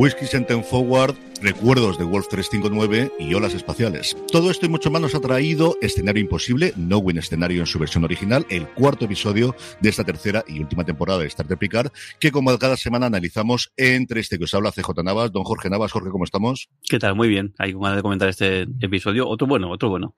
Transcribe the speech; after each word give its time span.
Whiskey 0.00 0.26
Senten 0.26 0.64
Forward, 0.64 1.14
recuerdos 1.42 1.98
de 1.98 2.04
Wolf 2.04 2.26
359 2.28 3.12
y 3.18 3.34
olas 3.34 3.52
espaciales. 3.52 4.16
Todo 4.32 4.50
esto 4.50 4.64
y 4.64 4.70
mucho 4.70 4.90
más 4.90 5.02
nos 5.02 5.14
ha 5.14 5.20
traído 5.20 5.76
Escenario 5.82 6.22
Imposible, 6.22 6.72
No 6.74 6.96
Win 6.96 7.18
Escenario 7.18 7.60
en 7.60 7.66
su 7.66 7.78
versión 7.78 8.04
original, 8.04 8.46
el 8.48 8.66
cuarto 8.66 9.04
episodio 9.04 9.54
de 9.82 9.90
esta 9.90 10.02
tercera 10.02 10.42
y 10.48 10.58
última 10.58 10.86
temporada 10.86 11.18
de 11.18 11.26
Star 11.26 11.46
Trek 11.46 11.58
Picard, 11.58 11.92
que 12.18 12.32
como 12.32 12.56
cada 12.56 12.78
semana 12.78 13.04
analizamos 13.04 13.74
entre 13.76 14.20
este 14.20 14.38
que 14.38 14.44
os 14.44 14.54
habla 14.54 14.72
CJ 14.72 15.02
Navas, 15.04 15.32
don 15.32 15.44
Jorge 15.44 15.68
Navas. 15.68 15.92
Jorge, 15.92 16.08
¿cómo 16.08 16.24
estamos? 16.24 16.70
¿Qué 16.80 16.98
tal? 16.98 17.14
Muy 17.14 17.28
bien. 17.28 17.52
Hay 17.58 17.74
ganas 17.74 17.96
de 17.96 18.02
comentar 18.02 18.30
este 18.30 18.62
episodio. 18.80 19.28
Otro 19.28 19.46
bueno, 19.46 19.70
otro 19.70 19.90
bueno. 19.90 20.16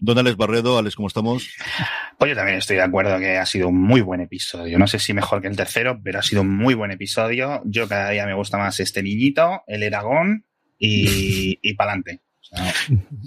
Don 0.00 0.18
Alex 0.18 0.36
Barredo, 0.36 0.78
Alex, 0.78 0.96
¿cómo 0.96 1.08
estamos? 1.08 1.48
Pues 2.18 2.30
yo 2.30 2.36
también 2.36 2.58
estoy 2.58 2.76
de 2.76 2.82
acuerdo 2.82 3.18
que 3.18 3.36
ha 3.36 3.46
sido 3.46 3.68
un 3.68 3.80
muy 3.80 4.00
buen 4.00 4.20
episodio. 4.20 4.78
No 4.78 4.86
sé 4.86 4.98
si 4.98 5.12
mejor 5.14 5.40
que 5.40 5.48
el 5.48 5.56
tercero, 5.56 6.00
pero 6.02 6.18
ha 6.18 6.22
sido 6.22 6.42
un 6.42 6.54
muy 6.54 6.74
buen 6.74 6.90
episodio. 6.90 7.62
Yo 7.64 7.88
cada 7.88 8.10
día 8.10 8.26
me 8.26 8.34
gusta 8.34 8.58
más 8.58 8.78
este 8.80 9.02
niñito, 9.02 9.62
el 9.66 9.82
Eragón 9.82 10.44
y, 10.78 11.58
y 11.62 11.74
pa'lante. 11.74 12.20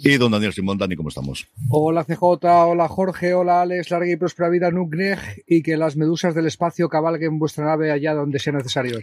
Y 0.03 0.17
don 0.17 0.31
Daniel 0.31 0.53
Simón, 0.53 0.77
Dani, 0.77 0.95
¿cómo 0.95 1.09
estamos? 1.09 1.47
Hola 1.69 2.03
CJ, 2.03 2.43
hola 2.43 2.87
Jorge, 2.87 3.33
hola 3.33 3.61
Alex, 3.61 3.89
larga 3.89 4.11
y 4.11 4.15
próspera 4.17 4.49
vida 4.49 4.69
Nugneg 4.69 5.19
y 5.47 5.63
que 5.63 5.77
las 5.77 5.95
medusas 5.95 6.35
del 6.35 6.45
espacio 6.45 6.89
cabalguen 6.89 7.39
vuestra 7.39 7.65
nave 7.65 7.91
allá 7.91 8.13
donde 8.13 8.37
sea 8.37 8.53
necesario. 8.53 8.99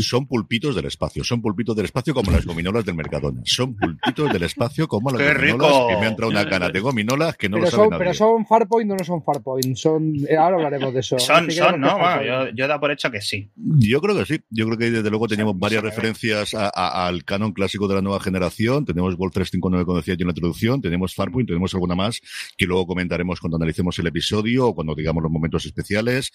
Son 0.00 0.26
pulpitos 0.26 0.74
del 0.74 0.86
espacio, 0.86 1.22
son 1.24 1.42
pulpitos 1.42 1.76
del 1.76 1.84
espacio 1.86 2.14
como 2.14 2.30
las 2.30 2.44
gominolas 2.46 2.84
del 2.84 2.94
Mercadona. 2.94 3.42
Son 3.44 3.74
pulpitos 3.76 4.32
del 4.32 4.42
espacio 4.44 4.88
como 4.88 5.10
las 5.10 5.20
¡Qué 5.22 5.34
gominolas 5.34 5.70
rico! 5.72 5.88
que 5.88 5.96
me 5.96 6.06
han 6.06 6.16
traído 6.16 6.40
una 6.40 6.48
cana 6.48 6.68
de 6.70 6.80
gominolas 6.80 7.36
que 7.36 7.48
no 7.48 7.56
pero, 7.56 7.64
lo 7.64 7.70
saben 7.70 7.84
son, 7.84 7.90
nadie. 7.90 7.98
pero 8.04 8.14
son 8.14 8.46
Farpoint 8.46 8.90
o 8.90 8.96
no 8.96 9.04
son 9.04 9.22
Farpoint, 9.22 9.76
son, 9.76 10.14
eh, 10.28 10.36
ahora 10.36 10.56
hablaremos 10.56 10.94
de 10.94 11.00
eso. 11.00 11.18
Son, 11.18 11.50
son, 11.50 11.80
¿no? 11.80 11.98
Bueno, 11.98 12.48
yo, 12.54 12.66
dado 12.68 12.80
por 12.80 12.90
hecho 12.90 13.10
que 13.10 13.20
sí. 13.20 13.50
Yo 13.56 14.00
creo 14.00 14.16
que 14.16 14.24
sí. 14.26 14.40
Yo 14.50 14.66
creo 14.66 14.78
que 14.78 14.90
desde 14.90 15.10
luego 15.10 15.28
teníamos 15.28 15.54
Sí, 15.54 15.60
varias 15.60 15.82
sí, 15.82 15.88
referencias 15.88 16.54
a- 16.54 16.70
a- 16.74 17.06
al 17.06 17.24
canon 17.24 17.52
clásico 17.52 17.88
de 17.88 17.96
la 17.96 18.02
nueva 18.02 18.20
generación. 18.20 18.84
Tenemos 18.84 19.16
Wolf 19.16 19.32
359, 19.34 19.84
como 19.84 19.98
decía 19.98 20.14
yo 20.14 20.22
en 20.22 20.28
la 20.28 20.32
introducción. 20.32 20.80
Tenemos 20.80 21.14
Farpoint, 21.14 21.48
tenemos 21.48 21.74
alguna 21.74 21.94
más 21.94 22.20
que 22.56 22.66
luego 22.66 22.86
comentaremos 22.86 23.40
cuando 23.40 23.56
analicemos 23.56 23.98
el 23.98 24.06
episodio 24.06 24.68
o 24.68 24.74
cuando 24.74 24.94
digamos 24.94 25.22
los 25.22 25.32
momentos 25.32 25.66
especiales. 25.66 26.30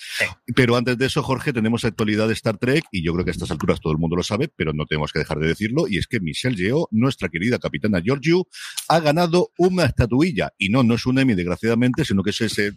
Pero 0.56 0.76
antes 0.76 0.98
de 0.98 1.06
eso, 1.08 1.24
Jorge, 1.24 1.54
tenemos 1.54 1.84
actualidad 1.86 2.28
de 2.28 2.34
Star 2.34 2.58
Trek 2.58 2.84
y 2.92 3.04
yo 3.04 3.14
creo 3.14 3.26
que 3.26 3.32
a 3.32 3.34
alturas 3.52 3.80
todo 3.80 3.94
el 3.94 4.00
mundo 4.00 4.16
lo 4.16 4.24
sabe, 4.24 4.50
pero 4.54 4.74
no 4.74 4.86
tenemos 4.86 5.12
que 5.12 5.20
dejar 5.20 5.40
de 5.40 5.48
decirlo. 5.48 5.88
Y 5.88 5.98
es 5.98 6.08
que 6.08 6.20
Michelle 6.20 6.56
Yeoh, 6.56 6.88
nuestra 6.92 7.30
querida 7.30 7.60
capitana 7.60 8.02
Georgiou, 8.02 8.46
ha 8.90 9.00
ganado 9.00 9.52
una 9.58 9.86
estatuilla. 9.86 10.54
Y 10.58 10.70
no, 10.70 10.84
no 10.84 10.96
es 10.96 11.06
un 11.06 11.20
Emmy, 11.20 11.36
desgraciadamente, 11.36 12.06
sino 12.06 12.24
que 12.24 12.32
es 12.32 12.42
ese 12.42 12.68
eh, 12.68 12.74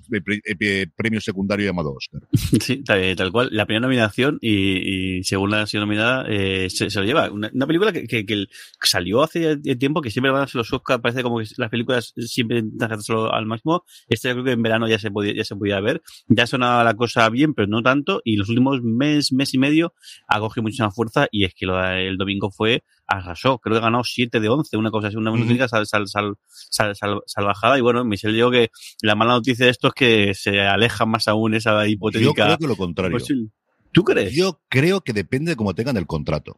eh, 0.61 0.87
premio 0.97 1.21
secundario 1.21 1.67
llamado 1.67 1.93
Oscar. 1.93 2.23
Sí, 2.61 2.83
tal, 2.85 3.17
tal 3.17 3.33
cual. 3.33 3.49
La 3.53 3.65
primera 3.65 3.87
nominación 3.87 4.39
y, 4.41 5.19
y 5.19 5.25
según 5.25 5.51
la 5.51 5.63
ha 5.63 5.67
sido 5.67 5.85
nominada, 5.85 6.27
eh, 6.29 6.69
se, 6.69 6.91
lo 6.91 7.05
lleva. 7.05 7.31
Una, 7.31 7.67
película 7.67 7.93
que, 7.93 8.07
que, 8.07 8.47
salió 8.83 9.23
hace 9.23 9.57
tiempo, 9.77 10.01
que 10.03 10.11
siempre 10.11 10.31
van 10.31 10.43
a 10.43 10.47
ser 10.47 10.57
los 10.57 10.73
Oscar, 10.73 11.01
parece 11.01 11.23
como 11.23 11.39
que 11.39 11.47
las 11.57 11.71
películas 11.71 12.13
siempre 12.17 12.59
intentan 12.59 12.93
hacerlo 12.93 13.33
al 13.33 13.47
máximo. 13.47 13.85
Este 14.09 14.29
yo 14.29 14.35
creo 14.35 14.45
que 14.45 14.53
en 14.53 14.63
verano 14.63 14.89
ya 14.89 14.99
se 14.99 15.11
podía, 15.11 15.35
ya 15.35 15.45
se 15.45 15.57
podía 15.57 15.81
ver. 15.81 16.03
Ya 16.29 16.47
sonaba 16.47 16.85
la 16.85 16.95
cosa 16.95 17.29
bien, 17.31 17.55
pero 17.55 17.69
no 17.69 17.83
tanto. 17.83 18.21
Y 18.25 18.37
los 18.37 18.49
últimos 18.49 18.83
mes, 18.83 19.33
mes 19.33 19.55
y 19.55 19.59
medio 19.59 19.95
ha 20.29 20.41
cogido 20.41 20.60
muchísima 20.63 20.91
fuerza 20.91 21.27
y 21.31 21.45
es 21.45 21.55
que 21.55 21.67
lo, 21.67 21.83
el 21.85 22.17
domingo 22.17 22.51
fue 22.51 22.83
arrasó. 23.07 23.59
Creo 23.59 23.77
que 23.77 23.83
ganó 23.83 24.05
7 24.05 24.39
de 24.41 24.49
11, 24.49 24.77
una 24.77 24.91
cosa 24.91 25.09
así, 25.09 25.17
una 25.17 25.31
Ujú. 25.33 25.41
música 25.41 25.67
sal, 25.69 25.87
sal, 25.87 26.07
sal, 26.07 26.35
sal, 26.47 26.95
sal- 26.97 27.23
salvajada. 27.27 27.77
Y 27.79 27.81
bueno, 27.81 28.05
Michelle 28.05 28.35
digo 28.35 28.51
que 28.51 28.71
la 29.03 29.15
mala 29.15 29.33
noticia 29.33 29.65
de 29.65 29.71
esto 29.73 29.89
es 29.89 29.95
que 29.95 30.35
se 30.35 30.61
aleja 30.61 31.07
más 31.07 31.27
aún 31.29 31.55
esa 31.55 31.85
Yo 31.85 31.91
hipotética. 31.93 32.45
creo 32.47 32.59
que 32.59 32.67
lo 32.69 32.77
contrario. 32.77 33.19
posible. 33.19 33.49
¿Tú 33.93 34.05
crees? 34.05 34.33
Yo 34.33 34.61
creo 34.69 35.01
que 35.03 35.13
depende 35.13 35.53
de 35.53 35.57
cómo 35.57 35.75
tengan 35.75 35.97
el 35.97 36.07
contrato. 36.07 36.57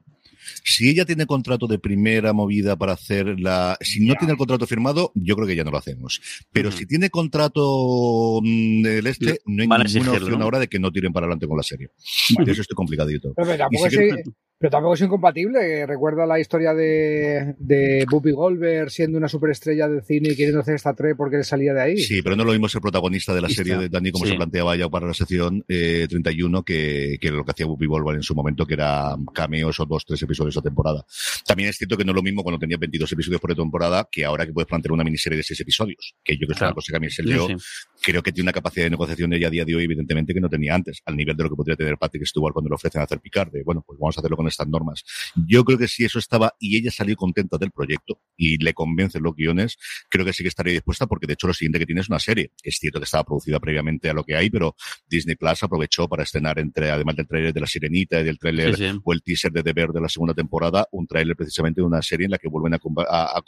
Si 0.64 0.88
ella 0.88 1.04
tiene 1.04 1.24
contrato 1.26 1.66
de 1.68 1.78
primera 1.78 2.32
movida 2.32 2.74
para 2.76 2.92
hacer 2.94 3.38
la... 3.38 3.78
Si 3.80 4.04
no 4.04 4.14
tiene 4.16 4.32
el 4.32 4.38
contrato 4.38 4.66
firmado, 4.66 5.12
yo 5.14 5.36
creo 5.36 5.46
que 5.46 5.54
ya 5.54 5.62
no 5.64 5.70
lo 5.70 5.78
hacemos. 5.78 6.20
Pero 6.52 6.72
si 6.72 6.84
tiene 6.84 7.10
contrato 7.10 8.40
mm, 8.42 8.82
del 8.82 9.06
este, 9.06 9.40
no 9.46 9.62
hay 9.62 9.68
ninguna 9.68 9.82
exigirlo, 9.82 10.12
opción 10.14 10.38
¿no? 10.38 10.44
ahora 10.44 10.58
de 10.58 10.68
que 10.68 10.80
no 10.80 10.90
tiren 10.90 11.12
para 11.12 11.26
adelante 11.26 11.46
con 11.46 11.56
la 11.56 11.62
serie. 11.62 11.90
Bueno. 12.34 12.50
Eso 12.52 12.62
estoy 12.62 12.74
complicadito. 12.74 13.32
Pero, 13.36 13.48
pero 13.48 13.68
Y 13.70 13.76
sí 13.78 13.84
es, 13.84 13.90
que- 13.96 14.22
pero 14.62 14.70
tampoco 14.70 14.94
es 14.94 15.00
incompatible. 15.00 15.84
Recuerda 15.86 16.24
la 16.24 16.38
historia 16.38 16.72
de, 16.72 17.56
de 17.58 18.06
Goldberg 18.08 18.90
siendo 18.92 19.18
una 19.18 19.26
superestrella 19.28 19.88
del 19.88 20.02
cine 20.04 20.28
y 20.30 20.36
queriendo 20.36 20.60
hacer 20.60 20.76
esta 20.76 20.94
3 20.94 21.14
porque 21.16 21.34
él 21.38 21.44
salía 21.44 21.74
de 21.74 21.80
ahí. 21.82 21.98
Sí, 21.98 22.22
pero 22.22 22.36
no 22.36 22.44
lo 22.44 22.52
mismo 22.52 22.68
ser 22.68 22.80
protagonista 22.80 23.34
de 23.34 23.40
la 23.40 23.48
serie 23.48 23.76
de 23.76 23.88
Danny, 23.88 24.12
como 24.12 24.24
Sí. 24.24 24.30
se 24.30 24.36
planteaba 24.36 24.76
ya 24.76 24.88
para 24.88 25.08
la 25.08 25.14
sección 25.14 25.64
eh, 25.68 26.06
31, 26.08 26.62
que, 26.62 27.18
que 27.20 27.32
lo 27.32 27.44
que 27.44 27.50
hacía 27.50 27.66
Whoopi 27.66 27.86
Goldberg 27.86 28.18
en 28.18 28.22
su 28.22 28.36
momento, 28.36 28.64
que 28.64 28.74
era 28.74 29.16
cameos 29.34 29.80
o 29.80 29.86
dos, 29.86 30.04
tres 30.06 30.22
episodios 30.22 30.56
a 30.56 30.62
temporada. 30.62 31.04
También 31.44 31.68
es 31.70 31.76
cierto 31.76 31.96
que 31.96 32.04
no 32.04 32.12
es 32.12 32.16
lo 32.16 32.22
mismo 32.22 32.44
cuando 32.44 32.60
tenía 32.60 32.76
22 32.76 33.10
episodios 33.10 33.40
por 33.40 33.52
temporada 33.56 34.08
que 34.12 34.24
ahora 34.24 34.46
que 34.46 34.52
puedes 34.52 34.68
plantear 34.68 34.92
una 34.92 35.02
miniserie 35.02 35.36
de 35.38 35.42
6 35.42 35.58
episodios, 35.60 36.14
que 36.22 36.34
yo 36.34 36.46
creo 36.46 36.48
que 36.48 36.52
es 36.52 36.58
Claro. 36.58 36.70
una 36.70 36.74
cosa 36.76 36.92
que 36.92 36.96
a 36.98 37.00
mí 37.00 37.10
se 37.10 37.22
Sí, 37.24 37.28
leo, 37.28 37.48
sí. 37.48 37.54
Creo 38.02 38.22
que 38.22 38.32
tiene 38.32 38.46
una 38.46 38.52
capacidad 38.52 38.84
de 38.86 38.90
negociación 38.90 39.32
ella 39.32 39.46
a 39.46 39.50
día 39.50 39.64
de 39.64 39.74
hoy, 39.76 39.84
evidentemente, 39.84 40.34
que 40.34 40.40
no 40.40 40.48
tenía 40.48 40.74
antes, 40.74 41.00
al 41.06 41.16
nivel 41.16 41.36
de 41.36 41.44
lo 41.44 41.50
que 41.50 41.56
podría 41.56 41.76
tener 41.76 41.96
Patrick 41.98 42.24
Stewart 42.26 42.52
cuando 42.52 42.68
le 42.68 42.74
ofrecen 42.74 43.00
hacer 43.00 43.20
Picard, 43.20 43.50
de, 43.52 43.62
bueno, 43.62 43.84
pues 43.86 43.98
vamos 43.98 44.16
a 44.16 44.20
hacerlo 44.20 44.36
con 44.36 44.48
estas 44.48 44.66
normas. 44.68 45.04
Yo 45.46 45.64
creo 45.64 45.78
que 45.78 45.88
si 45.88 46.04
eso 46.04 46.18
estaba 46.18 46.54
y 46.58 46.76
ella 46.76 46.90
salió 46.90 47.14
contenta 47.16 47.58
del 47.58 47.70
proyecto 47.70 48.20
y 48.36 48.58
le 48.62 48.74
convencen 48.74 49.22
los 49.22 49.34
guiones, 49.34 49.76
creo 50.10 50.24
que 50.24 50.32
sí 50.32 50.42
que 50.42 50.48
estaría 50.48 50.72
dispuesta 50.72 51.06
porque 51.06 51.26
de 51.26 51.34
hecho 51.34 51.46
lo 51.46 51.54
siguiente 51.54 51.78
que 51.78 51.86
tiene 51.86 52.00
es 52.00 52.08
una 52.08 52.18
serie. 52.18 52.50
Es 52.62 52.76
cierto 52.78 52.98
que 52.98 53.04
estaba 53.04 53.24
producida 53.24 53.60
previamente 53.60 54.10
a 54.10 54.14
lo 54.14 54.24
que 54.24 54.34
hay, 54.36 54.50
pero 54.50 54.74
Disney 55.08 55.36
Plus 55.36 55.62
aprovechó 55.62 56.08
para 56.08 56.24
estrenar 56.24 56.58
entre, 56.58 56.90
además 56.90 57.16
del 57.16 57.26
tráiler 57.28 57.52
de 57.52 57.60
La 57.60 57.66
Sirenita 57.66 58.20
y 58.20 58.24
del 58.24 58.38
tráiler 58.38 58.76
Sí, 58.76 58.90
sí. 58.90 59.00
o 59.04 59.12
el 59.12 59.22
teaser 59.22 59.52
de 59.52 59.62
The 59.62 59.72
Bear 59.72 59.92
de 59.92 60.00
la 60.00 60.08
segunda 60.08 60.34
temporada, 60.34 60.86
un 60.92 61.06
tráiler 61.06 61.36
precisamente 61.36 61.80
de 61.80 61.86
una 61.86 62.02
serie 62.02 62.24
en 62.24 62.30
la 62.32 62.38
que 62.38 62.48
vuelven 62.48 62.74
a, 62.74 62.78
a- 63.08 63.38
a 63.38 63.42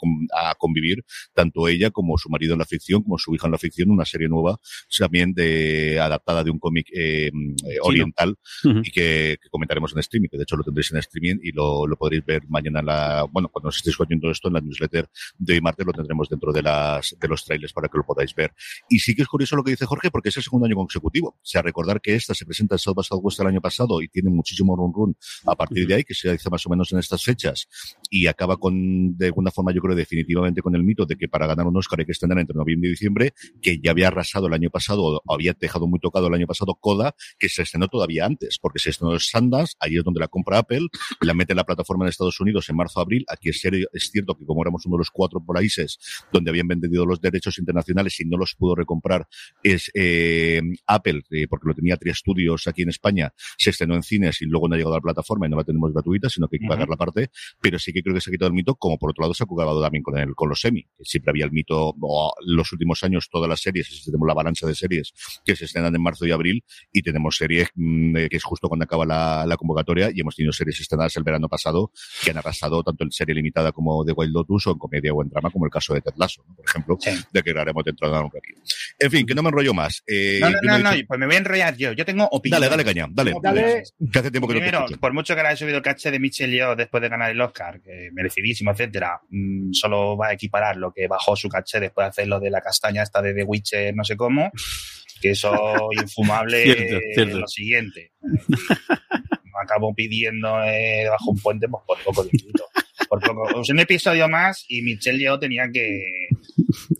a 0.49 0.55
convivir 0.55 1.03
tanto 1.33 1.67
ella 1.67 1.89
como 1.91 2.17
su 2.17 2.29
marido 2.29 2.53
en 2.53 2.59
la 2.59 2.65
ficción, 2.65 3.01
como 3.03 3.17
su 3.17 3.33
hija 3.35 3.47
en 3.47 3.51
la 3.51 3.57
ficción, 3.57 3.89
una 3.89 4.05
serie 4.05 4.27
nueva 4.27 4.44
también 4.97 5.33
de 5.33 5.99
adaptada 5.99 6.43
de 6.43 6.51
un 6.51 6.59
cómic 6.59 6.87
eh, 6.93 7.27
eh, 7.27 7.77
oriental 7.81 8.35
Ujú. 8.63 8.79
y 8.79 8.91
que, 8.91 9.37
que 9.41 9.49
comentaremos 9.49 9.93
en 9.93 9.99
streaming, 9.99 10.29
que 10.29 10.37
de 10.37 10.43
hecho 10.43 10.57
lo 10.57 10.63
tendréis 10.63 10.91
en 10.91 10.97
streaming 10.97 11.37
y 11.43 11.51
lo, 11.51 11.87
lo 11.87 11.95
podréis 11.95 12.25
ver 12.25 12.43
mañana 12.47 12.79
en 12.79 12.85
la, 12.85 13.27
bueno, 13.31 13.49
cuando 13.49 13.69
os 13.69 13.77
estéis 13.77 13.99
oyendo 13.99 14.29
esto 14.31 14.47
en 14.47 14.55
la 14.55 14.61
newsletter 14.61 15.09
de 15.37 15.53
hoy 15.53 15.61
martes 15.61 15.85
lo 15.85 15.93
tendremos 15.93 16.29
dentro 16.29 16.51
de 16.51 16.61
las, 16.61 17.15
de 17.19 17.27
los 17.27 17.45
trailers 17.45 17.73
para 17.73 17.87
que 17.87 17.97
lo 17.97 18.05
podáis 18.05 18.33
ver. 18.33 18.53
Y 18.89 18.99
sí 18.99 19.15
que 19.15 19.21
es 19.21 19.27
curioso 19.27 19.55
lo 19.55 19.63
que 19.63 19.71
dice 19.71 19.85
Jorge 19.85 20.11
porque 20.11 20.29
es 20.29 20.37
el 20.37 20.43
segundo 20.43 20.65
año 20.65 20.75
consecutivo. 20.75 21.29
O 21.29 21.39
sea, 21.45 21.61
recordar 21.61 22.01
que 22.01 22.15
esta 22.15 22.33
se 22.33 22.45
presenta 22.45 22.75
en 22.75 22.79
South 22.79 22.95
by 22.95 23.03
Southwest 23.03 23.39
el 23.39 23.47
año 23.47 23.61
pasado 23.61 24.01
y 24.01 24.07
tiene 24.07 24.29
muchísimo 24.29 24.75
run 24.75 24.93
run 24.93 25.15
a 25.45 25.55
partir 25.55 25.87
de 25.87 25.95
ahí, 25.95 26.03
que 26.03 26.13
se 26.13 26.31
hace 26.31 26.49
más 26.49 26.65
o 26.65 26.69
menos 26.69 26.91
en 26.91 26.99
estas 26.99 27.23
fechas 27.23 27.67
y 28.09 28.27
acaba 28.27 28.57
con, 28.57 29.17
de 29.17 29.27
alguna 29.27 29.51
forma, 29.51 29.71
yo 29.73 29.81
creo 29.81 29.95
definitivamente 29.95 30.61
con 30.61 30.75
el 30.75 30.83
mito 30.83 31.05
de 31.05 31.15
que 31.15 31.27
para 31.27 31.47
ganar 31.47 31.67
un 31.67 31.77
Oscar 31.77 31.99
hay 31.99 32.05
que 32.05 32.11
estrenar 32.11 32.39
entre 32.39 32.55
noviembre 32.55 32.89
y 32.89 32.91
diciembre, 32.91 33.33
que 33.61 33.79
ya 33.79 33.91
había 33.91 34.07
arrasado 34.07 34.34
el 34.47 34.53
año 34.53 34.69
pasado, 34.69 35.21
o 35.25 35.33
había 35.33 35.53
dejado 35.59 35.87
muy 35.87 35.99
tocado 35.99 36.27
el 36.27 36.33
año 36.33 36.47
pasado 36.47 36.75
Coda, 36.75 37.15
que 37.39 37.49
se 37.49 37.61
estrenó 37.63 37.87
todavía 37.87 38.25
antes, 38.25 38.59
porque 38.59 38.79
se 38.79 38.89
estrenó 38.89 39.13
en 39.13 39.19
Sundance, 39.19 39.75
allí 39.79 39.97
es 39.97 40.03
donde 40.03 40.19
la 40.19 40.27
compra 40.27 40.59
Apple, 40.59 40.87
la 41.21 41.33
mete 41.33 41.53
en 41.53 41.57
la 41.57 41.63
plataforma 41.63 42.05
en 42.05 42.09
Estados 42.09 42.39
Unidos 42.39 42.69
en 42.69 42.75
marzo-abril, 42.75 43.25
aquí 43.29 43.49
es, 43.49 43.59
serio- 43.61 43.87
es 43.93 44.09
cierto 44.11 44.35
que 44.37 44.45
como 44.45 44.61
éramos 44.61 44.85
uno 44.85 44.95
de 44.97 44.99
los 44.99 45.11
cuatro 45.11 45.43
países 45.43 45.97
donde 46.31 46.49
habían 46.49 46.67
vendido 46.67 47.05
los 47.05 47.21
derechos 47.21 47.57
internacionales 47.57 48.19
y 48.19 48.25
no 48.25 48.37
los 48.37 48.55
pudo 48.55 48.75
recomprar, 48.75 49.27
es 49.63 49.89
eh, 49.93 50.61
Apple, 50.87 51.23
eh, 51.31 51.47
porque 51.47 51.67
lo 51.67 51.73
tenía 51.73 51.97
Tri 51.97 52.13
Studios 52.13 52.67
aquí 52.67 52.81
en 52.81 52.89
España, 52.89 53.33
se 53.57 53.69
estrenó 53.69 53.95
en 53.95 54.03
cines 54.03 54.41
y 54.41 54.45
luego 54.45 54.67
no 54.67 54.75
ha 54.75 54.77
llegado 54.77 54.95
a 54.95 54.97
la 54.97 55.01
plataforma 55.01 55.47
y 55.47 55.49
no 55.49 55.57
la 55.57 55.63
tenemos 55.63 55.93
gratuita, 55.93 56.29
sino 56.29 56.47
que 56.47 56.57
hay 56.57 56.59
que 56.59 56.67
pagar 56.67 56.89
la 56.89 56.97
parte, 56.97 57.29
pero 57.61 57.79
sí 57.79 57.93
que 57.93 58.01
creo 58.01 58.15
que 58.15 58.21
se 58.21 58.29
ha 58.29 58.33
quitado 58.33 58.47
el 58.47 58.53
mito, 58.53 58.75
como 58.75 58.97
por 58.97 59.11
otro 59.11 59.23
lado 59.23 59.33
se 59.33 59.43
ha 59.43 59.47
jugado 59.47 59.81
también 59.81 60.03
con, 60.03 60.17
el, 60.17 60.35
con 60.35 60.49
los 60.49 60.59
semi, 60.59 60.83
que 60.83 61.03
siempre 61.05 61.31
había 61.31 61.45
el 61.45 61.51
mito, 61.51 61.93
o 61.99 62.33
los 62.45 62.71
últimos 62.71 63.03
años 63.03 63.29
todas 63.31 63.49
las 63.49 63.61
series, 63.61 63.87
tenemos 64.15 64.27
la 64.27 64.33
avalancha 64.33 64.65
de 64.67 64.75
series 64.75 65.13
que 65.45 65.55
se 65.55 65.65
estrenan 65.65 65.93
en 65.95 66.01
marzo 66.01 66.25
y 66.25 66.31
abril, 66.31 66.63
y 66.91 67.01
tenemos 67.01 67.35
series 67.35 67.67
mm, 67.75 68.17
eh, 68.17 68.29
que 68.29 68.37
es 68.37 68.43
justo 68.43 68.67
cuando 68.67 68.85
acaba 68.85 69.05
la, 69.05 69.45
la 69.45 69.57
convocatoria, 69.57 70.09
y 70.13 70.21
hemos 70.21 70.35
tenido 70.35 70.53
series 70.53 70.79
estrenadas 70.79 71.15
el 71.17 71.23
verano 71.23 71.49
pasado 71.49 71.91
que 72.23 72.31
han 72.31 72.37
arrasado 72.37 72.81
tanto 72.83 73.03
en 73.03 73.11
serie 73.11 73.35
limitada 73.35 73.71
como 73.71 74.03
de 74.03 74.13
Wild 74.13 74.33
Lotus 74.33 74.67
o 74.67 74.71
en 74.71 74.77
comedia 74.77 75.13
o 75.13 75.21
en 75.21 75.29
drama, 75.29 75.49
como 75.51 75.65
el 75.65 75.71
caso 75.71 75.93
de 75.93 76.01
Ted 76.01 76.13
Lasso, 76.17 76.43
¿no? 76.47 76.55
por 76.55 76.65
ejemplo, 76.65 76.97
Sí. 76.99 77.11
de 77.31 77.43
que 77.43 77.51
haremos 77.51 77.83
dentro 77.83 78.09
de 78.09 78.17
un 78.17 78.31
ratito. 78.31 78.61
En 78.99 79.11
fin, 79.11 79.25
que 79.25 79.35
no 79.35 79.43
me 79.43 79.49
enrollo 79.49 79.73
más. 79.73 80.01
Eh, 80.07 80.39
No, 80.41 80.49
no, 80.49 80.57
no, 80.63 80.77
no, 80.79 80.91
dicho- 80.91 81.05
pues 81.07 81.19
me 81.19 81.25
voy 81.25 81.35
a 81.35 81.39
enrollar 81.39 81.75
yo. 81.75 81.91
Yo 81.91 82.05
tengo 82.05 82.27
opinión. 82.31 82.61
Dale, 82.61 82.69
dale 82.69 82.85
caña, 82.85 83.07
dale. 83.11 83.33
Dale. 83.41 83.83
Que 84.11 84.19
hace 84.19 84.31
tiempo 84.31 84.47
que 84.47 84.53
no 84.53 84.59
te 84.61 84.65
Primero, 84.69 84.85
por 84.99 85.13
mucho 85.13 85.33
que 85.33 85.41
ahora 85.41 85.51
he 85.51 85.57
subido 85.57 85.77
el 85.77 85.83
caché 85.83 86.11
de 86.11 86.19
Michelle 86.19 86.53
Yeoh 86.55 86.75
después 86.75 87.01
de 87.01 87.09
ganar 87.09 87.31
el 87.31 87.41
Oscar, 87.41 87.81
que 87.81 88.09
merecidísimo, 88.13 88.71
etcétera, 88.71 89.19
mm, 89.29 89.73
solo 89.73 90.15
va 90.17 90.27
a 90.27 90.33
equiparar 90.33 90.77
lo 90.77 90.91
que 90.93 91.07
bajó 91.07 91.35
su 91.35 91.49
caché 91.49 91.79
después 91.79 92.05
de 92.05 92.09
hacer 92.09 92.27
lo 92.27 92.39
de 92.39 92.49
la 92.49 92.61
castaña 92.61 93.03
esta 93.03 93.21
de 93.21 93.33
The 93.33 93.43
Witcher, 93.43 93.93
no 93.95 94.03
sé 94.05 94.15
cómo, 94.15 94.51
que 95.21 95.31
eso 95.31 95.53
infumable 95.99 96.63
Cierto, 96.63 96.99
cierto. 97.13 97.39
lo 97.39 97.47
siguiente. 97.47 98.11
Me 98.21 99.61
acabo 99.63 99.93
pidiendo 99.93 100.61
eh, 100.63 101.01
debajo 101.03 101.31
un 101.31 101.39
puente 101.39 101.67
pues, 101.67 101.83
por 101.87 101.97
poco. 102.03 102.27
Por 103.09 103.19
poco. 103.21 103.47
Pues 103.53 103.69
un 103.69 103.79
episodio 103.79 104.27
más 104.27 104.65
y 104.67 104.81
Michelle 104.81 105.19
Yeoh 105.19 105.39
tenía 105.39 105.69
que, 105.71 106.27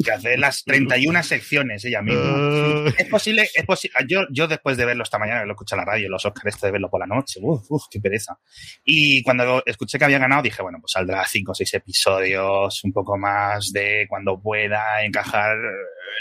que 0.04 0.12
hacer 0.12 0.40
las 0.40 0.64
31 0.64 1.24
secciones 1.24 1.84
ella 1.86 2.02
misma. 2.02 2.22
Ah, 2.26 2.94
Es 2.98 3.08
posible, 3.08 3.50
es 3.54 3.66
posible. 3.66 3.98
Yo, 4.08 4.22
yo 4.32 4.48
después 4.48 4.78
de 4.78 4.86
verlo 4.86 5.04
esta 5.04 5.20
mañana, 5.20 5.42
que 5.42 5.48
lo 5.48 5.54
escuché 5.54 5.76
en 5.76 5.80
la 5.80 5.86
radio, 5.86 6.10
los 6.10 6.26
Oscars, 6.26 6.56
esto 6.56 6.66
de 6.66 6.72
verlo 6.72 6.90
por 6.90 7.00
la 7.00 7.08
noche, 7.08 7.40
uf, 7.42 7.66
uf, 7.70 7.84
qué 7.90 8.00
pereza. 8.00 8.38
Y 8.84 9.24
cuando 9.24 9.64
escuché 9.66 9.98
que 9.98 10.06
había 10.06 10.20
ganado, 10.20 10.42
dije, 10.42 10.62
bueno, 10.62 10.80
pues 10.80 10.92
saldrá 10.92 11.26
cinco 11.28 11.52
o 11.52 11.56
seis 11.56 11.74
episodios, 11.74 12.84
un 12.84 12.92
poco 12.92 13.18
más 13.18 13.72
de 13.72 14.06
cuando 14.10 14.42
pueda 14.42 15.04
encajar 15.04 15.58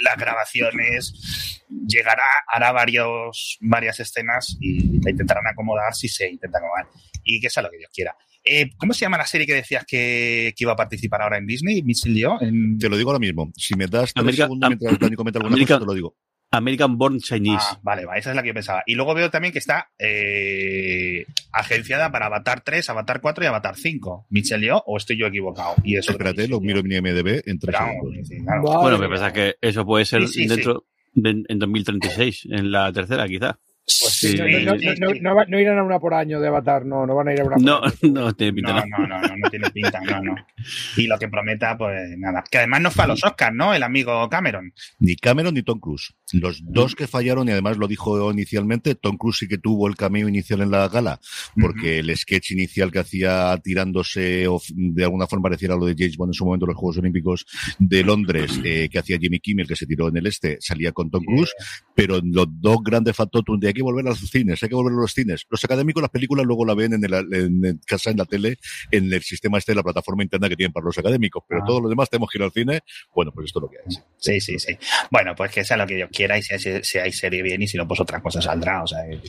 las 0.03 0.17
grabaciones, 0.17 1.65
llegará, 1.87 2.25
hará 2.49 2.73
varios, 2.73 3.59
varias 3.61 4.01
escenas 4.01 4.57
y 4.61 5.01
la 5.03 5.11
intentarán 5.11 5.47
acomodar 5.47 5.95
si 5.95 6.09
se 6.09 6.29
intenta 6.29 6.59
acomodar. 6.59 6.87
Y 7.25 7.41
que 7.41 7.51
sea 7.51 7.63
lo 7.63 7.71
que 7.71 7.79
Dios 7.79 7.91
quiera. 7.95 8.17
Eh, 8.45 8.71
¿Cómo 8.77 8.93
se 8.93 9.01
llama 9.07 9.17
la 9.19 9.27
serie 9.27 9.47
que 9.47 9.55
decías 9.55 9.85
que, 9.87 10.53
que 10.57 10.65
iba 10.65 10.73
a 10.73 10.77
participar 10.77 11.23
ahora 11.23 11.39
en 11.39 11.47
Disney? 11.47 11.83
Yeoh, 11.83 12.39
en... 12.43 12.79
Te 12.79 12.89
lo 12.89 12.97
digo 12.97 13.11
ahora 13.11 13.19
mismo. 13.19 13.51
Si 13.57 13.75
me 13.75 13.87
das 13.87 14.13
tres 14.13 14.23
América- 14.23 14.45
segundos 14.45 14.69
mientras 14.71 14.99
Dani 14.99 15.17
comenta 15.17 15.39
alguna 15.39 15.57
cosa, 15.59 15.79
te 15.81 15.87
lo 15.87 15.95
digo. 15.95 16.17
American 16.51 16.97
Born 16.97 17.19
Chinese. 17.19 17.65
Ah, 17.69 17.81
vale, 17.83 18.05
vale, 18.05 18.21
esa 18.21 18.31
es 18.31 18.37
la 18.37 18.43
que 18.43 18.49
yo 18.49 18.55
pensaba. 18.55 18.85
Y 18.87 18.95
luego 18.95 19.13
veo 19.15 19.29
también 19.29 19.51
que 19.53 19.59
está 19.59 19.89
eh, 19.99 21.27
agenciada 21.53 22.13
para 22.13 22.27
Avatar 22.27 22.61
3, 22.61 22.89
Avatar 22.91 23.21
4 23.21 23.45
y 23.45 23.47
Avatar 23.49 23.77
5. 23.77 24.27
Michelle 24.31 24.65
Yeoh, 24.67 24.83
o 24.87 24.97
estoy 24.97 25.17
yo 25.19 25.27
equivocado. 25.27 25.75
Y 25.83 25.97
eso 25.97 26.13
Espérate, 26.13 26.47
lo 26.47 26.61
miro 26.61 26.81
en 26.81 26.87
mi 26.89 27.01
MDB 27.01 27.43
en 27.47 27.59
tres 27.59 27.75
segundos. 27.77 28.29
sí, 28.29 28.37
claro. 28.45 28.63
Vale. 28.63 28.79
bueno, 28.83 28.99
me 28.99 29.09
pasa 29.09 29.33
que 29.33 29.57
eso 29.61 29.85
puede 29.85 30.05
ser 30.05 30.29
Sí, 30.29 30.43
sí, 30.43 30.47
dentro 30.47 30.85
de- 31.15 31.45
en 31.49 31.59
2036, 31.59 32.47
en 32.51 32.71
la 32.71 32.93
tercera 32.93 33.27
quizá. 33.27 33.59
Pues 33.87 34.13
Sí, 34.15 34.29
sí, 34.29 34.37
no, 34.39 34.45
no- 34.47 34.73
no- 34.75 34.79
sí, 35.13 35.21
no- 35.21 35.61
irán 35.61 35.79
a 35.79 35.83
una 35.83 35.99
por 36.01 36.15
año 36.15 36.41
de 36.41 36.49
Avatar, 36.49 36.87
no, 36.87 37.05
no 37.07 37.15
van 37.15 37.29
a 37.29 37.35
ir 37.35 37.41
a 37.43 37.45
una 37.45 37.57
por 37.57 37.65
No, 37.65 37.83
año. 37.83 37.93
no 38.03 38.33
tiene 38.33 38.53
pinta 38.55 38.73
No, 38.73 38.99
no, 38.99 39.07
no, 39.07 39.21
no, 39.21 39.37
no 39.37 39.51
tiene 39.51 39.71
pinta, 39.71 40.01
no, 40.01 40.23
no. 40.23 40.35
Y 40.97 41.07
lo 41.07 41.19
que 41.19 41.29
prometa, 41.29 41.77
pues 41.77 42.17
nada. 42.17 42.43
Que 42.51 42.59
además 42.59 42.81
no 42.81 42.91
fue 42.91 43.05
a 43.05 43.09
los 43.09 43.23
Oscars, 43.23 43.55
¿no? 43.55 43.75
El 43.75 43.83
amigo 43.83 44.27
Cameron. 44.31 44.73
Ni 45.01 45.17
Cameron 45.17 45.53
ni 45.55 45.63
Tom 45.63 45.79
Cruise. 45.81 46.15
Los 46.33 46.63
dos 46.65 46.95
que 46.95 47.07
fallaron, 47.07 47.47
y 47.49 47.53
además 47.53 47.77
lo 47.77 47.87
dijo 47.87 48.31
inicialmente, 48.33 48.95
Tom 48.95 49.19
Cruise 49.19 49.37
sí 49.39 49.49
que 49.49 49.59
tuvo 49.59 49.87
el 49.87 49.97
cameo 49.97 50.29
inicial 50.29 50.63
en 50.63 50.71
la 50.71 50.89
gala, 50.89 51.21
porque 51.61 51.99
el 51.99 52.17
sketch 52.17 52.53
inicial 52.53 52.91
que 52.91 53.01
hacía 53.01 53.57
tirándose 53.63 54.49
o 54.49 54.61
de 54.75 55.05
alguna 55.05 55.27
forma 55.27 55.45
pareciera 55.45 55.75
a 55.75 55.77
lo 55.77 55.85
de 55.87 55.95
James 55.97 56.17
Bond 56.17 56.31
en 56.31 56.35
su 56.35 56.45
momento 56.47 56.65
en 56.65 56.71
los 56.71 56.79
Juegos 56.79 56.99
Olímpicos 56.99 57.45
de 57.79 58.03
Londres, 58.03 58.59
eh, 58.65 58.89
que 58.91 58.99
hacía 58.99 59.19
Jimmy 59.19 59.41
Kimmel, 59.41 59.67
que 59.69 59.77
se 59.77 59.87
tiró 59.87 60.09
en 60.09 60.17
el 60.17 60.27
este, 60.27 60.57
salía 60.61 60.93
con 60.93 61.11
Tom 61.11 61.23
Cruise, 61.25 61.53
pero 61.95 62.21
los 62.25 62.47
dos 62.61 62.79
grandes 62.83 63.15
factores 63.15 63.45
de 63.61 63.74
hay 63.75 63.79
que 63.79 63.83
volver 63.83 64.07
a 64.07 64.11
los 64.11 64.21
cines, 64.31 64.63
hay 64.63 64.69
que 64.69 64.75
volver 64.75 64.93
a 64.93 65.01
los 65.01 65.13
cines. 65.13 65.45
Los 65.51 65.65
académicos 65.65 66.01
las 66.01 66.11
películas 66.11 66.47
luego 66.47 66.65
la 66.65 66.75
ven 66.75 66.93
en, 66.95 67.05
el, 67.05 67.13
en, 67.35 67.65
en 67.65 67.79
casa, 67.87 68.11
en 68.11 68.17
la 68.19 68.25
tele, 68.25 68.59
en 68.91 69.13
el 69.13 69.23
sistema 69.23 69.59
este 69.59 69.73
de 69.73 69.77
la 69.77 69.83
plataforma 69.83 70.23
interna 70.23 70.49
que 70.49 70.57
tienen 70.57 70.73
para 70.73 70.87
los 70.87 70.97
académicos, 70.99 71.43
pero 71.49 71.61
Ah. 71.63 71.67
todos 71.67 71.83
los 71.83 71.91
demás 71.91 72.09
tenemos 72.09 72.31
que 72.31 72.39
ir 72.39 72.45
al 72.45 72.53
cine, 72.53 72.81
bueno, 73.15 73.33
pues 73.33 73.47
esto 73.47 73.59
es 73.59 73.63
lo 73.63 73.69
que 73.71 73.77
es. 73.87 74.03
Sí, 74.19 74.41
sí, 74.41 74.59
sí. 74.59 74.77
Bueno, 75.11 75.35
pues 75.35 75.51
que 75.51 75.65
sea 75.65 75.77
lo 75.77 75.87
que 75.87 75.97
Dios 75.97 76.11
quiera 76.13 76.39
y 76.39 76.43
si 76.43 76.55
hay, 76.55 76.83
si 76.85 76.99
hay 76.99 77.13
serie 77.13 77.43
bien 77.43 77.61
y 77.63 77.67
si 77.69 77.77
no, 77.77 77.87
pues 77.89 78.01
otra 78.01 78.21
cosa 78.23 78.41
saldrá. 78.41 78.83
O 78.83 78.87
sea, 78.87 79.01
eh, 79.09 79.21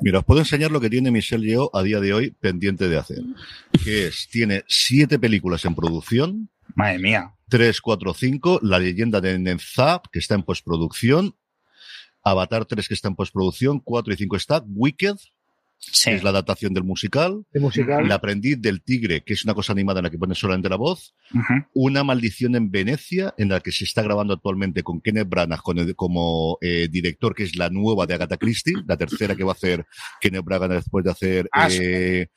Mira, 0.00 0.18
os 0.18 0.24
puedo 0.24 0.40
enseñar 0.40 0.70
lo 0.70 0.80
que 0.80 0.90
tiene 0.90 1.10
Michelle 1.10 1.46
Yeoh 1.46 1.70
a 1.72 1.82
día 1.82 2.00
de 2.00 2.12
hoy 2.12 2.30
pendiente 2.32 2.88
de 2.88 2.98
hacer. 2.98 3.20
Que 3.84 4.08
es, 4.08 4.28
tiene 4.30 4.64
siete 4.68 5.18
películas 5.18 5.64
en 5.64 5.74
producción, 5.74 6.50
madre 6.74 6.98
mía. 6.98 7.30
3, 7.48 7.80
4, 7.80 8.14
5, 8.14 8.60
La 8.62 8.78
leyenda 8.78 9.20
de 9.20 9.38
Nenzab, 9.38 10.02
que 10.10 10.18
está 10.18 10.34
en 10.34 10.42
postproducción, 10.42 11.36
Avatar 12.24 12.64
3, 12.64 12.88
que 12.88 12.94
está 12.94 13.08
en 13.08 13.14
postproducción, 13.16 13.80
4 13.80 14.12
y 14.14 14.16
5 14.16 14.36
está, 14.36 14.64
Wicked, 14.66 15.16
Sí. 15.78 16.08
que 16.10 16.16
es 16.16 16.22
la 16.24 16.30
adaptación 16.30 16.72
del 16.72 16.82
musical, 16.84 17.44
De 17.52 17.60
musical. 17.60 18.06
El 18.06 18.12
aprendiz 18.12 18.58
del 18.58 18.80
tigre, 18.82 19.22
que 19.22 19.34
es 19.34 19.44
una 19.44 19.52
cosa 19.52 19.72
animada 19.72 20.00
en 20.00 20.04
la 20.04 20.10
que 20.10 20.16
pone 20.16 20.34
solamente 20.34 20.70
la 20.70 20.76
voz. 20.76 21.14
Una 21.74 22.02
maldición 22.02 22.54
en 22.56 22.70
Venecia, 22.70 23.34
en 23.36 23.50
la 23.50 23.60
que 23.60 23.70
se 23.70 23.84
está 23.84 24.00
grabando 24.02 24.32
actualmente 24.32 24.82
con 24.82 25.02
Kenneth 25.02 25.28
Branagh 25.28 25.60
con 25.60 25.78
el- 25.78 25.94
como 25.94 26.56
eh, 26.62 26.88
director, 26.90 27.34
que 27.34 27.42
es 27.42 27.56
la 27.56 27.68
nueva 27.68 28.06
de 28.06 28.14
Agatha 28.14 28.38
Christie, 28.38 28.72
la 28.86 28.96
tercera 28.96 29.36
que 29.36 29.44
va 29.44 29.50
a 29.52 29.54
hacer 29.56 29.84
Kenneth 30.22 30.44
Branagh 30.44 30.70
después 30.70 31.04
de 31.04 31.10
hacer 31.10 31.48
Ah, 31.52 31.68
eh, 31.70 32.28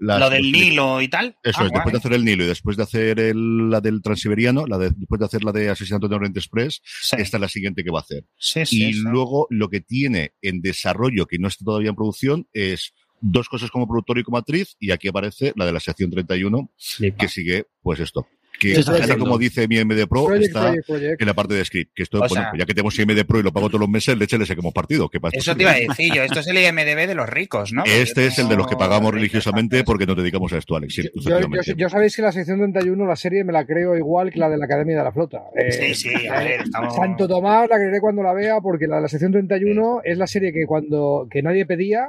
las- 0.00 0.18
Lo 0.18 0.28
del 0.30 0.50
Nilo 0.50 1.00
y 1.00 1.08
tal. 1.08 1.36
Eso 1.42 1.60
Ah, 1.60 1.66
es, 1.66 1.72
después 1.72 1.92
de 1.92 1.98
hacer 1.98 2.12
el 2.14 2.24
Nilo 2.24 2.44
y 2.44 2.46
después 2.48 2.76
de 2.76 2.82
hacer 2.82 3.20
el- 3.20 3.70
la 3.70 3.80
del 3.80 4.02
Transiberiano, 4.02 4.66
la 4.66 4.78
de- 4.78 4.90
después 4.96 5.18
de 5.18 5.26
hacer 5.26 5.44
la 5.44 5.52
de 5.52 5.68
Asesinato 5.70 6.08
de 6.08 6.16
Orient 6.16 6.36
Express, 6.36 6.80
Sí. 6.84 7.16
esta 7.18 7.36
es 7.36 7.40
la 7.40 7.48
siguiente 7.48 7.84
que 7.84 7.90
va 7.90 7.98
a 8.00 8.02
hacer. 8.02 8.24
Sí, 8.38 8.66
sí, 8.66 8.84
y 8.88 8.92
luego 8.94 9.46
lo 9.50 9.68
que 9.68 9.80
tiene 9.80 10.32
en 10.42 10.60
desarrollo, 10.62 11.26
que 11.26 11.38
no 11.38 11.48
está 11.48 11.64
todavía 11.64 11.90
en 11.90 11.96
producción, 11.96 12.48
es 12.52 12.92
dos 13.20 13.48
cosas 13.50 13.70
como 13.70 13.86
productor 13.86 14.18
y 14.18 14.22
como 14.24 14.38
actriz, 14.38 14.76
y 14.80 14.90
aquí 14.92 15.06
aparece 15.08 15.52
la 15.54 15.66
de 15.66 15.72
la 15.72 15.80
sección 15.80 16.10
31, 16.10 16.70
Flipa. 16.78 17.18
que 17.18 17.28
sigue, 17.28 17.66
pues 17.82 18.00
esto. 18.00 18.26
Que 18.60 18.74
Sí, 18.76 18.84
tal 18.84 19.10
y 19.10 19.18
como 19.18 19.38
dice 19.38 19.66
mi 19.66 19.82
MD 19.82 20.06
Pro, 20.06 20.26
Project, 20.26 20.46
está 20.48 20.60
project, 20.66 20.86
project. 20.86 21.20
en 21.22 21.26
la 21.26 21.34
parte 21.34 21.54
de 21.54 21.64
script. 21.64 21.92
Que 21.94 22.02
esto, 22.02 22.18
O 22.18 22.20
bueno, 22.20 22.34
sea- 22.34 22.50
pues 22.50 22.60
ya 22.60 22.66
que 22.66 22.74
tenemos 22.74 22.98
IMD 22.98 23.24
Pro 23.24 23.40
y 23.40 23.42
lo 23.42 23.52
pago 23.52 23.68
todos 23.68 23.80
los 23.80 23.88
meses, 23.88 24.16
le 24.18 24.26
le 24.30 24.46
saquemos 24.46 24.72
partido. 24.72 25.08
Que 25.08 25.18
para 25.18 25.30
esto 25.36 25.50
Eso 25.50 25.56
te 25.56 25.62
iba 25.62 25.72
a 25.72 25.76
decir 25.76 26.12
yo. 26.14 26.22
Esto 26.22 26.40
es 26.40 26.46
el 26.46 26.58
IMDB 26.58 27.06
de 27.08 27.14
los 27.14 27.28
ricos, 27.28 27.72
¿no? 27.72 27.82
Este 27.84 28.26
es 28.26 28.38
el 28.38 28.48
de 28.48 28.56
los 28.56 28.66
que 28.66 28.76
pagamos 28.76 29.12
religiosamente 29.14 29.82
porque 29.82 30.06
nos 30.06 30.16
dedicamos 30.16 30.52
a 30.52 30.58
esto, 30.58 30.76
Alex. 30.76 30.94
Sí, 30.94 31.02
Yo, 31.02 31.10
yo, 31.14 31.20
efectivamente. 31.38 31.74
yo 31.76 31.88
sabéis 31.88 32.14
que 32.16 32.22
la 32.22 32.32
sección 32.32 32.58
31, 32.58 33.06
la 33.06 33.16
serie, 33.16 33.42
me 33.44 33.52
la 33.52 33.64
creo 33.64 33.96
igual 33.96 34.30
que 34.30 34.38
la 34.38 34.48
de 34.50 34.58
la 34.58 34.66
Academia 34.66 34.98
de 34.98 35.04
la 35.04 35.12
Flota. 35.12 35.42
Eh, 35.56 35.72
Sí, 35.72 35.94
sí, 35.94 36.26
a 36.28 36.38
ver, 36.40 36.60
estamos... 36.62 36.94
Santo 36.94 37.26
Tomás 37.26 37.68
la 37.68 37.76
creeré 37.76 38.00
cuando 38.00 38.22
la 38.22 38.34
vea, 38.34 38.60
porque 38.60 38.86
la 38.86 38.96
de 38.96 39.02
la 39.02 39.08
sección 39.08 39.32
31 39.32 40.02
es 40.04 40.18
la 40.18 40.26
serie 40.26 40.52
que 40.52 40.64
cuando 40.66 41.26
que 41.30 41.42
nadie 41.42 41.64
pedía 41.66 42.08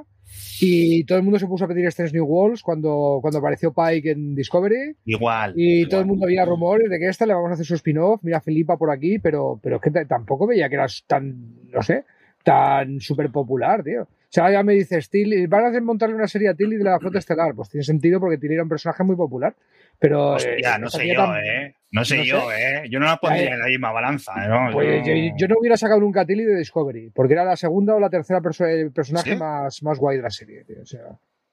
y 0.62 1.04
todo 1.06 1.18
el 1.18 1.24
mundo 1.24 1.40
se 1.40 1.48
puso 1.48 1.66
a 1.66 1.68
pedir 1.68 1.86
Strange 1.88 2.14
New 2.14 2.26
Worlds 2.26 2.62
cuando, 2.62 3.18
cuando 3.22 3.40
apareció 3.40 3.74
Pike 3.74 4.12
en 4.12 4.36
Discovery 4.36 4.96
Igual. 5.06 5.54
y 5.58 5.80
igual. 5.80 5.90
todo 5.90 6.00
el 6.02 6.06
mundo 6.06 6.26
había 6.26 6.46
rumores 6.46 6.90
de 6.90 7.00
que 7.00 7.08
esta 7.08 7.26
le 7.26 7.34
vamos 7.34 7.50
a 7.50 7.54
hacer 7.54 7.66
su 7.66 7.76
spin-off, 7.76 8.22
mira 8.24 8.42
Filipa 8.42 8.78
por 8.78 8.92
aquí, 8.92 9.18
pero, 9.20 9.60
pero 9.62 9.78
es 9.78 9.82
que 9.82 9.92
tampoco 10.06 10.46
veía 10.48 10.70
que 10.70 10.76
era 10.76 10.86
tan, 11.08 11.36
no 11.72 11.82
sé, 11.82 12.06
tan 12.44 13.00
súper 13.00 13.32
popular, 13.32 13.84
tío. 13.84 14.04
O 14.04 14.34
sea, 14.34 14.50
ya 14.50 14.64
me 14.64 14.74
dices, 14.74 15.10
Tilly, 15.10 15.46
van 15.48 15.66
a 15.66 15.68
hacer 15.70 15.82
montarle 15.82 16.16
una 16.16 16.28
serie 16.28 16.48
a 16.48 16.54
Tilly 16.54 16.78
de 16.78 16.86
la 16.86 17.00
Flota 17.00 17.20
Estelar, 17.20 17.54
pues 17.54 17.70
tiene 17.70 17.84
sentido 17.84 18.20
porque 18.20 18.38
Tilly 18.38 18.54
era 18.54 18.64
un 18.64 18.70
personaje 18.70 19.04
muy 19.04 19.18
popular, 19.18 19.54
pero... 20.00 20.36
Hostia, 20.36 20.76
eh, 20.76 20.80
no 20.80 20.90
sé 20.90 21.08
yo, 21.08 21.16
tan- 21.16 21.36
¿eh? 21.44 21.76
No 21.92 22.06
sé 22.06 22.18
no 22.18 22.24
yo, 22.24 22.52
¿eh? 22.52 22.84
Yo 22.90 23.00
no 23.00 23.06
la 23.06 23.18
pondría 23.18 23.54
en 23.54 23.60
la 23.60 23.66
misma 23.68 23.92
balanza, 23.92 24.34
¿no? 24.48 24.72
Pues 24.72 25.06
yo, 25.06 25.14
yo 25.38 25.48
no 25.48 25.56
hubiera 25.60 25.76
sacado 25.76 26.00
nunca 26.00 26.22
a 26.22 26.26
Tilly 26.26 26.46
de 26.46 26.56
Discovery, 26.58 27.12
porque 27.14 27.34
era 27.34 27.44
la 27.44 27.56
segunda 27.58 27.96
o 27.96 28.00
la 28.00 28.10
tercera 28.10 28.40
perso- 28.40 28.66
el 28.66 28.92
personaje 28.92 29.32
¿Sí? 29.34 29.36
más, 29.38 29.84
más 29.84 30.00
guay 30.00 30.18
de 30.18 30.24
la 30.24 30.30
serie, 30.30 30.64
tío. 30.64 30.82
O 30.82 30.86
sea, 30.86 31.02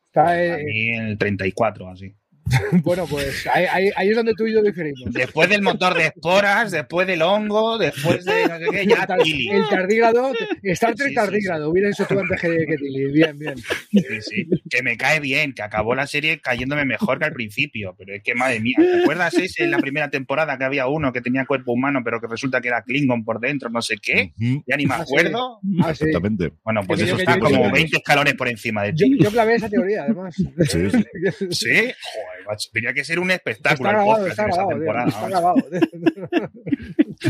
está, 0.04 0.28
A 0.28 0.40
eh, 0.60 0.64
mí 0.64 0.90
el 0.96 1.18
34, 1.18 1.88
así. 1.88 2.14
bueno, 2.82 3.06
pues 3.08 3.46
ahí, 3.52 3.64
ahí- 3.70 3.90
ahí 3.96 4.08
es 4.10 4.16
donde 4.16 4.32
tú 4.34 4.46
y 4.46 4.52
yo 4.54 4.62
diferimos. 4.62 5.12
Después 5.12 5.48
del 5.48 5.62
motor 5.62 5.94
de 5.96 6.06
esporas, 6.06 6.70
después 6.70 7.06
del 7.06 7.22
hongo, 7.22 7.78
después 7.78 8.24
de 8.24 8.46
no 8.48 8.58
sé 8.58 8.64
qué, 8.70 8.86
ya 8.86 9.06
el, 9.16 9.22
Tilly. 9.22 9.48
el 9.50 9.68
tardígrado, 9.68 10.32
Star 10.62 10.94
Trek 10.94 11.08
Sí, 11.08 11.10
sí, 11.10 11.14
tardígrado, 11.14 11.70
hubiera 11.70 11.90
hecho 11.90 12.06
tú 12.06 12.18
antes 12.18 12.40
que, 12.40 12.48
que 12.66 12.76
Tilly. 12.76 13.12
Bien, 13.12 13.38
bien. 13.38 13.56
Sí, 13.58 14.02
sí. 14.20 14.48
Que 14.70 14.82
me 14.82 14.96
cae 14.96 15.20
bien, 15.20 15.52
que 15.52 15.62
acabó 15.62 15.94
la 15.94 16.06
serie 16.06 16.40
cayéndome 16.40 16.84
mejor 16.84 17.18
que 17.18 17.24
al 17.26 17.32
principio. 17.32 17.94
Pero 17.98 18.14
es 18.14 18.22
que, 18.22 18.34
madre 18.34 18.60
mía, 18.60 18.76
¿te 18.78 19.02
acuerdas 19.02 19.34
ese 19.34 19.64
en 19.64 19.70
la 19.70 19.78
primera 19.78 20.10
temporada 20.10 20.56
que 20.58 20.64
había 20.64 20.86
uno 20.86 21.12
que 21.12 21.20
tenía 21.20 21.44
cuerpo 21.46 21.72
humano, 21.72 22.00
pero 22.04 22.20
que 22.20 22.26
resulta 22.28 22.60
que 22.60 22.68
era 22.68 22.82
Klingon 22.82 23.24
por 23.24 23.40
dentro, 23.40 23.68
no 23.70 23.82
sé 23.82 23.96
qué? 24.00 24.32
Ya 24.66 24.76
ni 24.76 24.86
me 24.86 24.94
Ah, 24.94 25.04
sí. 25.06 25.14
acuerdo. 25.16 25.60
Ah, 25.82 25.94
sí. 25.94 26.04
Exactamente. 26.04 26.52
Bueno, 26.64 26.80
pues 26.86 27.00
eso 27.00 27.10
yo- 27.14 27.18
está 27.18 27.34
yo- 27.34 27.40
como 27.40 27.64
yo- 27.66 27.72
20 27.72 27.96
escalones 27.98 28.34
por 28.34 28.48
encima 28.48 28.82
de 28.84 28.90
Yo, 28.94 29.06
ti. 29.06 29.18
yo 29.20 29.30
clavé 29.30 29.54
esa 29.56 29.68
teoría, 29.68 30.02
además. 30.04 30.34
Sí, 30.36 30.90
sí. 30.90 31.04
Sí, 31.50 31.68
joder, 31.74 32.37
macho, 32.46 32.68
tenía 32.72 32.92
que 32.92 33.04
ser 33.04 33.18
un 33.18 33.30
espectáculo 33.30 33.90
el 33.90 33.96
grabado, 33.96 34.26
en 34.26 34.32
esa 34.32 34.44
grabado, 34.44 34.68
tío, 34.68 34.78
temporada. 34.78 35.08
está 35.08 35.28
vamos. 35.28 35.62
grabado. 35.70 36.48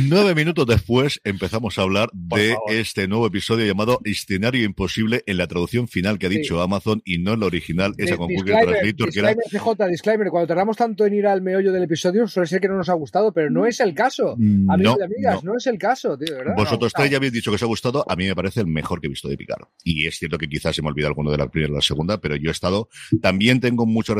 Nueve 0.02 0.34
minutos 0.34 0.66
después 0.66 1.20
empezamos 1.24 1.78
a 1.78 1.82
hablar 1.82 2.10
Por 2.28 2.38
de 2.38 2.50
favor. 2.52 2.72
este 2.72 3.08
nuevo 3.08 3.26
episodio 3.26 3.66
llamado 3.66 4.00
Escenario 4.04 4.64
Imposible 4.64 5.22
en 5.26 5.38
la 5.38 5.46
traducción 5.46 5.88
final 5.88 6.18
que 6.18 6.26
ha 6.26 6.28
Sí. 6.30 6.38
dicho 6.38 6.60
Amazon 6.60 7.00
y 7.04 7.18
no 7.18 7.36
la 7.36 7.46
original, 7.46 7.94
esa 7.96 8.16
con 8.16 8.26
Google 8.28 8.52
Disclaimer, 8.54 8.66
Translator, 8.80 9.10
que 9.12 9.18
era 9.20 9.34
CJ, 9.50 9.88
disclaimer. 9.88 10.28
Cuando 10.28 10.46
tardamos 10.46 10.76
tanto 10.76 11.06
en 11.06 11.14
ir 11.14 11.26
al 11.26 11.40
meollo 11.42 11.72
del 11.72 11.84
episodio, 11.84 12.28
suele 12.28 12.46
ser 12.46 12.60
que 12.60 12.68
no 12.68 12.76
nos 12.76 12.88
ha 12.88 12.92
gustado, 12.94 13.32
pero 13.32 13.50
no 13.50 13.66
es 13.66 13.80
el 13.80 13.94
caso. 13.94 14.34
Mm, 14.36 14.70
Amigos 14.70 14.96
no, 14.98 15.00
y 15.00 15.04
amigas, 15.04 15.44
no. 15.44 15.52
no. 15.52 15.56
es 15.58 15.66
el 15.66 15.78
caso, 15.78 16.18
tío. 16.18 16.34
Vosotros 16.56 16.92
tres 16.92 17.10
ya 17.10 17.16
habéis 17.16 17.32
dicho 17.32 17.50
que 17.50 17.54
os 17.56 17.62
ha 17.62 17.66
gustado. 17.66 18.04
A 18.08 18.14
mí 18.16 18.26
me 18.26 18.34
parece 18.36 18.60
el 18.60 18.66
mejor 18.66 19.00
que 19.00 19.06
he 19.06 19.10
visto 19.10 19.28
de 19.28 19.36
Picard. 19.36 19.62
Y 19.84 20.06
es 20.06 20.16
cierto 20.18 20.36
que 20.38 20.48
quizás 20.48 20.76
se 20.76 20.82
me 20.82 20.88
olvida 20.88 21.06
alguno 21.06 21.30
de 21.30 21.38
la 21.38 21.48
primera 21.48 21.72
y 21.72 21.74
la 21.76 21.80
segunda, 21.80 22.20
pero 22.20 22.36
yo 22.36 22.50
he 22.50 22.52
estado. 22.52 22.88
También 23.22 23.60
tengo 23.60 23.86
mucha, 23.86 24.14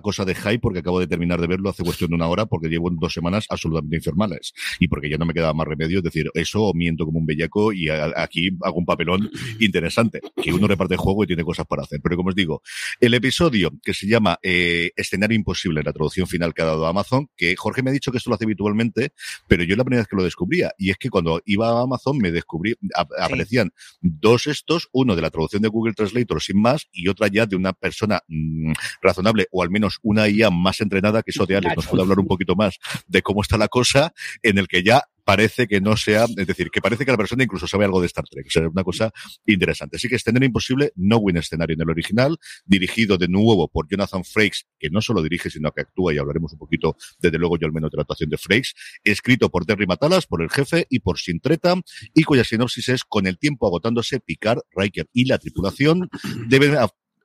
cosa 0.00 0.24
de 0.24 0.34
hype 0.34 0.58
porque 0.60 0.80
acabo 0.80 1.00
de 1.00 1.06
terminar 1.06 1.40
de 1.40 1.46
verlo 1.46 1.70
hace 1.70 1.82
cuestión 1.84 2.10
de 2.10 2.16
una 2.16 2.26
hora 2.28 2.46
porque 2.46 2.68
llevo 2.68 2.90
dos 2.90 3.12
semanas 3.12 3.46
absolutamente 3.48 3.96
infernales. 3.96 4.52
Y 4.80 4.88
porque 4.88 5.08
ya 5.10 5.18
no 5.18 5.26
me 5.26 5.34
quedaba 5.34 5.54
más 5.54 5.66
remedio. 5.66 5.98
Es 5.98 6.04
decir, 6.04 6.30
eso 6.34 6.62
o 6.62 6.74
miento 6.74 7.04
como 7.04 7.18
un 7.18 7.26
bellaco 7.26 7.72
y 7.72 7.88
a- 7.88 8.12
aquí 8.16 8.50
hago 8.62 8.76
un 8.78 8.86
papelón 8.86 9.30
interesante. 9.60 10.20
Que 10.42 10.52
uno 10.52 10.66
reparte 10.66 10.94
el 10.94 10.98
juego 11.00 11.24
y 11.24 11.26
tiene 11.26 11.44
cosas 11.44 11.66
para 11.66 11.82
hacer. 11.82 12.00
Pero 12.02 12.16
como 12.16 12.28
os 12.30 12.34
digo, 12.34 12.62
el 13.00 13.14
episodio 13.14 13.70
que 13.82 13.94
se 13.94 14.06
llama 14.06 14.38
eh, 14.42 14.90
Escenario 14.96 15.36
Imposible, 15.36 15.82
la 15.82 15.92
traducción 15.92 16.26
final 16.26 16.54
que 16.54 16.62
ha 16.62 16.66
dado 16.66 16.86
Amazon, 16.86 17.28
que 17.36 17.54
Jorge 17.56 17.82
me 17.82 17.90
ha 17.90 17.92
dicho 17.92 18.10
que 18.12 18.18
esto 18.18 18.30
lo 18.30 18.34
hace 18.36 18.44
habitualmente, 18.44 19.12
pero 19.46 19.62
yo 19.64 19.76
la 19.76 19.84
primera 19.84 20.00
vez 20.02 20.08
que 20.08 20.16
lo 20.16 20.24
descubría, 20.24 20.72
y 20.78 20.90
es 20.90 20.96
que 20.98 21.10
cuando 21.10 21.40
iba 21.44 21.68
a 21.70 21.82
Amazon 21.82 22.18
me 22.18 22.30
descubrí, 22.30 22.74
ap- 22.94 23.10
aparecían 23.20 23.70
dos 24.00 24.46
estos, 24.46 24.88
uno 24.92 25.16
de 25.16 25.22
la 25.22 25.30
traducción 25.30 25.62
de 25.62 25.68
Google 25.68 25.94
Translator 25.94 26.42
sin 26.42 26.60
más, 26.60 26.88
y 26.92 27.08
otra 27.08 27.28
ya 27.28 27.46
de 27.46 27.56
una 27.56 27.72
persona 27.72 28.20
mm, 28.28 28.72
razonable, 29.02 29.46
o 29.52 29.62
al 29.62 29.70
menos 29.70 29.85
una 30.02 30.28
IA 30.28 30.50
más 30.50 30.80
entrenada, 30.80 31.22
que 31.22 31.30
eso 31.30 31.46
de 31.46 31.56
Alex 31.56 31.76
nos 31.76 31.86
puede 31.86 32.02
hablar 32.02 32.18
un 32.18 32.26
poquito 32.26 32.54
más 32.54 32.78
de 33.06 33.22
cómo 33.22 33.42
está 33.42 33.56
la 33.56 33.68
cosa, 33.68 34.12
en 34.42 34.58
el 34.58 34.68
que 34.68 34.82
ya 34.82 35.02
parece 35.26 35.66
que 35.66 35.80
no 35.80 35.96
sea, 35.96 36.26
es 36.36 36.46
decir, 36.46 36.70
que 36.70 36.80
parece 36.80 37.04
que 37.04 37.10
la 37.10 37.16
persona 37.16 37.42
incluso 37.42 37.66
sabe 37.66 37.84
algo 37.84 38.00
de 38.00 38.06
Star 38.06 38.24
Trek. 38.30 38.46
O 38.46 38.50
sea, 38.50 38.62
es 38.62 38.68
una 38.70 38.84
cosa 38.84 39.12
interesante. 39.44 39.96
Así 39.96 40.08
que 40.08 40.14
Escenario 40.14 40.46
Imposible, 40.46 40.92
no 40.94 41.18
buen 41.18 41.36
escenario 41.36 41.74
en 41.74 41.80
el 41.80 41.90
original, 41.90 42.38
dirigido 42.64 43.18
de 43.18 43.26
nuevo 43.26 43.66
por 43.68 43.88
Jonathan 43.88 44.24
Frakes, 44.24 44.66
que 44.78 44.88
no 44.88 45.02
solo 45.02 45.22
dirige, 45.22 45.50
sino 45.50 45.72
que 45.72 45.80
actúa, 45.80 46.14
y 46.14 46.18
hablaremos 46.18 46.52
un 46.52 46.60
poquito, 46.60 46.96
desde 47.18 47.38
luego 47.38 47.58
yo 47.58 47.66
al 47.66 47.72
menos 47.72 47.90
de 47.90 47.96
la 47.96 48.02
actuación 48.02 48.30
de 48.30 48.38
Frakes, 48.38 48.74
escrito 49.02 49.50
por 49.50 49.66
Terry 49.66 49.86
Matalas, 49.86 50.26
por 50.26 50.42
el 50.42 50.48
jefe 50.48 50.86
y 50.88 51.00
por 51.00 51.18
Sintreta, 51.18 51.74
y 52.14 52.22
cuya 52.22 52.44
sinopsis 52.44 52.88
es, 52.90 53.02
con 53.02 53.26
el 53.26 53.36
tiempo 53.36 53.66
agotándose, 53.66 54.20
Picard, 54.20 54.60
Riker 54.76 55.08
y 55.12 55.24
la 55.24 55.38
tripulación 55.38 56.08
deben 56.46 56.76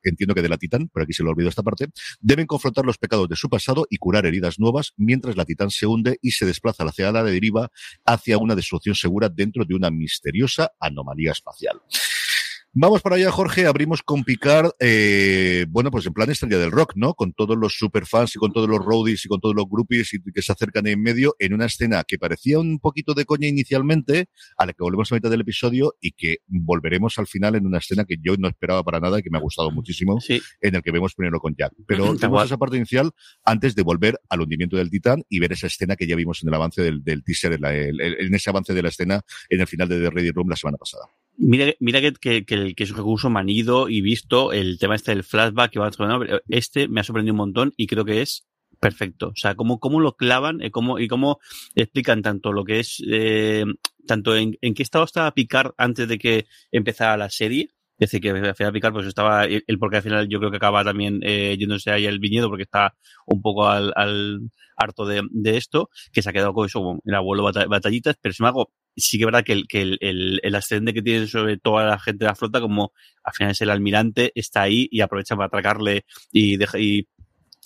entiendo 0.09 0.35
que 0.35 0.41
de 0.41 0.49
la 0.49 0.57
Titán, 0.57 0.89
pero 0.93 1.03
aquí 1.03 1.13
se 1.13 1.23
lo 1.23 1.31
olvido 1.31 1.49
esta 1.49 1.63
parte, 1.63 1.87
deben 2.19 2.47
confrontar 2.47 2.85
los 2.85 2.97
pecados 2.97 3.27
de 3.29 3.35
su 3.35 3.49
pasado 3.49 3.85
y 3.89 3.97
curar 3.97 4.25
heridas 4.25 4.59
nuevas 4.59 4.93
mientras 4.97 5.35
la 5.37 5.45
Titán 5.45 5.71
se 5.71 5.85
hunde 5.85 6.17
y 6.21 6.31
se 6.31 6.45
desplaza 6.45 6.83
hacia 6.83 7.11
la 7.11 7.23
deriva 7.23 7.71
hacia 8.05 8.37
una 8.37 8.55
destrucción 8.55 8.95
segura 8.95 9.29
dentro 9.29 9.65
de 9.65 9.75
una 9.75 9.91
misteriosa 9.91 10.71
anomalía 10.79 11.31
espacial. 11.31 11.81
Vamos 12.73 13.01
para 13.01 13.17
allá, 13.17 13.29
Jorge. 13.31 13.65
Abrimos 13.67 14.01
con 14.01 14.23
Picard, 14.23 14.71
eh, 14.79 15.65
bueno, 15.67 15.91
pues 15.91 16.05
en 16.05 16.13
plan 16.13 16.29
estrella 16.29 16.57
del 16.57 16.71
rock, 16.71 16.93
¿no? 16.95 17.13
Con 17.15 17.33
todos 17.33 17.57
los 17.57 17.73
superfans 17.77 18.33
y 18.37 18.39
con 18.39 18.53
todos 18.53 18.69
los 18.69 18.79
roadies 18.79 19.25
y 19.25 19.27
con 19.27 19.41
todos 19.41 19.53
los 19.53 19.65
groupies 19.69 20.13
y 20.13 20.19
que 20.31 20.41
se 20.41 20.53
acercan 20.53 20.87
en 20.87 21.01
medio 21.01 21.35
en 21.39 21.53
una 21.53 21.65
escena 21.65 22.05
que 22.07 22.17
parecía 22.17 22.59
un 22.59 22.79
poquito 22.79 23.13
de 23.13 23.25
coña 23.25 23.49
inicialmente, 23.49 24.29
a 24.57 24.65
la 24.65 24.71
que 24.71 24.77
volvemos 24.83 25.11
a 25.11 25.15
mitad 25.15 25.29
del 25.29 25.41
episodio 25.41 25.95
y 25.99 26.11
que 26.13 26.37
volveremos 26.47 27.19
al 27.19 27.27
final 27.27 27.55
en 27.55 27.65
una 27.65 27.79
escena 27.79 28.05
que 28.05 28.15
yo 28.21 28.35
no 28.37 28.47
esperaba 28.47 28.83
para 28.83 29.01
nada 29.01 29.19
y 29.19 29.21
que 29.23 29.29
me 29.29 29.37
ha 29.37 29.41
gustado 29.41 29.69
muchísimo, 29.71 30.21
Sí, 30.21 30.41
en 30.61 30.75
el 30.75 30.81
que 30.81 30.91
vemos 30.91 31.13
primero 31.13 31.41
con 31.41 31.53
Jack. 31.57 31.73
Pero 31.85 32.05
tenemos 32.21 32.39
esa 32.45 32.57
parte 32.57 32.77
inicial 32.77 33.11
antes 33.43 33.75
de 33.75 33.81
volver 33.83 34.17
al 34.29 34.39
hundimiento 34.39 34.77
del 34.77 34.89
Titán 34.89 35.23
y 35.27 35.39
ver 35.39 35.51
esa 35.51 35.67
escena 35.67 35.97
que 35.97 36.07
ya 36.07 36.15
vimos 36.15 36.41
en 36.41 36.47
el 36.47 36.55
avance 36.55 36.81
del, 36.81 37.03
del 37.03 37.21
teaser, 37.21 37.51
en, 37.51 37.61
la- 37.61 37.75
en 37.75 38.33
ese 38.33 38.49
avance 38.49 38.73
de 38.73 38.81
la 38.81 38.87
escena 38.87 39.19
en 39.49 39.59
el 39.59 39.67
final 39.67 39.89
de 39.89 39.99
The 39.99 40.09
Ready 40.09 40.31
Room 40.31 40.47
la 40.49 40.55
semana 40.55 40.77
pasada. 40.77 41.03
Mira, 41.43 41.73
mira 41.79 42.01
que, 42.01 42.13
que, 42.13 42.45
que, 42.45 42.75
que 42.75 42.83
es 42.83 42.91
un 42.91 42.97
recurso 42.97 43.29
manido 43.29 43.89
y 43.89 44.01
visto 44.01 44.51
el 44.51 44.77
tema 44.77 44.93
este 44.95 45.11
del 45.11 45.23
flashback 45.23 45.71
que 45.71 45.79
va 45.79 45.87
a 45.87 46.41
Este 46.47 46.87
me 46.87 47.01
ha 47.01 47.03
sorprendido 47.03 47.33
un 47.33 47.37
montón 47.37 47.73
y 47.77 47.87
creo 47.87 48.05
que 48.05 48.21
es 48.21 48.45
perfecto. 48.79 49.29
O 49.29 49.35
sea, 49.35 49.55
cómo, 49.55 49.79
cómo 49.79 49.99
lo 49.99 50.15
clavan 50.15 50.61
eh, 50.61 50.69
cómo, 50.69 50.99
y 50.99 51.07
cómo 51.07 51.39
explican 51.73 52.21
tanto 52.21 52.51
lo 52.53 52.63
que 52.63 52.79
es, 52.81 53.01
eh, 53.09 53.65
tanto 54.07 54.35
en, 54.35 54.55
en 54.61 54.73
qué 54.75 54.83
estado 54.83 55.03
estaba 55.05 55.31
Picard 55.33 55.71
antes 55.77 56.07
de 56.07 56.19
que 56.19 56.45
empezara 56.71 57.17
la 57.17 57.29
serie. 57.31 57.69
Es 57.97 58.11
decir, 58.11 58.21
que 58.21 58.29
al 58.31 58.55
final 58.55 58.73
Picard 58.73 58.93
pues 58.93 59.07
estaba, 59.07 59.45
el 59.45 59.63
el 59.67 59.77
porque 59.79 59.97
al 59.97 60.03
final 60.03 60.27
yo 60.29 60.37
creo 60.39 60.51
que 60.51 60.57
acaba 60.57 60.83
también 60.83 61.19
eh, 61.23 61.55
yéndose 61.57 61.91
ahí 61.91 62.05
al 62.07 62.19
viñedo 62.19 62.49
porque 62.49 62.63
está 62.63 62.95
un 63.25 63.41
poco 63.41 63.67
al, 63.67 63.93
al 63.95 64.41
harto 64.75 65.05
de, 65.05 65.21
de 65.31 65.57
esto, 65.57 65.89
que 66.11 66.21
se 66.21 66.29
ha 66.29 66.33
quedado 66.33 66.53
con 66.53 66.65
eso, 66.65 66.79
como 66.79 66.99
el 67.05 67.15
abuelo 67.15 67.43
bata- 67.43 67.65
batallitas, 67.67 68.15
pero 68.21 68.33
sin 68.33 68.43
embargo, 68.45 68.71
sí 68.95 69.17
que 69.17 69.23
es 69.23 69.25
verdad 69.25 69.43
que 69.43 69.53
el, 69.53 69.67
que 69.67 69.81
el, 69.81 69.97
el, 70.01 70.39
el 70.43 70.55
ascendente 70.55 70.93
que 70.93 71.01
tiene 71.01 71.27
sobre 71.27 71.57
toda 71.57 71.85
la 71.85 71.99
gente 71.99 72.25
de 72.25 72.29
la 72.29 72.35
flota, 72.35 72.61
como 72.61 72.93
al 73.23 73.33
final 73.33 73.51
es 73.51 73.61
el 73.61 73.69
almirante, 73.69 74.31
está 74.35 74.63
ahí 74.63 74.87
y 74.91 75.01
aprovecha 75.01 75.35
para 75.35 75.47
atracarle 75.47 76.05
y 76.31 76.57
deja, 76.57 76.79
y, 76.79 77.07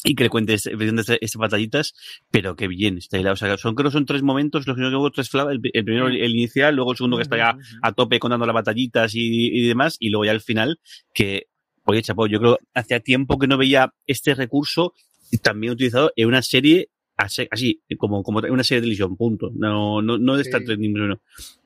y 0.03 0.15
que 0.15 0.23
le 0.23 0.29
cuentes 0.29 0.67
esas 0.67 1.17
esas 1.19 1.39
batallitas, 1.39 1.93
pero 2.29 2.55
qué 2.55 2.67
bien 2.67 2.97
está 2.99 3.17
hilado. 3.17 3.33
O 3.33 3.37
sea, 3.37 3.57
son, 3.57 3.73
creo 3.75 3.89
que 3.89 3.93
son 3.93 4.05
tres 4.05 4.21
momentos, 4.21 4.67
los 4.67 4.75
que 4.75 4.81
no 4.83 5.11
tres 5.11 5.29
el, 5.33 5.59
el 5.73 5.83
primero 5.83 6.07
el, 6.07 6.17
el 6.17 6.31
inicial, 6.31 6.75
luego 6.75 6.91
el 6.91 6.97
segundo 6.97 7.17
que 7.17 7.23
está 7.23 7.37
ya 7.37 7.57
a 7.81 7.91
tope 7.93 8.19
contando 8.19 8.45
las 8.45 8.53
batallitas 8.53 9.15
y, 9.15 9.47
y 9.47 9.67
demás, 9.67 9.97
y 9.99 10.09
luego 10.09 10.25
ya 10.25 10.31
el 10.31 10.41
final, 10.41 10.79
que, 11.13 11.47
oye, 11.85 12.01
chapo, 12.03 12.27
yo 12.27 12.39
creo 12.39 12.59
hacía 12.73 12.99
tiempo 12.99 13.39
que 13.39 13.47
no 13.47 13.57
veía 13.57 13.93
este 14.05 14.35
recurso 14.35 14.93
también 15.41 15.73
utilizado 15.73 16.11
en 16.15 16.27
una 16.27 16.41
serie 16.43 16.89
así, 17.17 17.47
así 17.51 17.81
como, 17.97 18.23
como 18.23 18.39
una 18.39 18.63
serie 18.63 18.81
de 18.81 18.85
televisión, 18.85 19.15
punto. 19.17 19.51
No, 19.55 20.01
no, 20.01 20.17
no 20.17 20.35
de 20.35 20.41
Star. 20.43 20.61
Trek. 20.63 20.79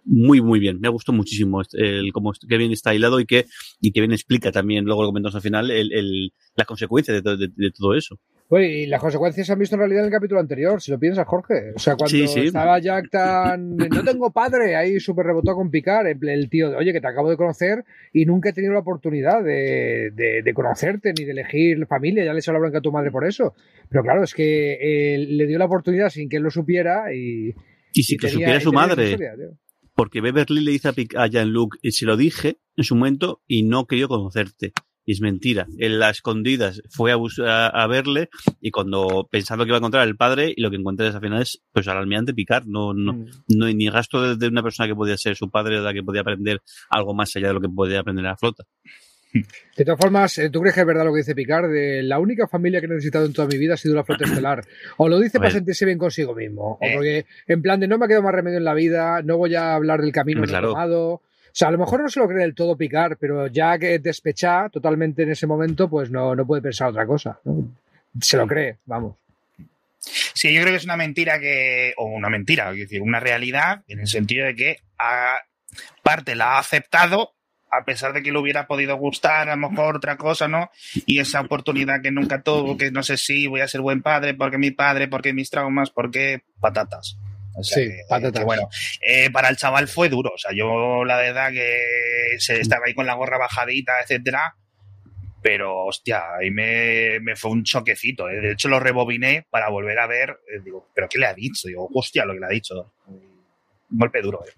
Muy, 0.05 0.41
muy 0.41 0.59
bien. 0.59 0.79
Me 0.79 0.87
ha 0.87 0.91
gustado 0.91 1.15
muchísimo 1.15 1.61
este- 1.61 1.99
el 1.99 2.11
cómo 2.13 2.31
que 2.33 2.57
bien 2.57 2.71
está 2.71 2.93
hilado 2.95 3.19
y 3.19 3.25
que, 3.25 3.45
y 3.81 3.91
que 3.91 3.99
bien 4.01 4.11
explica 4.11 4.51
también, 4.51 4.85
luego 4.85 5.03
lo 5.03 5.09
comentamos 5.09 5.35
al 5.35 5.41
final, 5.41 5.69
el, 5.71 5.91
el, 5.93 6.33
las 6.55 6.65
consecuencias 6.67 7.23
de, 7.23 7.37
de- 7.37 7.51
de 7.55 7.71
todo 7.71 7.93
eso. 7.95 8.19
Oye, 8.51 8.79
y 8.79 8.85
las 8.87 8.99
consecuencias 8.99 9.45
se 9.45 9.53
han 9.53 9.59
visto 9.59 9.75
en 9.75 9.79
realidad 9.81 10.01
en 10.01 10.07
el 10.07 10.11
capítulo 10.11 10.39
anterior, 10.39 10.81
si 10.81 10.89
lo 10.89 10.97
piensas, 10.97 11.27
Jorge. 11.27 11.71
O 11.75 11.79
sea, 11.79 11.95
cuando 11.95 12.09
Sí, 12.09 12.27
sí. 12.27 12.39
estaba 12.47 12.79
Jack 12.79 13.11
tan. 13.11 13.75
No 14.01 14.03
tengo 14.03 14.31
padre, 14.31 14.75
ahí 14.75 14.99
súper 14.99 15.27
rebotó 15.27 15.53
con 15.53 15.69
picar. 15.69 16.07
El, 16.07 16.49
tío, 16.49 16.71
de, 16.71 16.75
oye, 16.75 16.91
que 16.91 16.99
te 16.99 17.07
acabo 17.07 17.29
de 17.29 17.37
conocer 17.37 17.85
y 18.11 18.25
nunca 18.25 18.49
he 18.49 18.53
tenido 18.53 18.73
la 18.73 18.79
oportunidad 18.79 19.43
de, 19.43 20.09
de- 20.15 20.41
de 20.43 20.53
conocerte 20.55 21.13
ni 21.15 21.25
de 21.25 21.31
elegir 21.31 21.85
familia. 21.85 22.25
Ya 22.25 22.31
le 22.33 22.37
he 22.37 22.41
hecho 22.41 22.51
la 22.51 22.57
bronca 22.59 22.79
a 22.79 22.81
tu 22.81 22.91
madre 22.91 23.11
por 23.11 23.23
eso. 23.27 23.53
Pero 23.87 24.01
claro, 24.01 24.23
es 24.23 24.33
que 24.33 25.13
eh, 25.13 25.17
le 25.19 25.45
dio 25.45 25.59
la 25.59 25.65
oportunidad 25.65 26.09
sin 26.09 26.27
que 26.27 26.37
él 26.37 26.43
lo 26.43 26.49
supiera 26.49 27.13
y. 27.13 27.53
Y 27.93 28.01
si 28.03 28.15
y 28.15 28.17
que 28.17 28.27
tenía- 28.29 28.33
supiera 28.47 28.59
su 28.61 28.73
madre, 28.73 29.03
historia, 29.11 29.33
porque 29.93 30.21
Beverly 30.21 30.61
le 30.63 30.71
dice 30.71 30.87
a, 30.87 30.93
Pic- 30.93 31.15
a 31.15 31.27
Jean-Luc, 31.27 31.75
"Eh, 31.83 31.91
se 31.91 32.05
lo 32.05 32.17
dije 32.17 32.57
en 32.77 32.83
su 32.83 32.95
momento 32.95 33.41
y 33.47 33.61
no 33.63 33.85
quería 33.85 34.07
conocerte. 34.07 34.71
Y 35.09 35.13
es 35.13 35.21
mentira. 35.21 35.65
En 35.79 35.97
las 35.97 36.17
escondidas 36.17 36.83
fue 36.91 37.11
a, 37.11 37.15
a, 37.15 37.67
a 37.83 37.87
verle 37.87 38.29
y 38.61 38.69
cuando 38.69 39.27
pensando 39.31 39.63
que 39.65 39.69
iba 39.69 39.77
a 39.77 39.79
encontrar 39.79 40.03
al 40.03 40.15
padre 40.15 40.53
y 40.55 40.61
lo 40.61 40.69
que 40.69 40.75
encuentra 40.77 41.07
al 41.07 41.19
final 41.19 41.41
es 41.41 41.63
pues 41.73 41.87
al 41.87 41.97
almirante 41.97 42.31
Picard. 42.35 42.65
No, 42.67 42.93
no, 42.93 43.13
Mm. 43.13 43.25
no 43.57 43.65
hay 43.65 43.73
ni 43.73 43.89
gasto 43.89 44.21
de, 44.21 44.35
de 44.35 44.47
una 44.47 44.61
persona 44.61 44.87
que 44.87 44.93
podía 44.93 45.17
ser 45.17 45.35
su 45.35 45.49
padre 45.49 45.77
o 45.77 45.79
de 45.79 45.85
la 45.85 45.93
que 45.95 46.03
podía 46.03 46.21
aprender 46.21 46.61
algo 46.91 47.15
más 47.15 47.35
allá 47.35 47.47
de 47.47 47.53
lo 47.55 47.59
que 47.61 47.69
podía 47.69 48.01
aprender 48.01 48.23
en 48.23 48.29
la 48.29 48.37
flota. 48.37 48.65
De 49.77 49.85
todas 49.85 49.99
formas, 49.99 50.37
eh, 50.39 50.49
¿tú 50.51 50.59
crees 50.59 50.73
que 50.75 50.81
es 50.81 50.87
verdad 50.87 51.05
lo 51.05 51.11
que 51.11 51.19
dice 51.19 51.33
Picard? 51.33 51.71
De 51.71 52.03
la 52.03 52.19
única 52.19 52.47
familia 52.47 52.79
que 52.79 52.85
he 52.85 52.89
necesitado 52.89 53.25
en 53.25 53.33
toda 53.33 53.47
mi 53.47 53.57
vida 53.57 53.75
ha 53.75 53.77
sido 53.77 53.95
la 53.95 54.03
flota 54.03 54.25
estelar. 54.25 54.63
O 54.97 55.07
lo 55.09 55.19
dice 55.19 55.39
para 55.39 55.51
sentirse 55.51 55.85
bien 55.85 55.97
consigo 55.97 56.35
mismo. 56.35 56.73
O 56.73 56.79
Eh. 56.81 56.91
porque, 56.93 57.25
en 57.47 57.61
plan 57.63 57.79
de 57.79 57.87
no 57.87 57.97
me 57.97 58.05
ha 58.05 58.07
quedado 58.07 58.23
más 58.23 58.33
remedio 58.35 58.57
en 58.59 58.63
la 58.63 58.73
vida, 58.75 59.21
no 59.23 59.37
voy 59.37 59.55
a 59.55 59.73
hablar 59.75 60.01
del 60.01 60.11
camino 60.11 60.41
que 60.41 60.45
he 60.45 60.49
claro. 60.49 60.69
tomado. 60.69 61.21
Sea, 61.51 61.69
a 61.69 61.71
lo 61.71 61.77
mejor 61.77 62.01
no 62.01 62.09
se 62.09 62.19
lo 62.19 62.27
cree 62.27 62.41
del 62.41 62.55
todo 62.55 62.77
Picard, 62.77 63.17
pero 63.19 63.47
ya 63.47 63.77
que 63.77 63.99
despecha 63.99 64.69
totalmente 64.69 65.23
en 65.23 65.31
ese 65.31 65.47
momento, 65.47 65.89
pues 65.89 66.11
no, 66.11 66.35
no 66.35 66.45
puede 66.45 66.61
pensar 66.61 66.89
otra 66.89 67.05
cosa. 67.05 67.39
Se 68.21 68.37
lo 68.37 68.47
cree, 68.47 68.77
vamos. 68.85 69.15
Sí, 69.99 70.53
yo 70.53 70.61
creo 70.61 70.73
que 70.73 70.77
es 70.77 70.85
una 70.85 70.97
mentira 70.97 71.39
que. 71.39 71.93
O 71.97 72.05
una 72.05 72.29
mentira, 72.29 72.71
es 72.71 72.77
decir, 72.77 73.01
una 73.01 73.19
realidad, 73.19 73.83
en 73.87 73.99
el 73.99 74.07
sentido 74.07 74.45
de 74.45 74.55
que 74.55 74.77
a 74.97 75.39
parte 76.03 76.35
la 76.35 76.53
ha 76.53 76.59
aceptado, 76.59 77.33
a 77.71 77.83
pesar 77.85 78.13
de 78.13 78.23
que 78.23 78.31
le 78.31 78.39
hubiera 78.39 78.67
podido 78.67 78.95
gustar, 78.97 79.49
a 79.49 79.55
lo 79.55 79.69
mejor 79.69 79.97
otra 79.97 80.17
cosa, 80.17 80.47
¿no? 80.47 80.71
Y 81.05 81.19
esa 81.19 81.41
oportunidad 81.41 82.01
que 82.01 82.11
nunca 82.11 82.41
tuvo, 82.41 82.77
que 82.77 82.91
no 82.91 83.03
sé 83.03 83.17
si 83.17 83.47
voy 83.47 83.61
a 83.61 83.67
ser 83.67 83.81
buen 83.81 84.01
padre, 84.01 84.33
porque 84.33 84.57
mi 84.57 84.71
padre, 84.71 85.07
porque 85.07 85.33
mis 85.33 85.49
traumas, 85.49 85.89
porque 85.89 86.43
patatas. 86.59 87.17
O 87.59 87.63
sea, 87.63 87.77
Sí, 87.83 87.89
que- 87.89 88.01
patatas. 88.07 88.39
que 88.39 88.45
bueno, 88.45 88.69
eh, 89.01 89.29
para 89.31 89.49
el 89.49 89.57
chaval 89.57 89.87
fue 89.87 90.09
duro. 90.09 90.31
O 90.33 90.37
sea, 90.37 90.51
yo 90.55 91.03
la 91.05 91.17
verdad 91.17 91.51
que 91.51 91.77
se 92.39 92.59
estaba 92.59 92.85
ahí 92.85 92.93
con 92.93 93.05
la 93.05 93.13
gorra 93.15 93.37
bajadita, 93.37 93.99
etcétera. 94.01 94.55
Pero, 95.41 95.85
hostia, 95.85 96.35
ahí 96.37 96.51
me, 96.51 97.19
me 97.21 97.35
fue 97.37 97.51
un 97.51 97.63
choquecito. 97.63 98.29
¿eh? 98.29 98.41
De 98.41 98.51
hecho, 98.51 98.67
lo 98.67 98.79
rebobiné 98.79 99.47
para 99.49 99.69
volver 99.69 99.97
a 99.99 100.05
ver. 100.07 100.31
eh, 100.53 100.59
digo, 100.63 100.89
¿pero 100.93 101.07
qué 101.07 101.17
le 101.17 101.27
ha 101.27 101.33
dicho? 101.33 101.67
Digo, 101.69 101.89
hostia, 101.93 102.25
lo 102.25 102.33
que 102.33 102.39
le 102.41 102.45
ha 102.45 102.49
dicho. 102.49 102.93
Un 103.07 103.97
golpe 103.97 104.21
duro. 104.21 104.43
¿eh? 104.45 104.51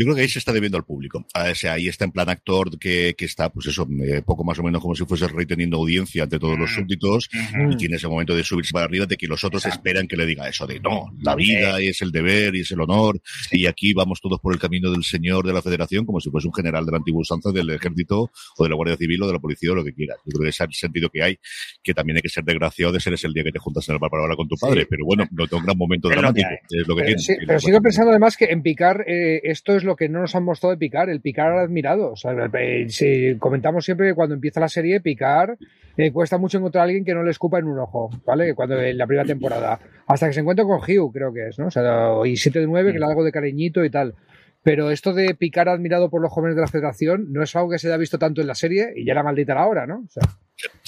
Yo 0.00 0.06
creo 0.06 0.16
que 0.16 0.22
ahí 0.22 0.28
se 0.30 0.38
está 0.38 0.54
debiendo 0.54 0.78
al 0.78 0.84
público. 0.84 1.26
O 1.34 1.54
sea, 1.54 1.74
ahí 1.74 1.86
está 1.86 2.06
en 2.06 2.12
plan 2.12 2.30
actor 2.30 2.78
que, 2.78 3.14
que 3.18 3.26
está, 3.26 3.50
pues 3.50 3.66
eso, 3.66 3.86
eh, 4.02 4.22
poco 4.24 4.44
más 4.44 4.58
o 4.58 4.62
menos 4.62 4.80
como 4.80 4.94
si 4.94 5.04
fuese 5.04 5.26
el 5.26 5.30
rey 5.30 5.44
teniendo 5.44 5.76
audiencia 5.76 6.22
ante 6.22 6.38
todos 6.38 6.58
los 6.58 6.72
súbditos 6.72 7.28
y 7.70 7.76
tiene 7.76 7.96
ese 7.96 8.08
momento 8.08 8.34
de 8.34 8.42
subirse 8.42 8.72
para 8.72 8.86
arriba 8.86 9.04
de 9.04 9.18
que 9.18 9.26
los 9.26 9.44
otros 9.44 9.66
esperan 9.66 10.08
que 10.08 10.16
le 10.16 10.24
diga 10.24 10.48
eso 10.48 10.66
de 10.66 10.80
no, 10.80 11.12
la 11.20 11.34
vida 11.34 11.78
es 11.80 12.00
el 12.00 12.12
deber 12.12 12.56
y 12.56 12.60
es 12.60 12.70
el 12.70 12.80
honor 12.80 13.20
y 13.50 13.66
aquí 13.66 13.92
vamos 13.92 14.20
todos 14.22 14.40
por 14.40 14.54
el 14.54 14.58
camino 14.58 14.90
del 14.90 15.04
señor 15.04 15.46
de 15.46 15.52
la 15.52 15.60
federación 15.60 16.06
como 16.06 16.18
si 16.18 16.30
fuese 16.30 16.46
un 16.46 16.54
general 16.54 16.86
de 16.86 16.92
la 16.92 16.98
antigua 16.98 17.20
usanza 17.20 17.52
del 17.52 17.68
ejército 17.68 18.30
o 18.56 18.64
de 18.64 18.70
la 18.70 18.76
Guardia 18.76 18.96
Civil 18.96 19.22
o 19.22 19.26
de 19.26 19.34
la 19.34 19.38
policía 19.38 19.72
o 19.72 19.74
lo 19.74 19.84
que 19.84 19.92
quieras. 19.92 20.16
Yo 20.24 20.32
creo 20.32 20.44
que 20.44 20.48
ese 20.48 20.64
es 20.64 20.68
el 20.70 20.74
sentido 20.74 21.10
que 21.10 21.22
hay, 21.22 21.38
que 21.82 21.92
también 21.92 22.16
hay 22.16 22.22
que 22.22 22.30
ser 22.30 22.44
desgraciado 22.44 22.92
de 22.92 23.00
ser 23.00 23.12
ese 23.12 23.26
el 23.26 23.34
día 23.34 23.44
que 23.44 23.52
te 23.52 23.58
juntas 23.58 23.86
en 23.88 23.96
el 23.96 23.98
bar 23.98 24.10
para 24.10 24.22
hablar 24.22 24.36
con 24.36 24.48
tu 24.48 24.56
padre, 24.56 24.86
pero 24.88 25.04
bueno, 25.04 25.26
no 25.30 25.46
tengo 25.46 25.58
un 25.58 25.66
gran 25.66 25.76
momento 25.76 26.08
dramático, 26.08 26.48
es 26.70 26.88
lo 26.88 26.96
que 26.96 27.02
pero, 27.02 27.16
tiene. 27.16 27.22
sí, 27.22 27.34
pero 27.46 27.60
sigo 27.60 27.80
pensando 27.82 28.10
además 28.10 28.36
que 28.36 28.46
en 28.46 28.62
Picar 28.62 29.04
eh, 29.06 29.40
esto 29.44 29.76
es 29.76 29.84
lo 29.84 29.89
que 29.96 30.08
no 30.08 30.20
nos 30.20 30.34
han 30.34 30.44
mostrado 30.44 30.72
de 30.72 30.78
Picar, 30.78 31.08
el 31.10 31.20
Picar 31.20 31.52
admirado. 31.52 32.12
O 32.12 32.16
sea, 32.16 32.32
eh, 32.32 32.86
si 32.88 33.36
comentamos 33.38 33.84
siempre 33.84 34.08
que 34.08 34.14
cuando 34.14 34.34
empieza 34.34 34.60
la 34.60 34.68
serie, 34.68 35.00
Picar 35.00 35.56
eh, 35.96 36.12
cuesta 36.12 36.38
mucho 36.38 36.58
encontrar 36.58 36.82
a 36.82 36.84
alguien 36.84 37.04
que 37.04 37.14
no 37.14 37.22
le 37.22 37.30
escupa 37.30 37.58
en 37.58 37.66
un 37.66 37.78
ojo, 37.78 38.10
¿vale? 38.24 38.54
Cuando 38.54 38.80
en 38.80 38.96
la 38.96 39.06
primera 39.06 39.26
temporada. 39.26 39.78
Hasta 40.06 40.26
que 40.26 40.32
se 40.32 40.40
encuentra 40.40 40.64
con 40.64 40.78
Hugh, 40.78 41.12
creo 41.12 41.32
que 41.32 41.48
es, 41.48 41.58
¿no? 41.58 41.66
O 41.66 41.70
sea, 41.70 42.12
y 42.24 42.36
7 42.36 42.60
de 42.60 42.66
9, 42.66 42.92
que 42.92 42.98
le 42.98 43.04
da 43.04 43.10
algo 43.10 43.24
de 43.24 43.32
cariñito 43.32 43.84
y 43.84 43.90
tal. 43.90 44.14
Pero 44.62 44.90
esto 44.90 45.12
de 45.14 45.34
picar 45.34 45.68
admirado 45.68 46.10
por 46.10 46.20
los 46.20 46.32
jóvenes 46.32 46.56
de 46.56 46.62
la 46.62 46.68
federación 46.68 47.32
no 47.32 47.42
es 47.42 47.54
algo 47.56 47.70
que 47.70 47.78
se 47.78 47.88
haya 47.88 47.96
visto 47.96 48.18
tanto 48.18 48.40
en 48.40 48.46
la 48.46 48.54
serie 48.54 48.92
y 48.94 49.04
ya 49.06 49.12
era 49.12 49.22
maldita 49.22 49.54
la 49.54 49.66
hora, 49.66 49.86
¿no? 49.86 50.04
O 50.06 50.10
sea, 50.10 50.22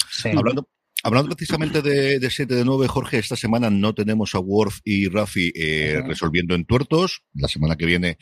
sí. 0.09 0.29
Hablando, 0.35 0.67
Hablando 1.05 1.35
precisamente 1.35 1.81
de, 1.81 2.17
de 2.17 2.29
7 2.29 2.55
de 2.55 2.63
9, 2.63 2.87
Jorge, 2.87 3.17
esta 3.17 3.35
semana 3.35 3.69
no 3.69 3.93
tenemos 3.93 4.35
a 4.35 4.39
Worf 4.39 4.79
y 4.85 5.09
Rafi 5.09 5.51
eh, 5.53 5.97
uh 5.97 6.01
-huh. 6.01 6.07
resolviendo 6.07 6.55
entuertos. 6.55 7.23
La 7.33 7.49
semana 7.49 7.75
que 7.75 7.85
viene 7.85 8.17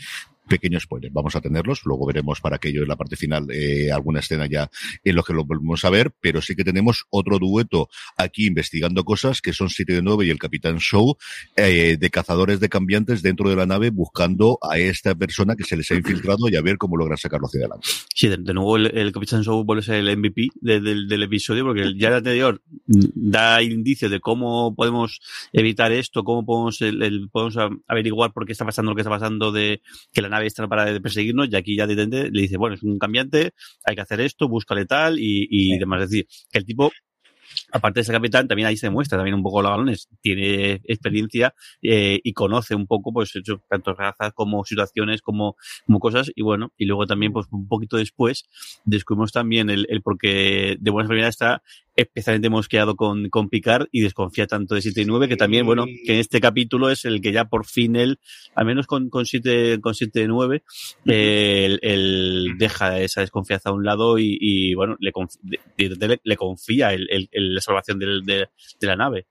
pequeño 0.47 0.79
spoiler, 0.79 1.11
vamos 1.11 1.35
a 1.35 1.41
tenerlos, 1.41 1.81
luego 1.85 2.05
veremos 2.05 2.41
para 2.41 2.57
aquello 2.57 2.81
en 2.81 2.87
la 2.87 2.95
parte 2.95 3.15
final 3.15 3.47
eh, 3.51 3.91
alguna 3.91 4.19
escena 4.19 4.47
ya 4.47 4.69
en 5.03 5.15
lo 5.15 5.23
que 5.23 5.33
lo 5.33 5.45
volvemos 5.45 5.83
a 5.85 5.89
ver, 5.89 6.11
pero 6.19 6.41
sí 6.41 6.55
que 6.55 6.63
tenemos 6.63 7.05
otro 7.09 7.39
dueto 7.39 7.89
aquí 8.17 8.47
investigando 8.47 9.03
cosas 9.03 9.41
que 9.41 9.53
son 9.53 9.69
7 9.69 9.93
de 9.93 10.01
9 10.01 10.25
y 10.25 10.29
el 10.29 10.39
Capitán 10.39 10.79
Show 10.79 11.17
eh, 11.55 11.97
de 11.99 12.09
cazadores 12.09 12.59
de 12.59 12.69
cambiantes 12.69 13.21
dentro 13.21 13.49
de 13.49 13.55
la 13.55 13.65
nave 13.65 13.89
buscando 13.89 14.59
a 14.61 14.77
esta 14.77 15.15
persona 15.15 15.55
que 15.55 15.63
se 15.63 15.77
les 15.77 15.89
ha 15.91 15.95
infiltrado 15.95 16.49
y 16.49 16.55
a 16.55 16.61
ver 16.61 16.77
cómo 16.77 16.97
logran 16.97 17.17
sacarlo 17.17 17.47
hacia 17.47 17.61
adelante. 17.61 17.87
Sí, 18.13 18.27
de, 18.27 18.53
nuevo 18.53 18.77
el, 18.77 19.11
Capitán 19.11 19.43
Show 19.43 19.63
vuelve 19.63 19.81
a 19.81 19.85
ser 19.85 19.95
el 19.95 20.17
MVP 20.17 20.49
de, 20.61 20.79
de, 20.79 21.05
del 21.07 21.23
episodio 21.23 21.63
porque 21.65 21.93
ya 21.97 22.09
el 22.09 22.15
anterior 22.15 22.61
da 22.85 23.61
indicios 23.61 24.11
de 24.11 24.19
cómo 24.19 24.75
podemos 24.75 25.19
evitar 25.53 25.91
esto, 25.91 26.23
cómo 26.23 26.45
podemos, 26.45 26.81
el, 26.81 27.29
podemos 27.31 27.57
averiguar 27.87 28.33
por 28.33 28.45
qué 28.45 28.51
está 28.51 28.65
pasando 28.65 28.91
lo 28.91 28.95
que 28.95 29.01
está 29.01 29.09
pasando 29.09 29.51
de 29.51 29.81
que 30.11 30.21
la 30.21 30.29
nave 30.31 30.47
esta 30.47 30.63
no 30.63 30.69
para 30.69 30.85
de 30.85 30.99
perseguirnos 30.99 31.49
y 31.51 31.55
aquí 31.55 31.75
ya 31.75 31.85
directamente 31.85 32.31
le 32.31 32.41
dice, 32.41 32.57
bueno, 32.57 32.75
es 32.75 32.83
un 32.83 32.97
cambiante, 32.97 33.53
hay 33.85 33.95
que 33.95 34.01
hacer 34.01 34.21
esto, 34.21 34.47
búscale 34.47 34.85
tal 34.85 35.19
y, 35.19 35.47
y 35.49 35.73
sí. 35.73 35.77
demás. 35.77 36.03
Es 36.03 36.09
decir, 36.09 36.27
que 36.51 36.59
el 36.59 36.65
tipo 36.65 36.91
aparte 37.71 37.99
de 37.99 38.03
ser 38.03 38.15
capitán, 38.15 38.47
también 38.47 38.67
ahí 38.67 38.77
se 38.77 38.87
demuestra 38.87 39.17
también 39.17 39.35
un 39.35 39.43
poco 39.43 39.61
los 39.61 39.71
balones, 39.71 40.07
tiene 40.21 40.81
experiencia 40.85 41.53
eh, 41.81 42.19
y 42.23 42.33
conoce 42.33 42.75
un 42.75 42.87
poco, 42.87 43.13
pues, 43.13 43.35
hecho, 43.35 43.61
tanto 43.69 43.93
razas 43.93 44.33
como 44.33 44.63
situaciones, 44.65 45.21
como, 45.21 45.55
como 45.85 45.99
cosas, 45.99 46.31
y 46.35 46.41
bueno, 46.41 46.71
y 46.77 46.85
luego 46.85 47.05
también, 47.05 47.33
pues, 47.33 47.47
un 47.51 47.67
poquito 47.67 47.97
después, 47.97 48.45
descubrimos 48.85 49.31
también 49.31 49.69
el, 49.69 49.85
el 49.89 50.01
porque 50.01 50.77
de 50.79 50.91
buena 50.91 51.07
primera 51.07 51.29
está 51.29 51.61
especialmente 52.01 52.49
mosqueado 52.49 52.95
con, 52.95 53.29
con 53.29 53.49
Picard 53.49 53.87
y 53.91 54.01
desconfía 54.01 54.47
tanto 54.47 54.75
de 54.75 54.81
7 54.81 55.01
y 55.01 55.05
9 55.05 55.27
que 55.27 55.37
también, 55.37 55.65
bueno, 55.65 55.85
que 55.85 56.13
en 56.13 56.19
este 56.19 56.39
capítulo 56.41 56.89
es 56.89 57.05
el 57.05 57.21
que 57.21 57.31
ya 57.31 57.45
por 57.45 57.65
fin 57.65 57.95
él, 57.95 58.19
al 58.55 58.65
menos 58.65 58.87
con, 58.87 59.09
con 59.09 59.25
7, 59.25 59.79
con 59.81 59.95
7 59.95 60.21
y 60.21 60.27
9, 60.27 60.63
eh, 61.05 61.65
él, 61.65 61.79
él, 61.81 62.47
deja 62.57 62.99
esa 62.99 63.21
desconfianza 63.21 63.69
a 63.69 63.73
un 63.73 63.83
lado 63.83 64.17
y, 64.19 64.37
y 64.39 64.73
bueno, 64.73 64.97
le, 64.99 65.11
le, 65.77 66.19
le 66.23 66.35
confía 66.35 66.93
el, 66.93 67.07
el, 67.09 67.29
el, 67.31 67.55
la 67.55 67.61
salvación 67.61 67.99
de 67.99 68.47
la 68.81 68.95
nave. 68.95 69.27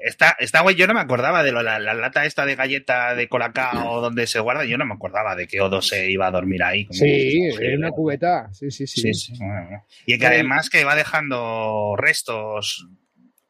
Esta, 0.00 0.36
esta 0.38 0.60
güey, 0.60 0.76
yo 0.76 0.86
no 0.86 0.94
me 0.94 1.00
acordaba 1.00 1.42
de 1.42 1.52
lo, 1.52 1.62
la, 1.62 1.78
la, 1.78 1.94
lata 1.94 2.24
esta 2.24 2.46
de 2.46 2.56
galleta 2.56 3.14
de 3.14 3.28
colacao 3.28 4.00
donde 4.00 4.26
se 4.26 4.40
guarda, 4.40 4.64
yo 4.64 4.78
no 4.78 4.86
me 4.86 4.94
acordaba 4.94 5.36
de 5.36 5.46
que 5.46 5.60
Odo 5.60 5.82
se 5.82 6.10
iba 6.10 6.26
a 6.26 6.30
dormir 6.30 6.62
ahí. 6.62 6.86
Como 6.86 6.98
sí, 6.98 7.50
en 7.60 7.78
una 7.78 7.90
cubeta, 7.90 8.52
sí, 8.52 8.70
sí, 8.70 8.86
sí. 8.86 9.00
sí, 9.00 9.14
sí. 9.14 9.32
Bueno, 9.38 9.84
y 10.06 10.18
que 10.18 10.26
además 10.26 10.70
que 10.70 10.84
va 10.84 10.94
dejando 10.94 11.94
restos 11.96 12.88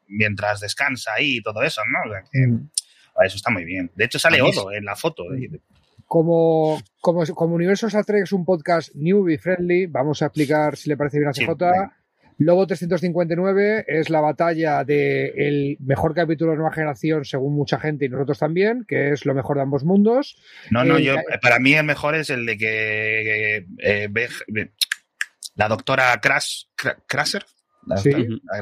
mientras 0.07 0.59
descansa 0.59 1.11
ahí 1.15 1.37
y 1.37 1.41
todo 1.41 1.61
eso, 1.63 1.81
¿no? 1.85 2.09
O 2.09 2.13
sea, 2.13 2.23
que, 2.31 2.47
mm. 2.47 2.69
Eso 3.25 3.35
está 3.35 3.49
muy 3.49 3.65
bien. 3.65 3.91
De 3.95 4.05
hecho 4.05 4.19
sale 4.19 4.41
Odo 4.41 4.71
en 4.71 4.85
la 4.85 4.95
foto. 4.95 5.23
Como, 6.05 6.81
como, 7.01 7.25
como 7.25 7.55
Universo 7.55 7.87
Star 7.87 8.05
Trek 8.05 8.23
es 8.23 8.31
un 8.31 8.45
podcast 8.45 8.93
newbie 8.95 9.37
friendly, 9.37 9.85
vamos 9.85 10.21
a 10.21 10.27
explicar 10.27 10.75
si 10.75 10.89
le 10.89 10.97
parece 10.97 11.19
bien 11.19 11.29
a 11.29 11.33
CJ. 11.33 11.53
Sí, 11.53 11.55
Lobo 12.39 12.65
359 12.65 13.83
es 13.85 14.09
la 14.09 14.21
batalla 14.21 14.85
del 14.85 15.75
de 15.77 15.77
mejor 15.81 16.15
capítulo 16.15 16.51
de 16.51 16.57
Nueva 16.57 16.73
Generación, 16.73 17.25
según 17.25 17.53
mucha 17.53 17.77
gente 17.79 18.05
y 18.05 18.09
nosotros 18.09 18.39
también, 18.39 18.85
que 18.87 19.09
es 19.09 19.25
lo 19.25 19.33
mejor 19.33 19.57
de 19.57 19.63
ambos 19.63 19.83
mundos. 19.83 20.37
No, 20.71 20.85
no, 20.85 20.97
eh, 20.97 21.03
yo, 21.03 21.15
para 21.41 21.59
mí 21.59 21.73
el 21.73 21.83
mejor 21.83 22.15
es 22.15 22.29
el 22.29 22.45
de 22.45 22.57
que 22.57 23.65
eh, 23.79 24.07
ve, 24.09 24.29
la 25.55 25.67
doctora 25.67 26.17
Crash, 26.21 26.67
Crasher, 27.07 27.45
la, 27.85 27.97
¿Sí? 27.97 28.11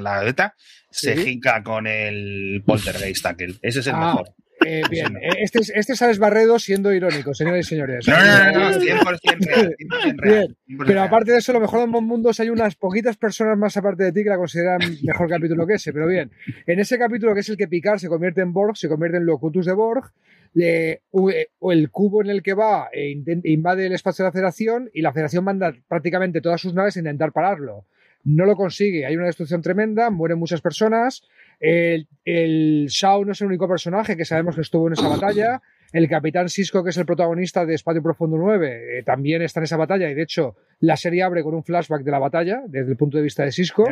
la 0.02 0.24
beta, 0.24 0.56
se 0.90 1.16
¿Sí? 1.16 1.24
jinca 1.24 1.62
con 1.62 1.86
el 1.86 2.64
poltergeist 2.66 3.28
aquel. 3.28 3.60
Ese 3.62 3.82
es 3.82 3.88
el 3.88 3.94
ah. 3.96 4.00
mejor. 4.00 4.34
Eh, 4.70 4.82
bien, 4.92 5.18
este 5.40 5.60
es, 5.60 5.72
este 5.74 5.94
es 5.94 6.02
Alex 6.02 6.20
Barredo 6.20 6.60
siendo 6.60 6.92
irónico, 6.94 7.34
señores 7.34 7.66
y 7.66 7.70
señores. 7.70 8.06
No, 8.06 8.18
no, 8.18 8.52
no, 8.52 8.72
no 8.72 8.78
100% 8.82 9.40
real. 9.40 9.76
100% 9.80 10.16
real. 10.18 10.58
Bien. 10.68 10.78
Pero 10.86 11.02
aparte 11.04 11.32
de 11.32 11.38
eso, 11.38 11.54
lo 11.54 11.62
mejor 11.62 11.80
de 11.80 11.84
ambos 11.86 12.04
mundos 12.04 12.38
hay 12.42 12.50
unas 12.50 12.76
poquitas 12.76 13.16
personas 13.16 13.58
más 13.58 13.78
aparte 13.78 14.04
de 14.04 14.12
ti 14.12 14.24
que 14.24 14.30
la 14.30 14.36
consideran 14.36 14.82
mejor 15.04 15.30
capítulo 15.30 15.66
que 15.66 15.76
ese. 15.76 15.94
Pero 15.94 16.06
bien, 16.06 16.32
en 16.66 16.80
ese 16.80 17.00
capítulo 17.00 17.34
que 17.34 17.40
es 17.40 17.50
el 17.50 17.56
que 17.56 17.70
Picard 17.70 18.00
se 18.00 18.10
convierte 18.10 18.42
en 18.42 18.52
Borg, 18.52 18.76
se 18.76 18.90
convierte 18.90 19.18
en 19.18 19.26
Locutus 19.26 19.66
de 19.66 19.74
Borg, 19.74 20.12
le, 20.54 21.02
o 21.12 21.72
el 21.72 21.90
cubo 21.90 22.22
en 22.22 22.30
el 22.30 22.44
que 22.44 22.54
va 22.54 22.90
e 22.92 23.24
invade 23.46 23.86
el 23.86 23.94
espacio 23.94 24.24
de 24.24 24.28
la 24.28 24.34
Federación 24.34 24.90
y 24.94 25.02
la 25.02 25.14
Federación 25.14 25.46
manda 25.46 25.74
prácticamente 25.88 26.42
todas 26.42 26.60
sus 26.60 26.74
naves 26.74 26.98
a 26.98 27.00
intentar 27.00 27.32
pararlo. 27.32 27.86
No 28.26 28.46
lo 28.46 28.58
consigue, 28.58 29.06
hay 29.06 29.16
una 29.16 29.28
destrucción 29.28 29.62
tremenda, 29.62 30.10
mueren 30.10 30.40
muchas 30.40 30.60
personas. 30.60 31.24
El, 31.60 32.08
el 32.24 32.88
Shao 32.90 33.26
no 33.26 33.32
es 33.32 33.42
el 33.42 33.48
único 33.48 33.68
personaje 33.68 34.16
que 34.16 34.26
sabemos 34.26 34.56
que 34.56 34.62
estuvo 34.62 34.88
en 34.88 34.94
esa 34.94 35.08
batalla. 35.08 35.62
El 35.94 36.10
capitán 36.10 36.50
Cisco, 36.50 36.84
que 36.84 36.90
es 36.90 36.98
el 36.98 37.06
protagonista 37.06 37.66
de 37.66 37.74
Espacio 37.76 38.04
Profundo 38.04 38.38
9, 38.38 39.00
eh, 39.00 39.04
también 39.04 39.42
está 39.42 39.62
en 39.62 39.66
esa 39.66 39.78
batalla 39.78 40.10
y 40.10 40.14
de 40.14 40.22
hecho 40.22 40.56
la 40.80 40.98
serie 40.98 41.24
abre 41.24 41.44
con 41.44 41.56
un 41.56 41.64
flashback 41.64 42.04
de 42.04 42.12
la 42.12 42.20
batalla 42.20 42.62
desde 42.68 42.92
el 42.92 42.98
punto 42.98 43.18
de 43.18 43.24
vista 43.24 43.44
de 43.44 43.52
Cisco. 43.52 43.86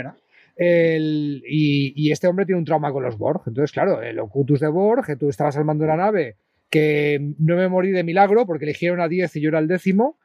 El, 0.58 1.44
y, 1.48 1.94
y, 1.96 2.12
este 2.12 2.28
hombre 2.28 2.46
tiene 2.46 2.60
un 2.60 2.66
trauma 2.66 2.92
con 2.92 3.04
los 3.04 3.18
Borg. 3.18 3.42
Entonces, 3.46 3.74
claro, 3.74 4.02
el 4.02 4.20
Ocultus 4.20 4.62
de 4.62 4.70
Borg, 4.70 5.06
que 5.06 5.18
tú 5.18 5.28
estabas 5.28 5.58
al 5.58 5.66
mando 5.66 5.84
de 5.84 5.90
la 5.90 5.98
nave, 5.98 6.38
que 6.70 7.34
no 7.40 7.56
me 7.56 7.68
morí 7.68 7.92
de 7.92 8.04
milagro 8.04 8.46
porque 8.46 8.66
eligieron 8.66 9.02
a 9.02 9.08
10 9.08 9.36
y 9.36 9.42
yo 9.42 9.50
era 9.50 9.60
el 9.60 9.68
décimo. 9.68 10.18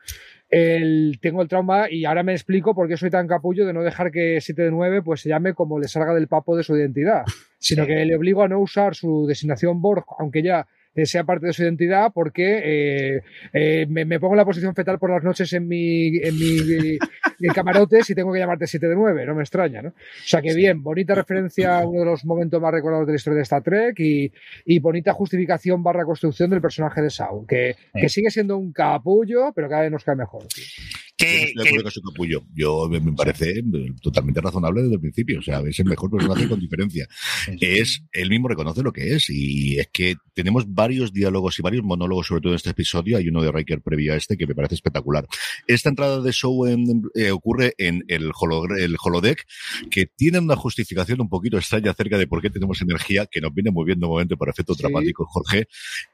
El, 0.50 1.18
tengo 1.20 1.42
el 1.42 1.48
trauma 1.48 1.88
y 1.88 2.04
ahora 2.04 2.24
me 2.24 2.32
explico 2.32 2.74
por 2.74 2.88
qué 2.88 2.96
soy 2.96 3.08
tan 3.08 3.28
capullo 3.28 3.66
de 3.66 3.72
no 3.72 3.82
dejar 3.82 4.10
que 4.10 4.40
7 4.40 4.62
de 4.62 4.70
9 4.72 5.02
pues 5.02 5.20
se 5.20 5.28
llame 5.28 5.54
como 5.54 5.78
le 5.78 5.86
salga 5.86 6.12
del 6.12 6.26
papo 6.26 6.56
de 6.56 6.64
su 6.64 6.76
identidad, 6.76 7.22
sino 7.58 7.84
sí. 7.84 7.88
que 7.88 8.04
le 8.04 8.16
obligo 8.16 8.42
a 8.42 8.48
no 8.48 8.58
usar 8.58 8.94
su 8.96 9.26
designación 9.26 9.80
Borg, 9.80 10.04
aunque 10.18 10.42
ya 10.42 10.66
sea 11.04 11.24
parte 11.24 11.46
de 11.46 11.52
su 11.52 11.62
identidad, 11.62 12.10
porque 12.12 12.60
eh, 12.64 13.22
eh, 13.52 13.86
me, 13.88 14.04
me, 14.04 14.18
pongo 14.18 14.34
en 14.34 14.38
la 14.38 14.44
posición 14.44 14.74
fetal 14.74 14.98
por 14.98 15.10
las 15.10 15.22
noches 15.22 15.52
en 15.52 15.68
mi, 15.68 16.16
en 16.18 16.38
mi 16.38 16.98
en 17.40 17.52
camarotes 17.54 18.10
y 18.10 18.14
tengo 18.14 18.32
que 18.32 18.38
llamarte 18.38 18.66
7 18.66 18.88
de 18.88 18.94
9, 18.94 19.26
no 19.26 19.34
me 19.34 19.42
extraña, 19.42 19.82
¿no? 19.82 19.90
O 19.90 19.94
sea 20.26 20.42
que 20.42 20.54
bien, 20.54 20.82
bonita 20.82 21.14
referencia 21.14 21.78
a 21.78 21.86
uno 21.86 22.00
de 22.00 22.06
los 22.06 22.24
momentos 22.24 22.60
más 22.60 22.72
recordados 22.72 23.06
de 23.06 23.12
la 23.12 23.16
historia 23.16 23.36
de 23.36 23.42
Star 23.42 23.62
Trek 23.62 23.98
y, 24.00 24.32
y 24.64 24.78
bonita 24.78 25.12
justificación 25.12 25.82
barra 25.82 26.04
construcción 26.04 26.50
del 26.50 26.60
personaje 26.60 27.00
de 27.02 27.10
Saul, 27.10 27.46
que, 27.46 27.74
sí. 27.74 28.00
que 28.00 28.08
sigue 28.08 28.30
siendo 28.30 28.58
un 28.58 28.72
capullo, 28.72 29.52
pero 29.54 29.68
cada 29.68 29.82
vez 29.82 29.92
nos 29.92 30.04
cae 30.04 30.16
mejor. 30.16 30.46
Tío. 30.48 30.64
Que, 31.20 31.52
yo 31.54 31.82
que... 31.82 31.90
su 31.90 32.02
capullo. 32.02 32.42
Yo 32.54 32.88
me, 32.88 33.00
parece 33.12 33.54
sí. 33.54 33.62
totalmente 34.02 34.40
razonable 34.40 34.82
desde 34.82 34.94
el 34.94 35.00
principio. 35.00 35.38
O 35.38 35.42
sea, 35.42 35.60
es 35.60 35.78
el 35.78 35.86
mejor 35.86 36.10
personaje 36.10 36.48
con 36.48 36.60
diferencia. 36.60 37.08
Es 37.60 38.02
él 38.12 38.30
mismo 38.30 38.48
reconoce 38.48 38.82
lo 38.82 38.92
que 38.92 39.14
es 39.14 39.28
y 39.30 39.78
es 39.78 39.88
que 39.92 40.16
tenemos 40.34 40.64
varios 40.72 41.12
diálogos 41.12 41.58
y 41.58 41.62
varios 41.62 41.84
monólogos, 41.84 42.26
sobre 42.28 42.40
todo 42.40 42.52
en 42.52 42.56
este 42.56 42.70
episodio. 42.70 43.18
Hay 43.18 43.28
uno 43.28 43.42
de 43.42 43.52
Riker 43.52 43.82
previo 43.82 44.12
a 44.12 44.16
este 44.16 44.36
que 44.36 44.46
me 44.46 44.54
parece 44.54 44.74
espectacular. 44.74 45.26
Esta 45.66 45.88
entrada 45.88 46.20
de 46.20 46.32
show 46.32 46.66
en, 46.66 47.02
eh, 47.14 47.30
ocurre 47.30 47.74
en 47.78 48.04
el, 48.08 48.30
holo, 48.38 48.74
el 48.76 48.96
holodeck 49.02 49.46
que 49.90 50.06
tiene 50.06 50.38
una 50.38 50.56
justificación 50.56 51.20
un 51.20 51.28
poquito 51.28 51.58
extraña 51.58 51.90
acerca 51.90 52.18
de 52.18 52.26
por 52.26 52.40
qué 52.40 52.50
tenemos 52.50 52.80
energía 52.80 53.26
que 53.26 53.40
nos 53.40 53.52
viene 53.54 53.70
muy 53.70 53.84
bien 53.84 54.00
de 54.00 54.06
momento 54.06 54.36
por 54.36 54.48
efectos 54.48 54.76
sí. 54.76 54.82
dramáticos, 54.82 55.26
Jorge. 55.30 55.66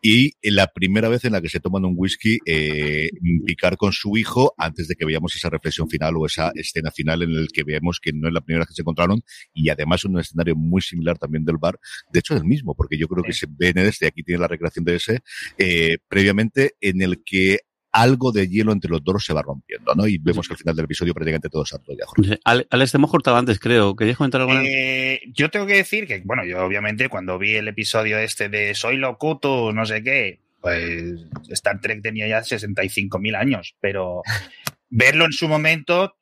Y 0.02 0.32
la 0.42 0.66
primera 0.68 1.08
vez 1.08 1.24
en 1.24 1.32
la 1.32 1.40
que 1.40 1.48
se 1.48 1.60
toman 1.60 1.84
un 1.84 1.94
whisky, 1.96 2.38
eh, 2.46 3.10
picar 3.44 3.76
con 3.76 3.92
su 3.92 4.16
hijo 4.16 4.54
antes 4.58 4.88
de 4.88 4.95
de 4.96 4.98
que 4.98 5.04
veíamos 5.04 5.34
esa 5.34 5.50
reflexión 5.50 5.88
final 5.88 6.16
o 6.16 6.26
esa 6.26 6.52
escena 6.54 6.90
final 6.90 7.22
en 7.22 7.30
el 7.30 7.48
que 7.48 7.64
vemos 7.64 8.00
que 8.00 8.12
no 8.12 8.28
es 8.28 8.34
la 8.34 8.40
primera 8.40 8.62
vez 8.62 8.68
que 8.68 8.74
se 8.74 8.82
encontraron 8.82 9.22
y 9.52 9.68
además 9.68 10.04
en 10.04 10.12
un 10.12 10.20
escenario 10.20 10.56
muy 10.56 10.82
similar 10.82 11.18
también 11.18 11.44
del 11.44 11.56
bar, 11.58 11.78
de 12.12 12.20
hecho 12.20 12.34
del 12.34 12.44
mismo, 12.44 12.74
porque 12.74 12.98
yo 12.98 13.08
creo 13.08 13.22
que 13.22 13.32
se 13.32 13.46
ve 13.48 13.68
en 13.68 13.78
este, 13.78 14.06
aquí 14.06 14.22
tiene 14.22 14.40
la 14.40 14.48
recreación 14.48 14.84
de 14.84 14.96
ese, 14.96 15.20
eh, 15.58 15.98
previamente 16.08 16.74
en 16.80 17.02
el 17.02 17.22
que 17.24 17.60
algo 17.92 18.30
de 18.30 18.46
hielo 18.46 18.72
entre 18.72 18.90
los 18.90 19.02
dos 19.02 19.24
se 19.24 19.32
va 19.32 19.40
rompiendo, 19.40 19.94
¿no? 19.94 20.06
Y 20.06 20.18
vemos 20.18 20.46
que 20.46 20.52
al 20.52 20.58
final 20.58 20.76
del 20.76 20.84
episodio 20.84 21.14
prácticamente 21.14 21.48
todo 21.48 21.64
se 21.64 21.76
ya. 21.88 22.38
Alex, 22.44 22.90
te 22.90 22.98
hemos 22.98 23.10
cortado 23.10 23.38
antes, 23.38 23.58
creo. 23.58 23.96
¿Querías 23.96 24.18
comentar 24.18 24.42
algo? 24.42 24.52
Eh, 24.52 25.22
yo 25.32 25.48
tengo 25.50 25.66
que 25.66 25.76
decir 25.76 26.06
que, 26.06 26.20
bueno, 26.24 26.44
yo 26.44 26.62
obviamente 26.62 27.08
cuando 27.08 27.38
vi 27.38 27.54
el 27.54 27.68
episodio 27.68 28.18
este 28.18 28.50
de 28.50 28.74
Soy 28.74 28.98
Locuto, 28.98 29.72
no 29.72 29.86
sé 29.86 30.02
qué, 30.02 30.40
pues 30.60 31.20
Star 31.48 31.80
Trek 31.80 32.02
tenía 32.02 32.28
ya 32.28 32.40
65.000 32.40 33.36
años, 33.36 33.76
pero 33.80 34.22
verlo 34.88 35.24
en 35.24 35.32
su 35.32 35.48
momento 35.48 36.16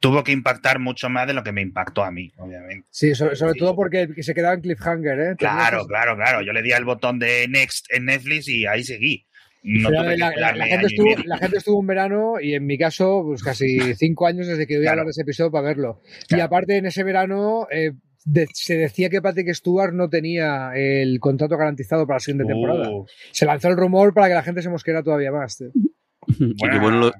tuvo 0.00 0.24
que 0.24 0.32
impactar 0.32 0.80
mucho 0.80 1.08
más 1.08 1.28
de 1.28 1.34
lo 1.34 1.44
que 1.44 1.52
me 1.52 1.62
impactó 1.62 2.02
a 2.02 2.10
mí, 2.10 2.32
obviamente. 2.36 2.88
Sí, 2.90 3.14
sobre, 3.14 3.54
todo 3.56 3.76
porque 3.76 4.08
se 4.20 4.34
quedaba 4.34 4.54
en 4.54 4.62
cliffhanger, 4.62 5.20
¿eh? 5.20 5.34
Claro, 5.38 5.86
claro, 5.86 6.16
claro. 6.16 6.42
Yo 6.42 6.52
le 6.52 6.62
di 6.62 6.72
al 6.72 6.84
botón 6.84 7.20
de 7.20 7.46
Next 7.48 7.86
en 7.90 8.06
Netflix 8.06 8.48
y 8.48 8.66
ahí 8.66 8.82
seguí 8.82 9.26
la, 9.62 10.66
gente 11.38 11.56
estuvo, 11.58 11.78
un 11.78 11.86
verano 11.86 12.40
y 12.40 12.54
en 12.54 12.66
mi 12.66 12.76
caso, 12.76 13.22
pues 13.24 13.42
casi 13.42 13.78
cinco 13.96 14.26
años 14.26 14.46
desde 14.46 14.66
que 14.66 14.78
voy 14.78 14.86
a 14.86 14.90
hablar 14.90 15.06
de 15.06 15.10
ese 15.10 15.22
episodio 15.22 15.50
para 15.50 15.68
verlo. 15.68 16.00
Y 16.28 16.40
aparte, 16.40 16.76
en 16.76 16.86
ese 16.86 17.04
verano 17.04 17.66
eh, 17.70 17.92
se 18.52 18.76
decía 18.76 19.08
que 19.08 19.22
Patrick 19.22 19.52
Stewart 19.54 19.92
no 19.92 20.08
tenía 20.08 20.72
el 20.74 21.18
contrato 21.20 21.56
garantizado 21.56 22.06
para 22.06 22.16
la 22.16 22.20
siguiente 22.20 22.52
temporada. 22.52 22.88
Se 23.30 23.46
lanzó 23.46 23.68
el 23.68 23.76
rumor 23.76 24.14
para 24.14 24.28
que 24.28 24.34
la 24.34 24.42
gente 24.42 24.62
se 24.62 24.70
mosquera 24.70 25.02
todavía 25.02 25.32
más. 25.32 25.62
Bueno, 26.38 26.72
Qué 26.72 26.78
bueno 26.80 26.98
lo 26.98 27.12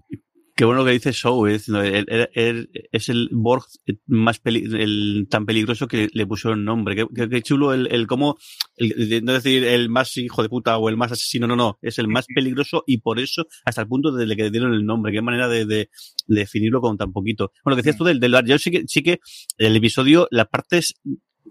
que 0.55 0.91
dice 0.93 1.13
Show, 1.13 1.47
es, 1.47 1.69
es 1.69 3.09
el 3.09 3.29
Borg 3.33 3.65
más 4.07 4.41
el, 4.45 5.27
tan 5.31 5.47
peligroso 5.47 5.89
que 5.89 6.09
le 6.13 6.27
pusieron 6.27 6.65
nombre. 6.65 7.07
Qué, 7.15 7.43
chulo 7.43 7.73
el, 7.73 7.89
el 7.91 8.07
cómo, 8.07 8.37
no 8.79 9.33
decir 9.33 9.65
el 9.65 9.89
más 9.89 10.17
hijo 10.17 10.43
de 10.43 10.49
puta 10.49 10.77
o 10.79 10.89
el 10.89 10.97
más 10.97 11.13
asesino, 11.13 11.47
no, 11.47 11.57
no, 11.57 11.79
es 11.81 11.99
el 11.99 12.09
más 12.09 12.27
peligroso 12.35 12.85
y 12.87 12.99
por 12.99 13.19
eso 13.19 13.47
hasta 13.65 13.83
el 13.83 13.89
punto 13.89 14.13
de 14.13 14.27
que 14.37 14.45
le 14.45 14.51
dieron 14.51 14.75
el 14.75 14.85
nombre. 14.85 15.13
Qué 15.13 15.23
manera 15.23 15.49
de, 15.49 15.65
de, 15.65 15.91
definirlo 16.27 16.81
con 16.81 16.97
tan 16.97 17.13
poquito. 17.13 17.53
Bueno, 17.65 17.77
lo 17.77 17.83
que 17.83 17.87
decías 17.87 17.99
tú 17.99 18.05
del, 18.05 18.21
del 18.21 18.45
yo 18.45 18.59
sí 18.59 18.71
que, 18.71 18.85
sí 18.87 19.03
que 19.03 19.21
el 19.59 19.77
episodio, 19.77 20.29
las 20.31 20.49
partes 20.49 20.95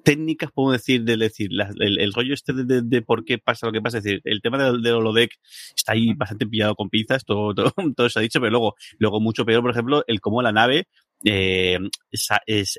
técnicas, 0.03 0.51
puedo 0.51 0.71
decir, 0.71 1.03
de 1.03 1.17
decir, 1.17 1.49
el, 1.79 2.13
rollo 2.13 2.33
este 2.33 2.53
de, 2.53 3.01
por 3.01 3.25
qué 3.25 3.37
pasa 3.37 3.67
lo 3.67 3.73
que 3.73 3.81
pasa, 3.81 3.97
es 3.97 4.03
decir, 4.03 4.21
el 4.23 4.41
tema 4.41 4.63
del, 4.63 4.81
del 4.81 4.93
holodeck 4.93 5.37
está 5.75 5.93
ahí 5.93 6.13
bastante 6.13 6.47
pillado 6.47 6.75
con 6.75 6.89
pinzas, 6.89 7.25
todo, 7.25 7.53
todo, 7.55 7.73
todo 7.95 8.09
se 8.09 8.19
ha 8.19 8.21
dicho, 8.21 8.39
pero 8.39 8.51
luego, 8.51 8.75
luego 8.97 9.19
mucho 9.19 9.45
peor, 9.45 9.61
por 9.61 9.71
ejemplo, 9.71 10.03
el 10.07 10.21
cómo 10.21 10.41
la 10.41 10.51
nave 10.51 10.87
eh, 11.23 11.77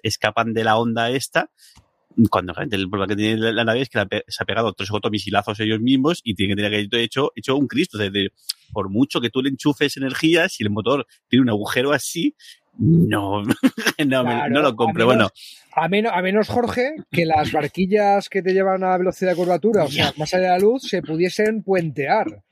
escapan 0.03 0.53
de 0.53 0.65
la 0.65 0.77
onda 0.79 1.11
esta 1.11 1.51
cuando 2.31 2.55
el 2.59 2.91
problema 2.91 3.07
que 3.07 3.17
tiene 3.17 3.53
la, 3.53 3.65
nave 3.65 3.83
es 3.83 3.89
que 3.89 3.99
se 4.29 4.43
ha 4.43 4.45
pegado 4.45 4.73
tres 4.73 4.91
o 4.91 4.93
cuatro 4.93 5.11
misilazos 5.11 5.59
ellos 5.61 5.81
mismos 5.81 6.21
y 6.23 6.35
tiene 6.35 6.55
que 6.55 6.63
tener 6.63 7.01
hecho, 7.01 7.33
hecho 7.35 7.57
un 7.57 7.67
Cristo. 7.67 7.99
por 8.73 8.91
mucho 8.91 9.21
que 9.21 9.31
tú 9.31 9.43
le 9.43 9.51
enchufes 9.51 9.97
energía, 9.97 10.49
si 10.49 10.63
el 10.63 10.71
motor 10.71 11.07
tiene 11.29 11.43
un 11.43 11.51
agujero 11.51 11.93
así, 11.93 12.35
no, 12.79 13.43
no, 14.07 14.49
no 14.49 14.63
lo 14.63 14.77
compro. 14.77 15.07
bueno. 15.07 15.29
A 15.75 15.89
menos, 15.89 16.13
a 16.15 16.21
menos, 16.21 16.49
Jorge, 16.49 16.97
que 17.11 17.25
las 17.25 17.51
barquillas 17.51 18.29
que 18.29 18.43
te 18.43 18.53
llevan 18.53 18.85
a 18.85 18.97
velocidad 18.99 19.31
de 19.31 19.37
curvatura, 19.37 19.85
o 19.85 19.89
sea, 19.89 20.13
más 20.19 20.35
allá 20.35 20.43
de 20.43 20.49
la 20.51 20.59
luz, 20.59 20.83
se 20.83 21.01
pudiesen 21.01 21.63
puentear. 21.63 22.43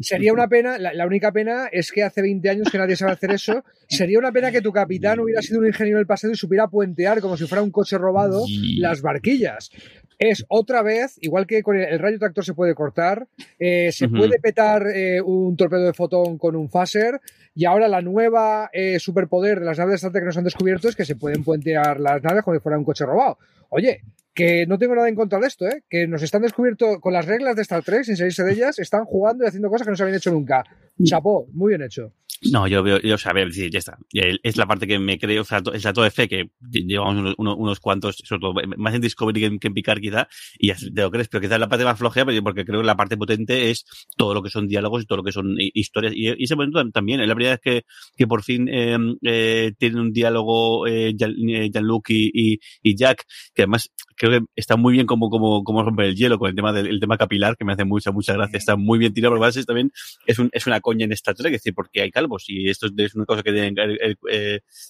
Sería 0.00 0.32
una 0.32 0.48
pena, 0.48 0.76
la, 0.76 1.06
única 1.06 1.30
pena 1.30 1.68
es 1.70 1.92
que 1.92 2.02
hace 2.02 2.22
20 2.22 2.50
años 2.50 2.68
que 2.70 2.78
nadie 2.78 2.96
sabe 2.96 3.12
hacer 3.12 3.30
eso. 3.30 3.64
Sería 3.88 4.18
una 4.18 4.32
pena 4.32 4.50
que 4.50 4.60
tu 4.60 4.72
capitán 4.72 5.20
hubiera 5.20 5.40
sido 5.40 5.60
un 5.60 5.68
ingeniero 5.68 5.98
del 5.98 6.06
pasado 6.06 6.32
y 6.32 6.36
supiera 6.36 6.66
puentear 6.66 7.20
como 7.20 7.36
si 7.36 7.46
fuera 7.46 7.62
un 7.62 7.70
coche 7.70 7.96
robado 7.96 8.44
las 8.78 9.00
barquillas 9.02 9.70
es 10.18 10.44
otra 10.48 10.82
vez, 10.82 11.18
igual 11.20 11.46
que 11.46 11.62
con 11.62 11.76
el, 11.76 11.98
rayo 11.98 12.18
tractor 12.18 12.44
se 12.44 12.54
puede 12.54 12.74
cortar, 12.74 13.28
eh, 13.58 13.90
se 13.92 14.08
puede 14.08 14.38
petar 14.40 14.86
eh, 14.86 15.20
un 15.20 15.56
torpedo 15.56 15.84
de 15.84 15.92
fotón 15.92 16.38
con 16.38 16.56
un 16.56 16.68
phaser, 16.68 17.20
y 17.54 17.64
ahora 17.64 17.88
la 17.88 18.02
nueva 18.02 18.70
eh, 18.72 18.98
superpoder 18.98 19.60
de 19.60 19.66
las 19.66 19.78
naves 19.78 20.02
de 20.02 20.10
que 20.10 20.24
nos 20.24 20.36
han 20.36 20.44
descubierto 20.44 20.88
es 20.88 20.96
que 20.96 21.04
se 21.04 21.16
pueden 21.16 21.44
puentear 21.44 22.00
las 22.00 22.22
naves 22.22 22.42
como 22.42 22.56
si 22.56 22.62
fuera 22.62 22.78
un 22.78 22.84
coche 22.84 23.04
robado. 23.04 23.38
Oye, 23.70 24.02
que 24.36 24.66
no 24.66 24.78
tengo 24.78 24.94
nada 24.94 25.08
en 25.08 25.16
contra 25.16 25.40
de 25.40 25.48
esto, 25.48 25.66
¿eh? 25.66 25.82
que 25.88 26.06
nos 26.06 26.22
están 26.22 26.42
descubierto 26.42 27.00
con 27.00 27.14
las 27.14 27.24
reglas 27.24 27.56
de 27.56 27.62
Star 27.62 27.82
Trek, 27.82 28.04
sin 28.04 28.16
salirse 28.16 28.44
de 28.44 28.52
ellas, 28.52 28.78
están 28.78 29.06
jugando 29.06 29.42
y 29.42 29.48
haciendo 29.48 29.70
cosas 29.70 29.86
que 29.86 29.90
no 29.90 29.96
se 29.96 30.02
habían 30.02 30.18
hecho 30.18 30.30
nunca. 30.30 30.62
Chapó, 31.02 31.48
muy 31.52 31.70
bien 31.70 31.82
hecho. 31.82 32.12
No, 32.52 32.68
yo 32.68 32.82
veo, 32.82 33.00
yo, 33.00 33.14
o 33.14 33.18
sea, 33.18 33.32
ya 33.34 33.78
está. 33.78 33.98
Es 34.12 34.56
la 34.56 34.66
parte 34.66 34.86
que 34.86 34.98
me 34.98 35.18
creo, 35.18 35.42
o 35.42 35.44
sea, 35.44 35.62
es 35.72 35.84
la 35.84 35.92
de 35.92 36.10
fe 36.10 36.28
que 36.28 36.50
llevamos 36.70 37.34
unos, 37.38 37.80
cuantos, 37.80 38.16
sobre 38.24 38.40
todo, 38.40 38.54
más 38.76 38.94
en 38.94 39.00
Discovery 39.00 39.40
que 39.40 39.46
en, 39.46 39.58
que 39.58 39.70
Picard 39.70 40.00
quizá, 40.00 40.28
y 40.58 40.72
te 40.72 41.00
lo 41.00 41.10
crees, 41.10 41.28
pero 41.28 41.40
quizás 41.40 41.58
la 41.58 41.68
parte 41.68 41.84
más 41.84 41.98
flojea, 41.98 42.26
porque 42.42 42.64
creo 42.64 42.80
que 42.80 42.86
la 42.86 42.96
parte 42.96 43.16
potente 43.16 43.70
es 43.70 43.86
todo 44.16 44.34
lo 44.34 44.42
que 44.42 44.50
son 44.50 44.68
diálogos 44.68 45.02
y 45.02 45.06
todo 45.06 45.18
lo 45.18 45.24
que 45.24 45.32
son 45.32 45.56
historias. 45.58 46.12
Y, 46.14 46.42
ese 46.42 46.56
momento 46.56 46.84
también, 46.90 47.20
es 47.20 47.28
la 47.28 47.34
primera 47.34 47.54
vez 47.54 47.60
que, 47.62 47.86
que 48.16 48.26
por 48.26 48.42
fin 48.42 48.68
eh, 48.68 48.98
eh, 49.22 49.72
tienen 49.78 49.98
un 49.98 50.12
diálogo 50.12 50.86
eh, 50.86 51.14
Jean-Luc 51.16 52.10
y, 52.10 52.60
y, 52.82 52.96
Jack, 52.96 53.24
que 53.54 53.62
además 53.62 53.90
creo 54.14 54.25
que 54.30 54.40
está 54.56 54.76
muy 54.76 54.94
bien 54.94 55.06
como, 55.06 55.30
como, 55.30 55.64
como 55.64 55.82
romper 55.82 56.06
el 56.06 56.16
hielo 56.16 56.38
con 56.38 56.48
el 56.48 56.54
tema 56.54 56.72
del 56.72 57.00
tema 57.00 57.16
capilar, 57.16 57.56
que 57.56 57.64
me 57.64 57.72
hace 57.72 57.84
mucha, 57.84 58.12
mucha 58.12 58.32
gracia. 58.32 58.58
Está 58.58 58.76
muy 58.76 58.98
bien 58.98 59.12
tirado, 59.12 59.36
porque 59.36 59.62
también 59.64 59.92
es, 60.26 60.38
un, 60.38 60.50
es 60.52 60.66
una 60.66 60.80
coña 60.80 61.04
en 61.04 61.12
esta 61.12 61.34
Trek, 61.34 61.54
es 61.54 61.60
decir, 61.62 61.74
porque 61.74 62.02
hay 62.02 62.10
calvos 62.10 62.44
y 62.48 62.68
esto 62.68 62.88
es 62.96 63.14
una 63.14 63.24
cosa 63.24 63.42
que 63.42 63.52
tienen 63.52 63.74
el, 63.78 64.18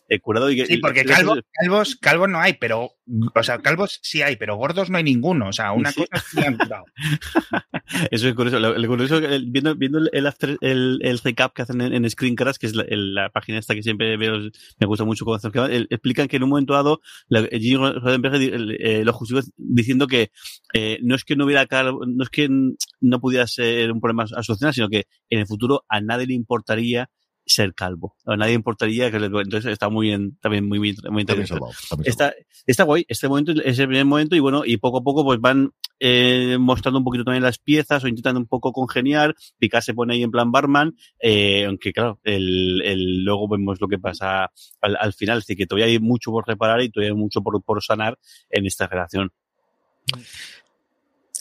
el, 0.08 0.20
curado. 0.20 0.50
Y 0.50 0.64
sí, 0.66 0.78
porque 0.78 1.04
calvos, 1.04 1.40
calvos, 1.52 1.96
calvos 1.96 2.28
no 2.28 2.40
hay, 2.40 2.54
pero, 2.54 2.90
o 3.34 3.42
sea, 3.42 3.58
calvos 3.58 3.98
sí 4.02 4.22
hay, 4.22 4.36
pero 4.36 4.56
gordos 4.56 4.90
no 4.90 4.98
hay 4.98 5.04
ninguno. 5.04 5.48
O 5.48 5.52
sea, 5.52 5.72
una 5.72 5.92
cosa 5.92 6.08
es 6.14 6.46
han 6.46 6.56
curado. 6.56 6.84
Eso 8.10 8.28
es 8.28 8.34
curioso. 8.34 8.58
Lo, 8.58 8.88
curioso, 8.88 9.20
viendo, 9.46 9.74
viendo 9.74 10.00
el, 10.10 10.26
after, 10.26 10.56
el, 10.60 10.98
el, 11.02 11.18
recap 11.18 11.52
que 11.52 11.62
hacen 11.62 11.80
en, 11.80 12.08
Screencast, 12.10 12.60
que 12.60 12.66
es 12.66 12.74
la, 12.74 13.30
página 13.30 13.58
esta 13.58 13.74
que 13.74 13.82
siempre 13.82 14.16
veo, 14.16 14.38
me 14.78 14.86
gusta 14.86 15.04
mucho 15.04 15.24
cómo 15.24 15.36
hacen, 15.36 15.52
explican 15.90 16.28
que 16.28 16.36
en 16.36 16.42
un 16.44 16.50
momento 16.50 16.74
dado, 16.74 17.00
Gigi 17.30 17.76
Roddenberry 17.76 18.76
eh, 18.78 19.04
lo 19.04 19.12
diciendo 19.56 20.06
que 20.06 20.30
eh, 20.74 20.98
no 21.02 21.14
es 21.14 21.24
que 21.24 21.36
no 21.36 21.44
hubiera 21.44 21.66
no 21.82 22.22
es 22.22 22.30
que 22.30 22.48
no 22.48 23.20
pudiera 23.20 23.46
ser 23.46 23.92
un 23.92 24.00
problema 24.00 24.24
a 24.24 24.42
solucionar, 24.42 24.74
sino 24.74 24.88
que 24.88 25.06
en 25.30 25.40
el 25.40 25.46
futuro 25.46 25.84
a 25.88 26.00
nadie 26.00 26.26
le 26.26 26.34
importaría 26.34 27.10
ser 27.46 27.74
calvo. 27.74 28.16
A 28.26 28.36
nadie 28.36 28.54
importaría 28.54 29.10
que 29.10 29.18
entonces 29.18 29.66
está 29.66 29.88
muy 29.88 30.08
bien, 30.08 30.36
también 30.40 30.68
muy, 30.68 30.78
muy, 30.78 30.96
muy 31.10 31.22
interesante. 31.22 31.64
Está, 32.04 32.34
está 32.66 32.82
guay, 32.82 33.06
este 33.08 33.28
momento 33.28 33.52
es 33.52 33.78
el 33.78 33.86
primer 33.86 34.04
momento 34.04 34.34
y 34.34 34.40
bueno, 34.40 34.64
y 34.64 34.76
poco 34.78 34.98
a 34.98 35.02
poco 35.02 35.24
pues 35.24 35.40
van 35.40 35.70
eh, 36.00 36.56
mostrando 36.58 36.98
un 36.98 37.04
poquito 37.04 37.24
también 37.24 37.44
las 37.44 37.58
piezas 37.58 38.02
o 38.02 38.08
intentando 38.08 38.40
un 38.40 38.46
poco 38.46 38.72
congeniar. 38.72 39.34
Picard 39.58 39.82
se 39.82 39.94
pone 39.94 40.14
ahí 40.14 40.22
en 40.22 40.30
plan 40.30 40.50
barman, 40.50 40.96
eh, 41.20 41.64
aunque 41.66 41.92
claro, 41.92 42.20
el, 42.24 42.82
el, 42.84 43.24
luego 43.24 43.48
vemos 43.48 43.80
lo 43.80 43.88
que 43.88 43.98
pasa 43.98 44.50
al, 44.80 44.96
al 45.00 45.12
final, 45.12 45.38
así 45.38 45.54
que 45.54 45.66
todavía 45.66 45.86
hay 45.86 46.00
mucho 46.00 46.32
por 46.32 46.46
reparar 46.46 46.82
y 46.82 46.90
todavía 46.90 47.12
hay 47.12 47.18
mucho 47.18 47.42
por, 47.42 47.62
por 47.62 47.82
sanar 47.82 48.18
en 48.50 48.66
esta 48.66 48.86
relación. 48.88 49.32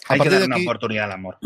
Hay 0.07 0.19
que 0.19 0.29
dar 0.29 0.43
una 0.43 0.57
oportunidad 0.57 1.05
al 1.05 1.13
amor. 1.13 1.37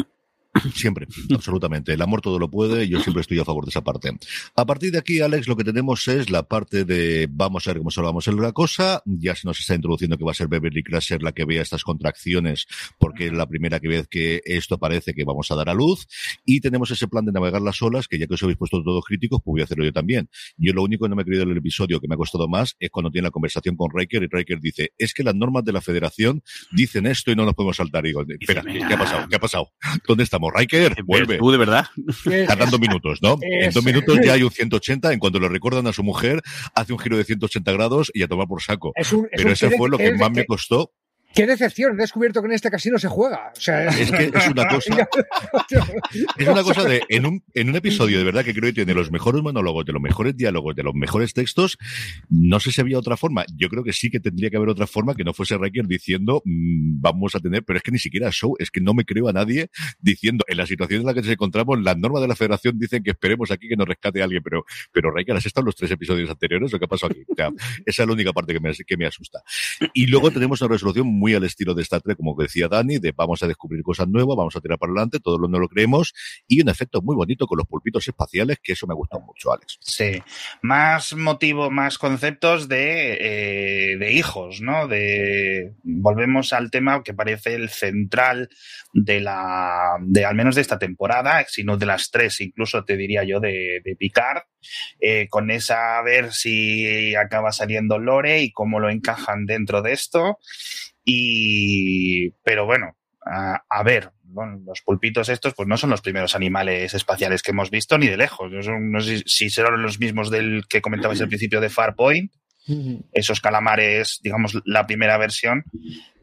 Siempre, 0.74 1.08
absolutamente. 1.34 1.94
El 1.94 2.02
amor 2.02 2.22
todo 2.22 2.40
lo 2.40 2.50
puede 2.50 2.86
y 2.86 2.90
yo 2.90 3.00
siempre 3.00 3.22
estoy 3.22 3.40
a 3.40 3.46
favor 3.46 3.66
de 3.66 3.70
esa 3.70 3.84
parte. 3.84 4.12
A 4.56 4.66
partir 4.66 4.92
de 4.92 4.98
aquí, 4.98 5.22
Alex, 5.22 5.48
lo 5.48 5.56
que 5.56 5.64
tenemos 5.64 6.08
es 6.08 6.30
la 6.30 6.44
parte 6.44 6.86
de 6.86 7.28
vamos 7.30 7.68
a 7.68 7.72
ver 7.72 7.80
cómo 7.80 7.92
salvamos 7.92 8.28
en 8.28 8.42
la 8.42 8.52
cosa. 8.52 9.02
Ya 9.06 9.36
se 9.36 9.48
nos 9.48 9.60
está 9.60 9.76
introduciendo 9.76 10.18
que 10.18 10.24
va 10.24 10.32
a 10.32 10.36
ser 10.36 10.48
Beverly 10.48 10.84
Crusher 10.84 11.22
la 11.22 11.32
que 11.32 11.46
vea 11.46 11.62
estas 11.62 11.84
contracciones 11.84 12.68
porque 12.98 13.28
es 13.28 13.34
la 13.34 13.48
primera 13.48 13.80
vez 13.80 14.08
que 14.08 14.42
esto 14.46 14.78
parece 14.78 15.14
que 15.14 15.24
vamos 15.24 15.52
a 15.52 15.56
dar 15.56 15.70
a 15.70 15.74
luz. 15.74 16.08
Y 16.46 16.62
tenemos 16.62 16.92
ese 16.92 17.08
plan 17.08 17.26
de 17.26 17.32
navegar 17.32 17.62
las 17.62 17.82
olas 17.82 18.08
que 18.08 18.20
ya 18.20 18.28
que 18.28 18.34
os 18.34 18.44
habéis 18.44 18.58
puesto 18.58 18.84
todos 18.84 19.04
críticos, 19.06 19.42
pues 19.44 19.54
voy 19.54 19.62
a 19.62 19.64
hacerlo 19.66 19.86
yo 19.86 19.94
también. 19.94 20.30
Yo 20.58 20.74
lo 20.74 20.84
único 20.84 21.06
que 21.06 21.10
no 21.10 21.16
me 21.16 21.24
he 21.24 21.26
querido 21.26 21.44
en 21.44 21.52
el 21.52 21.58
episodio 21.58 22.00
que 22.00 22.08
me 22.08 22.16
ha 22.16 22.18
costado 22.18 22.48
más 22.48 22.76
es 22.80 22.90
cuando 22.90 23.12
tiene 23.12 23.28
la 23.28 23.32
conversación 23.32 23.76
con 23.76 23.90
Riker 23.94 24.24
y 24.24 24.28
Riker 24.28 24.60
dice, 24.60 24.94
es 24.98 25.14
que 25.14 25.24
las 25.24 25.36
normas 25.36 25.64
de 25.64 25.74
la 25.74 25.82
federación 25.82 26.44
dicen 26.72 27.06
esto 27.06 27.32
y 27.32 27.36
no 27.36 27.46
nos 27.46 27.54
podemos 27.54 27.78
saltar. 27.78 28.06
Y 28.06 28.10
digo, 28.10 28.24
espera, 28.28 28.64
¿qué 28.64 28.94
ha 28.94 28.98
pasado? 28.98 29.28
¿Qué 29.30 29.36
ha 29.36 29.40
pasado? 29.40 29.72
¿Dónde 30.08 30.24
estamos? 30.24 30.49
Riker, 30.52 31.04
vuelve. 31.04 31.38
¿Tú 31.38 31.52
de 31.52 31.58
verdad? 31.58 31.86
Tardando 32.48 32.80
minutos, 32.80 33.20
¿no? 33.22 33.38
En 33.42 33.72
dos 33.72 33.84
minutos 33.84 34.20
ya 34.24 34.34
hay 34.34 34.44
un 34.44 34.52
180. 34.52 35.14
En 35.14 35.20
cuanto 35.20 35.40
le 35.40 35.50
recuerdan 35.50 35.88
a 35.88 35.94
su 35.94 36.04
mujer, 36.04 36.42
hace 36.76 36.94
un 36.94 37.00
giro 37.00 37.18
de 37.18 37.24
180 37.24 37.72
grados 37.72 38.12
y 38.14 38.24
a 38.24 38.28
tomar 38.28 38.48
por 38.48 38.62
saco. 38.62 38.94
Pero 39.32 39.52
ese 39.52 39.70
fue 39.72 39.90
lo 39.90 39.98
que 39.98 40.14
más 40.14 40.32
me 40.32 40.46
costó 40.46 40.92
Qué 41.34 41.46
decepción, 41.46 41.94
he 41.94 42.02
descubierto 42.02 42.42
que 42.42 42.48
en 42.48 42.54
este 42.54 42.72
casino 42.72 42.98
se 42.98 43.08
juega. 43.08 43.52
O 43.56 43.60
sea, 43.60 43.88
es 43.88 44.12
que 44.12 44.32
es 44.34 44.48
una 44.48 44.68
cosa. 44.70 45.08
es 46.38 46.48
una 46.48 46.64
cosa 46.64 46.84
de. 46.84 47.04
En 47.10 47.26
un, 47.26 47.44
en 47.54 47.70
un 47.70 47.76
episodio 47.76 48.18
de 48.18 48.24
verdad 48.24 48.44
que 48.44 48.54
creo 48.54 48.70
que 48.70 48.74
tiene 48.74 48.94
los 48.94 49.12
mejores 49.12 49.42
monólogos, 49.42 49.86
de 49.86 49.94
los 49.94 50.02
mejores 50.02 50.36
diálogos, 50.36 50.76
de 50.76 50.84
los 50.84 50.96
mejores 50.96 51.34
textos. 51.34 51.78
No 52.30 52.60
sé 52.60 52.72
si 52.72 52.82
había 52.82 52.98
otra 52.98 53.16
forma. 53.16 53.46
Yo 53.56 53.70
creo 53.70 53.84
que 53.84 53.94
sí 53.94 54.10
que 54.10 54.20
tendría 54.20 54.50
que 54.50 54.58
haber 54.58 54.70
otra 54.70 54.88
forma 54.88 55.14
que 55.16 55.24
no 55.24 55.34
fuese 55.34 55.58
Riker 55.58 55.86
diciendo 55.88 56.42
mmm, 56.46 57.00
vamos 57.00 57.36
a 57.36 57.40
tener. 57.40 57.64
Pero 57.64 57.78
es 57.78 57.84
que 57.84 57.92
ni 57.92 58.00
siquiera 58.00 58.32
show, 58.32 58.56
es 58.58 58.72
que 58.72 58.82
no 58.82 58.94
me 58.94 59.06
creo 59.06 59.28
a 59.30 59.34
nadie 59.34 59.70
diciendo 60.00 60.44
en 60.48 60.58
la 60.58 60.66
situación 60.66 61.02
en 61.02 61.08
la 61.08 61.14
que 61.14 61.22
nos 61.22 61.30
encontramos, 61.30 61.80
las 61.82 61.98
normas 61.98 62.22
de 62.22 62.28
la 62.28 62.36
federación 62.36 62.80
dicen 62.80 63.04
que 63.04 63.12
esperemos 63.12 63.52
aquí 63.52 63.68
que 63.68 63.76
nos 63.76 63.88
rescate 63.88 64.22
alguien. 64.24 64.42
Pero, 64.44 64.66
pero 64.92 65.12
Riker, 65.14 65.36
¿has 65.36 65.46
estado 65.46 65.64
en 65.64 65.68
los 65.68 65.76
tres 65.76 65.92
episodios 65.92 66.30
anteriores? 66.30 66.74
¿O 66.74 66.80
qué 66.80 66.88
pasó 66.88 67.06
aquí? 67.06 67.24
O 67.28 67.36
sea, 67.36 67.52
esa 67.86 68.02
es 68.04 68.08
la 68.08 68.14
única 68.14 68.34
parte 68.34 68.54
que 68.54 68.60
me, 68.60 68.72
que 68.74 68.98
me 68.98 69.06
asusta. 69.06 69.42
Y 69.94 70.08
luego 70.08 70.32
tenemos 70.32 70.62
una 70.62 70.70
resolución 70.74 71.19
muy 71.20 71.36
al 71.36 71.44
estilo 71.44 71.74
de 71.74 71.84
Star 71.84 72.02
Trek, 72.02 72.18
como 72.18 72.36
decía 72.36 72.68
Dani, 72.68 72.98
de 72.98 73.12
vamos 73.16 73.44
a 73.44 73.48
descubrir 73.48 73.84
cosas 73.84 74.08
nuevas, 74.08 74.36
vamos 74.36 74.56
a 74.56 74.62
tirar 74.62 74.80
para 74.80 74.92
adelante, 74.92 75.20
todos 75.20 75.40
no 75.40 75.60
lo 75.60 75.68
creemos, 75.68 76.14
y 76.48 76.62
un 76.62 76.70
efecto 76.70 77.02
muy 77.02 77.16
bonito 77.16 77.46
con 77.46 77.58
los 77.58 77.68
pulpitos 77.68 78.08
espaciales, 78.08 78.58
que 78.64 78.74
eso 78.74 78.88
me 78.88 78.96
gustado 78.96 79.24
mucho, 79.24 79.52
Alex. 79.52 79.78
Sí, 79.82 80.22
más 80.62 81.14
motivo, 81.14 81.70
más 81.70 81.98
conceptos 81.98 82.68
de, 82.68 83.18
eh, 83.20 83.98
de 83.98 84.14
hijos, 84.14 84.62
¿no? 84.62 84.88
De 84.88 85.74
volvemos 85.84 86.54
al 86.54 86.72
tema 86.72 87.04
que 87.04 87.14
parece 87.14 87.56
el 87.56 87.70
central 87.70 88.50
de 88.94 89.20
la, 89.20 89.98
de 90.02 90.26
al 90.26 90.36
menos 90.36 90.56
de 90.56 90.62
esta 90.62 90.80
temporada, 90.80 91.46
sino 91.48 91.78
de 91.78 91.86
las 91.86 92.10
tres, 92.10 92.40
incluso 92.42 92.84
te 92.86 92.98
diría 92.98 93.24
yo, 93.24 93.40
de, 93.40 93.82
de 93.84 93.96
Picard, 93.96 94.44
eh, 95.00 95.28
con 95.30 95.52
esa 95.52 96.00
a 96.00 96.02
ver 96.02 96.32
si 96.34 97.16
acaba 97.16 97.52
saliendo 97.52 97.98
Lore 97.98 98.42
y 98.42 98.52
cómo 98.52 98.80
lo 98.80 98.90
encajan 98.90 99.46
dentro 99.46 99.82
de 99.82 99.94
esto. 99.94 100.38
Y, 101.12 102.30
pero 102.44 102.66
bueno, 102.66 102.96
a, 103.26 103.64
a 103.70 103.84
ver, 103.84 104.12
bueno, 104.24 104.62
los 104.66 104.82
pulpitos 104.82 105.28
estos, 105.30 105.54
pues 105.56 105.68
no 105.68 105.76
son 105.78 105.90
los 105.90 106.02
primeros 106.02 106.36
animales 106.36 106.94
espaciales 106.94 107.42
que 107.42 107.52
hemos 107.52 107.72
visto 107.72 107.98
ni 107.98 108.08
de 108.08 108.18
lejos. 108.18 108.52
No, 108.52 108.62
son, 108.62 108.92
no 108.92 109.02
sé 109.02 109.24
si 109.26 109.50
serán 109.50 109.82
los 109.82 110.00
mismos 110.00 110.30
del 110.30 110.64
que 110.70 110.82
comentabais 110.82 111.20
al 111.22 111.28
principio 111.28 111.60
de 111.62 111.70
Farpoint. 111.70 112.32
Esos 113.14 113.42
calamares, 113.42 114.20
digamos, 114.24 114.60
la 114.66 114.86
primera 114.86 115.18
versión. 115.18 115.64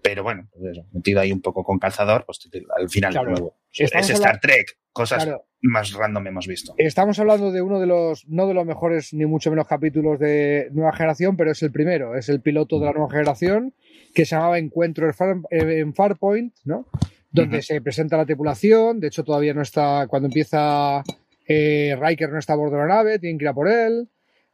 Pero 0.02 0.22
bueno, 0.22 0.48
pues 0.52 0.76
eso, 0.76 0.86
metido 0.92 1.20
ahí 1.20 1.32
un 1.32 1.42
poco 1.42 1.64
con 1.64 1.80
calzador, 1.80 2.24
pues 2.24 2.38
al 2.78 2.88
final 2.88 3.12
Claro. 3.12 3.30
nuevo. 3.30 3.56
Es 3.72 3.92
Star 4.10 4.38
Trek, 4.38 4.78
cosas 4.92 5.24
Claro. 5.24 5.44
más 5.62 5.92
random 5.92 6.28
hemos 6.28 6.46
visto. 6.46 6.74
Estamos 6.78 7.18
hablando 7.18 7.50
de 7.50 7.60
uno 7.60 7.80
de 7.80 7.86
los, 7.88 8.24
no 8.28 8.46
de 8.46 8.54
los 8.54 8.64
mejores 8.64 9.12
ni 9.12 9.26
mucho 9.26 9.50
menos 9.50 9.66
capítulos 9.66 10.20
de 10.20 10.68
Nueva 10.70 10.92
Generación, 10.92 11.36
pero 11.36 11.50
es 11.50 11.60
el 11.64 11.72
primero, 11.72 12.14
es 12.14 12.28
el 12.28 12.40
piloto 12.40 12.78
de 12.78 12.86
la 12.86 12.92
Nueva 12.92 13.10
Generación, 13.10 13.74
que 14.16 14.24
se 14.24 14.34
llamaba 14.34 14.58
Encuentro 14.58 15.06
en, 15.06 15.12
Far- 15.14 15.42
en 15.50 15.94
Farpoint, 15.94 16.54
¿no? 16.64 16.86
Donde 17.30 17.60
se 17.62 17.80
presenta 17.82 18.16
la 18.16 18.24
tripulación, 18.24 18.98
de 18.98 19.08
hecho 19.08 19.22
todavía 19.24 19.52
no 19.52 19.60
está, 19.60 20.06
cuando 20.08 20.26
empieza 20.26 21.02
eh, 21.46 21.94
Riker 22.00 22.30
no 22.30 22.38
está 22.38 22.54
a 22.54 22.56
bordo 22.56 22.76
de 22.76 22.82
la 22.82 22.94
nave, 22.94 23.18
tienen 23.18 23.36
que 23.38 23.44
ir 23.44 23.48
a 23.48 23.54
por 23.54 23.68
él, 23.68 24.08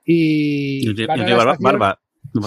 y... 0.05 0.85
Van 1.07 1.21
a 1.21 1.25
la 1.29 1.37
barba, 1.37 1.53
estación- 1.55 1.63
barba, 1.79 1.99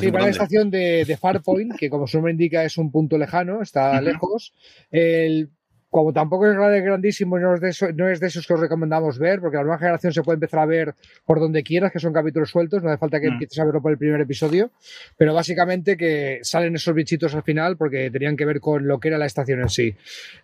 Sí, 0.02 0.08
a 0.08 0.12
la 0.12 0.30
estación 0.32 0.70
de, 0.72 1.06
de 1.06 1.18
Farpoint, 1.18 1.76
que 1.78 1.90
como 1.90 2.08
su 2.08 2.18
nombre 2.18 2.32
indica 2.34 2.64
es 2.66 2.78
un 2.78 2.92
punto 2.92 3.18
lejano, 3.18 3.62
está 3.62 4.02
lejos. 4.02 4.54
El, 4.90 5.52
como 5.96 6.12
tampoco 6.12 6.46
es 6.46 6.56
grandísimo, 6.84 7.40
no 7.40 7.54
es, 7.56 7.62
de 7.62 7.70
eso- 7.70 7.90
no 7.94 8.10
es 8.10 8.20
de 8.20 8.28
esos 8.28 8.46
que 8.46 8.54
os 8.54 8.60
recomendamos 8.60 9.18
ver, 9.18 9.40
porque 9.40 9.56
la 9.56 9.64
nueva 9.64 9.78
generación 9.78 10.12
se 10.12 10.24
puede 10.24 10.36
empezar 10.36 10.60
a 10.60 10.66
ver 10.66 10.94
por 11.26 11.40
donde 11.40 11.64
quieras, 11.64 11.90
que 11.94 12.00
son 12.00 12.12
capítulos 12.12 12.50
sueltos, 12.50 12.84
no 12.84 12.90
hace 12.90 12.98
falta 12.98 13.22
que 13.22 13.30
Mm. 13.30 13.34
empieces 13.34 13.60
a 13.60 13.64
verlo 13.64 13.82
por 13.82 13.94
el 13.94 13.98
primer 13.98 14.20
episodio, 14.20 14.72
pero 15.16 15.34
básicamente 15.34 15.96
que 15.96 16.40
salen 16.42 16.76
esos 16.76 16.94
bichitos 16.94 17.34
al 17.34 17.44
final 17.44 17.78
porque 17.78 18.12
tenían 18.12 18.36
que 18.36 18.44
ver 18.44 18.60
con 18.60 18.86
lo 18.86 19.00
que 19.00 19.08
era 19.08 19.18
la 19.18 19.26
estación 19.26 19.62
en 19.62 19.70
sí. 19.70 19.96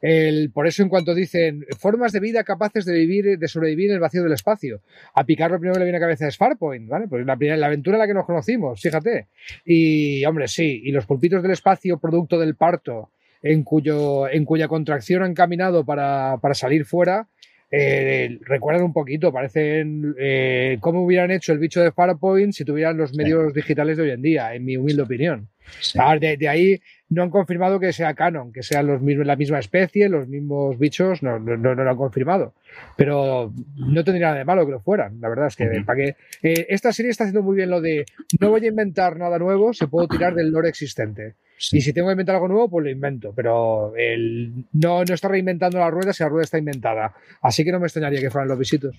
El, 0.01 0.51
por 0.51 0.67
eso 0.67 0.83
en 0.83 0.87
cuanto 0.89 1.13
dicen 1.13 1.65
formas 1.77 2.13
de 2.13 2.21
vida 2.21 2.45
capaces 2.45 2.85
de 2.85 2.93
vivir, 2.93 3.37
de 3.37 3.47
sobrevivir 3.49 3.89
en 3.89 3.95
el 3.95 3.99
vacío 3.99 4.23
del 4.23 4.31
espacio, 4.31 4.79
a 5.13 5.25
Picar 5.25 5.51
lo 5.51 5.57
primero 5.59 5.73
que 5.73 5.79
le 5.79 5.85
viene 5.85 5.97
a 5.97 6.01
cabeza 6.01 6.29
es 6.29 6.37
Farpoint, 6.37 6.87
¿vale? 6.87 7.09
Pues 7.09 7.25
la, 7.25 7.35
primera- 7.35 7.57
la 7.57 7.67
aventura 7.67 7.97
en 7.97 7.99
la 7.99 8.07
que 8.07 8.13
nos 8.13 8.25
conocimos, 8.25 8.79
fíjate. 8.79 9.27
Y, 9.65 10.23
hombre, 10.23 10.47
sí, 10.47 10.81
y 10.85 10.93
los 10.93 11.05
pulpitos 11.05 11.41
del 11.41 11.51
espacio, 11.51 11.97
producto 11.99 12.39
del 12.39 12.55
parto, 12.55 13.09
en, 13.41 13.63
cuyo, 13.63 14.29
en 14.29 14.45
cuya 14.45 14.67
contracción 14.67 15.23
han 15.23 15.33
caminado 15.33 15.85
para, 15.85 16.37
para 16.41 16.53
salir 16.53 16.85
fuera, 16.85 17.27
eh, 17.73 18.37
recuerdan 18.41 18.83
un 18.83 18.91
poquito, 18.91 19.31
parecen 19.31 20.13
eh, 20.19 20.77
cómo 20.81 21.05
hubieran 21.05 21.31
hecho 21.31 21.53
el 21.53 21.59
bicho 21.59 21.81
de 21.81 21.93
Farpoint 21.93 22.51
si 22.53 22.65
tuvieran 22.65 22.97
los 22.97 23.15
medios 23.15 23.53
digitales 23.53 23.95
de 23.95 24.03
hoy 24.03 24.09
en 24.09 24.21
día, 24.21 24.53
en 24.53 24.65
mi 24.65 24.75
humilde 24.75 25.03
opinión. 25.03 25.47
Sí. 25.79 25.99
A 25.99 26.11
ver, 26.11 26.19
de, 26.19 26.37
de 26.37 26.49
ahí 26.49 26.81
no 27.09 27.23
han 27.23 27.29
confirmado 27.29 27.79
que 27.79 27.91
sea 27.91 28.13
canon, 28.13 28.51
que 28.53 28.63
sean 28.63 28.87
los 28.87 29.01
mismos, 29.01 29.25
la 29.27 29.35
misma 29.35 29.59
especie, 29.59 30.07
los 30.09 30.27
mismos 30.27 30.79
bichos, 30.79 31.21
no, 31.23 31.39
no, 31.39 31.57
no, 31.57 31.75
no 31.75 31.83
lo 31.83 31.89
han 31.91 31.97
confirmado. 31.97 32.53
Pero 32.95 33.51
no 33.75 34.03
tendría 34.03 34.27
nada 34.27 34.37
de 34.39 34.45
malo 34.45 34.65
que 34.65 34.71
lo 34.71 34.79
fueran. 34.79 35.19
La 35.19 35.27
verdad 35.29 35.47
es 35.47 35.55
que 35.55 35.65
Ujú. 35.65 35.85
para 35.85 35.97
que 35.97 36.15
eh, 36.41 36.67
esta 36.69 36.93
serie 36.93 37.11
está 37.11 37.25
haciendo 37.25 37.43
muy 37.43 37.55
bien 37.57 37.69
lo 37.69 37.81
de 37.81 38.05
no 38.39 38.49
voy 38.49 38.63
a 38.65 38.69
inventar 38.69 39.17
nada 39.17 39.37
nuevo, 39.39 39.73
se 39.73 39.87
puedo 39.87 40.07
tirar 40.07 40.33
del 40.35 40.51
lore 40.51 40.69
existente. 40.69 41.35
Sí. 41.57 41.77
Y 41.77 41.81
si 41.81 41.93
tengo 41.93 42.07
que 42.07 42.13
inventar 42.13 42.35
algo 42.35 42.47
nuevo, 42.47 42.69
pues 42.69 42.85
lo 42.85 42.89
invento. 42.89 43.33
Pero 43.35 43.93
el, 43.95 44.51
no, 44.73 45.03
no 45.03 45.13
está 45.13 45.27
reinventando 45.27 45.77
la 45.79 45.91
rueda 45.91 46.13
si 46.13 46.23
la 46.23 46.29
rueda 46.29 46.45
está 46.45 46.57
inventada. 46.57 47.13
Así 47.41 47.63
que 47.63 47.71
no 47.71 47.79
me 47.79 47.85
extrañaría 47.87 48.19
que 48.21 48.31
fueran 48.31 48.47
los 48.47 48.57
visitos. 48.57 48.95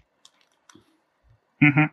Ujú. 1.60 1.90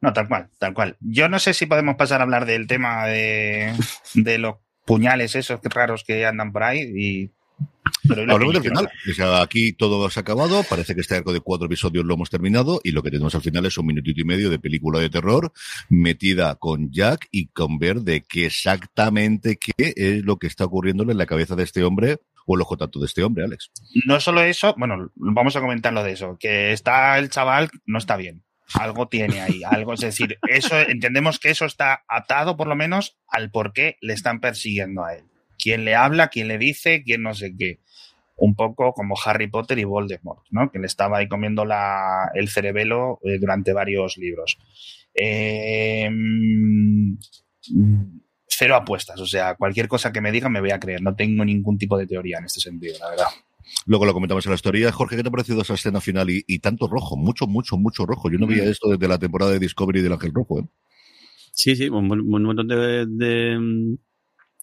No, 0.00 0.12
tal 0.12 0.28
cual, 0.28 0.48
tal 0.58 0.74
cual. 0.74 0.96
Yo 1.00 1.28
no 1.28 1.38
sé 1.38 1.52
si 1.52 1.66
podemos 1.66 1.96
pasar 1.96 2.20
a 2.20 2.24
hablar 2.24 2.46
del 2.46 2.66
tema 2.66 3.06
de, 3.06 3.74
de 4.14 4.38
los 4.38 4.56
puñales 4.86 5.34
esos 5.34 5.60
raros 5.62 6.04
que 6.04 6.26
andan 6.26 6.52
por 6.52 6.62
ahí 6.62 6.80
y... 6.80 7.30
Hablamos 8.08 8.54
del 8.54 8.62
final. 8.62 8.90
O 9.10 9.14
sea, 9.14 9.42
aquí 9.42 9.72
todo 9.72 10.08
se 10.08 10.18
ha 10.18 10.22
acabado. 10.22 10.62
Parece 10.64 10.94
que 10.94 11.02
este 11.02 11.16
arco 11.16 11.32
de 11.32 11.40
cuatro 11.40 11.66
episodios 11.66 12.04
lo 12.04 12.14
hemos 12.14 12.30
terminado. 12.30 12.80
Y 12.82 12.92
lo 12.92 13.02
que 13.02 13.10
tenemos 13.10 13.34
al 13.34 13.42
final 13.42 13.66
es 13.66 13.76
un 13.76 13.86
minutito 13.86 14.20
y 14.20 14.24
medio 14.24 14.48
de 14.48 14.58
película 14.58 14.98
de 15.00 15.10
terror 15.10 15.52
metida 15.90 16.54
con 16.54 16.90
Jack 16.90 17.28
y 17.30 17.48
con 17.48 17.78
ver 17.78 18.00
de 18.00 18.22
qué 18.22 18.46
exactamente 18.46 19.58
qué 19.58 19.92
es 19.96 20.24
lo 20.24 20.38
que 20.38 20.46
está 20.46 20.64
ocurriéndole 20.64 21.12
en 21.12 21.18
la 21.18 21.26
cabeza 21.26 21.56
de 21.56 21.64
este 21.64 21.84
hombre 21.84 22.20
o 22.46 22.56
el 22.56 22.62
ojo 22.62 22.76
tanto 22.76 23.00
de 23.00 23.06
este 23.06 23.22
hombre, 23.22 23.44
Alex. 23.44 23.70
No 24.06 24.18
solo 24.18 24.42
eso, 24.42 24.74
bueno, 24.78 25.10
vamos 25.14 25.54
a 25.56 25.60
comentar 25.60 25.92
lo 25.92 26.02
de 26.02 26.12
eso, 26.12 26.36
que 26.38 26.72
está 26.72 27.18
el 27.18 27.30
chaval, 27.30 27.70
no 27.86 27.98
está 27.98 28.16
bien. 28.16 28.42
Algo 28.74 29.08
tiene 29.08 29.40
ahí, 29.40 29.62
algo, 29.64 29.94
es 29.94 30.00
decir, 30.00 30.38
eso 30.48 30.78
entendemos 30.78 31.38
que 31.38 31.50
eso 31.50 31.64
está 31.64 32.04
atado 32.08 32.56
por 32.56 32.66
lo 32.68 32.76
menos 32.76 33.18
al 33.28 33.50
por 33.50 33.72
qué 33.72 33.96
le 34.00 34.12
están 34.12 34.40
persiguiendo 34.40 35.04
a 35.04 35.14
él. 35.14 35.24
Quién 35.58 35.84
le 35.84 35.94
habla, 35.94 36.28
quién 36.28 36.48
le 36.48 36.58
dice, 36.58 37.02
quién 37.02 37.22
no 37.22 37.34
sé 37.34 37.54
qué. 37.56 37.80
Un 38.36 38.54
poco 38.54 38.92
como 38.94 39.16
Harry 39.24 39.48
Potter 39.48 39.78
y 39.78 39.84
Voldemort, 39.84 40.44
¿no? 40.50 40.70
Que 40.70 40.78
le 40.78 40.86
estaba 40.86 41.18
ahí 41.18 41.28
comiendo 41.28 41.64
la, 41.64 42.30
el 42.34 42.48
cerebelo 42.48 43.20
eh, 43.24 43.38
durante 43.38 43.72
varios 43.72 44.16
libros. 44.16 44.58
Mm, 46.08 47.16
cero 48.46 48.76
apuestas, 48.76 49.20
o 49.20 49.26
sea, 49.26 49.54
cualquier 49.56 49.88
cosa 49.88 50.12
que 50.12 50.20
me 50.20 50.32
digan 50.32 50.52
me 50.52 50.60
voy 50.60 50.70
a 50.70 50.80
creer. 50.80 51.02
No 51.02 51.14
tengo 51.14 51.44
ningún 51.44 51.76
tipo 51.76 51.98
de 51.98 52.06
teoría 52.06 52.38
en 52.38 52.44
este 52.44 52.60
sentido, 52.60 52.98
la 52.98 53.10
verdad. 53.10 53.26
Luego 53.86 54.04
lo 54.04 54.12
comentamos 54.12 54.44
en 54.46 54.50
la 54.50 54.56
historia. 54.56 54.92
Jorge, 54.92 55.16
¿qué 55.16 55.22
te 55.22 55.28
ha 55.28 55.32
parecido 55.32 55.62
esa 55.62 55.74
escena 55.74 56.00
final 56.00 56.30
y, 56.30 56.44
y 56.46 56.58
tanto 56.58 56.86
rojo? 56.88 57.16
Mucho, 57.16 57.46
mucho, 57.46 57.76
mucho 57.76 58.06
rojo. 58.06 58.30
Yo 58.30 58.38
no 58.38 58.46
veía 58.46 58.64
Mm. 58.64 58.68
esto 58.68 58.88
desde 58.90 59.08
la 59.08 59.18
temporada 59.18 59.52
de 59.52 59.58
Discovery 59.58 60.00
del 60.02 60.12
Ángel 60.12 60.32
Rojo. 60.34 60.60
¿eh? 60.60 60.64
Sí, 61.52 61.76
sí, 61.76 61.88
un 61.88 62.06
montón 62.28 62.68
de, 62.68 63.06
de, 63.06 63.96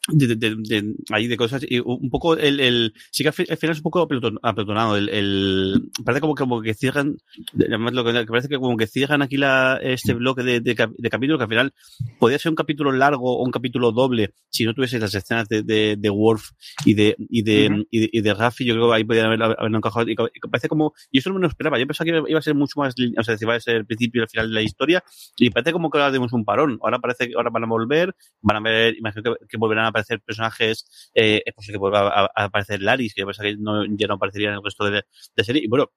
de, 0.09 0.35
de- 0.35 0.55
de- 0.57 0.95
ahí 1.11 1.27
de 1.27 1.37
cosas 1.37 1.65
y 1.67 1.79
un 1.79 2.09
poco 2.09 2.35
el, 2.37 2.59
el 2.59 2.93
sí 3.11 3.23
que 3.23 3.29
al 3.29 3.33
fi- 3.33 3.45
al 3.49 3.57
final 3.57 3.71
es 3.73 3.79
un 3.79 3.83
poco 3.83 4.07
apeloton- 4.07 4.39
apelotonado 4.41 4.95
el, 4.97 5.09
el 5.09 5.89
parece 6.05 6.21
como, 6.21 6.35
como 6.35 6.61
que 6.61 6.73
cierran 6.73 7.17
además 7.55 7.93
lo 7.93 8.03
que 8.05 8.25
parece 8.25 8.47
que 8.47 8.57
como 8.57 8.77
que 8.77 8.87
cierran 8.87 9.21
aquí 9.21 9.37
la, 9.37 9.79
este 9.81 10.13
bloque 10.13 10.43
de, 10.43 10.61
de, 10.61 10.75
de 10.97 11.09
capítulos 11.09 11.37
que 11.39 11.43
al 11.43 11.49
final 11.49 11.73
podría 12.19 12.39
ser 12.39 12.49
un 12.51 12.55
capítulo 12.55 12.91
largo 12.91 13.37
o 13.37 13.43
un 13.43 13.51
capítulo 13.51 13.91
doble 13.91 14.33
si 14.49 14.65
no 14.65 14.73
tuviese 14.73 14.99
las 14.99 15.13
escenas 15.13 15.47
de, 15.49 15.63
de, 15.63 15.95
de 15.97 16.09
Worf 16.09 16.51
y 16.85 16.93
de 16.93 17.15
y 17.17 17.41
de, 17.43 17.69
Ujú. 17.69 17.83
y 17.91 17.99
de, 17.99 18.09
y 18.13 18.21
de 18.21 18.33
Raffi 18.33 18.65
yo 18.65 18.73
creo 18.75 18.89
que 18.89 18.95
ahí 18.95 19.03
podrían 19.03 19.27
haber, 19.27 19.43
haber 19.43 19.75
encajado 19.75 20.09
y, 20.09 20.15
parece 20.49 20.67
como 20.69 20.93
y 21.11 21.19
eso 21.19 21.29
no 21.29 21.35
me 21.35 21.41
lo 21.41 21.47
esperaba 21.47 21.77
yo 21.79 21.85
pensaba 21.85 22.05
que 22.05 22.29
iba- 22.29 22.39
a 22.39 22.41
ser 22.41 22.55
mucho 22.55 22.79
más 22.79 22.93
o 23.17 23.23
sea 23.23 23.35
iba 23.39 23.55
a 23.55 23.59
ser 23.59 23.75
el 23.75 23.85
principio 23.85 24.21
y 24.21 24.23
el 24.23 24.29
final 24.29 24.47
de 24.49 24.53
la 24.53 24.61
historia 24.61 25.03
y 25.37 25.49
parece 25.49 25.71
como 25.73 25.89
que 25.89 25.97
ahora 25.97 26.11
tenemos 26.11 26.33
un 26.33 26.45
parón. 26.45 26.77
Ahora 26.81 26.99
parece 26.99 27.27
que 27.27 27.33
ahora 27.35 27.49
van 27.49 27.63
a 27.63 27.67
volver, 27.67 28.15
van 28.41 28.57
a 28.57 28.59
ver, 28.61 28.95
imagino 28.97 29.23
que, 29.23 29.45
que 29.47 29.57
volverán 29.57 29.85
a 29.85 29.91
aparecer 29.97 30.21
personajes, 30.21 31.11
eh, 31.13 31.41
es 31.45 31.53
posible 31.53 31.75
que 31.75 31.79
vuelva 31.79 32.07
a, 32.07 32.23
a 32.35 32.43
aparecer 32.45 32.81
Laris, 32.81 33.13
que 33.13 33.23
que 33.25 33.55
no, 33.57 33.85
ya 33.97 34.07
no 34.07 34.15
aparecería 34.15 34.49
en 34.49 34.55
el 34.55 34.63
resto 34.63 34.85
de, 34.85 35.03
de 35.35 35.43
serie. 35.43 35.63
Y 35.63 35.67
bueno, 35.67 35.91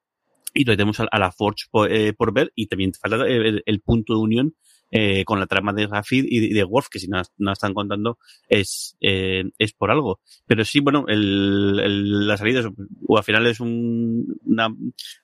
y 0.55 0.65
todavía 0.65 0.79
tenemos 0.79 1.01
a, 1.01 1.05
a 1.11 1.19
la 1.19 1.33
Forge 1.33 1.67
por, 1.71 1.93
eh, 1.93 2.13
por 2.13 2.33
ver, 2.33 2.53
y 2.55 2.67
también 2.67 2.93
falta 2.95 3.17
el, 3.27 3.47
el- 3.47 3.63
el 3.65 3.81
punto 3.81 4.15
de 4.15 4.21
unión 4.21 4.55
eh, 4.93 5.25
con 5.25 5.39
la 5.39 5.47
trama 5.47 5.73
de 5.73 5.87
Rafid 5.87 6.25
y 6.29 6.53
de, 6.53 6.65
Worf, 6.65 6.89
que 6.91 6.99
si 6.99 7.07
no, 7.07 7.23
no 7.39 7.53
están 7.53 7.75
contando 7.75 8.19
es, 8.49 8.97
eh, 9.01 9.45
es 9.59 9.73
por 9.73 9.93
algo. 9.93 10.21
Pero 10.47 10.65
sí, 10.65 10.81
bueno, 10.81 11.05
el, 11.07 11.81
el- 11.85 12.27
la 12.27 12.37
salida 12.37 12.59
es, 12.61 12.67
o 13.07 13.17
al 13.17 13.23
final 13.23 13.47
es 13.47 13.61
un, 13.61 14.27
una, 14.45 14.69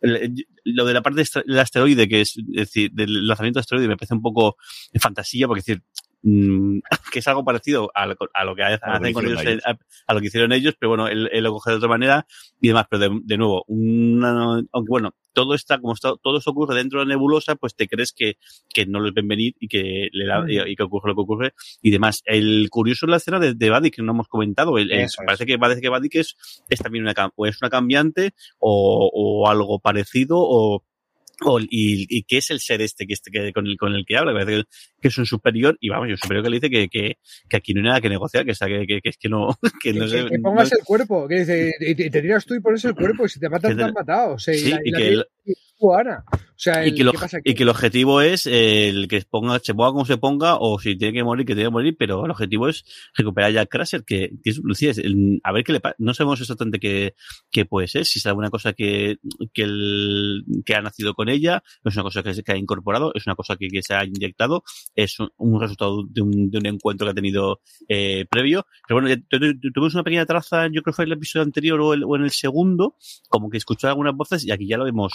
el- 0.01 0.47
lo 0.65 0.85
de 0.85 0.95
la 0.95 1.03
parte 1.03 1.25
del 1.47 1.59
asteroide, 1.59 2.07
que 2.09 2.21
es, 2.21 2.37
es 2.37 2.45
decir, 2.55 2.93
del 2.93 3.27
lanzamiento 3.27 3.59
de 3.59 3.63
asteroide 3.63 3.89
me 3.89 3.97
parece 3.97 4.15
un 4.15 4.23
poco 4.23 4.57
fantasía, 5.01 5.49
porque 5.49 5.61
es 5.61 5.67
decir, 5.67 5.83
mm, 6.29 6.79
que 7.13 7.19
es 7.21 7.29
algo 7.29 7.45
parecido 7.45 7.91
a 7.95 8.07
lo, 8.07 8.17
a 8.35 8.45
lo 8.45 8.55
que 8.55 8.63
hacen 8.63 8.79
A 8.83 8.99
con 9.13 9.25
ellos, 9.27 9.41
hicieron 9.41 9.61
a, 9.67 9.79
a 10.07 10.15
lo 10.15 10.21
que 10.21 10.27
hicieron 10.27 10.53
ellos, 10.53 10.75
pero 10.79 10.91
bueno, 10.91 11.09
él, 11.09 11.29
él 11.33 11.45
lo 11.45 11.53
coge 11.53 11.71
de 11.71 11.77
otra 11.77 11.89
manera 11.89 12.27
y 12.61 12.69
demás. 12.69 12.87
Pero 12.91 13.01
de, 13.09 13.21
de 13.25 13.37
nuevo, 13.39 13.65
una, 13.69 14.31
aunque 14.73 14.89
bueno, 14.89 15.15
todo 15.33 15.55
está, 15.55 15.79
como 15.79 15.93
está, 15.95 16.13
todo 16.23 16.39
eso 16.39 16.51
ocurre 16.51 16.75
dentro 16.77 16.99
de 17.01 17.07
la 17.07 17.11
nebulosa, 17.15 17.57
pues 17.57 17.75
te 17.77 17.87
crees 17.89 18.13
que, 18.17 18.37
que 18.73 18.87
no 18.87 19.01
les 19.01 19.13
ven 19.13 19.29
venir 19.29 19.55
y 19.61 19.69
que 19.69 20.09
le 20.13 20.27
da, 20.27 20.45
y, 20.49 20.59
y 20.73 20.77
que 20.77 20.83
ocurre 20.83 21.11
lo 21.11 21.15
que 21.15 21.21
ocurre 21.23 21.55
y 21.83 21.91
demás. 21.91 22.23
El 22.25 22.69
curioso 22.71 23.05
es 23.07 23.11
la 23.11 23.17
escena 23.19 23.39
de, 23.39 23.55
de 23.55 23.91
que 23.91 24.03
no 24.03 24.13
hemos 24.13 24.29
comentado. 24.29 24.79
El, 24.79 24.91
el- 24.91 25.01
Eso 25.01 25.21
es. 25.23 25.27
parece 25.27 25.47
que 25.47 25.59
parece 25.59 25.81
que 25.81 25.91
que 26.11 26.21
es, 26.21 26.37
es 26.71 26.79
también 26.79 27.05
una, 27.05 27.15
o 27.37 27.47
es 27.47 27.61
una 27.61 27.69
cambiante 27.71 28.33
o, 28.59 29.11
o 29.13 29.49
algo 29.49 29.79
parecido 29.79 30.37
o, 30.39 30.83
o- 31.45 31.61
y, 31.61 32.07
y 32.09 32.23
que 32.23 32.39
es 32.39 32.51
el 32.51 32.61
ser 32.61 32.81
este 32.81 33.07
que, 33.07 33.13
este 33.13 33.31
que 33.31 33.53
con 33.53 33.67
el 33.67 33.77
con 33.77 33.95
el 33.95 34.05
que 34.07 34.17
habla, 34.17 34.33
parece 34.33 34.63
que, 34.63 34.65
que 35.07 35.09
es 35.13 35.19
un 35.19 35.27
superior, 35.27 35.77
y 35.81 35.89
vamos, 35.89 36.09
y 36.09 36.13
un 36.13 36.19
superior 36.19 36.43
que 36.45 36.51
le 36.51 36.57
dice 36.57 36.71
que, 36.71 36.89
que, 36.89 37.19
que 37.49 37.57
aquí 37.57 37.73
no 37.75 37.81
hay 37.81 37.87
nada 37.87 38.01
que 38.01 38.09
negociar, 38.09 38.45
que, 38.45 38.51
está, 38.53 38.67
que, 38.67 38.87
que, 38.87 39.01
que 39.01 39.09
es 39.11 39.17
que 39.17 39.29
no, 39.29 39.49
que 39.83 39.93
no 39.93 40.05
que- 40.07 40.11
sé. 40.11 40.27
que 40.27 40.39
pongas 40.41 40.71
no- 40.73 40.79
el 40.79 40.85
cuerpo, 40.85 41.29
que 41.29 41.41
dice, 41.41 41.73
y 41.81 41.95
te, 41.95 42.11
tiras 42.11 42.45
tú 42.45 42.55
y 42.55 42.61
pones 42.61 42.85
el 42.85 42.95
cuerpo, 42.95 43.25
y 43.27 43.29
si 43.29 43.39
te 43.41 43.49
matan, 43.49 43.77
te 43.77 43.83
han 43.85 43.93
matado. 43.93 44.35
O 44.35 44.39
sea, 44.39 44.55
y 44.55 44.59
Sí, 44.59 44.71
la- 44.71 44.81
y 44.85 44.89
y 44.89 44.91
la 44.91 44.99
que 44.99 45.09
el-. 45.09 45.25
O 45.79 46.59
sea, 46.59 46.87
y 46.87 46.89
el- 46.89 46.95
que, 46.95 47.05
lo- 47.05 47.13
¿qué 47.13 47.19
pasa 47.19 47.37
aquí? 47.37 47.51
y 47.51 47.55
que 47.55 47.63
el 47.65 47.69
objetivo 47.69 48.23
es 48.23 48.47
eh, 48.47 48.89
el 48.89 49.09
que 49.09 49.21
ponga, 49.29 49.59
se 49.63 49.75
ponga 49.75 49.91
como 49.93 50.07
se 50.07 50.17
ponga, 50.17 50.57
o 50.59 50.79
si 50.81 50.97
tiene 50.97 51.13
que 51.13 51.23
morir, 51.23 51.45
que 51.45 51.55
tiene 51.55 51.69
que 51.69 51.73
morir, 51.73 51.97
pero 51.99 52.25
el 52.25 52.31
objetivo 52.31 52.69
es 52.69 52.83
recuperar 53.15 53.53
ya 53.53 53.61
a 53.61 53.67
Crusher, 53.67 54.03
que, 54.03 54.31
que 54.43 54.51
es, 54.51 54.59
Lucía, 54.63 54.91
es 54.93 54.99
el- 54.99 55.39
a 55.45 55.53
ver 55.53 55.65
qué 55.65 55.73
le 55.75 55.81
pasa. 55.81 55.95
No 55.99 56.15
sabemos 56.15 56.41
exactamente 56.41 56.79
qué, 56.81 57.15
qué 57.51 57.67
puede 57.67 57.89
ser, 57.89 58.07
si 58.07 58.21
es 58.21 58.27
alguna 58.27 58.49
cosa 58.49 58.73
que, 58.73 59.19
que, 59.53 59.63
el, 59.65 60.45
que 60.65 60.75
ha 60.75 60.81
nacido 60.81 61.13
con 61.13 61.29
ella, 61.29 61.63
es 61.85 61.95
una 61.95 62.05
cosa 62.05 62.23
que, 62.23 62.33
se- 62.33 62.43
que 62.43 62.53
ha 62.53 62.57
incorporado, 62.57 63.13
es 63.15 63.27
una 63.27 63.35
cosa 63.37 63.57
que, 63.57 63.69
que 63.69 63.83
se 63.83 63.93
ha 63.93 64.03
inyectado, 64.07 64.65
es 64.97 65.19
un, 65.37 65.61
resultado 65.61 66.03
de 66.09 66.23
un, 66.23 66.51
de 66.51 66.59
un 66.59 66.67
encuentro 66.67 67.07
que 67.07 67.11
ha 67.13 67.15
tenido 67.15 67.61
eh, 67.89 68.25
previo. 68.29 68.67
Pero 68.89 69.01
bueno, 69.01 69.23
tuvimos 69.31 69.95
una 69.95 70.03
pequeña 70.03 70.27
traza, 70.27 70.67
yo 70.67 70.83
creo 70.83 70.93
que 70.93 70.93
fue 70.93 71.05
en 71.05 71.13
el 71.13 71.19
episodio 71.19 71.45
anterior 71.45 71.81
o, 71.81 72.17
en 72.17 72.23
el 72.23 72.31
segundo, 72.31 72.97
como 73.29 73.51
que 73.51 73.59
escuchó 73.59 73.89
algunas 73.89 74.15
voces 74.15 74.45
y 74.45 74.51
aquí 74.51 74.67
ya 74.67 74.79
lo 74.79 74.85
vemos 74.85 75.13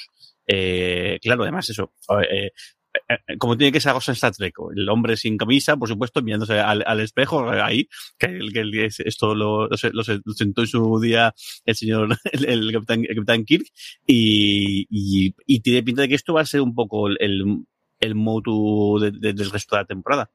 eh, 0.47 1.19
claro, 1.21 1.43
además 1.43 1.69
eso, 1.69 1.93
eh, 2.29 2.51
eh, 2.93 3.17
eh, 3.27 3.37
como 3.37 3.57
tiene 3.57 3.71
que 3.71 3.79
ser 3.79 3.91
algo 3.91 4.01
en 4.05 4.13
Star 4.13 4.33
Trek, 4.33 4.53
el 4.75 4.89
hombre 4.89 5.15
sin 5.15 5.37
camisa, 5.37 5.77
por 5.77 5.87
supuesto, 5.87 6.21
mirándose 6.21 6.59
al, 6.59 6.83
al 6.85 6.99
espejo, 6.99 7.53
eh, 7.53 7.61
ahí, 7.61 7.87
que, 8.17 8.27
el, 8.27 8.51
que 8.51 8.89
esto 9.05 9.33
lo, 9.33 9.67
lo, 9.67 9.77
lo 9.93 10.03
lo 10.25 10.33
sentó 10.33 10.61
en 10.61 10.67
su 10.67 10.99
día 10.99 11.33
el 11.65 11.75
señor, 11.75 12.17
el, 12.31 12.45
el 12.45 12.71
capitán, 12.71 13.05
el 13.07 13.15
capitán 13.15 13.45
Kirk, 13.45 13.65
y, 14.05 14.87
y, 14.89 15.35
y 15.45 15.59
tiene 15.61 15.83
pinta 15.83 16.01
de 16.01 16.09
que 16.09 16.15
esto 16.15 16.33
va 16.33 16.41
a 16.41 16.45
ser 16.45 16.61
un 16.61 16.75
poco 16.75 17.07
el, 17.07 17.63
el, 18.01 18.15
motu 18.15 18.99
de- 18.99 19.11
de- 19.11 19.33
del 19.33 19.49
resto 19.51 19.75
de 19.75 19.81
la 19.83 19.87
temporada. 19.87 20.29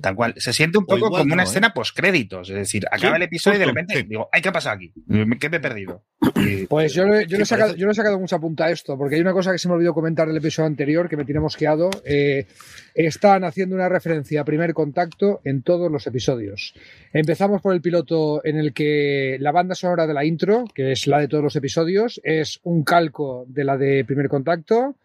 Tal 0.00 0.16
cual. 0.16 0.32
Se 0.38 0.54
siente 0.54 0.78
un 0.78 0.86
poco 0.86 0.96
igual 0.96 1.10
como 1.20 1.34
una 1.34 1.36
no, 1.36 1.42
¿eh? 1.42 1.44
escena 1.44 1.74
postcréditos. 1.74 2.48
Es 2.48 2.56
decir, 2.56 2.86
acaba 2.90 3.12
Sí, 3.12 3.16
el 3.16 3.22
episodio 3.22 3.56
y 3.56 3.60
de 3.60 3.66
repente 3.66 3.96
sí. 3.98 4.02
digo, 4.04 4.28
ay, 4.32 4.40
¿qué 4.40 4.48
ha 4.48 4.52
pasado 4.52 4.74
aquí? 4.76 4.92
¿Qué 5.38 5.50
me 5.50 5.56
he 5.58 5.60
perdido? 5.60 6.02
Y- 6.36 6.66
Pues 6.66 6.94
yo, 6.94 7.04
yo, 7.04 7.36
le 7.36 7.42
he 7.42 7.46
sacado, 7.46 7.76
yo 7.76 7.84
le 7.86 7.92
he 7.92 7.94
sacado 7.94 8.18
mucha 8.18 8.38
punta 8.38 8.64
a 8.64 8.70
esto, 8.70 8.96
porque 8.96 9.16
hay 9.16 9.20
una 9.20 9.34
cosa 9.34 9.52
que 9.52 9.58
se 9.58 9.68
me 9.68 9.74
olvidó 9.74 9.92
comentar 9.92 10.26
del 10.26 10.38
episodio 10.38 10.66
anterior 10.68 11.06
que 11.08 11.18
me 11.18 11.26
tiene 11.26 11.40
mosqueado. 11.40 11.90
Eh, 12.04 12.46
están 12.94 13.44
haciendo 13.44 13.76
una 13.76 13.90
referencia 13.90 14.40
a 14.40 14.44
primer 14.44 14.72
contacto 14.72 15.42
en 15.44 15.62
todos 15.62 15.92
los 15.92 16.06
episodios. 16.06 16.74
Empezamos 17.12 17.60
por 17.60 17.74
el 17.74 17.82
piloto 17.82 18.40
en 18.44 18.56
el 18.56 18.72
que 18.72 19.36
la 19.38 19.52
banda 19.52 19.74
sonora 19.74 20.06
de 20.06 20.14
la 20.14 20.24
intro, 20.24 20.64
que 20.74 20.92
es 20.92 21.06
la 21.06 21.20
de 21.20 21.28
todos 21.28 21.44
los 21.44 21.54
episodios, 21.56 22.20
es 22.24 22.58
un 22.62 22.84
calco 22.84 23.44
de 23.46 23.64
la 23.64 23.76
de 23.76 24.02
primer 24.06 24.28
contacto. 24.28 24.96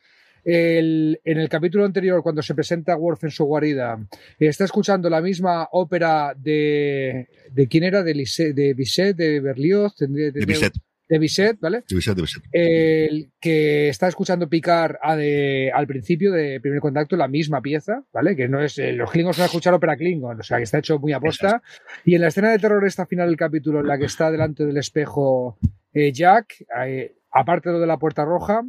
El- 0.43 1.19
en 1.23 1.37
el 1.39 1.47
capítulo 1.49 1.85
anterior, 1.85 2.21
cuando 2.23 2.41
se 2.41 2.53
presenta 2.55 2.95
Worf 2.97 3.23
en 3.23 3.31
su 3.31 3.45
guarida, 3.45 3.97
está 4.39 4.65
escuchando 4.65 5.09
la 5.09 5.21
misma 5.21 5.67
ópera 5.71 6.33
de. 6.37 7.27
¿De 7.51 7.67
quién 7.67 7.83
era? 7.83 8.03
De, 8.03 8.13
Lise- 8.13 8.53
de 8.53 8.73
Bizet, 8.73 9.15
de 9.15 9.39
Berlioz, 9.39 9.95
tendría- 9.95 10.25
De 10.25 10.31
tendría- 10.33 10.57
Bisset, 10.57 10.73
de 11.09 11.19
Bizet, 11.19 11.59
¿vale? 11.59 11.83
de 11.87 11.95
Bisset, 11.95 12.15
de 12.15 12.21
Bisset. 12.21 12.43
El 12.51 13.29
que 13.39 13.89
está 13.89 14.07
escuchando 14.07 14.49
picar 14.49 14.99
a 15.01 15.15
de- 15.15 15.71
al 15.73 15.85
principio 15.87 16.31
de 16.31 16.59
primer 16.59 16.79
contacto 16.79 17.15
la 17.15 17.27
misma 17.27 17.61
pieza, 17.61 18.03
¿vale? 18.11 18.35
Que 18.35 18.47
no 18.47 18.61
es. 18.61 18.77
eh, 18.79 18.91
los 18.93 19.11
Klingons 19.11 19.37
van 19.37 19.43
a 19.43 19.45
escuchar 19.47 19.73
ópera 19.73 19.95
Klingon, 19.95 20.39
o 20.39 20.43
sea 20.43 20.57
que 20.57 20.63
está 20.63 20.79
hecho 20.79 20.99
muy 20.99 21.13
aposta. 21.13 21.61
Y 22.05 22.15
en 22.15 22.21
la 22.21 22.27
escena 22.29 22.51
de 22.51 22.59
terror, 22.59 22.85
esta 22.85 23.05
final 23.05 23.27
del 23.27 23.37
capítulo, 23.37 23.79
en 23.81 23.87
la 23.87 23.97
que 23.97 24.05
está 24.05 24.31
delante 24.31 24.65
del 24.65 24.77
espejo 24.77 25.57
eh, 25.93 26.11
Jack, 26.11 26.65
eh, 26.85 27.15
aparte 27.31 27.69
de 27.69 27.73
lo 27.75 27.79
de 27.79 27.87
la 27.87 27.97
puerta 27.99 28.25
roja, 28.25 28.61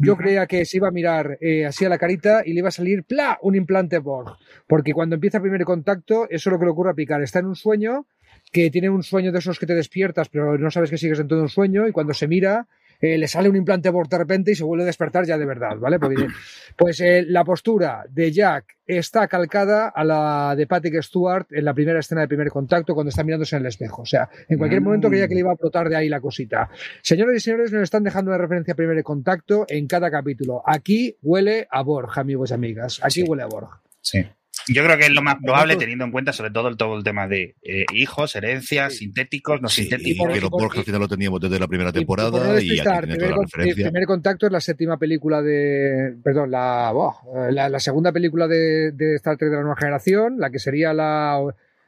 yo 0.00 0.16
creía 0.16 0.46
que 0.46 0.64
se 0.64 0.78
iba 0.78 0.88
a 0.88 0.92
mirar 0.92 1.38
eh, 1.40 1.66
así 1.66 1.84
a 1.84 1.88
la 1.88 1.98
carita 1.98 2.42
y 2.44 2.52
le 2.52 2.60
iba 2.60 2.68
a 2.68 2.72
salir 2.72 3.04
¡pla! 3.04 3.38
un 3.42 3.54
implante 3.54 3.98
Borg. 3.98 4.36
Porque 4.66 4.92
cuando 4.92 5.14
empieza 5.14 5.38
el 5.38 5.42
primer 5.42 5.64
contacto, 5.64 6.24
eso 6.30 6.48
es 6.48 6.52
lo 6.52 6.58
que 6.58 6.64
le 6.64 6.70
ocurre 6.70 6.90
a 6.90 6.94
Picar. 6.94 7.22
Está 7.22 7.40
en 7.40 7.46
un 7.46 7.56
sueño, 7.56 8.06
que 8.52 8.70
tiene 8.70 8.88
un 8.88 9.02
sueño 9.02 9.30
de 9.32 9.38
esos 9.38 9.58
que 9.58 9.66
te 9.66 9.74
despiertas, 9.74 10.28
pero 10.28 10.56
no 10.58 10.70
sabes 10.70 10.90
que 10.90 10.98
sigues 10.98 11.18
dentro 11.18 11.36
de 11.36 11.44
un 11.44 11.48
sueño, 11.48 11.86
y 11.86 11.92
cuando 11.92 12.14
se 12.14 12.26
mira, 12.26 12.66
eh, 13.00 13.18
le 13.18 13.26
sale 13.28 13.48
un 13.48 13.56
implante 13.56 13.90
Borg 13.90 14.08
de 14.08 14.18
repente 14.18 14.52
y 14.52 14.54
se 14.54 14.64
vuelve 14.64 14.84
a 14.84 14.86
despertar 14.86 15.24
ya 15.26 15.36
de 15.38 15.46
verdad, 15.46 15.76
¿vale? 15.78 15.98
Porque, 15.98 16.26
pues 16.76 17.00
eh, 17.00 17.24
la 17.26 17.44
postura 17.44 18.04
de 18.08 18.30
Jack 18.32 18.76
está 18.86 19.28
calcada 19.28 19.88
a 19.88 20.02
la 20.04 20.54
de 20.56 20.66
Patrick 20.66 21.00
Stewart 21.02 21.46
en 21.50 21.64
la 21.64 21.72
primera 21.74 22.00
escena 22.00 22.22
de 22.22 22.28
primer 22.28 22.48
contacto 22.50 22.94
cuando 22.94 23.10
está 23.10 23.22
mirándose 23.24 23.56
en 23.56 23.62
el 23.62 23.68
espejo. 23.68 24.02
O 24.02 24.06
sea, 24.06 24.28
en 24.48 24.58
cualquier 24.58 24.80
Mm. 24.80 24.84
momento 24.84 25.08
creía 25.08 25.28
que 25.28 25.34
le 25.34 25.40
iba 25.40 25.52
a 25.52 25.56
flotar 25.56 25.88
de 25.88 25.96
ahí 25.96 26.08
la 26.08 26.20
cosita. 26.20 26.68
Señores 27.02 27.36
y 27.36 27.40
señores, 27.40 27.72
nos 27.72 27.82
están 27.82 28.02
dejando 28.02 28.30
una 28.30 28.38
referencia 28.38 28.72
a 28.72 28.76
primer 28.76 29.02
contacto 29.02 29.64
en 29.68 29.86
cada 29.86 30.10
capítulo. 30.10 30.62
Aquí 30.66 31.16
huele 31.22 31.68
a 31.70 31.82
Borg, 31.82 32.10
amigos 32.18 32.50
y 32.50 32.54
amigas. 32.54 33.00
Aquí 33.02 33.20
Sí. 33.20 33.24
huele 33.28 33.42
a 33.44 33.46
Borg. 33.46 33.68
Sí. 34.00 34.24
Yo 34.72 34.84
creo 34.84 34.96
que 34.98 35.04
es 35.06 35.10
lo 35.10 35.22
más 35.22 35.36
probable 35.42 35.76
teniendo 35.76 36.04
en 36.04 36.10
cuenta 36.12 36.32
sobre 36.32 36.50
todo 36.50 36.68
el, 36.68 36.76
todo 36.76 36.96
el 36.96 37.04
tema 37.04 37.26
de 37.28 37.54
eh, 37.62 37.84
hijos, 37.94 38.36
herencias, 38.36 38.92
Sí. 38.92 38.98
sintéticos, 39.06 39.60
no 39.60 39.68
Sí, 39.68 39.82
y 39.82 39.84
sintéticos. 39.84 40.26
por- 40.26 40.34
que 40.34 40.40
los 40.40 40.50
por- 40.50 40.62
Borg 40.62 40.78
al 40.78 40.84
final 40.84 41.00
lo 41.00 41.08
teníamos 41.08 41.40
desde 41.40 41.58
la 41.58 41.66
primera 41.68 41.90
Y- 41.94 41.98
y 42.02 42.04
por 42.04 42.18
temporada 42.18 42.30
no 42.30 42.54
y, 42.54 42.56
aquí 42.58 42.68
despistar, 42.68 43.04
tiene 43.04 43.14
primer, 43.16 43.18
toda 43.30 43.36
la 43.36 43.42
referencia. 43.44 43.84
primer 43.90 44.06
contacto 44.06 44.46
es 44.46 44.52
la 44.52 44.60
séptima 44.60 44.98
película 44.98 45.42
de. 45.42 46.14
Perdón, 46.22 46.50
la, 46.50 46.90
buah, 46.92 47.50
la, 47.50 47.68
la 47.68 47.80
segunda 47.80 48.12
película 48.12 48.46
de, 48.48 48.92
de 48.92 49.16
Star 49.16 49.36
Trek 49.36 49.50
de 49.50 49.56
la 49.56 49.62
nueva 49.62 49.76
generación, 49.76 50.38
la 50.38 50.50
que 50.50 50.58
sería 50.58 50.92
la. 50.92 51.40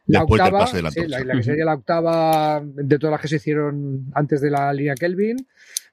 La 0.07 0.19
Después 0.21 0.39
del 0.41 0.47
octava, 0.49 0.65
pase 0.65 0.77
de 0.79 0.83
la 0.83 0.91
sí, 0.91 1.01
la 1.07 1.35
que 1.37 1.43
sería 1.45 1.65
la 1.65 1.75
octava 1.75 2.61
de 2.65 2.99
todas 2.99 3.13
las 3.13 3.21
que 3.21 3.29
se 3.29 3.37
hicieron 3.37 4.07
antes 4.15 4.41
de 4.41 4.51
la 4.51 4.73
línea 4.73 4.95
Kelvin. 4.97 5.37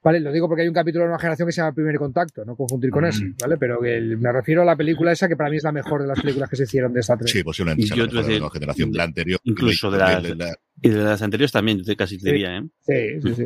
Vale, 0.02 0.18
lo 0.20 0.32
digo 0.32 0.48
porque 0.48 0.62
hay 0.62 0.68
un 0.68 0.72
capítulo 0.74 1.02
de 1.04 1.08
nueva 1.08 1.18
generación 1.20 1.46
que 1.46 1.52
se 1.52 1.60
llama 1.60 1.74
Primer 1.74 1.96
Contacto, 1.98 2.42
no 2.46 2.56
confundir 2.56 2.90
con 2.90 3.04
Mm. 3.04 3.08
ese, 3.08 3.24
¿vale? 3.40 3.56
Pero 3.58 3.80
que 3.80 3.96
el- 3.98 4.16
me 4.16 4.32
refiero 4.32 4.62
a 4.62 4.64
la 4.64 4.74
película 4.74 5.12
esa 5.12 5.28
que 5.28 5.36
para 5.36 5.50
mí 5.50 5.56
es 5.58 5.62
la 5.64 5.72
mejor 5.72 6.00
de 6.00 6.08
las 6.08 6.18
películas 6.20 6.48
que 6.48 6.56
se 6.56 6.62
hicieron 6.62 6.92
de 6.94 7.00
Star 7.00 7.18
Trek. 7.18 7.28
Sí, 7.28 7.42
posiblemente 7.44 7.86
sea 7.86 7.96
Yo 7.96 8.04
la 8.06 8.12
mejor 8.12 8.24
de 8.26 8.32
la 8.32 8.38
nueva 8.38 8.52
generación. 8.52 8.90
La 8.94 9.04
anterior. 9.04 9.40
incluso 9.44 9.90
de 9.90 9.98
la- 9.98 10.20
las- 10.20 10.36
la- 10.36 10.56
Y 10.82 10.88
de 10.88 10.96
las 11.04 11.20
anteriores 11.20 11.52
también, 11.52 11.82
yo 11.82 11.96
casi 11.96 12.16
te 12.18 12.32
diría, 12.32 12.56
¿eh? 12.56 12.62
Sí, 12.80 13.20
sí, 13.28 13.34
sí. 13.34 13.44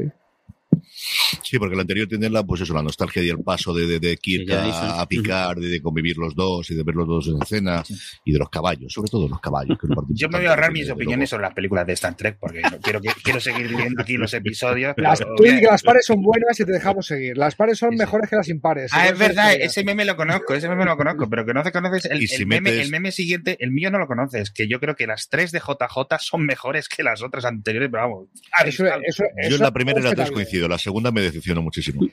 Sí, 1.42 1.58
porque 1.58 1.74
la 1.76 1.82
anterior 1.82 2.06
tiene 2.08 2.30
la, 2.30 2.42
pues 2.44 2.60
eso, 2.62 2.74
la 2.74 2.82
nostalgia 2.82 3.22
y 3.22 3.28
el 3.28 3.38
paso 3.42 3.72
de, 3.74 3.87
de, 3.87 4.00
de 4.00 4.16
Kirk 4.16 4.50
a, 4.52 5.00
a 5.00 5.06
Picard, 5.08 5.58
de, 5.58 5.68
de 5.68 5.80
convivir 5.82 6.16
los 6.16 6.34
dos 6.34 6.70
y 6.70 6.74
de 6.74 6.82
ver 6.82 6.94
los 6.94 7.06
dos 7.06 7.28
en 7.28 7.42
escena 7.42 7.82
y 8.24 8.32
de 8.32 8.38
los 8.38 8.48
caballos, 8.50 8.92
sobre 8.92 9.10
todo 9.10 9.28
los 9.28 9.40
caballos. 9.40 9.78
que 9.78 9.87
Yo 10.10 10.28
me 10.28 10.38
voy 10.38 10.46
a 10.46 10.50
ahorrar 10.50 10.72
mis 10.72 10.88
opiniones 10.90 11.30
luego. 11.30 11.30
sobre 11.30 11.42
las 11.42 11.54
películas 11.54 11.87
de 11.87 11.92
Star 11.94 12.16
Trek 12.16 12.38
porque 12.40 12.60
no- 12.62 12.78
quiero, 12.80 13.00
quiero 13.22 13.40
seguir 13.40 13.68
viendo 13.68 14.02
aquí 14.02 14.16
los 14.16 14.32
episodios. 14.34 14.94
pero- 14.96 15.08
Las, 15.08 15.20
tú 15.20 15.42
dices 15.42 15.60
que 15.60 15.66
las 15.66 15.82
pares 15.82 16.06
son 16.06 16.22
buenas 16.22 16.58
y 16.58 16.64
te 16.64 16.72
dejamos 16.72 17.06
seguir. 17.06 17.37
Las 17.37 17.54
pares 17.54 17.78
son 17.78 17.90
Sí, 17.90 17.96
sí. 17.96 18.00
mejores 18.00 18.30
que 18.30 18.37
las 18.37 18.48
impares. 18.48 18.90
Ah, 18.94 19.08
es 19.08 19.18
verdad, 19.18 19.48
historia. 19.50 19.66
ese 19.66 19.84
meme 19.84 20.04
lo 20.04 20.16
conozco, 20.16 20.54
ese 20.54 20.68
meme 20.68 20.84
lo 20.84 20.96
conozco, 20.96 21.28
pero 21.28 21.44
que 21.44 21.52
no 21.54 21.62
te 21.62 21.72
conoces 21.72 22.06
el, 22.06 22.26
si 22.26 22.37
el 22.42 22.46
meme, 22.46 22.70
el 22.80 22.90
meme 22.90 23.12
siguiente, 23.12 23.56
el 23.60 23.70
mío 23.70 23.90
no 23.90 23.98
lo 23.98 24.06
conoces, 24.06 24.50
que 24.50 24.68
yo 24.68 24.80
creo 24.80 24.94
que 24.96 25.06
las 25.06 25.28
tres 25.28 25.52
de 25.52 25.60
JJ 25.60 26.18
son 26.20 26.46
mejores 26.46 26.88
que 26.88 27.02
las 27.02 27.22
otras 27.22 27.44
anteriores, 27.44 27.88
pero 27.90 28.02
vamos. 28.04 28.28
Eso, 28.64 28.84
abismal. 28.84 29.02
eso, 29.06 29.24
Yo 29.48 29.56
en 29.56 29.62
la 29.62 29.72
primera 29.72 30.00
y 30.00 30.02
la 30.02 30.08
es 30.10 30.14
tres 30.14 30.28
respetable. 30.28 30.44
La 30.68 30.79
segunda 30.79 31.11
me 31.11 31.22
decepcionó 31.22 31.62
muchísimo. 31.62 32.07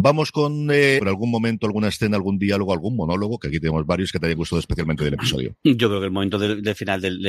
Vamos 0.00 0.30
con, 0.30 0.70
eh, 0.70 0.98
por 1.00 1.08
algún 1.08 1.30
momento, 1.30 1.66
alguna 1.66 1.88
escena, 1.88 2.16
algún 2.16 2.38
diálogo, 2.38 2.72
algún 2.72 2.94
monólogo, 2.94 3.36
que 3.38 3.48
aquí 3.48 3.58
tenemos 3.58 3.84
varios 3.84 4.12
que 4.12 4.20
te 4.20 4.26
haya 4.26 4.36
gustado 4.36 4.60
especialmente 4.60 5.02
del 5.02 5.14
episodio. 5.14 5.56
Yo 5.64 5.88
creo 5.88 5.98
que 5.98 6.06
el 6.06 6.12
momento 6.12 6.38
del, 6.38 6.62
final 6.76 7.00
del, 7.00 7.20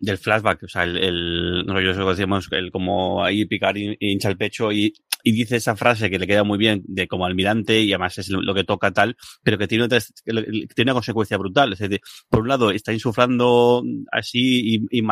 del, 0.00 0.18
flashback, 0.18 0.62
o 0.62 0.68
sea, 0.68 0.84
el, 0.84 0.98
el 0.98 1.66
nosotros 1.66 1.96
lo 1.96 2.10
decíamos, 2.10 2.48
el 2.52 2.70
como 2.70 3.24
ahí 3.24 3.44
picar 3.44 3.76
y, 3.76 3.96
hincha 3.98 4.28
el 4.28 4.36
pecho 4.36 4.70
y, 4.70 4.94
dice 5.24 5.56
esa 5.56 5.74
frase 5.74 6.10
que 6.10 6.18
le 6.18 6.26
queda 6.26 6.44
muy 6.44 6.58
bien 6.58 6.82
de 6.84 7.08
como 7.08 7.26
almirante 7.26 7.80
y 7.80 7.92
además 7.92 8.18
es 8.18 8.28
lo 8.28 8.54
que 8.54 8.64
toca 8.64 8.92
tal, 8.92 9.16
pero 9.42 9.58
que 9.58 9.66
tiene 9.66 9.84
otra, 9.84 9.98
tiene 10.24 10.90
una 10.90 10.94
consecuencia 10.94 11.36
brutal. 11.38 11.72
Es 11.72 11.80
decir, 11.80 12.00
por 12.28 12.40
un 12.40 12.48
lado 12.48 12.70
está 12.70 12.92
insuflando 12.92 13.82
así 14.12 14.80
y, 14.90 15.02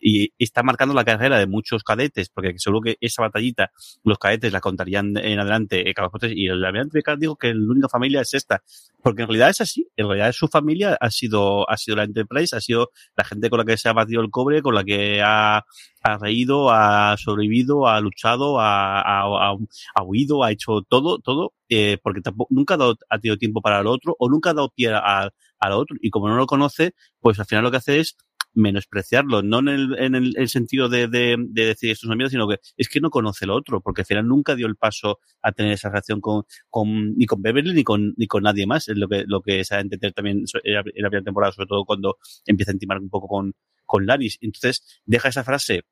y, 0.00 0.32
está 0.38 0.62
marcando 0.62 0.94
la 0.94 1.04
carrera 1.04 1.38
de 1.38 1.46
muchos 1.46 1.82
cadetes, 1.82 2.28
porque 2.30 2.54
seguro 2.58 2.82
que 2.82 2.96
esa 3.00 3.22
batallita 3.22 3.70
los 4.04 4.18
cadetes 4.18 4.52
la 4.52 4.60
contarían 4.60 5.16
en 5.16 5.38
adelante 5.38 5.88
eh, 5.88 5.94
y 6.34 6.48
el 6.48 6.64
almirante 6.64 6.98
Picard 6.98 7.18
dijo 7.18 7.36
que 7.36 7.52
la 7.54 7.70
única 7.70 7.88
familia 7.88 8.22
es 8.22 8.34
esta, 8.34 8.62
porque 9.02 9.22
en 9.22 9.28
realidad 9.28 9.50
es 9.50 9.60
así, 9.60 9.86
en 9.96 10.06
realidad 10.06 10.32
su 10.32 10.48
familia 10.48 10.96
ha 11.00 11.10
sido, 11.10 11.68
ha 11.70 11.76
sido 11.76 11.96
la 11.96 12.04
Enterprise, 12.04 12.56
ha 12.56 12.60
sido 12.60 12.90
la 13.16 13.24
gente 13.24 13.50
con 13.50 13.58
la 13.58 13.64
que 13.64 13.76
se 13.76 13.88
ha 13.88 13.92
batido 13.92 14.22
el 14.22 14.30
cobre, 14.30 14.62
con 14.62 14.74
la 14.74 14.84
que 14.84 15.20
ha, 15.22 15.64
ha 16.02 16.18
reído, 16.18 16.70
ha 16.70 17.16
sobrevivido, 17.18 17.86
ha 17.86 18.00
luchado, 18.00 18.60
ha, 18.60 19.00
ha, 19.00 19.54
ha 19.94 20.02
huido, 20.02 20.42
ha 20.44 20.50
hecho 20.50 20.82
todo, 20.88 21.18
todo, 21.18 21.52
eh, 21.68 21.98
porque 22.02 22.20
tampoco, 22.20 22.48
nunca 22.52 22.74
ha, 22.74 22.76
dado, 22.78 22.96
ha 23.08 23.18
tenido 23.18 23.36
tiempo 23.36 23.60
para 23.60 23.80
el 23.80 23.86
otro 23.86 24.16
o 24.18 24.28
nunca 24.28 24.50
ha 24.50 24.54
dado 24.54 24.70
pie 24.70 24.92
al 24.92 25.72
otro. 25.72 25.96
Y 26.00 26.10
como 26.10 26.28
no 26.28 26.36
lo 26.36 26.46
conoce, 26.46 26.94
pues 27.20 27.38
al 27.38 27.46
final 27.46 27.64
lo 27.64 27.70
que 27.70 27.76
hace 27.78 28.00
es 28.00 28.16
menospreciarlo, 28.54 29.42
no 29.42 29.60
en 29.60 29.68
el, 29.68 29.98
en 29.98 30.14
el, 30.14 30.48
sentido 30.48 30.88
de, 30.88 31.08
de, 31.08 31.36
de, 31.38 31.64
decir 31.66 31.90
estos 31.90 32.10
amigos, 32.10 32.32
sino 32.32 32.48
que 32.48 32.58
es 32.76 32.88
que 32.88 33.00
no 33.00 33.10
conoce 33.10 33.44
el 33.44 33.50
otro, 33.50 33.80
porque 33.80 34.02
al 34.02 34.06
final 34.06 34.26
nunca 34.26 34.54
dio 34.54 34.66
el 34.66 34.76
paso 34.76 35.20
a 35.42 35.52
tener 35.52 35.72
esa 35.72 35.88
relación 35.88 36.20
con, 36.20 36.44
con 36.68 37.14
ni 37.16 37.26
con 37.26 37.42
Beverly 37.42 37.74
ni 37.74 37.84
con, 37.84 38.14
ni 38.16 38.26
con 38.26 38.42
nadie 38.42 38.66
más, 38.66 38.88
es 38.88 38.96
lo 38.96 39.08
que, 39.08 39.24
lo 39.26 39.40
que 39.40 39.64
se 39.64 39.74
ha 39.74 39.78
de 39.78 39.82
entender 39.82 40.12
también 40.12 40.44
en 40.64 40.74
la 40.74 40.82
primera 41.10 41.24
temporada, 41.24 41.52
sobre 41.52 41.68
todo 41.68 41.84
cuando 41.84 42.16
empieza 42.46 42.72
a 42.72 42.74
intimar 42.74 42.98
un 42.98 43.10
poco 43.10 43.28
con, 43.28 43.54
con 43.84 44.06
Laris. 44.06 44.38
Entonces, 44.40 45.00
deja 45.04 45.28
esa 45.28 45.44
frase 45.44 45.82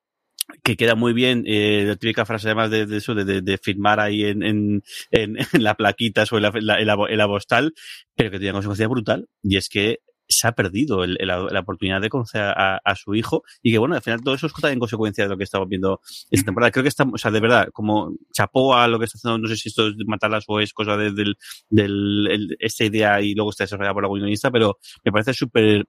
que 0.62 0.76
queda 0.76 0.94
muy 0.94 1.12
bien, 1.12 1.44
eh, 1.46 1.84
la 1.86 1.96
típica 1.96 2.24
frase 2.24 2.48
además 2.48 2.70
de, 2.70 2.86
de 2.86 2.96
eso, 2.96 3.14
de, 3.14 3.42
de, 3.42 3.58
firmar 3.58 4.00
ahí 4.00 4.24
en, 4.24 4.42
en, 4.42 4.82
en, 5.10 5.36
la 5.62 5.74
plaquita 5.74 6.24
o 6.30 6.36
en 6.36 6.42
la, 6.42 6.48
en 6.54 6.86
la, 6.86 6.96
la 6.96 7.26
postal, 7.26 7.74
pero 8.14 8.30
que 8.30 8.38
tiene 8.38 8.50
una 8.50 8.58
consecuencia 8.58 8.88
brutal, 8.88 9.28
y 9.42 9.56
es 9.56 9.68
que 9.68 9.98
se 10.28 10.46
ha 10.46 10.52
perdido 10.52 11.04
el, 11.04 11.16
el, 11.20 11.28
la 11.28 11.60
oportunidad 11.60 12.00
de 12.00 12.08
conocer 12.08 12.42
a, 12.42 12.80
a, 12.84 12.94
su 12.94 13.14
hijo 13.14 13.42
y 13.62 13.72
que 13.72 13.78
bueno, 13.78 13.94
al 13.94 14.02
final 14.02 14.22
todo 14.22 14.34
eso 14.34 14.46
es 14.46 14.52
también 14.52 14.78
consecuencia 14.78 15.24
de 15.24 15.30
lo 15.30 15.36
que 15.36 15.44
estamos 15.44 15.68
viendo 15.68 16.00
esta 16.30 16.46
temporada. 16.46 16.70
Creo 16.70 16.82
que 16.82 16.88
está, 16.88 17.04
o 17.04 17.18
sea, 17.18 17.30
de 17.30 17.40
verdad, 17.40 17.68
como 17.72 18.14
chapó 18.32 18.74
a 18.74 18.88
lo 18.88 18.98
que 18.98 19.06
está 19.06 19.18
haciendo, 19.18 19.38
no 19.38 19.48
sé 19.48 19.56
si 19.56 19.68
esto 19.68 19.88
es 19.88 19.94
matarlas 20.06 20.44
o 20.48 20.60
es 20.60 20.72
cosa 20.72 20.96
de, 20.96 21.12
del, 21.12 21.36
del, 21.70 22.28
el, 22.30 22.56
esta 22.60 22.84
idea 22.84 23.20
y 23.20 23.34
luego 23.34 23.50
está 23.50 23.64
desarrollada 23.64 23.94
por 23.94 24.02
la 24.02 24.08
guionista, 24.08 24.50
pero 24.50 24.78
me 25.04 25.12
parece 25.12 25.32
súper 25.32 25.86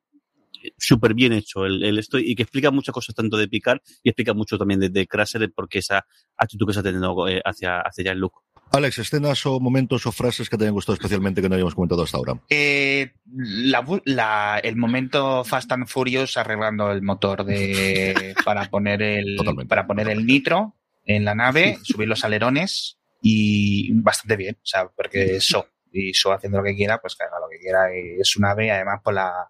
súper 0.78 1.14
bien 1.14 1.34
hecho 1.34 1.66
el, 1.66 1.84
el, 1.84 2.00
esto 2.00 2.18
y 2.20 2.36
que 2.36 2.44
explica 2.44 2.72
muchas 2.72 2.94
cosas 2.94 3.16
tanto 3.16 3.38
de 3.38 3.48
Picard 3.48 3.80
y 4.04 4.10
explica 4.10 4.34
mucho 4.34 4.58
también 4.58 4.80
de, 4.80 4.90
de 4.90 5.08
Crusher 5.08 5.52
porque 5.54 5.80
esa 5.80 6.06
actitud 6.38 6.66
que 6.66 6.72
está 6.72 6.84
teniendo 6.84 7.28
eh, 7.28 7.42
hacia, 7.44 7.80
hacia 7.82 8.04
Jean-Luc. 8.06 8.34
Alex, 8.72 9.00
escenas 9.00 9.46
o 9.46 9.60
momentos 9.60 10.06
o 10.06 10.12
frases 10.12 10.50
que 10.50 10.58
te 10.58 10.64
hayan 10.64 10.74
gustado 10.74 10.94
especialmente 10.94 11.42
que 11.42 11.50
no 11.50 11.56
hayamos 11.56 11.76
comentado 11.76 12.04
hasta 12.04 12.18
ahora. 12.18 12.40
Eh, 12.50 13.12
la, 13.36 13.86
la, 14.06 14.60
el 14.64 14.76
momento 14.76 15.44
Fast 15.44 15.72
and 15.72 15.88
Furious 15.88 16.38
arreglando 16.38 16.92
el 16.92 17.02
motor 17.02 17.44
de 17.44 18.36
para 18.46 18.70
poner 18.70 19.02
el 19.02 19.36
Totalmente. 19.38 19.70
para 19.70 19.88
poner 19.88 20.10
el 20.10 20.26
nitro 20.26 20.76
en 21.06 21.26
la 21.26 21.34
nave, 21.34 21.78
subir 21.84 22.08
los 22.08 22.24
alerones 22.24 23.00
y 23.22 23.92
bastante 23.94 24.36
bien, 24.36 24.56
o 24.56 24.66
sea, 24.66 24.88
porque 24.88 25.36
eso 25.36 25.68
y 25.92 26.12
eso 26.12 26.32
haciendo 26.32 26.60
lo 26.60 26.64
que 26.64 26.76
quiera, 26.76 27.00
pues 27.00 27.16
que 27.16 27.24
haga 27.24 27.40
lo 27.40 27.50
que 27.50 27.60
quiera 27.60 27.88
y 27.96 28.22
es 28.22 28.28
su 28.28 28.40
nave, 28.40 28.72
además 28.72 29.02
por 29.04 29.16
la 29.16 29.50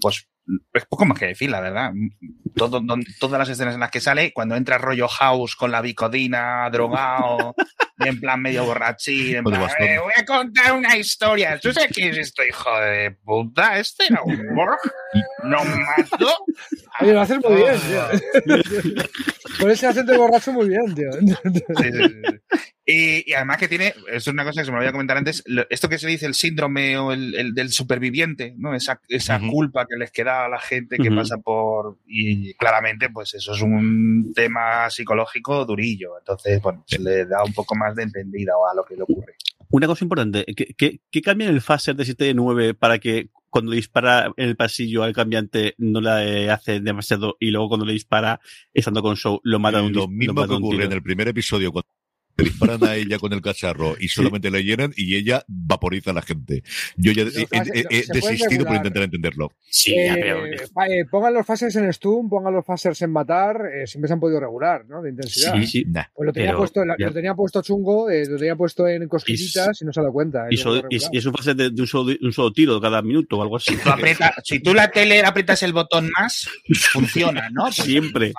pues 0.00 0.28
es 0.72 0.84
poco 0.86 1.04
más 1.04 1.18
que 1.18 1.26
decir, 1.26 1.50
la 1.50 1.60
verdad. 1.60 1.92
Todo, 2.54 2.80
don, 2.80 3.02
todas 3.18 3.38
las 3.38 3.48
escenas 3.48 3.74
en 3.74 3.80
las 3.80 3.90
que 3.90 4.00
sale, 4.00 4.32
cuando 4.32 4.56
entra 4.56 4.78
rollo 4.78 5.08
house 5.08 5.56
con 5.56 5.70
la 5.70 5.80
bicodina, 5.80 6.68
drogado, 6.70 7.54
en 7.98 8.20
plan 8.20 8.40
medio 8.40 8.64
borrachín, 8.64 9.36
en 9.36 9.44
plan, 9.44 9.70
eh, 9.78 9.98
voy 9.98 10.12
a 10.16 10.24
contar 10.24 10.72
una 10.72 10.96
historia. 10.96 11.58
¿Tú 11.60 11.72
sabes 11.72 11.90
quién 11.92 12.10
es 12.10 12.18
esto, 12.18 12.42
hijo 12.44 12.70
de 12.80 13.12
puta? 13.24 13.78
¿Este 13.78 14.06
era 14.10 14.22
un 14.22 14.54
Borg? 14.54 14.78
¿No 15.44 15.58
mató? 15.64 16.44
Oye, 17.00 17.12
lo 17.12 17.20
haces 17.20 17.38
muy 17.42 17.56
bien, 17.56 17.76
tío. 17.80 19.04
Por 19.60 19.70
ese 19.70 19.86
acento 19.86 20.12
de 20.12 20.18
borracho 20.18 20.52
muy 20.52 20.68
bien, 20.68 20.94
tío. 20.94 21.12
Sí, 21.12 21.92
sí, 21.92 21.92
sí. 21.92 22.60
Y, 22.90 23.30
y, 23.30 23.34
además 23.34 23.58
que 23.58 23.68
tiene, 23.68 23.94
es 24.10 24.26
una 24.26 24.44
cosa 24.44 24.60
que 24.60 24.64
se 24.64 24.70
me 24.70 24.78
lo 24.78 24.82
voy 24.82 24.88
a 24.88 24.92
comentar 24.92 25.16
antes, 25.16 25.42
lo, 25.46 25.64
esto 25.70 25.88
que 25.88 25.98
se 25.98 26.08
dice 26.08 26.26
el 26.26 26.34
síndrome 26.34 26.96
o 26.98 27.12
el, 27.12 27.34
el 27.34 27.54
del 27.54 27.70
superviviente, 27.70 28.54
¿no? 28.58 28.74
Esa, 28.74 29.00
esa 29.08 29.36
uh 29.36 29.40
-huh. 29.40 29.50
culpa 29.50 29.86
que 29.86 29.96
les 29.96 30.10
queda 30.10 30.44
a 30.44 30.48
la 30.48 30.58
gente 30.58 30.96
que 30.96 31.08
uh 31.08 31.12
-huh. 31.12 31.16
pasa 31.16 31.36
por... 31.38 31.98
Y 32.06 32.54
claramente, 32.54 33.08
pues 33.10 33.34
eso 33.34 33.52
es 33.54 33.62
un 33.62 34.32
tema 34.34 34.90
psicológico 34.90 35.64
durillo. 35.64 36.18
Entonces, 36.18 36.60
bueno, 36.60 36.84
se 36.86 36.98
le 36.98 37.26
da 37.26 37.44
un 37.44 37.52
poco 37.52 37.74
más 37.76 37.94
de 37.94 38.02
entendida 38.04 38.52
a 38.70 38.74
lo 38.74 38.84
que 38.84 38.96
le 38.96 39.02
ocurre. 39.02 39.34
Una 39.70 39.86
cosa 39.86 40.04
importante, 40.04 40.44
¿qué, 40.56 40.74
qué, 40.76 41.00
qué 41.10 41.22
cambia 41.22 41.48
en 41.48 41.54
el 41.54 41.60
phaser 41.60 41.94
de 41.94 42.04
7 42.04 42.24
de 42.24 42.34
9 42.34 42.74
para 42.74 42.98
que 42.98 43.28
cuando 43.50 43.72
dispara 43.72 44.32
en 44.36 44.48
el 44.48 44.56
pasillo 44.56 45.02
al 45.02 45.12
cambiante 45.12 45.74
no 45.78 46.00
le 46.00 46.50
hace 46.50 46.80
demasiado 46.80 47.36
y 47.40 47.50
luego 47.50 47.68
cuando 47.68 47.84
le 47.84 47.92
dispara 47.92 48.40
estando 48.72 49.02
con 49.02 49.16
show 49.16 49.40
lo 49.42 49.58
mata 49.58 49.82
un 49.82 49.92
Lo 49.92 50.08
mismo 50.08 50.46
que 50.46 50.54
ocurre 50.54 50.84
en 50.84 50.92
el 50.92 51.02
primer 51.02 51.28
episodio 51.28 51.72
cuando 51.72 51.90
disparan 52.42 52.82
a 52.84 52.94
ella 52.96 53.18
con 53.18 53.32
el 53.32 53.42
cacharro 53.42 53.96
y 53.98 54.08
solamente 54.08 54.48
sí. 54.48 54.54
le 54.54 54.64
llenan 54.64 54.92
y 54.96 55.16
ella 55.16 55.44
vaporiza 55.48 56.10
a 56.10 56.14
la 56.14 56.22
gente. 56.22 56.62
Yo 56.96 57.12
ya 57.12 57.22
he, 57.22 57.46
he, 57.50 57.84
he 57.90 58.04
desistido 58.12 58.64
por 58.64 58.76
intentar 58.76 59.02
entenderlo. 59.02 59.52
Sí, 59.68 59.94
eh, 59.94 60.10
pero... 60.14 60.46
eh, 60.46 61.04
pongan 61.10 61.34
los 61.34 61.46
phasers 61.46 61.76
en 61.76 61.92
stun, 61.92 62.28
pongan 62.28 62.54
los 62.54 62.64
phasers 62.64 63.00
en 63.02 63.10
matar, 63.12 63.62
eh, 63.72 63.86
siempre 63.86 64.08
se 64.08 64.14
han 64.14 64.20
podido 64.20 64.40
regular, 64.40 64.84
¿no? 64.88 65.02
De 65.02 65.10
intensidad. 65.10 65.54
Sí, 65.54 65.66
sí. 65.66 65.84
Nah, 65.86 66.04
pues 66.14 66.26
lo 66.26 66.32
tenía, 66.32 66.48
pero, 66.50 66.58
puesto, 66.58 66.84
lo 66.84 67.12
tenía 67.12 67.34
puesto 67.34 67.62
chungo, 67.62 68.10
eh, 68.10 68.26
lo 68.26 68.36
tenía 68.36 68.56
puesto 68.56 68.88
en 68.88 69.08
cosquillitas 69.08 69.80
y, 69.80 69.84
y 69.84 69.86
no 69.86 69.92
se 69.92 70.00
ha 70.00 70.02
dado 70.02 70.12
cuenta. 70.12 70.46
Y, 70.50 70.56
so, 70.56 70.76
y, 70.88 70.98
y, 71.12 71.18
es 71.18 71.26
un 71.26 71.32
phaser 71.32 71.56
de, 71.56 71.70
de, 71.70 71.80
un, 71.80 71.86
solo, 71.86 72.14
un, 72.20 72.32
solo, 72.32 72.52
tiro 72.52 72.80
cada 72.80 73.02
minuto 73.02 73.38
o 73.38 73.42
algo 73.42 73.56
así. 73.56 73.74
Si 73.74 73.82
tú, 73.82 73.90
aprieta, 73.90 74.34
si 74.44 74.60
tú 74.60 74.74
la 74.74 74.90
tele 74.90 75.20
aprietas 75.20 75.62
el 75.62 75.72
botón 75.72 76.10
más, 76.18 76.48
funciona, 76.92 77.48
¿no? 77.50 77.64
Pues 77.64 77.76
Siempre. 77.76 78.32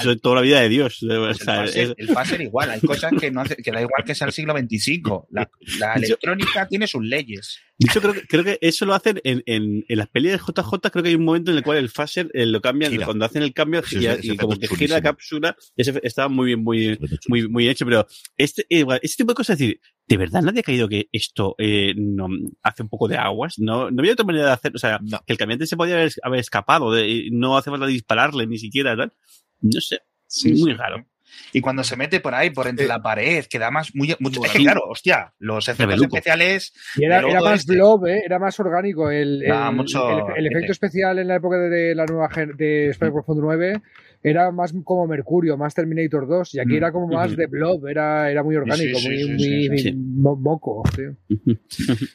Eso 0.00 0.10
es 0.12 0.20
toda 0.20 0.36
la 0.36 0.40
vida 0.42 0.60
de 0.60 0.68
Dios. 0.68 1.02
El, 1.02 2.08
phaser 2.08 2.40
igual, 2.40 2.70
hay 2.70 2.80
cosas 2.80 3.12
que, 3.18 3.30
no 3.32 3.40
hace, 3.40 3.56
que 3.56 3.72
da 3.72 3.80
igual 3.80 4.04
que 4.04 4.14
sea 4.14 4.26
el 4.26 4.32
siglo 4.32 4.54
XXV. 4.56 5.26
La, 5.30 5.50
la 5.78 5.94
electrónica 5.94 6.68
tiene 6.68 6.86
sus 6.86 7.02
leyes. 7.02 7.58
De 7.78 7.90
hecho, 7.90 8.00
creo, 8.00 8.14
creo 8.28 8.44
que 8.44 8.58
eso 8.60 8.86
lo 8.86 8.94
hacen 8.94 9.20
en, 9.24 9.42
en, 9.46 9.84
en 9.88 9.98
las 9.98 10.08
pelis 10.08 10.32
de 10.32 10.38
JJ. 10.38 10.90
Creo 10.90 11.02
que 11.02 11.08
hay 11.08 11.14
un 11.14 11.24
momento 11.24 11.50
en 11.50 11.56
el 11.56 11.64
cual 11.64 11.78
el 11.78 11.88
phaser 11.88 12.30
eh, 12.32 12.46
lo 12.46 12.60
cambian, 12.60 12.92
gira. 12.92 13.06
cuando 13.06 13.24
hacen 13.24 13.42
el 13.42 13.52
cambio 13.52 13.82
sí, 13.82 13.98
y, 13.98 14.32
y 14.32 14.36
como 14.36 14.56
que 14.56 14.68
gira 14.68 14.96
la 14.96 15.02
cápsula. 15.02 15.56
Ese 15.76 15.98
estaba 16.04 16.28
muy 16.28 16.46
bien, 16.46 16.62
muy, 16.62 16.98
muy, 17.28 17.48
muy 17.48 17.68
hecho. 17.68 17.84
Pero 17.84 18.06
este, 18.36 18.66
eh, 18.70 18.84
este 19.02 19.22
tipo 19.22 19.32
de 19.32 19.36
cosas, 19.36 19.54
es 19.54 19.58
decir, 19.58 19.80
¿de 20.06 20.16
verdad 20.16 20.42
nadie 20.42 20.60
ha 20.60 20.64
caído 20.64 20.88
que 20.88 21.08
esto 21.12 21.56
eh, 21.58 21.94
no, 21.96 22.28
hace 22.62 22.82
un 22.82 22.88
poco 22.88 23.08
de 23.08 23.16
aguas? 23.16 23.58
No, 23.58 23.90
no 23.90 24.00
había 24.00 24.12
otra 24.12 24.26
manera 24.26 24.46
de 24.46 24.52
hacer, 24.52 24.72
o 24.74 24.78
sea, 24.78 25.00
no. 25.02 25.18
que 25.26 25.32
el 25.32 25.38
cambiante 25.38 25.66
se 25.66 25.76
podía 25.76 25.94
haber, 25.94 26.12
haber 26.22 26.40
escapado, 26.40 26.92
de, 26.92 27.28
no 27.32 27.56
hace 27.56 27.70
falta 27.70 27.86
dispararle 27.86 28.46
ni 28.46 28.58
siquiera, 28.58 28.96
tal. 28.96 29.12
No 29.60 29.80
sé, 29.80 30.00
sí, 30.26 30.50
muy 30.52 30.72
sí. 30.72 30.76
raro. 30.76 31.06
Y 31.52 31.60
cuando 31.60 31.84
se 31.84 31.96
mete 31.96 32.20
por 32.20 32.34
ahí, 32.34 32.50
por 32.50 32.66
entre 32.66 32.86
eh, 32.86 32.88
la 32.88 33.02
pared, 33.02 33.44
queda 33.46 33.70
más 33.70 33.94
muy, 33.94 34.14
mucho. 34.20 34.40
Bueno, 34.40 34.52
es 34.52 34.58
que 34.58 34.64
claro, 34.64 34.82
hostia, 34.88 35.32
los 35.38 35.68
efectos 35.68 36.02
especiales. 36.02 36.72
Y 36.96 37.04
era, 37.04 37.20
era 37.20 37.40
más 37.40 37.60
este. 37.60 37.74
blob, 37.74 38.06
¿eh? 38.06 38.22
era 38.24 38.38
más 38.38 38.58
orgánico. 38.60 39.10
El, 39.10 39.42
el, 39.42 39.72
mucho, 39.72 40.28
el, 40.28 40.38
el 40.38 40.46
efecto 40.46 40.72
especial 40.72 41.18
en 41.18 41.28
la 41.28 41.36
época 41.36 41.56
de 41.56 41.94
la 41.94 42.06
nueva 42.06 42.28
de 42.56 42.88
Spider 42.90 43.12
Profundo 43.12 43.42
9 43.42 43.82
era 44.22 44.52
más 44.52 44.72
como 44.84 45.06
Mercurio, 45.06 45.56
más 45.56 45.74
Terminator 45.74 46.28
2, 46.28 46.54
y 46.54 46.60
aquí 46.60 46.74
mm. 46.74 46.76
era 46.76 46.92
como 46.92 47.08
más 47.08 47.36
de 47.36 47.46
blob, 47.46 47.86
era, 47.88 48.30
era 48.30 48.42
muy 48.42 48.54
orgánico, 48.54 48.98
sí, 48.98 49.38
sí, 49.38 49.68
muy, 49.72 49.92
muy 49.92 50.36
moco. 50.38 50.82
Tío. 50.94 51.16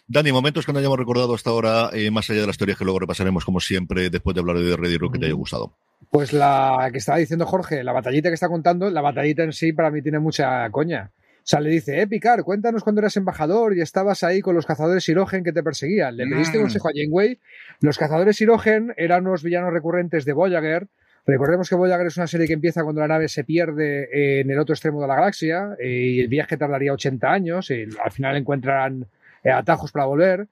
Dani, 0.07 0.31
momentos 0.31 0.65
que 0.65 0.71
no 0.71 0.79
hayamos 0.79 0.97
recordado 0.97 1.35
hasta 1.35 1.49
ahora, 1.49 1.89
eh, 1.91 2.09
más 2.09 2.29
allá 2.29 2.41
de 2.41 2.47
las 2.47 2.57
teorías 2.57 2.77
que 2.77 2.85
luego 2.85 2.99
repasaremos 2.99 3.43
como 3.43 3.59
siempre, 3.59 4.09
después 4.09 4.33
de 4.33 4.39
hablar 4.39 4.57
de 4.57 4.77
Ready 4.77 4.97
Rock, 4.97 5.13
que 5.13 5.19
te 5.19 5.25
haya 5.25 5.35
gustado. 5.35 5.75
Pues 6.09 6.31
la 6.33 6.89
que 6.91 6.99
estaba 6.99 7.17
diciendo 7.17 7.45
Jorge, 7.45 7.83
la 7.83 7.91
batallita 7.91 8.29
que 8.29 8.35
está 8.35 8.47
contando, 8.47 8.89
la 8.89 9.01
batallita 9.01 9.43
en 9.43 9.51
sí 9.51 9.73
para 9.73 9.91
mí 9.91 10.01
tiene 10.01 10.19
mucha 10.19 10.69
coña. 10.69 11.11
O 11.47 11.49
sea, 11.49 11.61
le 11.61 11.69
dice, 11.69 12.01
eh, 12.01 12.07
Picard, 12.07 12.43
cuéntanos 12.43 12.83
cuando 12.83 12.99
eras 12.99 13.15
embajador 13.15 13.75
y 13.77 13.81
estabas 13.81 14.21
ahí 14.23 14.41
con 14.41 14.53
los 14.53 14.65
cazadores 14.65 15.07
Irogen 15.07 15.45
que 15.45 15.53
te 15.53 15.63
perseguían. 15.63 16.17
Le 16.17 16.27
pediste 16.27 16.57
mm. 16.57 16.61
consejo 16.61 16.89
a 16.89 16.91
Janeway. 16.93 17.39
Los 17.79 17.97
cazadores 17.97 18.41
Irogen 18.41 18.93
eran 18.97 19.25
unos 19.25 19.43
villanos 19.43 19.71
recurrentes 19.71 20.25
de 20.25 20.33
Voyager. 20.33 20.87
Recordemos 21.25 21.69
que 21.69 21.75
Voyager 21.75 22.07
es 22.07 22.17
una 22.17 22.27
serie 22.27 22.47
que 22.47 22.53
empieza 22.53 22.83
cuando 22.83 22.99
la 22.99 23.07
nave 23.07 23.29
se 23.29 23.45
pierde 23.45 24.41
en 24.41 24.51
el 24.51 24.59
otro 24.59 24.73
extremo 24.73 25.01
de 25.01 25.07
la 25.07 25.15
galaxia 25.15 25.75
eh, 25.79 25.89
y 25.89 26.19
el 26.19 26.27
viaje 26.27 26.57
tardaría 26.57 26.91
80 26.91 27.31
años 27.31 27.71
y 27.71 27.85
al 28.03 28.11
final 28.11 28.35
encuentran 28.35 29.05
eh, 29.43 29.49
atajos 29.49 29.93
para 29.93 30.05
volver 30.05 30.47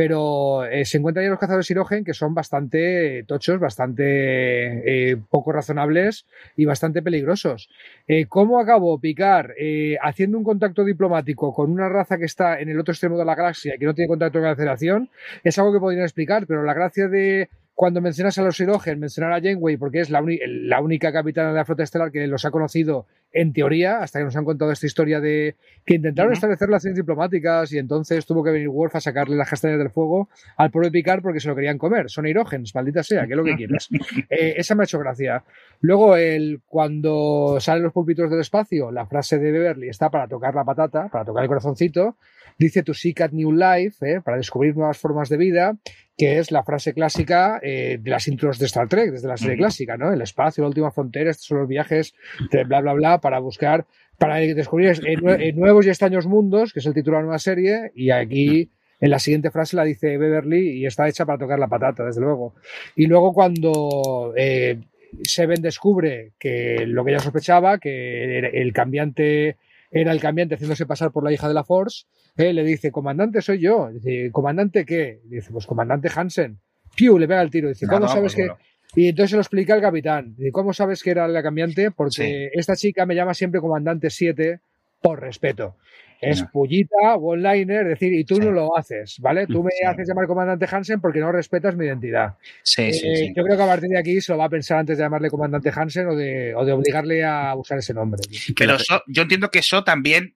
pero 0.00 0.64
eh, 0.64 0.86
se 0.86 0.96
encuentran 0.96 1.26
ya 1.26 1.30
los 1.30 1.38
cazadores 1.38 1.66
Sirogen 1.66 2.04
que 2.04 2.14
son 2.14 2.32
bastante 2.32 3.22
tochos, 3.24 3.60
bastante 3.60 5.10
eh, 5.10 5.18
poco 5.28 5.52
razonables 5.52 6.24
y 6.56 6.64
bastante 6.64 7.02
peligrosos. 7.02 7.68
Eh, 8.08 8.24
¿Cómo 8.24 8.60
acabó 8.60 8.98
Picar 8.98 9.52
eh, 9.58 9.98
haciendo 10.00 10.38
un 10.38 10.44
contacto 10.44 10.86
diplomático 10.86 11.52
con 11.52 11.70
una 11.70 11.90
raza 11.90 12.16
que 12.16 12.24
está 12.24 12.60
en 12.60 12.70
el 12.70 12.80
otro 12.80 12.92
extremo 12.92 13.18
de 13.18 13.26
la 13.26 13.34
galaxia 13.34 13.74
y 13.74 13.78
que 13.78 13.84
no 13.84 13.92
tiene 13.92 14.08
contacto 14.08 14.38
con 14.38 14.48
la 14.48 14.56
Federación? 14.56 15.10
Es 15.44 15.58
algo 15.58 15.70
que 15.70 15.80
podrían 15.80 16.04
explicar, 16.04 16.46
pero 16.46 16.62
la 16.62 16.72
gracia 16.72 17.06
de 17.06 17.50
cuando 17.74 18.00
mencionas 18.00 18.36
a 18.38 18.42
los 18.42 18.56
Sirogen, 18.56 19.00
mencionar 19.00 19.32
a 19.32 19.40
Janeway, 19.40 19.76
porque 19.76 20.00
es 20.00 20.10
la, 20.10 20.22
la, 20.46 20.80
única 20.80 21.12
capitana 21.12 21.48
de 21.48 21.54
la 21.54 21.64
flota 21.64 21.82
estelar 21.82 22.12
que 22.12 22.26
los 22.26 22.44
ha 22.44 22.50
conocido 22.50 23.06
en 23.32 23.52
teoría, 23.52 23.98
hasta 23.98 24.18
que 24.18 24.24
nos 24.24 24.36
han 24.36 24.44
contado 24.44 24.72
esta 24.72 24.86
historia 24.86 25.20
de 25.20 25.56
que 25.86 25.94
intentaron 25.94 26.32
establecer 26.32 26.66
relaciones 26.66 26.96
diplomáticas 26.96 27.72
y 27.72 27.78
entonces 27.78 28.26
tuvo 28.26 28.42
que 28.42 28.50
venir 28.50 28.68
Worf 28.68 28.96
a 28.96 29.00
sacarle 29.00 29.36
las 29.36 29.48
castañas 29.48 29.78
del 29.78 29.90
fuego 29.90 30.28
al 30.56 30.70
pobre 30.70 30.90
Picard 30.90 31.22
porque 31.22 31.40
se 31.40 31.48
lo 31.48 31.54
querían 31.54 31.78
comer. 31.78 32.10
Son 32.10 32.26
irógenos, 32.26 32.74
maldita 32.74 33.02
sea, 33.02 33.26
que 33.26 33.32
es 33.32 33.36
lo 33.36 33.44
que 33.44 33.56
quieras. 33.56 33.88
Eh, 34.28 34.54
esa 34.58 34.74
me 34.74 34.82
ha 34.82 34.84
hecho 34.84 34.98
gracia. 34.98 35.44
Luego, 35.80 36.16
el, 36.16 36.60
cuando 36.66 37.58
salen 37.60 37.84
los 37.84 37.92
púlpitos 37.92 38.30
del 38.30 38.40
espacio, 38.40 38.90
la 38.90 39.06
frase 39.06 39.38
de 39.38 39.50
Beverly 39.50 39.88
está 39.88 40.10
para 40.10 40.28
tocar 40.28 40.54
la 40.54 40.64
patata, 40.64 41.08
para 41.08 41.24
tocar 41.24 41.42
el 41.42 41.48
corazoncito, 41.48 42.16
dice 42.60 42.82
to 42.82 42.92
seek 42.92 43.22
at 43.22 43.32
new 43.32 43.50
life, 43.50 44.06
eh, 44.06 44.20
para 44.20 44.36
descubrir 44.36 44.76
nuevas 44.76 44.98
formas 44.98 45.30
de 45.30 45.38
vida, 45.38 45.78
que 46.16 46.38
es 46.38 46.52
la 46.52 46.62
frase 46.62 46.92
clásica 46.92 47.58
eh, 47.62 47.98
de 47.98 48.10
las 48.10 48.28
intros 48.28 48.58
de 48.58 48.66
Star 48.66 48.86
Trek, 48.86 49.10
desde 49.12 49.28
la 49.28 49.38
serie 49.38 49.56
clásica, 49.56 49.96
¿no? 49.96 50.12
El 50.12 50.20
espacio, 50.20 50.62
la 50.62 50.68
última 50.68 50.90
frontera, 50.90 51.30
estos 51.30 51.46
son 51.46 51.60
los 51.60 51.68
viajes, 51.68 52.14
de 52.52 52.64
bla, 52.64 52.82
bla, 52.82 52.92
bla, 52.92 53.18
para 53.18 53.38
buscar, 53.38 53.86
para 54.18 54.36
descubrir 54.36 54.92
en, 55.06 55.58
nuevos 55.58 55.86
y 55.86 55.88
extraños 55.88 56.26
mundos, 56.26 56.74
que 56.74 56.80
es 56.80 56.86
el 56.86 56.92
título 56.92 57.16
de 57.16 57.22
la 57.22 57.26
nueva 57.26 57.38
serie, 57.38 57.92
y 57.94 58.10
aquí 58.10 58.70
en 59.00 59.10
la 59.10 59.18
siguiente 59.18 59.50
frase 59.50 59.76
la 59.76 59.84
dice 59.84 60.18
Beverly 60.18 60.80
y 60.80 60.84
está 60.84 61.08
hecha 61.08 61.24
para 61.24 61.38
tocar 61.38 61.58
la 61.58 61.68
patata, 61.68 62.04
desde 62.04 62.20
luego. 62.20 62.54
Y 62.94 63.06
luego 63.06 63.32
cuando 63.32 64.34
eh, 64.36 64.78
Seven 65.22 65.62
descubre 65.62 66.32
que 66.38 66.84
lo 66.86 67.06
que 67.06 67.12
ella 67.12 67.20
sospechaba, 67.20 67.78
que 67.78 68.38
el 68.38 68.72
cambiante 68.74 69.56
era 69.90 70.12
el 70.12 70.20
cambiante 70.20 70.54
haciéndose 70.54 70.86
pasar 70.86 71.10
por 71.10 71.24
la 71.24 71.32
hija 71.32 71.48
de 71.48 71.54
la 71.54 71.64
Force, 71.64 72.06
eh, 72.36 72.52
le 72.52 72.62
dice, 72.64 72.92
comandante 72.92 73.42
soy 73.42 73.60
yo. 73.60 73.90
Dice, 73.92 74.30
¿comandante 74.30 74.84
qué? 74.84 75.20
Dice, 75.24 75.50
pues 75.50 75.66
comandante 75.66 76.08
Hansen. 76.14 76.60
Piu, 76.96 77.18
le 77.18 77.26
pega 77.26 77.42
el 77.42 77.50
tiro. 77.50 77.68
Dice, 77.68 77.86
¿cómo 77.86 78.08
sabes 78.08 78.34
pues 78.34 78.48
que...? 78.48 78.70
Y 78.96 79.08
entonces 79.08 79.30
se 79.30 79.36
lo 79.36 79.42
explica 79.42 79.74
el 79.74 79.80
capitán. 79.80 80.34
Dice, 80.36 80.50
¿cómo 80.50 80.72
sabes 80.72 81.02
que 81.02 81.10
era 81.10 81.28
la 81.28 81.42
cambiante? 81.42 81.90
Porque 81.92 82.50
esta 82.52 82.74
chica 82.74 83.06
me 83.06 83.14
llama 83.14 83.34
siempre 83.34 83.60
comandante 83.60 84.10
7 84.10 84.60
por 85.00 85.20
respeto. 85.20 85.76
Es 86.20 86.42
pullita, 86.44 87.16
one-liner, 87.16 87.86
decir, 87.86 88.12
y 88.12 88.24
tú 88.24 88.38
no 88.38 88.50
lo 88.50 88.76
haces, 88.76 89.16
¿vale? 89.20 89.46
Tú 89.46 89.62
me 89.62 89.70
haces 89.86 90.06
llamar 90.06 90.26
comandante 90.26 90.66
Hansen 90.70 91.00
porque 91.00 91.18
no 91.18 91.32
respetas 91.32 91.76
mi 91.76 91.86
identidad. 91.86 92.34
Sí, 92.62 92.92
sí, 92.92 93.06
eh, 93.06 93.32
Yo 93.34 93.42
creo 93.42 93.56
que 93.56 93.62
a 93.62 93.66
partir 93.66 93.88
de 93.88 93.98
aquí 93.98 94.20
se 94.20 94.32
lo 94.32 94.38
va 94.38 94.44
a 94.44 94.50
pensar 94.50 94.78
antes 94.78 94.98
de 94.98 95.04
llamarle 95.04 95.30
comandante 95.30 95.70
Hansen 95.74 96.08
o 96.08 96.14
de, 96.14 96.54
o 96.54 96.64
de 96.64 96.72
obligarle 96.72 97.24
a 97.24 97.54
usar 97.54 97.78
ese 97.78 97.94
nombre. 97.94 98.20
Pero 98.56 98.76
yo 99.06 99.22
entiendo 99.22 99.50
que 99.50 99.60
eso 99.60 99.82
también 99.82 100.34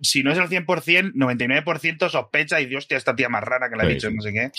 si 0.00 0.22
no 0.22 0.32
es 0.32 0.38
el 0.38 0.48
100%, 0.48 1.12
99% 1.14 2.08
sospecha 2.08 2.60
y 2.60 2.66
Dios, 2.66 2.84
hostia, 2.84 2.96
esta 2.96 3.16
tía 3.16 3.28
más 3.28 3.42
rara 3.42 3.68
que 3.68 3.76
le 3.76 3.82
ha 3.82 3.86
dicho 3.86 4.10
no 4.10 4.22
sé 4.22 4.32
qué. 4.32 4.50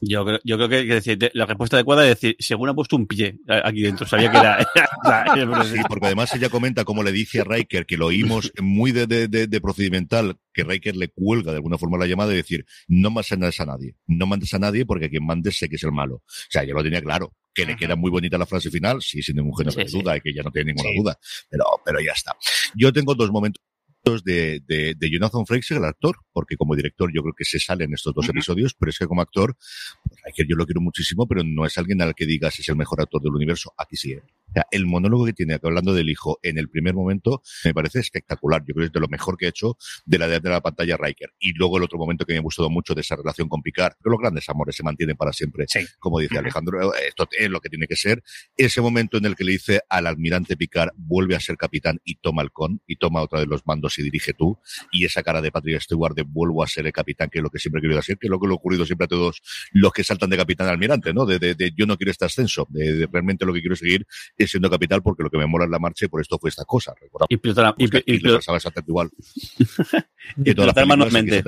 Yo, 0.00 0.24
creo, 0.24 0.40
yo 0.42 0.56
creo 0.56 0.68
que, 0.68 0.84
decir, 0.84 1.30
la 1.34 1.46
respuesta 1.46 1.76
adecuada 1.76 2.02
es 2.04 2.20
decir, 2.20 2.36
según 2.38 2.68
ha 2.68 2.74
puesto 2.74 2.96
un 2.96 3.06
pie 3.06 3.38
aquí 3.46 3.82
dentro, 3.82 4.06
sabía 4.06 4.30
que 4.30 4.38
era... 4.38 4.58
sí, 5.64 5.78
porque 5.88 6.06
además 6.06 6.34
ella 6.34 6.48
comenta, 6.48 6.84
como 6.84 7.02
le 7.02 7.12
dice 7.12 7.40
a 7.40 7.44
Riker, 7.44 7.86
que 7.86 7.96
lo 7.96 8.06
oímos 8.06 8.52
muy 8.60 8.92
de, 8.92 9.06
de, 9.06 9.28
de, 9.28 9.60
procedimental, 9.60 10.36
que 10.52 10.64
Riker 10.64 10.96
le 10.96 11.08
cuelga 11.08 11.52
de 11.52 11.56
alguna 11.56 11.78
forma 11.78 11.98
la 11.98 12.06
llamada 12.06 12.30
de 12.30 12.36
decir, 12.36 12.64
no 12.88 13.10
mandes 13.10 13.60
a 13.60 13.66
nadie, 13.66 13.96
no 14.06 14.26
mandes 14.26 14.54
a 14.54 14.58
nadie 14.58 14.86
porque 14.86 15.10
quien 15.10 15.24
mandes 15.24 15.58
sé 15.58 15.68
que 15.68 15.76
es 15.76 15.84
el 15.84 15.92
malo. 15.92 16.16
O 16.16 16.50
sea, 16.50 16.64
ya 16.64 16.72
lo 16.72 16.82
tenía 16.82 17.02
claro. 17.02 17.34
Que 17.52 17.66
le 17.66 17.74
queda 17.74 17.96
muy 17.96 18.12
bonita 18.12 18.38
la 18.38 18.46
frase 18.46 18.70
final, 18.70 19.02
sí, 19.02 19.22
sin 19.22 19.34
ningún 19.34 19.56
género 19.56 19.74
de 19.74 19.90
duda, 19.90 20.16
y 20.16 20.20
que 20.20 20.32
ya 20.32 20.40
no 20.40 20.52
tiene 20.52 20.72
ninguna 20.72 20.90
duda. 20.96 21.18
Pero, 21.50 21.64
pero 21.84 22.00
ya 22.00 22.12
está. 22.12 22.36
Yo 22.76 22.92
tengo 22.92 23.12
dos 23.16 23.32
momentos 23.32 23.60
de, 24.04 24.60
de, 24.66 24.94
de, 24.96 25.10
Jonathan 25.10 25.46
Frakes, 25.46 25.70
el 25.72 25.84
actor, 25.84 26.16
porque 26.32 26.56
como 26.56 26.74
director 26.74 27.10
yo 27.14 27.22
creo 27.22 27.34
que 27.36 27.44
se 27.44 27.60
sale 27.60 27.84
en 27.84 27.94
estos 27.94 28.14
dos 28.14 28.28
episodios, 28.28 28.74
pero 28.74 28.90
es 28.90 28.98
que 28.98 29.06
como 29.06 29.20
actor, 29.20 29.56
pues, 30.04 30.48
yo 30.48 30.56
lo 30.56 30.66
quiero 30.66 30.80
muchísimo, 30.80 31.26
pero 31.28 31.42
no 31.44 31.66
es 31.66 31.76
alguien 31.78 32.00
al 32.02 32.14
que 32.14 32.26
digas 32.26 32.58
es 32.58 32.68
el 32.68 32.76
mejor 32.76 33.00
actor 33.00 33.22
del 33.22 33.34
universo. 33.34 33.72
Aquí 33.76 33.96
sí. 33.96 34.12
¿eh? 34.12 34.22
O 34.50 34.52
sea, 34.52 34.66
el 34.70 34.86
monólogo 34.86 35.26
que 35.26 35.32
tiene 35.32 35.58
hablando 35.62 35.94
del 35.94 36.10
hijo 36.10 36.38
en 36.42 36.58
el 36.58 36.68
primer 36.68 36.94
momento 36.94 37.42
me 37.64 37.72
parece 37.72 38.00
espectacular. 38.00 38.62
Yo 38.66 38.74
creo 38.74 38.84
que 38.84 38.86
es 38.86 38.92
de 38.92 39.00
lo 39.00 39.08
mejor 39.08 39.36
que 39.36 39.46
ha 39.46 39.48
hecho 39.50 39.76
de 40.04 40.18
la 40.18 40.26
de 40.28 40.50
la 40.50 40.60
pantalla 40.60 40.96
Riker. 40.96 41.32
Y 41.38 41.52
luego 41.52 41.78
el 41.78 41.84
otro 41.84 41.98
momento 41.98 42.24
que 42.24 42.32
me 42.32 42.38
ha 42.38 42.42
gustado 42.42 42.68
mucho 42.70 42.94
de 42.94 43.02
esa 43.02 43.16
relación 43.16 43.48
con 43.48 43.62
Picard, 43.62 43.94
que 44.02 44.10
los 44.10 44.18
grandes 44.18 44.48
amores 44.48 44.76
se 44.76 44.82
mantienen 44.82 45.16
para 45.16 45.32
siempre. 45.32 45.66
Como 45.98 46.18
dice 46.18 46.38
Alejandro, 46.38 46.94
esto 46.94 47.28
es 47.38 47.50
lo 47.50 47.60
que 47.60 47.68
tiene 47.68 47.86
que 47.86 47.96
ser. 47.96 48.22
Ese 48.56 48.80
momento 48.80 49.18
en 49.18 49.26
el 49.26 49.36
que 49.36 49.44
le 49.44 49.52
dice 49.52 49.80
al 49.88 50.06
almirante 50.06 50.56
Picard, 50.56 50.90
vuelve 50.96 51.36
a 51.36 51.40
ser 51.40 51.56
capitán 51.56 52.00
y 52.04 52.16
toma 52.16 52.42
el 52.42 52.50
con, 52.50 52.82
y 52.86 52.96
toma 52.96 53.22
otra 53.22 53.40
de 53.40 53.46
los 53.46 53.66
mandos 53.66 53.98
y 53.98 54.02
dirige 54.02 54.32
tú. 54.34 54.58
Y 54.90 55.04
esa 55.04 55.22
cara 55.22 55.40
de 55.40 55.52
Patrick 55.52 55.80
Stewart 55.80 56.14
de 56.14 56.22
vuelvo 56.22 56.62
a 56.62 56.66
ser 56.66 56.86
el 56.86 56.92
capitán, 56.92 57.30
que 57.30 57.38
es 57.38 57.42
lo 57.42 57.50
que 57.50 57.58
siempre 57.58 57.80
he 57.80 57.82
querido 57.82 58.00
hacer, 58.00 58.18
que 58.18 58.26
es 58.26 58.30
lo 58.30 58.40
que 58.40 58.46
le 58.46 58.52
ha 58.52 58.56
ocurrido 58.56 58.84
siempre 58.84 59.04
a 59.04 59.08
todos 59.08 59.42
los 59.72 59.92
que 59.92 60.04
saltan 60.04 60.30
de 60.30 60.36
capitán 60.36 60.68
a 60.68 60.70
almirante, 60.70 61.12
¿no? 61.12 61.26
De, 61.26 61.38
de, 61.38 61.72
yo 61.76 61.86
no 61.86 61.96
quiero 61.96 62.10
este 62.10 62.24
ascenso, 62.24 62.66
de, 62.70 63.08
realmente 63.12 63.44
lo 63.44 63.52
que 63.52 63.60
quiero 63.60 63.76
seguir 63.76 64.06
siendo 64.46 64.70
capitán 64.70 65.00
porque 65.02 65.22
lo 65.22 65.30
que 65.30 65.38
me 65.38 65.46
mola 65.46 65.64
en 65.64 65.70
la 65.70 65.78
marcha 65.78 66.04
y 66.04 66.08
por 66.08 66.20
esto 66.20 66.38
fue 66.38 66.50
esta 66.50 66.64
cosa. 66.64 66.94
Y 67.28 67.36
pilotar, 67.36 67.74
y, 67.78 67.84
y, 67.84 68.02
y, 68.06 68.20
pasaba 68.20 68.56
exactamente 68.56 68.90
igual. 68.90 69.10
y 70.36 70.54
pilotar 70.54 70.86
manualmente. 70.86 71.42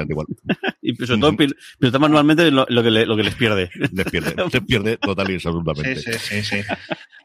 y 0.83 0.95
sobre 1.07 1.21
todo 1.21 1.37
pilotar 1.79 2.01
manualmente 2.01 2.51
lo, 2.51 2.67
lo, 2.69 2.83
que 2.83 2.91
le, 2.91 3.07
lo 3.07 3.17
que 3.17 3.23
les 3.23 3.35
pierde. 3.35 3.71
les 3.93 4.11
pierde, 4.11 4.35
les 4.53 4.63
pierde 4.63 4.97
total 4.99 5.31
y 5.31 5.35
absolutamente. 5.35 5.97
Sí, 5.97 6.13
sí, 6.13 6.43
sí, 6.43 6.63
sí. 6.63 6.73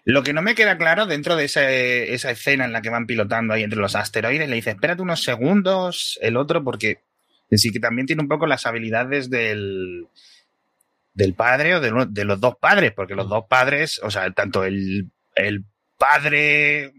Lo 0.05 0.23
que 0.23 0.31
no 0.31 0.41
me 0.41 0.55
queda 0.55 0.77
claro 0.77 1.05
dentro 1.05 1.35
de 1.35 1.45
esa, 1.45 1.69
esa 1.69 2.31
escena 2.31 2.63
en 2.63 2.71
la 2.71 2.81
que 2.81 2.89
van 2.89 3.07
pilotando 3.07 3.53
ahí 3.53 3.63
entre 3.63 3.79
los 3.79 3.93
asteroides, 3.93 4.47
le 4.47 4.55
dice, 4.55 4.69
espérate 4.69 5.01
unos 5.01 5.21
segundos, 5.21 6.17
el 6.21 6.37
otro, 6.37 6.63
porque 6.63 7.01
sí 7.51 7.71
que 7.71 7.81
también 7.81 8.07
tiene 8.07 8.21
un 8.21 8.29
poco 8.29 8.47
las 8.47 8.65
habilidades 8.65 9.29
del, 9.29 10.07
del 11.13 11.33
padre 11.33 11.75
o 11.75 11.81
de, 11.81 12.05
de, 12.09 12.23
los 12.23 12.39
dos 12.39 12.55
padres, 12.57 12.93
porque 12.95 13.15
los 13.15 13.27
dos 13.27 13.45
padres, 13.49 13.99
o 14.01 14.09
sea, 14.09 14.31
tanto 14.31 14.63
el, 14.63 15.11
el 15.37 15.65
padre 15.97 16.93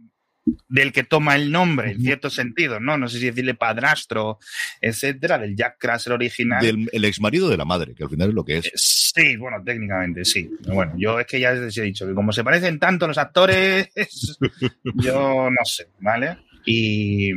del 0.69 0.93
que 0.93 1.05
toma 1.05 1.37
el 1.37 1.51
nombre, 1.51 1.93
en 1.93 2.01
cierto 2.01 2.31
sentido, 2.31 2.81
¿no? 2.81 2.97
No 2.97 3.09
sé 3.09 3.19
si 3.19 3.27
decirle 3.27 3.55
padrastro, 3.55 4.39
etcétera, 4.81 5.39
del 5.39 5.57
Jack 5.57 5.77
Crusher 5.79 6.13
original. 6.13 6.63
Del 6.63 6.89
el 6.93 7.05
ex 7.05 7.21
marido 7.21 7.49
de 7.49 7.57
la 7.57 7.65
madre, 7.65 7.95
que 7.95 8.05
al 8.05 8.11
final 8.11 8.31
es 8.31 8.35
lo 8.35 8.45
que 8.45 8.59
es. 8.59 8.67
Eh, 8.67 8.73
sí, 8.75 9.37
bueno, 9.37 9.63
técnicamente 9.65 10.25
sí. 10.25 10.51
Bueno, 10.67 10.95
yo 10.97 11.21
es 11.21 11.27
que 11.27 11.41
ya 11.41 11.53
les 11.53 11.77
he 11.77 11.83
dicho 11.83 12.07
que 12.07 12.15
como 12.15 12.33
se 12.33 12.45
parecen 12.45 12.79
tanto 12.79 13.07
los 13.07 13.19
actores, 13.19 13.89
yo 14.95 15.51
no 15.51 15.65
sé, 15.65 15.89
¿vale? 16.01 16.39
Y, 16.65 17.31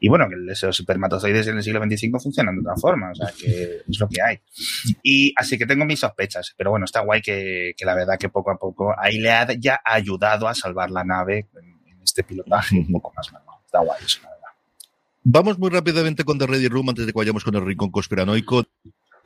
y 0.00 0.08
bueno, 0.08 0.28
que 0.28 0.36
los 0.36 0.80
espermatozoides 0.80 1.48
en 1.48 1.56
el 1.56 1.62
siglo 1.62 1.82
XXV 1.82 2.20
funcionan 2.20 2.54
de 2.54 2.60
otra 2.60 2.76
forma, 2.76 3.10
o 3.10 3.14
sea, 3.14 3.28
que 3.36 3.82
es 3.88 3.98
lo 3.98 4.08
que 4.08 4.22
hay. 4.22 4.38
Y 5.02 5.32
así 5.36 5.58
que 5.58 5.66
tengo 5.66 5.84
mis 5.84 6.00
sospechas, 6.00 6.54
pero 6.56 6.70
bueno, 6.70 6.84
está 6.84 7.00
guay 7.00 7.20
que, 7.20 7.72
que 7.76 7.84
la 7.84 7.94
verdad 7.94 8.18
que 8.18 8.28
poco 8.28 8.50
a 8.50 8.58
poco 8.58 8.94
ahí 8.96 9.18
le 9.18 9.32
ha 9.32 9.52
ya 9.58 9.80
ayudado 9.84 10.46
a 10.46 10.54
salvar 10.54 10.90
la 10.90 11.04
nave 11.04 11.48
en, 11.54 11.78
este 12.02 12.22
pilotaje 12.22 12.78
un 12.78 12.90
poco 12.92 13.12
más 13.14 13.30
manual. 13.32 13.58
Está 13.66 13.80
guay 13.80 13.98
eso, 14.02 14.20
la 14.22 14.30
verdad. 14.30 14.48
Vamos 15.24 15.58
muy 15.58 15.68
rápidamente 15.68 16.24
con 16.24 16.38
The 16.38 16.46
Ready 16.46 16.68
Room 16.68 16.88
antes 16.88 17.04
de 17.04 17.12
que 17.12 17.18
vayamos 17.18 17.44
con 17.44 17.54
el 17.54 17.66
rincón 17.66 17.90
conspiranoico 17.90 18.64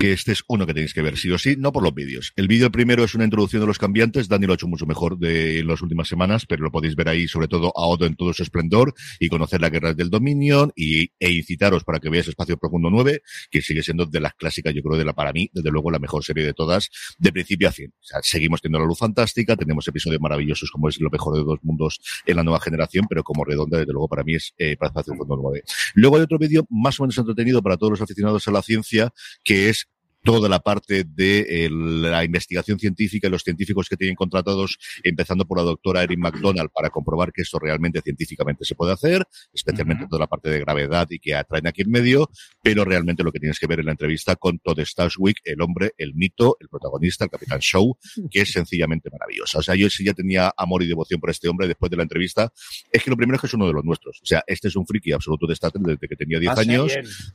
que 0.03 0.11
este 0.11 0.33
es 0.33 0.43
uno 0.49 0.67
que 0.67 0.75
tenéis 0.75 0.95
que 0.95 1.01
ver 1.01 1.17
sí 1.17 1.31
o 1.31 1.39
sí, 1.39 1.55
no 1.57 1.71
por 1.71 1.85
los 1.85 1.95
vídeos. 1.95 2.33
El 2.35 2.49
vídeo 2.49 2.73
primero 2.73 3.05
es 3.05 3.15
una 3.15 3.23
introducción 3.23 3.61
de 3.61 3.69
los 3.69 3.79
cambiantes, 3.79 4.29
Dani 4.29 4.47
lo 4.47 4.53
ha 4.53 4.57
hecho 4.57 4.67
mucho 4.67 4.85
mejor 4.85 5.17
de 5.17 5.63
las 5.63 5.81
últimas 5.81 6.09
semanas, 6.09 6.45
pero 6.45 6.65
lo 6.65 6.73
podéis 6.73 6.97
ver 6.97 7.09
ahí 7.09 7.29
sobre 7.29 7.47
todo 7.47 7.69
a 7.69 7.87
Odo 7.87 8.05
en 8.05 8.17
todo 8.17 8.33
su 8.33 8.43
esplendor 8.43 8.95
y 9.21 9.29
conocer 9.29 9.61
la 9.61 9.71
guerra 9.71 9.95
del 9.95 10.11
Dominion 10.11 10.73
y, 10.75 11.13
e 11.21 11.31
incitaros 11.31 11.85
para 11.85 12.01
que 12.01 12.11
veáis 12.11 12.27
Espacio 12.27 12.57
Profundo 12.57 12.91
9, 12.91 13.23
que 13.49 13.63
sigue 13.63 13.85
siendo 13.85 14.05
de 14.05 14.19
las 14.19 14.35
clásicas, 14.35 14.75
yo 14.75 14.83
creo, 14.83 14.99
de 14.99 15.05
la 15.05 15.13
para 15.13 15.33
mí, 15.33 15.49
desde 15.53 15.71
luego 15.71 15.89
la 15.93 16.01
mejor 16.01 16.25
serie 16.25 16.45
de 16.45 16.53
todas, 16.53 16.91
de 17.19 17.31
principio 17.31 17.69
a 17.69 17.71
fin. 17.71 17.95
O 18.01 18.05
sea, 18.05 18.19
seguimos 18.25 18.61
teniendo 18.61 18.81
la 18.81 18.87
luz 18.87 18.99
fantástica, 18.99 19.55
tenemos 19.55 19.87
episodios 19.87 20.21
maravillosos 20.21 20.69
como 20.73 20.89
es 20.89 21.01
lo 21.01 21.11
mejor 21.11 21.37
de 21.37 21.45
dos 21.45 21.61
mundos 21.63 22.01
en 22.27 22.35
la 22.35 22.43
nueva 22.43 22.59
generación, 22.59 23.07
pero 23.09 23.23
como 23.23 23.45
redonda, 23.45 23.79
desde 23.79 23.93
luego 23.93 24.09
para 24.09 24.25
mí 24.25 24.35
es 24.35 24.53
eh, 24.59 24.77
para 24.77 24.89
Espacio 24.89 25.13
Profundo 25.13 25.37
9. 25.41 25.63
Luego 25.95 26.17
hay 26.17 26.23
otro 26.23 26.39
vídeo 26.39 26.67
más 26.71 26.99
o 26.99 27.05
menos 27.05 27.17
entretenido 27.17 27.63
para 27.63 27.77
todos 27.77 27.93
los 27.93 28.03
aficionados 28.03 28.49
a 28.49 28.51
la 28.51 28.63
ciencia, 28.63 29.13
que 29.45 29.69
es 29.69 29.87
toda 30.23 30.49
la 30.49 30.61
parte 30.61 31.05
de 31.05 31.69
la 31.71 32.25
investigación 32.25 32.79
científica 32.79 33.29
y 33.29 33.31
los 33.31 33.43
científicos 33.43 33.89
que 33.89 33.97
tienen 33.97 34.15
contratados, 34.15 34.79
empezando 35.03 35.47
por 35.47 35.59
la 35.59 35.65
doctora 35.65 36.03
Erin 36.03 36.21
McDonald, 36.21 36.71
para 36.73 36.91
comprobar 36.91 37.33
que 37.33 37.43
esto 37.43 37.59
realmente 37.59 38.01
científicamente 38.03 38.65
se 38.65 38.75
puede 38.75 38.93
hacer, 38.93 39.25
especialmente 39.53 40.07
toda 40.09 40.21
la 40.21 40.27
parte 40.27 40.51
de 40.51 40.61
gravedad 40.61 41.09
y 41.11 41.19
que 41.19 41.35
atraen 41.35 41.67
aquí 41.67 41.83
en 41.83 41.91
medio, 41.91 42.31
pero 42.63 42.85
realmente 42.85 43.23
lo 43.23 43.33
que 43.33 43.41
tienes 43.41 43.59
que 43.59 43.67
ver 43.67 43.81
en 43.81 43.87
la 43.87 43.93
entrevista 43.93 44.37
con 44.37 44.59
Todd 44.59 44.81
Stashwick, 44.81 45.41
el 45.45 45.61
hombre, 45.61 45.93
el 45.99 46.15
mito, 46.15 46.57
el 46.61 46.69
protagonista, 46.69 47.25
el 47.25 47.31
Capitán 47.31 47.61
Show, 47.61 47.97
que 48.31 48.43
es 48.43 48.53
sencillamente 48.53 49.11
maravillosa. 49.11 49.59
O 49.59 49.63
sea, 49.63 49.75
yo 49.75 49.91
sí 49.91 50.05
ya 50.05 50.15
tenía 50.15 50.53
amor 50.57 50.83
y 50.83 50.87
devoción 50.87 51.21
por 51.21 51.31
este 51.31 51.49
hombre 51.49 51.67
después 51.67 51.91
de 51.91 51.97
la 51.97 52.05
entrevista. 52.05 52.53
Es 52.91 53.03
que 53.03 53.11
lo 53.11 53.17
primero 53.17 53.37
es 53.37 53.41
que 53.41 53.47
es 53.47 53.55
uno 53.55 53.67
de 53.67 53.73
los 53.73 53.85
nuestros. 53.85 54.21
O 54.23 54.27
sea, 54.27 54.43
este 54.47 54.69
es 54.69 54.77
un 54.77 54.87
friki 54.87 55.13
absoluto 55.13 55.47
de 55.47 55.55
Star 55.55 55.73
desde 55.73 56.09
que 56.09 56.17
tenía 56.17 56.39
10 56.39 56.53
ah, 56.53 56.61
años. 56.61 56.93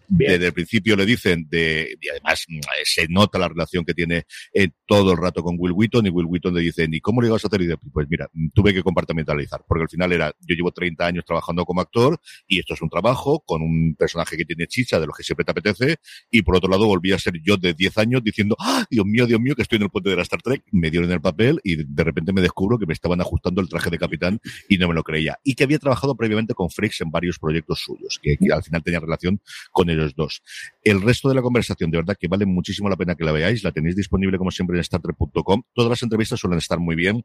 Desde 0.07 0.47
el 0.47 0.53
principio 0.53 0.95
le 0.95 1.05
dicen 1.05 1.47
de, 1.49 1.97
y 1.99 2.09
además 2.09 2.45
se 2.84 3.07
nota 3.07 3.39
la 3.39 3.47
relación 3.47 3.86
que 3.86 3.93
tiene 3.93 4.23
eh, 4.53 4.69
todo 4.86 5.11
el 5.11 5.17
rato 5.17 5.43
con 5.43 5.55
Will 5.59 5.73
Wheaton 5.73 6.05
y 6.05 6.09
Will 6.09 6.28
Wheaton 6.28 6.53
le 6.53 6.61
dice, 6.61 6.88
¿y 6.89 7.01
cómo 7.01 7.21
le 7.21 7.28
ibas 7.28 7.43
a 7.43 7.47
hacer? 7.47 7.61
Y 7.61 7.67
dice, 7.67 7.78
pues 7.91 8.07
mira, 8.09 8.30
tuve 8.53 8.73
que 8.73 8.84
compartimentalizar, 8.84 9.63
porque 9.67 9.84
al 9.84 9.89
final 9.89 10.11
era, 10.11 10.34
yo 10.41 10.55
llevo 10.55 10.71
30 10.71 11.05
años 11.05 11.25
trabajando 11.25 11.65
como 11.65 11.82
actor 11.82 12.19
y 12.47 12.59
esto 12.59 12.73
es 12.73 12.82
un 12.82 12.89
trabajo 12.89 13.43
con 13.45 13.61
un 13.61 13.95
personaje 13.97 14.38
que 14.38 14.45
tiene 14.45 14.67
chicha 14.67 14.99
de 14.99 15.07
los 15.07 15.15
que 15.15 15.23
siempre 15.23 15.45
te 15.45 15.51
apetece 15.51 15.97
y 16.32 16.41
por 16.41 16.55
otro 16.55 16.69
lado 16.69 16.86
volví 16.88 17.11
a 17.11 17.19
ser 17.19 17.34
yo 17.43 17.57
de 17.57 17.73
10 17.73 17.97
años 17.97 18.23
diciendo, 18.23 18.55
¡Ah, 18.59 18.86
Dios 18.89 19.05
mío, 19.05 19.25
Dios 19.25 19.39
mío, 19.39 19.55
que 19.55 19.61
estoy 19.61 19.78
en 19.78 19.84
el 19.84 19.89
puente 19.89 20.09
de 20.09 20.15
la 20.15 20.21
Star 20.23 20.41
Trek, 20.41 20.63
me 20.71 20.89
dieron 20.89 21.11
el 21.11 21.21
papel 21.21 21.59
y 21.63 21.84
de 21.84 22.03
repente 22.03 22.34
me 22.34 22.41
descubro 22.41 22.78
que 22.78 22.86
me 22.86 22.93
estaban 22.93 23.21
ajustando 23.21 23.61
el 23.61 23.69
traje 23.69 23.89
de 23.89 23.97
capitán 23.97 24.39
y 24.69 24.78
no 24.78 24.88
me 24.88 24.93
lo 24.93 25.03
creía. 25.03 25.38
Y 25.43 25.55
que 25.55 25.63
había 25.63 25.80
trabajado 25.80 26.15
previamente 26.15 26.53
con 26.53 26.69
Freaks 26.69 27.01
en 27.01 27.11
varios 27.11 27.39
proyectos 27.39 27.80
suyos, 27.80 28.19
que, 28.21 28.38
que 28.38 28.51
al 28.51 28.63
final 28.63 28.84
tenía 28.84 28.99
relación 28.99 29.41
con 29.71 29.89
ellos 29.89 30.15
dos. 30.15 30.41
El 30.84 31.01
resto 31.01 31.30
de 31.30 31.36
la 31.36 31.41
conversación, 31.41 31.91
de 31.91 31.97
verdad 31.97 32.17
que 32.19 32.28
vale 32.28 32.45
muchísimo 32.68 32.89
la 32.89 32.97
pena 32.97 33.15
que 33.15 33.24
la 33.24 33.32
veáis, 33.32 33.63
la 33.63 33.72
tenéis 33.72 33.95
disponible 33.95 34.38
como 34.38 34.51
siempre 34.51 34.78
en 34.78 34.84
StarTrek.com. 34.84 35.63
Todas 35.74 35.89
las 35.89 36.03
entrevistas 36.03 36.39
suelen 36.39 36.59
estar 36.59 36.80
muy 36.80 36.95
bien. 36.95 37.24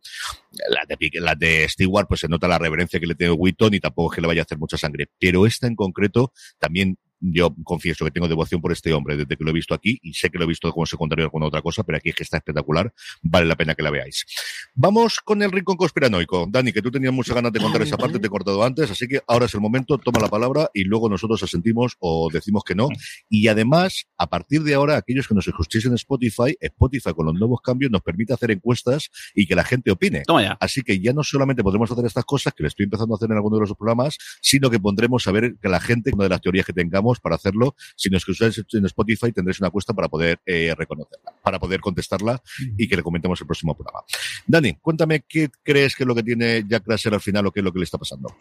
La 0.69 0.85
de, 0.87 1.11
la 1.21 1.35
de 1.35 1.69
Stewart, 1.69 2.07
pues 2.07 2.21
se 2.21 2.29
nota 2.29 2.47
la 2.47 2.59
reverencia 2.59 3.01
que 3.01 3.07
le 3.07 3.17
tiene 3.17 3.33
Wheaton 3.33 3.75
y 3.75 3.81
tampoco 3.81 4.13
es 4.13 4.17
que 4.17 4.21
le 4.21 4.29
vaya 4.29 4.43
a 4.43 4.45
hacer 4.45 4.59
mucha 4.59 4.77
sangre. 4.77 5.07
Pero 5.19 5.45
esta 5.45 5.67
en 5.67 5.75
concreto 5.75 6.33
también 6.59 6.97
yo 7.23 7.55
confieso 7.63 8.05
que 8.05 8.11
tengo 8.11 8.27
devoción 8.27 8.61
por 8.61 8.73
este 8.73 8.93
hombre 8.93 9.17
desde 9.17 9.37
que 9.37 9.45
lo 9.45 9.51
he 9.51 9.53
visto 9.55 9.75
aquí 9.75 9.99
y 10.03 10.13
sé 10.15 10.29
que 10.29 10.39
lo 10.39 10.45
he 10.45 10.49
visto 10.49 10.71
como 10.73 10.85
secundario 10.87 11.31
con 11.31 11.43
otra 11.43 11.63
cosa, 11.63 11.85
pero 11.85 11.99
aquí 11.99 12.11
es 12.11 12.17
que 12.17 12.25
está 12.25 12.39
espectacular. 12.39 12.93
Vale 13.23 13.47
la 13.47 13.57
pena 13.57 13.75
que 13.75 13.83
la 13.83 13.91
veáis. 13.91 14.27
Vamos 14.75 15.21
con 15.25 15.43
el 15.43 15.53
rincón 15.53 15.77
conspiranoico. 15.77 16.49
Dani, 16.51 16.73
que 16.73 16.83
tú 16.83 16.91
tenías 16.91 17.13
muchas 17.13 17.35
ganas 17.35 17.53
de 17.53 17.61
contar 17.61 17.83
esa 17.83 17.97
parte, 17.97 18.19
te 18.19 18.27
he 18.27 18.31
cortado 18.31 18.65
antes, 18.65 18.91
así 18.91 19.07
que 19.07 19.21
ahora 19.29 19.47
es 19.47 19.55
el 19.55 19.61
momento, 19.61 19.99
toma 19.99 20.21
la 20.21 20.29
palabra 20.29 20.69
y 20.75 20.85
luego 20.85 21.09
nosotros 21.09 21.43
asentimos 21.43 21.97
o 22.01 22.29
decimos 22.33 22.65
que 22.65 22.75
no. 22.75 22.89
Y 23.29 23.47
además, 23.47 24.07
a 24.19 24.29
partir 24.29 24.63
de 24.63 24.75
ahora, 24.75 24.97
aquellos 24.97 25.29
que 25.29 25.35
nos 25.35 25.47
escuchéis 25.47 25.87
en 25.87 25.95
Spotify, 25.95 26.57
Spotify 26.61 27.13
con 27.15 27.27
los 27.27 27.35
nuevos 27.35 27.61
cambios 27.61 27.91
nos 27.91 28.03
permite 28.03 28.33
hacer 28.33 28.51
encuestas 28.51 29.11
y 29.35 29.47
que 29.47 29.55
la 29.55 29.65
gente 29.65 29.91
opine. 29.91 30.23
Toma 30.27 30.43
ya. 30.43 30.57
Así 30.61 30.83
que 30.83 30.99
ya 31.01 31.13
no 31.13 31.23
solamente 31.23 31.63
podremos 31.63 31.91
hacer 31.91 32.05
estas 32.05 32.25
cosas, 32.25 32.53
que 32.53 32.63
le 32.63 32.69
estoy 32.69 32.85
empezando 32.85 33.15
a 33.15 33.17
hacer 33.17 33.31
en 33.31 33.37
alguno 33.37 33.57
de 33.57 33.61
los 33.61 33.77
programas, 33.77 34.19
sino 34.41 34.71
que 34.71 34.81
pondremos 34.81 35.27
a 35.27 35.33
ver 35.33 35.55
que 35.61 35.69
la 35.69 35.81
gente, 35.81 36.11
una 36.13 36.25
de 36.25 36.31
las 36.31 36.41
teorías 36.41 36.67
que 36.67 36.73
tengamos 36.73 37.12
para 37.21 37.37
hacerlo, 37.37 37.75
si 37.97 38.11
nos 38.11 38.23
escucháis 38.23 38.63
en 38.73 38.87
Spotify 38.87 39.33
tendréis 39.33 39.61
una 39.61 39.71
cuesta 39.71 39.93
para 39.93 40.09
poder 40.09 40.41
eh, 40.47 40.75
reconocerla, 40.77 41.33
para 41.43 41.59
poder 41.59 41.81
contestarla 41.81 42.41
y 42.77 42.89
que 42.89 42.97
le 42.97 43.03
comentemos 43.03 43.41
el 43.41 43.47
próximo 43.47 43.75
programa. 43.75 44.01
Dani, 44.47 44.75
cuéntame 44.75 45.25
qué 45.29 45.51
crees 45.63 45.95
que 45.97 46.05
es 46.05 46.07
lo 46.07 46.15
que 46.15 46.23
tiene 46.23 46.65
Jack 46.69 46.85
Crusher 46.85 47.15
al 47.15 47.21
final 47.21 47.47
o 47.47 47.53
qué 47.53 47.61
es 47.61 47.65
lo 47.65 47.73
que 47.73 47.79
le 47.79 47.85
está 47.85 47.99
pasando. 47.99 48.35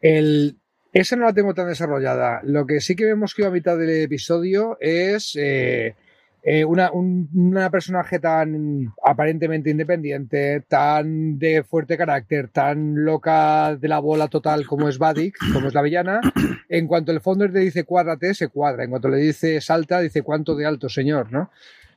El, 0.00 0.56
esa 0.92 1.16
no 1.16 1.24
la 1.24 1.32
tengo 1.32 1.52
tan 1.54 1.68
desarrollada. 1.68 2.40
Lo 2.44 2.66
que 2.66 2.80
sí 2.80 2.96
que 2.96 3.04
vemos 3.04 3.34
que 3.34 3.44
a 3.44 3.50
mitad 3.50 3.76
del 3.76 4.02
episodio 4.02 4.78
es 4.80 5.36
eh, 5.36 5.94
eh, 6.48 6.64
una, 6.64 6.92
un 6.92 7.28
una 7.34 7.70
personaje 7.70 8.20
tan 8.20 8.94
aparentemente 9.04 9.68
independiente, 9.68 10.60
tan 10.68 11.40
de 11.40 11.64
fuerte 11.64 11.96
carácter, 11.96 12.50
tan 12.50 13.04
loca 13.04 13.74
de 13.74 13.88
la 13.88 13.98
bola 13.98 14.28
total 14.28 14.64
como 14.64 14.88
es 14.88 14.96
Vadik, 14.96 15.36
como 15.52 15.66
es 15.66 15.74
la 15.74 15.82
villana, 15.82 16.20
en 16.68 16.86
cuanto 16.86 17.10
el 17.10 17.20
Founder 17.20 17.50
le 17.50 17.58
dice 17.58 17.82
cuádrate, 17.82 18.32
se 18.32 18.46
cuadra. 18.46 18.84
En 18.84 18.90
cuanto 18.90 19.08
le 19.08 19.16
dice 19.16 19.60
salta, 19.60 19.98
dice 19.98 20.22
cuánto 20.22 20.54
de 20.54 20.66
alto, 20.66 20.88
señor, 20.88 21.32
¿no? 21.32 21.50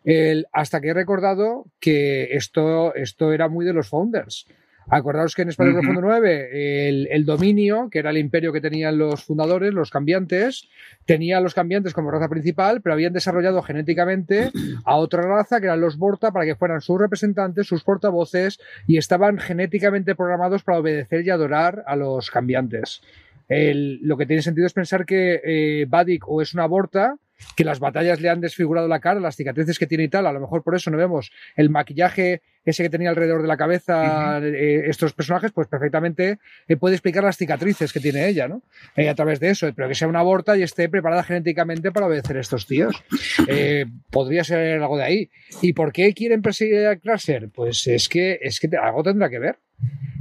El, 0.03 0.47
hasta 0.51 0.81
que 0.81 0.87
he 0.87 0.93
recordado 0.95 1.65
que 1.79 2.35
esto, 2.35 2.95
esto 2.95 3.31
era 3.33 3.49
muy 3.49 3.67
de 3.67 3.73
los 3.73 3.87
Founders. 3.87 4.47
Acordaos 4.89 5.35
que 5.35 5.43
en 5.43 5.49
Espacio 5.49 5.71
Ujú. 5.73 5.81
Profundo 5.81 6.01
9 6.01 6.87
el, 6.89 7.07
el 7.11 7.25
dominio, 7.25 7.89
que 7.91 7.99
era 7.99 8.09
el 8.09 8.17
imperio 8.17 8.51
que 8.51 8.61
tenían 8.61 8.97
los 8.97 9.23
fundadores, 9.23 9.73
los 9.73 9.91
cambiantes, 9.91 10.67
tenía 11.05 11.37
a 11.37 11.41
los 11.41 11.53
cambiantes 11.53 11.93
como 11.93 12.11
raza 12.11 12.27
principal, 12.29 12.81
pero 12.81 12.93
habían 12.93 13.13
desarrollado 13.13 13.61
genéticamente 13.61 14.51
a 14.85 14.95
otra 14.95 15.21
raza 15.21 15.59
que 15.59 15.67
eran 15.67 15.81
los 15.81 15.97
Borta 15.97 16.31
para 16.31 16.45
que 16.45 16.55
fueran 16.55 16.81
sus 16.81 16.99
representantes, 16.99 17.67
sus 17.67 17.83
portavoces 17.83 18.59
y 18.87 18.97
estaban 18.97 19.37
genéticamente 19.37 20.15
programados 20.15 20.63
para 20.63 20.79
obedecer 20.79 21.25
y 21.25 21.29
adorar 21.29 21.83
a 21.85 21.95
los 21.95 22.31
cambiantes. 22.31 23.01
El- 23.47 23.99
lo 24.03 24.17
que 24.17 24.25
tiene 24.25 24.41
sentido 24.41 24.67
es 24.67 24.73
pensar 24.73 25.05
que 25.05 25.41
eh, 25.43 25.87
o 26.25 26.41
es 26.41 26.53
una 26.53 26.65
Borta, 26.67 27.15
que 27.55 27.63
las 27.63 27.79
batallas 27.79 28.21
le 28.21 28.29
han 28.29 28.41
desfigurado 28.41 28.87
la 28.87 28.99
cara, 28.99 29.19
las 29.19 29.35
cicatrices 29.35 29.79
que 29.79 29.87
tiene 29.87 30.05
y 30.05 30.09
tal, 30.09 30.25
a 30.25 30.33
lo 30.33 30.39
mejor 30.39 30.63
por 30.63 30.75
eso 30.75 30.89
no 30.91 30.97
vemos 30.97 31.31
el 31.55 31.69
maquillaje 31.69 32.41
ese 32.65 32.83
que 32.83 32.89
tenía 32.89 33.09
alrededor 33.09 33.41
de 33.41 33.47
la 33.47 33.57
cabeza 33.57 34.39
eh, 34.39 34.83
estos 34.87 35.13
personajes, 35.13 35.51
pues 35.51 35.67
perfectamente 35.67 36.39
eh, 36.67 36.77
puede 36.77 36.95
explicar 36.95 37.23
las 37.23 37.37
cicatrices 37.37 37.91
que 37.91 37.99
tiene 37.99 38.27
ella, 38.27 38.47
¿no? 38.47 38.61
Eh, 38.95 39.09
a 39.09 39.15
través 39.15 39.39
de 39.39 39.49
eso, 39.49 39.71
pero 39.75 39.87
que 39.87 39.95
sea 39.95 40.07
una 40.07 40.19
aborta 40.19 40.57
y 40.57 40.63
esté 40.63 40.89
preparada 40.89 41.23
genéticamente 41.23 41.91
para 41.91 42.07
obedecer 42.07 42.37
a 42.37 42.41
estos 42.41 42.65
tíos. 42.65 42.95
Eh, 43.47 43.85
podría 44.11 44.43
ser 44.43 44.81
algo 44.81 44.97
de 44.97 45.03
ahí. 45.03 45.29
¿Y 45.61 45.73
por 45.73 45.91
qué 45.91 46.13
quieren 46.13 46.41
perseguir 46.41 46.85
a 46.85 46.97
Crusher? 46.97 47.49
Pues 47.49 47.87
es 47.87 48.07
que, 48.07 48.37
es 48.41 48.59
que 48.59 48.69
algo 48.77 49.01
tendrá 49.01 49.29
que 49.29 49.39
ver. 49.39 49.57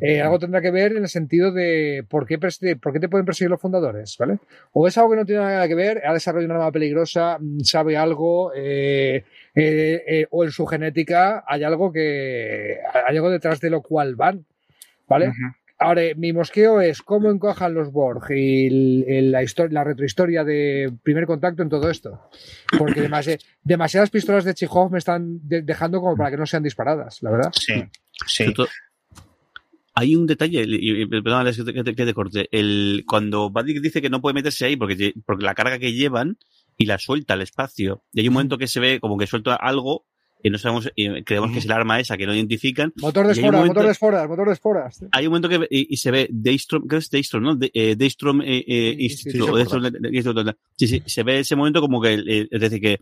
Eh, 0.01 0.21
algo 0.23 0.39
tendrá 0.39 0.61
que 0.61 0.71
ver 0.71 0.93
en 0.93 0.99
el 1.03 1.09
sentido 1.09 1.51
de 1.51 2.05
por 2.09 2.25
qué, 2.25 2.39
por 2.39 2.93
qué 2.93 3.01
te 3.01 3.09
pueden 3.09 3.27
perseguir 3.27 3.51
los 3.51 3.61
fundadores, 3.61 4.17
¿vale? 4.17 4.39
O 4.73 4.87
es 4.87 4.97
algo 4.97 5.11
que 5.11 5.17
no 5.17 5.27
tiene 5.27 5.43
nada 5.43 5.67
que 5.67 5.75
ver, 5.75 6.03
ha 6.07 6.13
desarrollado 6.13 6.53
una 6.53 6.61
arma 6.61 6.71
peligrosa, 6.73 7.37
mm, 7.41 7.61
sabe 7.65 7.97
algo, 7.97 8.53
eh, 8.55 9.25
eh, 9.57 10.05
eh, 10.07 10.27
o 10.31 10.45
en 10.45 10.53
su 10.53 10.67
genética 10.67 11.43
hay 11.49 11.65
algo 11.65 11.93
que 11.93 12.77
hay 13.09 13.17
algo 13.17 13.29
detrás 13.29 13.61
de 13.61 13.71
lo 13.71 13.83
cual 13.83 14.15
van, 14.15 14.45
¿vale? 15.09 15.29
Ujú. 15.31 15.37
Ahora, 15.81 16.03
mi 16.17 16.33
mosqueo 16.33 16.81
es 16.81 17.03
cómo 17.03 17.31
encajan 17.31 17.75
los 17.75 17.91
Borg 17.93 18.31
y 18.33 18.67
el- 18.67 19.05
el- 19.09 19.31
la, 19.33 19.45
la 19.71 19.85
retrohistoria 19.85 20.43
de 20.45 20.93
primer 21.03 21.25
contacto 21.27 21.63
en 21.65 21.69
todo 21.69 21.89
esto. 21.91 22.29
Porque 22.79 23.01
demasi- 23.09 23.39
demasiadas 23.63 24.11
pistolas 24.11 24.45
de 24.45 24.55
Chekhov 24.55 24.91
me 24.93 24.99
están 24.99 25.41
de- 25.49 25.63
dejando 25.63 26.01
como 26.01 26.17
para 26.17 26.31
que 26.33 26.37
no 26.37 26.47
sean 26.47 26.63
disparadas, 26.65 27.21
la 27.23 27.31
verdad. 27.33 27.51
Sí, 27.53 27.75
sí. 28.27 28.45
Hay 30.01 30.15
un 30.15 30.27
detalle, 30.27 30.65
y, 30.67 31.03
y- 31.03 31.07
perdón, 31.07 31.41
Alex, 31.41 31.63
que 31.65 31.83
te, 31.85 31.95
que 31.95 32.15
corte. 32.15 32.49
El, 32.53 33.05
cuando 33.07 33.51
Vadik 33.51 33.81
dice 33.81 34.01
que 34.01 34.11
no 34.11 34.21
puede 34.21 34.35
meterse 34.35 34.65
ahí 34.67 34.77
porque, 34.77 35.13
porque 35.27 35.45
la 35.45 35.55
carga 35.55 35.79
que 35.79 35.93
llevan 35.93 36.39
y 36.77 36.87
la 36.87 36.99
suelta 36.99 37.35
al 37.35 37.43
espacio, 37.43 38.05
y 38.13 38.21
hay 38.21 38.29
un 38.29 38.35
momento 38.35 38.59
que 38.59 38.69
se 38.69 38.79
ve 38.81 39.01
como 39.01 39.19
que 39.19 39.27
suelta 39.27 39.57
algo 39.57 40.05
y 40.41 40.51
no 40.51 40.59
sabemos, 40.59 40.89
y 40.95 41.25
creemos 41.25 41.51
que 41.51 41.59
es 41.59 41.65
el 41.65 41.73
arma 41.73 41.99
esa 41.99 42.17
que 42.17 42.25
no 42.25 42.33
identifican. 42.33 42.93
Motor 42.97 43.27
de 43.27 43.33
esporas, 43.33 43.53
momento- 43.55 43.75
motor 43.75 43.87
de 43.87 43.91
esporas, 43.93 44.29
motor 44.29 44.47
de 44.47 44.53
esporas. 44.53 45.05
Hay 45.11 45.27
un 45.27 45.33
momento 45.33 45.49
que 45.49 45.67
y, 45.69 45.93
y 45.95 45.97
se 45.97 46.13
ve 46.13 46.29
Daystrom, 46.31 46.87
creo 46.87 47.01
que 47.01 47.05
es 47.05 47.11
Daystrom, 47.11 47.43
¿no? 47.43 47.57
De, 47.57 47.69
eh, 47.75 47.97
Daystrom 47.97 48.41
eh, 48.43 48.65
eh, 48.69 48.97
Institute, 49.01 49.39
sí, 49.39 49.45
sí, 49.45 49.51
o 49.51 49.59
Daystrom- 49.59 50.15
Institute- 50.15 50.57
sí, 50.77 50.87
sí, 50.87 51.03
se 51.07 51.23
ve 51.25 51.41
ese 51.41 51.57
momento 51.57 51.81
como 51.81 52.01
que, 52.01 52.15
eh, 52.15 52.47
es 52.49 52.61
decir, 52.61 52.81
que 52.81 53.01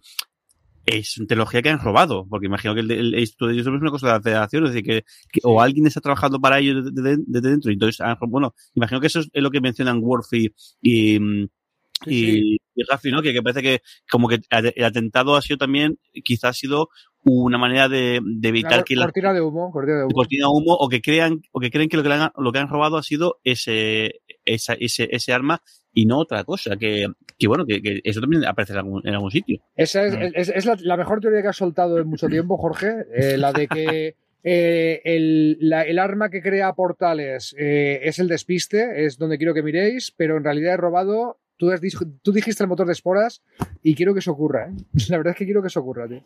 es 0.86 1.14
tecnología 1.28 1.62
que 1.62 1.68
han 1.70 1.80
robado, 1.80 2.26
porque 2.28 2.46
imagino 2.46 2.74
que 2.74 2.80
el, 2.80 2.90
el, 2.90 3.14
Instituto 3.18 3.46
de 3.48 3.54
Daystrom 3.54 3.76
es 3.76 3.82
una 3.82 3.90
cosa 3.90 4.06
de 4.06 4.12
la 4.14 4.22
federación, 4.22 4.64
es 4.66 4.70
decir, 4.72 4.84
que, 4.84 5.04
que- 5.32 5.40
o 5.44 5.60
alguien 5.60 5.86
está 5.86 6.00
trabajando 6.00 6.40
para 6.40 6.58
ellos 6.60 6.92
desde, 6.94 7.16
desde 7.26 7.50
dentro, 7.50 7.70
y 7.70 7.74
entonces, 7.74 8.00
han- 8.00 8.16
bueno, 8.28 8.54
imagino 8.74 9.00
que 9.00 9.08
eso 9.08 9.20
es 9.20 9.28
lo 9.34 9.50
que 9.50 9.60
mencionan 9.60 9.98
Worf 10.02 10.32
y, 10.32 10.54
y, 10.80 11.18
mm, 11.18 11.48
y, 12.06 12.56
y 12.74 12.82
Raffi, 12.88 13.10
¿no? 13.10 13.22
Que, 13.22 13.32
que 13.32 13.42
parece 13.42 13.62
que 13.62 13.80
como 14.10 14.28
que 14.28 14.40
el 14.50 14.84
atentado 14.84 15.34
ha 15.34 15.42
sido 15.42 15.56
también, 15.58 15.98
quizás 16.24 16.50
ha 16.50 16.52
sido 16.52 16.88
una 17.24 17.58
manera 17.58 17.88
de, 17.88 18.20
de 18.22 18.48
evitar 18.48 18.74
Una 18.74 18.84
que 18.84 18.94
la, 18.96 19.04
cortina 19.06 19.32
de 19.32 19.40
humo, 19.40 19.72
cortina 19.72 19.94
de 19.94 20.00
de 20.00 20.04
humo. 20.06 20.14
cortina 20.14 20.46
de 20.46 20.50
humo 20.52 20.74
o 20.74 20.88
que 20.88 21.00
crean 21.00 21.40
o 21.50 21.58
que 21.58 21.70
creen 21.70 21.88
que 21.88 21.96
lo 21.96 22.02
que, 22.04 22.12
han, 22.12 22.30
lo 22.36 22.52
que 22.52 22.58
han 22.58 22.68
robado 22.68 22.98
ha 22.98 23.02
sido 23.02 23.40
ese 23.42 24.20
esa, 24.44 24.74
ese, 24.74 25.08
ese 25.10 25.32
arma 25.32 25.60
y 25.96 26.04
no 26.06 26.18
otra 26.18 26.44
cosa 26.44 26.76
que, 26.76 27.06
que 27.38 27.48
bueno 27.48 27.64
que, 27.66 27.80
que 27.80 28.00
eso 28.04 28.20
también 28.20 28.44
aparece 28.44 28.74
en 28.74 28.78
algún, 28.80 29.00
en 29.06 29.14
algún 29.14 29.30
sitio 29.30 29.60
Esa 29.74 30.04
es, 30.04 30.14
Mm. 30.14 30.22
es- 30.34 30.48
es 30.50 30.66
la, 30.66 30.76
la 30.80 30.96
mejor 30.96 31.20
teoría 31.20 31.40
que 31.42 31.48
has 31.48 31.56
soltado 31.56 31.98
en 31.98 32.06
mucho 32.06 32.28
tiempo, 32.28 32.56
Jorge. 32.58 32.92
eh, 33.14 33.36
la 33.38 33.52
de 33.52 33.66
que 33.66 34.14
eh, 34.44 35.00
el, 35.04 35.56
la- 35.60 35.82
el 35.82 35.98
arma 35.98 36.28
que 36.30 36.42
crea 36.42 36.72
portales 36.74 37.54
eh, 37.58 38.00
es 38.04 38.18
el 38.18 38.28
despiste, 38.28 39.04
es 39.06 39.16
donde 39.18 39.38
quiero 39.38 39.54
que 39.54 39.62
miréis, 39.62 40.12
pero 40.16 40.36
en 40.36 40.44
realidad 40.44 40.74
he 40.74 40.76
robado. 40.76 41.38
Tú, 41.58 41.70
has 41.70 41.80
tú 42.22 42.32
dijiste 42.32 42.62
el 42.62 42.68
motor 42.68 42.86
de 42.86 42.92
esporas 42.92 43.42
y 43.82 43.94
quiero 43.94 44.12
que 44.12 44.20
eso 44.20 44.32
ocurra. 44.32 44.68
¿eh? 44.68 44.74
La 45.08 45.16
verdad 45.16 45.32
es 45.32 45.38
que 45.38 45.46
quiero 45.46 45.62
que 45.62 45.68
eso 45.68 45.80
ocurra, 45.80 46.06
tío. 46.06 46.22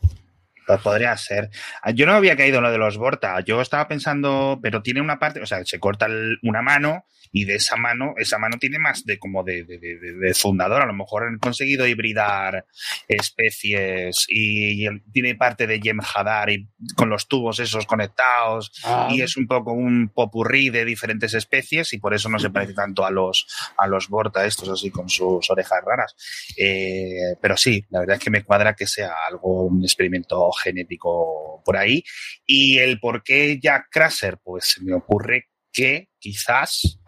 Pues 0.71 0.83
podría 0.83 1.17
ser. 1.17 1.51
Ah, 1.83 1.91
Yo 1.91 2.07
no 2.07 2.13
había 2.13 2.37
caído 2.37 2.59
en 2.59 2.65
lo 2.65 2.71
de 2.73 2.79
los 2.79 2.97
Borta. 2.97 3.41
Yo 3.41 3.61
estaba 3.61 3.89
pensando, 3.89 4.59
pero 4.63 4.83
tiene 4.83 5.01
una 5.01 5.19
parte, 5.19 5.41
o 5.41 5.47
sea, 5.47 5.65
se 5.65 5.79
corta 5.81 6.07
el- 6.07 6.39
una 6.43 6.63
mano 6.63 7.05
y 7.33 7.45
de 7.45 7.57
esa 7.57 7.77
mano, 7.77 8.15
esa 8.17 8.39
mano 8.39 8.57
tiene 8.59 8.79
más 8.81 9.05
de 9.05 9.19
como 9.19 9.45
de, 9.45 9.63
de, 9.65 9.79
de- 9.79 9.97
de- 9.99 10.35
fundador. 10.35 10.83
A 10.83 10.87
lo 10.87 10.93
mejor 10.95 11.25
han 11.25 11.39
conseguido 11.39 11.87
hibridar 11.87 12.65
especies 13.09 14.25
y, 14.29 14.83
y 14.83 14.87
el- 14.87 15.03
tiene 15.13 15.35
parte 15.37 15.67
de 15.67 15.81
Yemhadar 15.81 16.51
y 16.51 16.69
con 16.97 17.09
los 17.09 17.29
tubos 17.29 17.59
esos 17.61 17.87
conectados 17.87 18.73
Ah, 18.85 19.09
y 19.11 19.23
es 19.23 19.37
un 19.37 19.47
poco 19.47 19.73
un 19.73 20.09
popurrí 20.09 20.71
de 20.71 20.85
diferentes 20.85 21.35
especies 21.35 21.93
y 21.93 21.99
por 21.99 22.15
eso 22.15 22.29
no 22.29 22.39
se 22.39 22.51
parece 22.51 22.75
tanto 22.75 23.05
a 23.05 23.11
los 23.11 23.47
a 23.77 23.87
los 23.87 24.09
Borta 24.09 24.45
estos 24.47 24.69
así 24.69 24.91
con 24.91 25.09
sus 25.09 25.49
orejas 25.51 25.81
raras. 25.85 26.17
Eh, 26.57 27.37
pero 27.41 27.57
sí, 27.57 27.85
la 27.91 28.01
verdad 28.01 28.17
es 28.17 28.23
que 28.25 28.31
me 28.31 28.43
cuadra 28.43 28.75
que 28.75 28.87
sea 28.87 29.13
algo, 29.29 29.65
un 29.67 29.83
experimento 29.83 30.51
genético 30.61 31.63
por 31.65 31.77
ahí. 31.77 32.05
Y 32.47 32.79
el 32.79 33.01
por 33.01 33.23
qué 33.23 33.59
Jack 33.61 33.89
Crusher, 33.91 34.39
pues 34.43 34.65
se 34.65 34.83
me 34.83 34.95
ocurre 34.95 35.49
que 35.73 36.09
quizás 36.19 36.99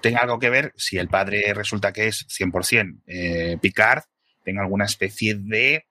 tenga 0.00 0.20
algo 0.20 0.38
que 0.38 0.50
ver, 0.50 0.72
si 0.76 0.96
el 0.98 1.08
padre 1.08 1.52
resulta 1.54 1.92
que 1.92 2.08
es 2.08 2.26
100% 2.28 3.00
eh, 3.06 3.58
Picard, 3.60 4.02
tenga 4.44 4.62
alguna 4.62 4.86
especie 4.86 5.34
de 5.34 5.84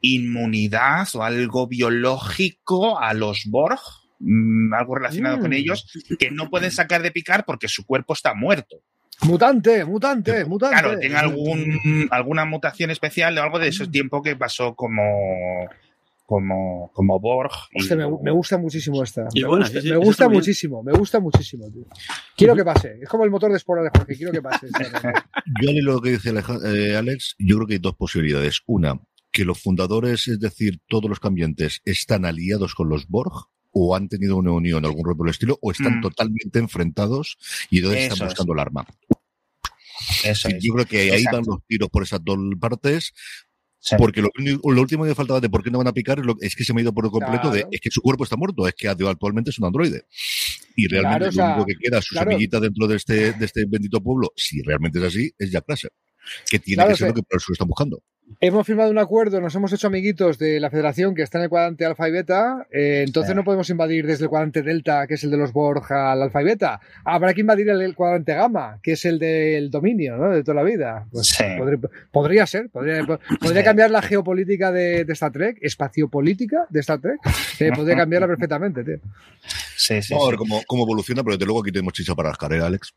inmunidad 0.00 1.08
o 1.14 1.22
algo 1.22 1.66
biológico 1.66 2.98
a 2.98 3.14
los 3.14 3.44
Borg, 3.46 3.80
mm, 4.20 4.72
algo 4.74 4.96
relacionado 4.96 5.40
con 5.40 5.50
Mm. 5.50 5.54
ellos, 5.54 5.90
que 6.18 6.30
no 6.30 6.50
pueden 6.50 6.70
sacar 6.70 7.02
de 7.02 7.10
picar 7.10 7.44
porque 7.44 7.68
su 7.68 7.84
cuerpo 7.84 8.12
está 8.12 8.34
muerto. 8.34 8.82
Mutante, 9.22 9.84
mutante, 9.84 10.44
mutante. 10.44 10.76
Claro, 10.78 10.98
tiene 10.98 11.16
algún, 11.16 12.08
alguna 12.10 12.44
mutación 12.44 12.90
especial 12.90 13.38
o 13.38 13.42
algo 13.42 13.58
de 13.58 13.68
ese 13.68 13.86
tiempo 13.86 14.22
que 14.22 14.36
pasó 14.36 14.74
como, 14.74 15.68
como, 16.34 16.90
como 16.92 17.20
Borg. 17.20 17.52
y 17.70 17.80
Hostia, 17.80 17.96
me, 17.96 18.30
gusta 18.32 18.58
muchísimo 18.58 19.04
esta. 19.04 19.28
Y 19.32 19.42
me 19.42 19.46
buena, 19.46 19.66
gusta, 19.66 19.80
sí, 19.80 19.86
sí, 19.86 19.92
me 19.92 19.98
gusta 19.98 20.28
muchísimo, 20.28 20.82
me 20.82 20.92
gusta 20.92 21.20
muchísimo, 21.20 21.70
tío. 21.70 21.84
Quiero 22.36 22.56
que 22.56 22.64
pase. 22.64 22.98
Es 23.00 23.08
como 23.08 23.22
el 23.22 23.30
motor 23.30 23.52
de 23.52 23.56
espora 23.58 23.82
de 23.84 23.90
Jorge, 23.96 24.16
quiero 24.16 24.32
que 24.32 24.42
pase. 24.42 24.66
Yo 25.62 25.70
lo 25.82 26.00
que 26.00 26.10
dice 26.10 26.32
eh, 26.64 26.96
Alex, 26.96 27.36
yo 27.38 27.54
creo 27.58 27.66
que 27.68 27.74
hay 27.74 27.78
dos 27.78 27.94
posibilidades. 27.94 28.62
Una, 28.66 29.00
que 29.30 29.44
los 29.44 29.62
fundadores, 29.62 30.26
es 30.26 30.40
decir, 30.40 30.80
todos 30.88 31.08
los 31.08 31.20
cambiantes, 31.20 31.80
están 31.84 32.24
aliados 32.24 32.74
con 32.74 32.88
los 32.88 33.06
Borg 33.06 33.32
o 33.70 33.94
han 33.94 34.08
tenido 34.08 34.36
una 34.36 34.50
unión, 34.50 34.84
algún 34.84 35.04
rol 35.04 35.16
por 35.16 35.28
el 35.28 35.30
estilo, 35.32 35.56
o 35.62 35.70
están 35.70 35.98
Mm. 35.98 36.02
totalmente 36.02 36.58
enfrentados 36.58 37.36
y 37.70 37.78
entonces 37.78 38.06
Eso 38.06 38.14
están 38.14 38.26
es. 38.26 38.32
buscando 38.32 38.52
el 38.54 38.58
arma. 38.58 38.86
Eso 40.24 40.48
es. 40.48 40.56
Yo 40.60 40.74
creo 40.74 40.86
que 40.86 40.98
ahí 41.12 41.18
Exacto. 41.22 41.36
van 41.36 41.44
los 41.46 41.66
tiros 41.68 41.88
por 41.90 42.02
esas 42.02 42.20
dos 42.24 42.36
partes, 42.60 43.12
Sí. 43.84 43.96
porque 43.98 44.22
lo, 44.22 44.30
lo 44.38 44.80
último 44.80 45.04
que 45.04 45.14
faltaba 45.14 45.40
de 45.40 45.50
por 45.50 45.62
qué 45.62 45.70
no 45.70 45.76
van 45.76 45.88
a 45.88 45.92
picar 45.92 46.22
es, 46.40 46.56
que 46.56 46.64
se 46.64 46.72
me 46.72 46.80
ha 46.80 46.84
ido 46.84 46.94
por 46.94 47.10
completo 47.10 47.50
de 47.50 47.66
es 47.70 47.80
que 47.82 47.90
su 47.90 48.00
cuerpo 48.00 48.24
está 48.24 48.34
muerto, 48.34 48.66
es 48.66 48.74
que 48.74 48.88
actualmente 48.88 49.50
es 49.50 49.58
un 49.58 49.66
androide. 49.66 50.06
Y 50.74 50.88
realmente 50.88 51.18
Claro, 51.18 51.28
o 51.28 51.32
sea, 51.32 51.48
lo 51.48 51.54
único 51.56 51.66
que 51.66 51.74
queda, 51.86 52.00
su 52.00 52.14
claro. 52.14 52.30
semillita 52.30 52.60
dentro 52.60 52.86
de 52.86 52.96
este, 52.96 53.32
de 53.34 53.44
este 53.44 53.66
bendito 53.68 54.02
pueblo, 54.02 54.32
si 54.36 54.62
realmente 54.62 54.98
es 55.00 55.04
así, 55.04 55.30
es 55.38 55.50
Jack 55.50 55.66
Russell. 55.68 55.90
Que 56.50 56.58
tiene 56.58 56.86
que 56.86 56.96
ser 56.96 57.04
o 57.04 57.08
lo 57.08 57.14
que 57.14 57.22
por 57.22 57.36
eso 57.36 57.52
están 57.52 57.68
buscando. 57.68 58.02
Hemos 58.40 58.66
firmado 58.66 58.90
un 58.90 58.98
acuerdo, 58.98 59.40
nos 59.40 59.54
hemos 59.54 59.72
hecho 59.72 59.86
amiguitos 59.86 60.38
de 60.38 60.58
la 60.58 60.68
federación 60.70 61.14
que 61.14 61.22
está 61.22 61.38
en 61.38 61.44
el 61.44 61.50
cuadrante 61.50 61.84
alfa 61.84 62.08
y 62.08 62.12
beta, 62.12 62.66
eh, 62.72 63.04
entonces 63.06 63.30
Sí. 63.30 63.36
no 63.36 63.44
podemos 63.44 63.68
invadir 63.70 64.06
desde 64.06 64.24
el 64.24 64.30
cuadrante 64.30 64.62
delta, 64.62 65.06
que 65.06 65.14
es 65.14 65.24
el 65.24 65.30
de 65.30 65.36
los 65.36 65.52
Borg, 65.52 65.90
al 65.92 66.20
alfa 66.22 66.42
y 66.42 66.44
beta. 66.44 66.80
Habrá 67.04 67.32
que 67.32 67.42
invadir 67.42 67.68
el, 67.68 67.80
el 67.82 67.94
cuadrante 67.94 68.34
gamma, 68.34 68.80
que 68.82 68.92
es 68.92 69.04
el 69.04 69.18
del 69.18 69.70
dominio, 69.70 70.16
¿no? 70.16 70.30
De 70.30 70.42
toda 70.42 70.54
la 70.56 70.62
vida. 70.62 71.06
Pues 71.12 71.28
Sí. 71.28 71.44
podría, 71.56 71.78
podría 72.10 72.46
ser, 72.46 72.68
podría, 72.70 73.04
po- 73.04 73.20
podría 73.40 73.60
Sí. 73.62 73.64
cambiar 73.64 73.90
la 73.90 74.02
geopolítica 74.02 74.72
de, 74.72 75.04
de 75.04 75.12
Star 75.12 75.30
Trek, 75.32 75.58
espaciopolítica 75.60 76.66
de 76.70 76.80
Star 76.80 77.00
Trek, 77.00 77.20
eh, 77.60 77.70
podría 77.74 77.96
cambiarla 77.96 78.26
perfectamente, 78.26 78.84
tío. 78.84 78.98
Sí, 79.76 80.02
sí, 80.02 80.12
Vamos 80.14 80.28
a 80.28 80.30
sí. 80.30 80.30
ver 80.32 80.38
cómo, 80.38 80.60
cómo 80.66 80.82
evoluciona, 80.84 81.22
pero 81.22 81.36
desde 81.36 81.46
luego 81.46 81.60
aquí 81.60 81.70
tenemos 81.72 81.92
chicha 81.92 82.14
para 82.14 82.30
rascar, 82.30 82.52
¿eh, 82.54 82.60
Alex? 82.60 82.92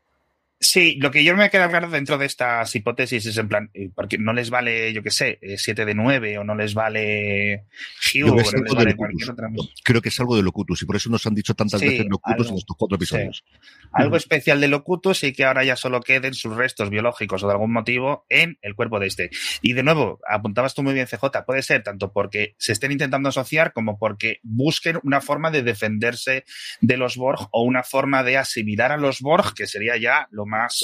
Sí, 0.60 0.96
lo 1.00 1.12
que 1.12 1.22
yo 1.22 1.36
me 1.36 1.50
queda 1.50 1.68
claro 1.68 1.88
dentro 1.88 2.18
de 2.18 2.26
estas 2.26 2.74
hipótesis 2.74 3.24
es 3.26 3.36
en 3.36 3.48
plan, 3.48 3.70
eh, 3.74 3.90
porque 3.94 4.18
no 4.18 4.32
les 4.32 4.50
vale, 4.50 4.92
yo 4.92 5.04
qué 5.04 5.10
sé, 5.12 5.38
7 5.56 5.84
de 5.84 5.94
9 5.94 6.38
o 6.38 6.42
no 6.44 6.56
les 6.56 6.74
vale 6.74 7.66
Hugh 8.12 8.24
o 8.24 8.28
no 8.30 8.36
les 8.36 8.52
vale 8.52 8.90
Locutus. 8.90 8.96
cualquier 8.96 9.30
otra. 9.30 9.48
Creo 9.84 10.02
que 10.02 10.08
es 10.08 10.18
algo 10.18 10.36
de 10.36 10.42
Locutus 10.42 10.82
y 10.82 10.86
por 10.86 10.96
eso 10.96 11.10
nos 11.10 11.24
han 11.26 11.34
dicho 11.36 11.54
tantas 11.54 11.80
Sí, 11.80 11.86
veces 11.88 12.06
Locutus 12.10 12.46
algo. 12.46 12.50
en 12.54 12.58
estos 12.58 12.76
cuatro 12.76 12.96
episodios. 12.96 13.44
Algo 13.92 14.16
especial 14.16 14.60
de 14.60 14.66
Locutus 14.66 15.22
y 15.22 15.32
que 15.32 15.44
ahora 15.44 15.62
ya 15.62 15.76
solo 15.76 16.00
queden 16.00 16.34
sus 16.34 16.56
restos 16.56 16.90
biológicos 16.90 17.40
o 17.44 17.46
de 17.46 17.52
algún 17.52 17.72
motivo 17.72 18.26
en 18.28 18.58
el 18.60 18.74
cuerpo 18.74 18.98
de 18.98 19.06
este. 19.06 19.30
Y 19.62 19.74
de 19.74 19.84
nuevo, 19.84 20.18
apuntabas 20.28 20.74
tú 20.74 20.82
muy 20.82 20.92
bien, 20.92 21.06
CJ, 21.06 21.44
puede 21.46 21.62
ser 21.62 21.84
tanto 21.84 22.12
porque 22.12 22.56
se 22.58 22.72
estén 22.72 22.90
intentando 22.90 23.28
asociar 23.28 23.72
como 23.72 23.96
porque 23.96 24.40
busquen 24.42 24.98
una 25.04 25.20
forma 25.20 25.52
de 25.52 25.62
defenderse 25.62 26.44
de 26.80 26.96
los 26.96 27.16
Borg 27.16 27.48
o 27.52 27.62
una 27.62 27.84
forma 27.84 28.24
de 28.24 28.38
asimilar 28.38 28.90
a 28.90 28.96
los 28.96 29.20
Borg, 29.20 29.54
que 29.54 29.68
sería 29.68 29.96
ya 29.96 30.26
lo 30.32 30.47
más 30.48 30.82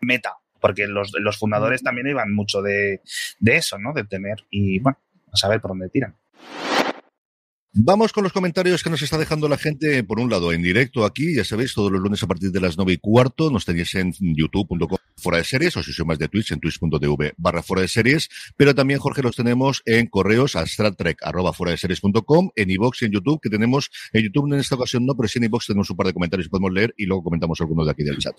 meta. 0.00 0.36
Porque 0.60 0.86
los, 0.88 1.12
los 1.20 1.38
fundadores 1.38 1.82
también 1.82 2.08
iban 2.08 2.34
mucho 2.34 2.62
de, 2.62 3.00
de 3.38 3.56
eso, 3.56 3.78
¿no? 3.78 3.92
De 3.92 4.04
tener. 4.04 4.44
Y 4.50 4.80
bueno, 4.80 4.98
a 5.32 5.36
saber 5.36 5.60
por 5.60 5.70
dónde 5.70 5.88
tiran. 5.88 6.16
Vamos 7.80 8.12
con 8.12 8.24
los 8.24 8.32
comentarios 8.32 8.82
que 8.82 8.90
nos 8.90 9.02
está 9.02 9.18
dejando 9.18 9.46
la 9.48 9.58
gente, 9.58 10.02
por 10.02 10.18
un 10.18 10.30
lado, 10.30 10.52
en 10.52 10.62
directo 10.62 11.04
aquí, 11.04 11.36
ya 11.36 11.44
sabéis, 11.44 11.74
todos 11.74 11.92
los 11.92 12.00
lunes 12.00 12.20
a 12.22 12.26
partir 12.26 12.50
de 12.50 12.60
las 12.60 12.76
nueve 12.76 12.94
y 12.94 12.96
cuarto, 12.96 13.50
nos 13.50 13.66
tenéis 13.66 13.94
en 13.94 14.12
youtube.com 14.18 14.98
fuera 15.16 15.38
de 15.38 15.44
series, 15.44 15.76
o 15.76 15.82
si 15.82 15.92
sois 15.92 16.06
más 16.06 16.18
de 16.18 16.28
Twitch, 16.28 16.50
en 16.50 16.60
twitch.tv 16.60 17.34
barra 17.36 17.62
fuera 17.62 17.82
de 17.82 17.88
series, 17.88 18.30
pero 18.56 18.74
también, 18.74 18.98
Jorge, 18.98 19.22
los 19.22 19.36
tenemos 19.36 19.82
en 19.84 20.06
correos 20.06 20.56
a 20.56 20.66
strattrek 20.66 21.22
arroba 21.22 21.52
fuera 21.52 21.72
de 21.72 21.76
series.com, 21.76 22.50
en 22.56 22.70
iVox 22.70 23.02
y 23.02 23.04
en 23.04 23.12
YouTube, 23.12 23.40
que 23.40 23.50
tenemos, 23.50 23.90
en 24.12 24.24
YouTube 24.24 24.52
en 24.52 24.58
esta 24.58 24.74
ocasión 24.74 25.04
no, 25.04 25.14
pero 25.14 25.28
sí 25.28 25.38
en 25.38 25.44
iVox 25.44 25.66
tenemos 25.66 25.90
un 25.90 25.96
par 25.96 26.06
de 26.06 26.14
comentarios 26.14 26.46
que 26.46 26.50
podemos 26.50 26.72
leer 26.72 26.94
y 26.96 27.04
luego 27.04 27.22
comentamos 27.22 27.60
algunos 27.60 27.86
de 27.86 27.92
aquí 27.92 28.02
del 28.02 28.18
chat. 28.18 28.34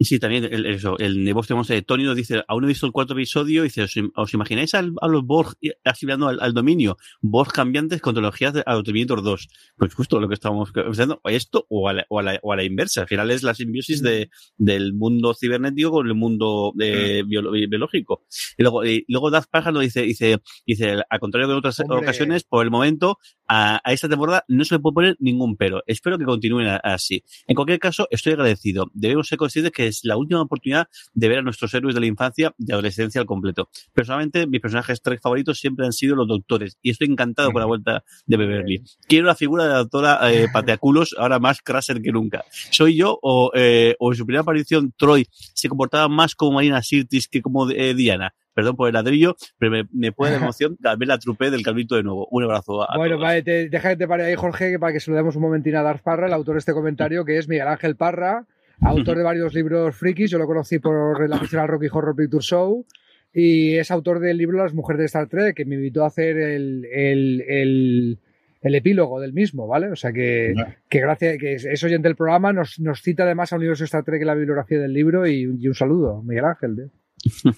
Sí, 0.00 0.18
también 0.18 0.44
el, 0.44 0.66
eso, 0.66 0.98
el 0.98 1.24
de 1.24 1.34
tenemos 1.46 1.70
eh, 1.70 1.82
Tony 1.82 2.02
nos 2.02 2.16
dice, 2.16 2.42
aún 2.48 2.62
no 2.62 2.66
he 2.66 2.72
visto 2.72 2.84
el 2.84 2.90
cuarto 2.92 3.12
episodio, 3.14 3.62
dice, 3.62 3.82
¿os, 3.84 3.96
im- 3.96 4.10
os 4.16 4.34
imagináis 4.34 4.74
al- 4.74 4.92
a 5.00 5.06
los 5.06 5.24
Borg 5.24 5.54
asimilando 5.84 6.26
al, 6.28 6.40
al 6.40 6.52
dominio? 6.52 6.96
Borg 7.22 7.52
cambiantes 7.52 8.00
con 8.00 8.12
tecnologías 8.14 8.52
de 8.54 8.64
Autominator 8.66 9.22
2. 9.22 9.48
Pues 9.76 9.94
justo 9.94 10.18
lo 10.18 10.26
que 10.28 10.34
estábamos 10.34 10.72
pensando, 10.72 11.20
o 11.22 11.28
esto 11.28 11.64
o 11.68 11.88
a, 11.88 11.92
la, 11.92 12.06
o, 12.08 12.18
a 12.18 12.22
la, 12.24 12.40
o 12.42 12.52
a 12.52 12.56
la 12.56 12.64
inversa. 12.64 13.02
Al 13.02 13.08
final 13.08 13.30
es 13.30 13.44
la 13.44 13.54
simbiosis 13.54 14.02
de, 14.02 14.30
del 14.58 14.94
mundo 14.94 15.32
cibernético 15.32 15.92
con 15.92 16.08
el 16.08 16.14
mundo 16.14 16.72
eh, 16.80 17.22
biológico. 17.26 18.24
Y 18.58 18.62
luego, 18.62 18.84
y 18.84 19.04
luego 19.08 19.30
Daz 19.30 19.46
Paja 19.46 19.70
nos 19.70 19.82
dice, 19.82 20.02
dice, 20.02 20.38
dice, 20.66 20.96
al 21.08 21.20
contrario 21.20 21.46
que 21.48 21.52
en 21.52 21.58
otras 21.58 21.78
Hombre. 21.80 21.98
ocasiones, 21.98 22.42
por 22.44 22.64
el 22.64 22.70
momento, 22.70 23.18
a, 23.46 23.80
a 23.84 23.92
esta 23.92 24.08
temporada 24.08 24.44
no 24.48 24.64
se 24.64 24.74
le 24.74 24.78
puede 24.80 24.94
poner 24.94 25.16
ningún 25.20 25.56
pero. 25.56 25.82
Espero 25.86 26.18
que 26.18 26.24
continúen 26.24 26.66
a- 26.66 26.76
así. 26.78 27.22
En 27.46 27.54
cualquier 27.54 27.78
caso, 27.78 28.08
estoy 28.10 28.32
agradecido. 28.32 28.90
Debemos 28.92 29.28
ser 29.28 29.38
conscientes 29.38 29.70
que 29.72 29.83
es 29.86 30.00
la 30.04 30.16
última 30.16 30.42
oportunidad 30.42 30.88
de 31.12 31.28
ver 31.28 31.38
a 31.38 31.42
nuestros 31.42 31.72
héroes 31.74 31.94
de 31.94 32.00
la 32.00 32.06
infancia 32.06 32.54
y 32.58 32.72
adolescencia 32.72 33.20
al 33.20 33.26
completo. 33.26 33.68
Personalmente, 33.92 34.46
mis 34.46 34.60
personajes 34.60 35.02
Trek 35.02 35.20
favoritos 35.20 35.58
siempre 35.58 35.86
han 35.86 35.92
sido 35.92 36.16
los 36.16 36.28
doctores 36.28 36.78
y 36.82 36.90
estoy 36.90 37.08
encantado 37.08 37.52
con 37.52 37.60
la 37.60 37.66
vuelta 37.66 38.04
de 38.26 38.36
Beverly. 38.36 38.82
Quiero 39.08 39.26
la 39.26 39.34
figura 39.34 39.64
de 39.64 39.70
la 39.70 39.78
doctora 39.78 40.18
eh, 40.32 40.46
Pateaculos 40.52 41.14
ahora 41.18 41.38
más 41.38 41.60
crasser 41.62 42.00
que 42.02 42.12
nunca. 42.12 42.44
¿Soy 42.70 42.96
yo 42.96 43.18
o, 43.22 43.50
eh, 43.54 43.96
o 43.98 44.12
en 44.12 44.16
su 44.16 44.26
primera 44.26 44.42
aparición 44.42 44.92
Troy 44.96 45.26
se 45.30 45.68
comportaba 45.68 46.08
más 46.08 46.34
como 46.34 46.52
Marina 46.52 46.82
Sirtis 46.82 47.28
que 47.28 47.42
como 47.42 47.70
eh, 47.70 47.94
Diana? 47.94 48.34
Perdón 48.54 48.76
por 48.76 48.86
el 48.86 48.94
ladrillo, 48.94 49.34
pero 49.58 49.72
me, 49.72 49.88
me 49.92 50.12
puede 50.12 50.30
dar 50.32 50.42
emoción 50.42 50.76
ver 50.80 51.08
la 51.08 51.18
trupe 51.18 51.50
del 51.50 51.64
Calvito 51.64 51.96
de 51.96 52.04
nuevo. 52.04 52.28
Un 52.30 52.44
abrazo 52.44 52.88
a 52.88 52.96
Bueno, 52.96 53.16
todos. 53.16 53.26
vale, 53.26 53.42
te, 53.42 53.68
deja 53.68 53.88
que 53.90 53.96
te 53.96 54.06
pare 54.06 54.26
ahí, 54.26 54.36
Jorge, 54.36 54.70
que 54.70 54.78
para 54.78 54.92
que 54.92 55.00
se 55.00 55.10
lo 55.10 55.16
demos 55.16 55.34
un 55.34 55.42
momentín 55.42 55.74
a 55.74 55.82
Darth 55.82 56.02
Parra, 56.02 56.28
el 56.28 56.32
autor 56.32 56.54
de 56.54 56.58
este 56.60 56.72
comentario, 56.72 57.24
que 57.24 57.36
es 57.38 57.48
Miguel 57.48 57.66
Ángel 57.66 57.96
Parra, 57.96 58.46
autor 58.80 59.16
de 59.18 59.22
varios 59.24 59.54
libros 59.54 59.96
frikis. 59.96 60.30
Yo 60.30 60.38
lo 60.38 60.46
conocí 60.46 60.78
por 60.78 61.28
la 61.28 61.36
afición 61.36 61.62
al 61.62 61.68
Rocky 61.68 61.88
Horror 61.90 62.16
Picture 62.16 62.42
Show. 62.42 62.86
Y 63.32 63.74
es 63.74 63.90
autor 63.90 64.20
del 64.20 64.36
libro 64.38 64.58
Las 64.58 64.74
mujeres 64.74 65.00
de 65.00 65.06
Star 65.06 65.28
Trek, 65.28 65.56
que 65.56 65.64
me 65.64 65.74
invitó 65.74 66.04
a 66.04 66.06
hacer 66.06 66.38
el, 66.38 66.84
el, 66.84 67.44
el, 67.48 68.18
el 68.60 68.74
epílogo 68.76 69.20
del 69.20 69.32
mismo, 69.32 69.66
¿vale? 69.66 69.88
O 69.88 69.96
sea 69.96 70.12
que, 70.12 70.54
que 70.88 71.00
gracias, 71.00 71.38
que 71.38 71.54
es, 71.54 71.84
oyente 71.84 72.08
del 72.08 72.16
programa, 72.16 72.52
nos, 72.52 72.78
nos 72.78 73.02
cita 73.02 73.24
además 73.24 73.52
a 73.52 73.56
Universo 73.56 73.84
Star 73.84 74.04
Trek 74.04 74.20
en 74.20 74.28
la 74.28 74.34
bibliografía 74.36 74.78
del 74.78 74.92
libro 74.92 75.26
y, 75.26 75.42
y 75.58 75.66
un 75.68 75.74
saludo, 75.74 76.22
Miguel 76.22 76.44
Ángel. 76.44 76.76
tío. 76.76 77.03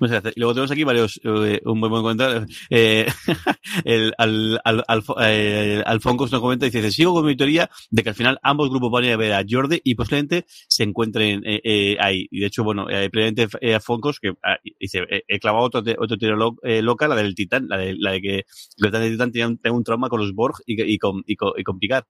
Muchas 0.00 0.22
gracias. 0.22 0.32
Y 0.36 0.40
luego 0.40 0.54
tenemos 0.54 0.70
aquí 0.70 0.84
varios, 0.84 1.20
eh, 1.24 1.60
un 1.64 1.80
buen 1.80 1.90
buen 1.90 2.02
comentario. 2.02 2.46
Eh, 2.70 3.06
el, 3.84 4.12
al, 4.18 4.60
al, 4.64 4.84
al, 4.88 5.02
eh, 5.20 5.82
Alfoncos 5.86 6.32
nos 6.32 6.40
comenta 6.40 6.66
y 6.66 6.70
dice, 6.70 6.90
sigo 6.90 7.12
con 7.14 7.26
mi 7.26 7.36
teoría 7.36 7.70
de 7.90 8.02
que 8.02 8.08
al 8.10 8.14
final 8.14 8.38
ambos 8.42 8.70
grupos 8.70 8.90
van 8.90 9.04
a 9.04 9.16
ver 9.16 9.32
a 9.32 9.44
Jordi 9.48 9.80
y 9.84 9.94
posiblemente 9.94 10.46
se 10.68 10.82
encuentren 10.84 11.42
eh, 11.44 11.60
eh, 11.64 11.96
ahí. 12.00 12.26
Y 12.30 12.40
de 12.40 12.46
hecho, 12.46 12.64
bueno, 12.64 12.88
eh, 12.90 13.10
previamente 13.10 13.48
Alfoncos, 13.74 14.18
que 14.20 14.32
ah, 14.42 14.56
dice, 14.80 15.04
he 15.28 15.38
clavado 15.38 15.66
otro, 15.66 15.80
otro 15.98 16.16
teoría 16.18 16.36
lo- 16.36 16.56
loca, 16.82 17.08
la 17.08 17.16
del 17.16 17.34
Titán, 17.34 17.66
la 17.68 17.76
de, 17.78 17.94
la 17.98 18.12
de 18.12 18.20
que 18.20 18.44
Titán 18.76 19.02
de 19.02 19.10
Titán 19.10 19.32
tenía 19.32 19.48
un, 19.48 19.58
tenía 19.58 19.76
un 19.76 19.84
trauma 19.84 20.08
con 20.08 20.20
los 20.20 20.32
Borg 20.34 20.56
y, 20.66 20.80
y, 20.82 20.98
con, 20.98 21.22
y, 21.26 21.36
con, 21.36 21.52
y 21.56 21.62
con 21.62 21.78
Picard. 21.78 22.04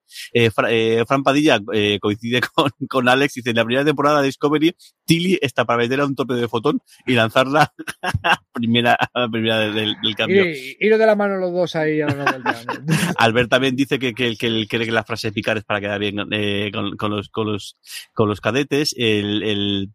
Fra- 0.54 0.68
Fran 1.06 1.22
Padilla 1.22 1.60
coincide 2.00 2.40
con, 2.54 2.70
con 2.88 3.08
Alex, 3.08 3.34
dice, 3.34 3.50
en 3.50 3.56
la 3.56 3.64
primera 3.64 3.84
temporada 3.84 4.20
de 4.20 4.26
Discovery, 4.26 4.74
Tilly 5.04 5.38
está 5.42 5.64
para 5.64 5.78
meter 5.82 6.00
a 6.00 6.06
un 6.06 6.14
tope 6.14 6.34
de 6.34 6.48
fotón 6.62 6.80
y 7.06 7.14
lanzarla 7.14 7.72
primera, 8.52 8.96
primera 9.30 9.58
del, 9.60 9.96
del 10.02 10.16
cambio. 10.16 10.44
Y, 10.44 10.76
y 10.80 10.88
lo 10.88 10.98
de 10.98 11.06
la 11.06 11.16
mano 11.16 11.36
los 11.36 11.52
dos 11.52 11.76
ahí 11.76 12.00
a 12.00 12.06
la 12.06 12.24
vuelta. 12.24 12.60
Albert 13.18 13.50
también 13.50 13.76
dice 13.76 13.98
que, 13.98 14.14
que, 14.14 14.36
que, 14.36 14.66
cree 14.68 14.86
que 14.86 14.92
la 14.92 15.04
frase 15.04 15.28
de 15.28 15.32
picar 15.32 15.56
es 15.58 15.64
para 15.64 15.80
quedar 15.80 15.98
bien 15.98 16.16
eh, 16.30 16.70
con, 16.72 16.96
con, 16.96 17.10
los, 17.10 17.28
con, 17.28 17.52
los, 17.52 17.76
con 18.12 18.28
los 18.28 18.40
cadetes. 18.40 18.94
El, 18.96 19.42
el, 19.42 19.90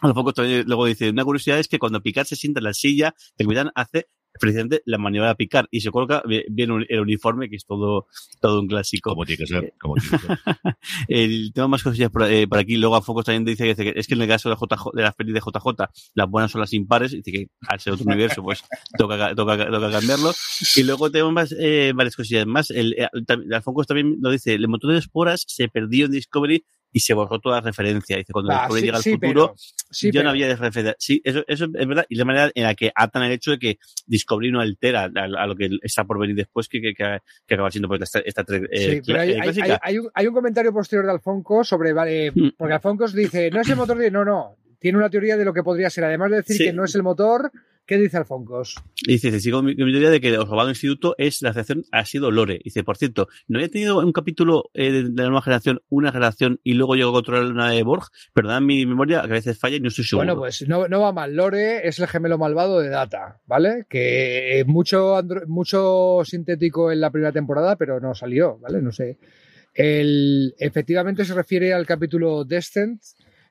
a 0.00 0.08
lo 0.08 0.14
poco 0.14 0.32
también 0.32 0.64
luego 0.66 0.86
dice, 0.86 1.10
una 1.10 1.24
curiosidad 1.24 1.58
es 1.58 1.68
que 1.68 1.78
cuando 1.78 2.00
Picard 2.00 2.26
se 2.26 2.36
sienta 2.36 2.60
en 2.60 2.64
la 2.64 2.74
silla, 2.74 3.14
el 3.36 3.46
capitán 3.46 3.70
hace 3.74 4.08
precisamente 4.38 4.82
la 4.86 4.98
maniobra 4.98 5.30
de 5.30 5.34
picar 5.36 5.68
y 5.70 5.80
se 5.80 5.90
coloca 5.90 6.22
bien 6.26 6.70
el 6.88 7.00
uniforme, 7.00 7.48
que 7.48 7.56
es 7.56 7.66
todo, 7.66 8.06
todo 8.40 8.60
un 8.60 8.68
clásico. 8.68 9.10
Como 9.10 9.24
tiene 9.24 9.38
que 9.38 9.46
ser. 9.46 9.74
Como 9.80 9.94
tiene 9.94 10.18
que 10.18 10.26
ser. 10.26 10.38
El 11.08 11.52
tema 11.52 11.68
más 11.68 11.82
cosillas 11.82 12.10
por, 12.10 12.24
eh, 12.24 12.46
por 12.48 12.58
aquí. 12.58 12.76
Luego 12.76 12.96
a 12.96 13.02
Focus 13.02 13.24
también 13.26 13.44
dice 13.44 13.64
dice 13.64 13.84
que 13.84 13.98
es 13.98 14.06
que 14.06 14.14
en 14.14 14.22
el 14.22 14.28
caso 14.28 14.48
de, 14.50 14.56
JJ, 14.56 14.90
de 14.94 15.02
las 15.02 15.14
pelis 15.14 15.34
de 15.34 15.40
JJ, 15.40 15.84
las 16.14 16.28
buenas 16.28 16.50
son 16.50 16.60
las 16.60 16.72
impares. 16.72 17.12
Dice 17.12 17.32
que 17.32 17.46
al 17.68 17.80
ser 17.80 17.92
otro 17.94 18.04
universo, 18.08 18.42
pues 18.42 18.62
toca, 18.96 19.34
toca, 19.34 19.56
toca 19.70 19.90
cambiarlo. 19.90 20.32
Y 20.76 20.82
luego 20.84 21.10
tenemos 21.10 21.32
más, 21.32 21.54
eh, 21.58 21.92
varias 21.94 22.16
cosillas 22.16 22.46
más. 22.46 22.70
El, 22.70 22.94
eh, 22.94 23.08
tam- 23.26 23.52
Alfoncos 23.54 23.86
también 23.86 24.16
lo 24.20 24.30
dice, 24.30 24.54
el 24.54 24.68
montón 24.68 24.92
de 24.92 24.98
esporas 24.98 25.44
se 25.46 25.68
perdió 25.68 26.06
en 26.06 26.12
Discovery 26.12 26.64
y 26.92 27.00
se 27.00 27.14
borró 27.14 27.38
toda 27.38 27.60
referencia. 27.60 28.16
Dice, 28.16 28.32
cuando 28.32 28.52
Ah, 28.52 28.68
sí, 28.70 28.80
llega 28.80 28.96
al 28.96 29.02
sí, 29.02 29.12
futuro, 29.12 29.46
pero- 29.48 29.54
sí, 29.90 30.06
ya 30.08 30.12
pero- 30.12 30.24
no 30.24 30.30
había 30.30 30.48
referencia. 30.56 30.96
Sí, 30.98 31.20
eso, 31.24 31.44
eso 31.46 31.66
es 31.74 31.86
verdad. 31.86 32.06
Y 32.08 32.16
la 32.16 32.24
manera 32.24 32.50
en 32.54 32.62
la 32.64 32.74
que 32.74 32.90
atan 32.94 33.22
el 33.24 33.32
hecho 33.32 33.50
de 33.52 33.58
que 33.58 33.78
Discovery 34.06 34.50
no 34.50 34.60
altera 34.60 35.10
a, 35.14 35.22
a 35.42 35.46
lo 35.46 35.54
que 35.54 35.68
está 35.82 36.04
por 36.04 36.18
venir 36.18 36.36
después, 36.36 36.68
que, 36.68 36.80
que, 36.80 36.94
que, 36.94 37.54
acaba 37.54 37.70
siendo 37.70 37.88
pues, 37.88 38.00
esta, 38.02 38.20
esta 38.20 38.44
eh, 38.70 39.00
Sí, 39.02 39.12
pero 39.12 39.20
hay, 39.82 39.98
un, 39.98 40.10
hay 40.14 40.26
un 40.26 40.34
comentario 40.34 40.72
posterior 40.72 41.04
de 41.06 41.12
Alfonso 41.12 41.64
sobre, 41.64 41.92
vale, 41.92 42.30
Mm. 42.32 42.48
porque 42.56 42.74
Alfonso 42.74 43.06
dice, 43.08 43.50
no 43.50 43.60
es 43.60 43.68
el 43.68 43.76
motor 43.76 43.98
de... 43.98 44.10
No, 44.10 44.24
no, 44.24 44.56
tiene 44.78 44.98
una 44.98 45.10
teoría 45.10 45.36
de 45.36 45.44
lo 45.44 45.52
que 45.52 45.62
podría 45.62 45.90
ser. 45.90 46.04
Además 46.04 46.30
de 46.30 46.36
decir 46.38 46.56
que 46.58 46.72
no 46.72 46.84
es 46.84 46.94
el 46.94 47.02
motor, 47.02 47.50
¿qué 47.88 47.96
dice 47.98 48.18
Alfonso? 48.18 48.80
Y 49.04 49.12
dice, 49.14 49.28
dice, 49.28 49.40
sigo 49.40 49.62
mi, 49.62 49.74
mi 49.74 49.90
teoría 49.90 50.10
de 50.10 50.20
que 50.20 50.30
los 50.30 50.48
robados 50.48 50.70
instituto 50.70 51.16
es 51.18 51.42
la 51.42 51.50
relación 51.50 51.84
ha 51.90 52.04
sido 52.04 52.30
Lore. 52.30 52.60
Dice, 52.62 52.84
por 52.84 52.96
cierto, 52.96 53.26
¿no 53.48 53.58
había 53.58 53.68
tenido 53.70 53.98
un 53.98 54.12
capítulo 54.12 54.70
eh, 54.74 54.92
de, 54.92 55.02
la 55.04 55.24
nueva 55.24 55.42
generación 55.42 55.80
una 55.88 56.12
relación 56.12 56.60
y 56.62 56.74
luego 56.74 56.94
llegó 56.94 57.10
a 57.10 57.14
controlar 57.14 57.46
una 57.50 57.70
de 57.70 57.82
Borg? 57.82 58.04
Perdón 58.32 58.66
mi 58.66 58.86
memoria, 58.86 59.22
que 59.22 59.26
a 59.30 59.32
veces 59.32 59.58
falla 59.58 59.76
y 59.76 59.80
no 59.80 59.88
estoy 59.88 60.04
seguro. 60.04 60.26
Bueno, 60.26 60.38
pues 60.38 60.68
no, 60.68 60.86
no 60.86 61.00
va 61.00 61.12
mal. 61.12 61.34
Lore 61.34 61.88
es 61.88 61.98
el 61.98 62.06
gemelo 62.06 62.38
malvado 62.38 62.78
de 62.78 62.90
Data, 62.90 63.40
¿vale? 63.46 63.86
Que 63.88 64.62
mucho, 64.66 65.16
andro- 65.16 65.46
mucho 65.48 66.20
sintético 66.24 66.92
en 66.92 67.00
la 67.00 67.10
primera 67.10 67.32
temporada, 67.32 67.74
pero 67.76 67.98
no 67.98 68.14
salió, 68.14 68.58
¿vale? 68.58 68.80
No 68.82 68.92
sé. 68.92 69.18
El, 69.74 70.54
efectivamente 70.58 71.24
se 71.24 71.34
refiere 71.34 71.72
al 71.72 71.86
capítulo 71.86 72.44
Descent, 72.44 73.00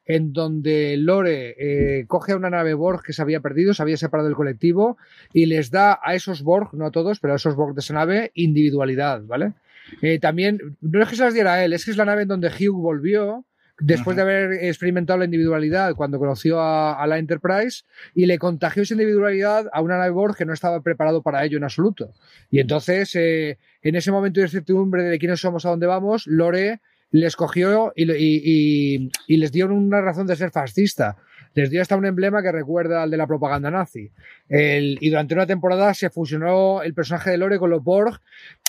en 0.08 0.32
donde 0.32 0.96
Lore 0.98 1.56
eh, 1.60 2.06
coge 2.08 2.32
a 2.32 2.38
una 2.38 2.50
nave 2.50 2.74
Borg 2.74 3.04
que 3.04 3.14
se 3.14 3.22
había 3.22 3.42
perdido, 3.42 3.74
se 3.74 3.82
había 3.84 3.98
separado 3.98 4.30
del 4.30 4.38
colectivo, 4.38 4.98
y 5.34 5.46
les 5.46 5.70
da 5.70 6.00
a 6.02 6.16
esos 6.16 6.44
Borg, 6.44 6.74
no 6.74 6.88
a 6.88 6.92
todos, 6.92 7.20
pero 7.20 7.34
a 7.34 7.36
esos 7.36 7.56
Borg 7.56 7.76
de 7.76 7.82
esa 7.82 7.94
nave, 7.94 8.32
individualidad, 8.34 9.22
¿vale? 9.24 9.54
Eh, 10.02 10.20
también, 10.20 10.78
no 10.82 11.04
es 11.04 11.10
que 11.10 11.18
se 11.18 11.24
las 11.24 11.34
diera 11.34 11.56
a 11.56 11.66
él, 11.66 11.74
es 11.74 11.84
que 11.84 11.92
es 11.92 11.98
la 11.98 12.06
nave 12.06 12.22
en 12.22 12.30
donde 12.30 12.48
Hugh 12.48 12.82
volvió, 12.82 13.46
después 13.80 14.18
Ajá. 14.18 14.26
de 14.26 14.34
haber 14.34 14.64
experimentado 14.64 15.20
la 15.20 15.26
individualidad 15.26 15.94
cuando 15.96 16.20
conoció 16.20 16.60
a, 16.62 17.02
a 17.02 17.06
la 17.06 17.20
Enterprise 17.20 17.84
y 18.16 18.26
le 18.26 18.40
contagió 18.40 18.84
esa 18.84 18.94
individualidad 18.94 19.68
a 19.72 19.82
una 19.82 19.98
nave 19.98 20.12
Borg 20.12 20.36
que 20.36 20.46
no 20.46 20.54
estaba 20.54 20.82
preparado 20.82 21.22
para 21.22 21.44
ello 21.44 21.58
en 21.58 21.66
absoluto. 21.66 22.14
Y 22.50 22.60
entonces, 22.60 23.14
eh, 23.16 23.58
en 23.82 23.96
ese 23.96 24.12
momento 24.12 24.40
de 24.40 24.48
incertidumbre 24.48 25.04
de 25.04 25.20
quiénes 25.20 25.42
somos, 25.42 25.66
a 25.66 25.70
dónde 25.70 25.86
vamos, 25.86 26.28
Lore 26.28 26.80
les 27.12 27.36
cogió 27.36 27.94
y, 27.96 28.06
le- 28.06 28.20
y- 28.20 28.42
y- 28.44 29.12
y 29.28 29.38
les 29.38 29.52
dio 29.52 29.68
una 29.68 30.02
razón 30.02 30.28
de 30.28 30.36
ser 30.36 30.52
fascista. 30.52 31.18
Les 31.54 31.70
dio 31.72 31.82
hasta 31.82 31.96
un 31.96 32.06
emblema 32.06 32.44
que 32.44 32.52
recuerda 32.52 33.02
al 33.04 33.10
de 33.10 33.18
la 33.18 33.26
propaganda 33.26 33.72
nazi. 33.72 34.12
Y 34.50 35.10
durante 35.10 35.34
una 35.34 35.48
temporada 35.48 35.94
se 35.94 36.10
fusionó 36.12 36.84
el 36.84 36.94
personaje 36.94 37.32
de 37.32 37.38
Lore 37.38 37.58
con 37.58 37.70
los 37.72 37.84
Borg 37.84 38.20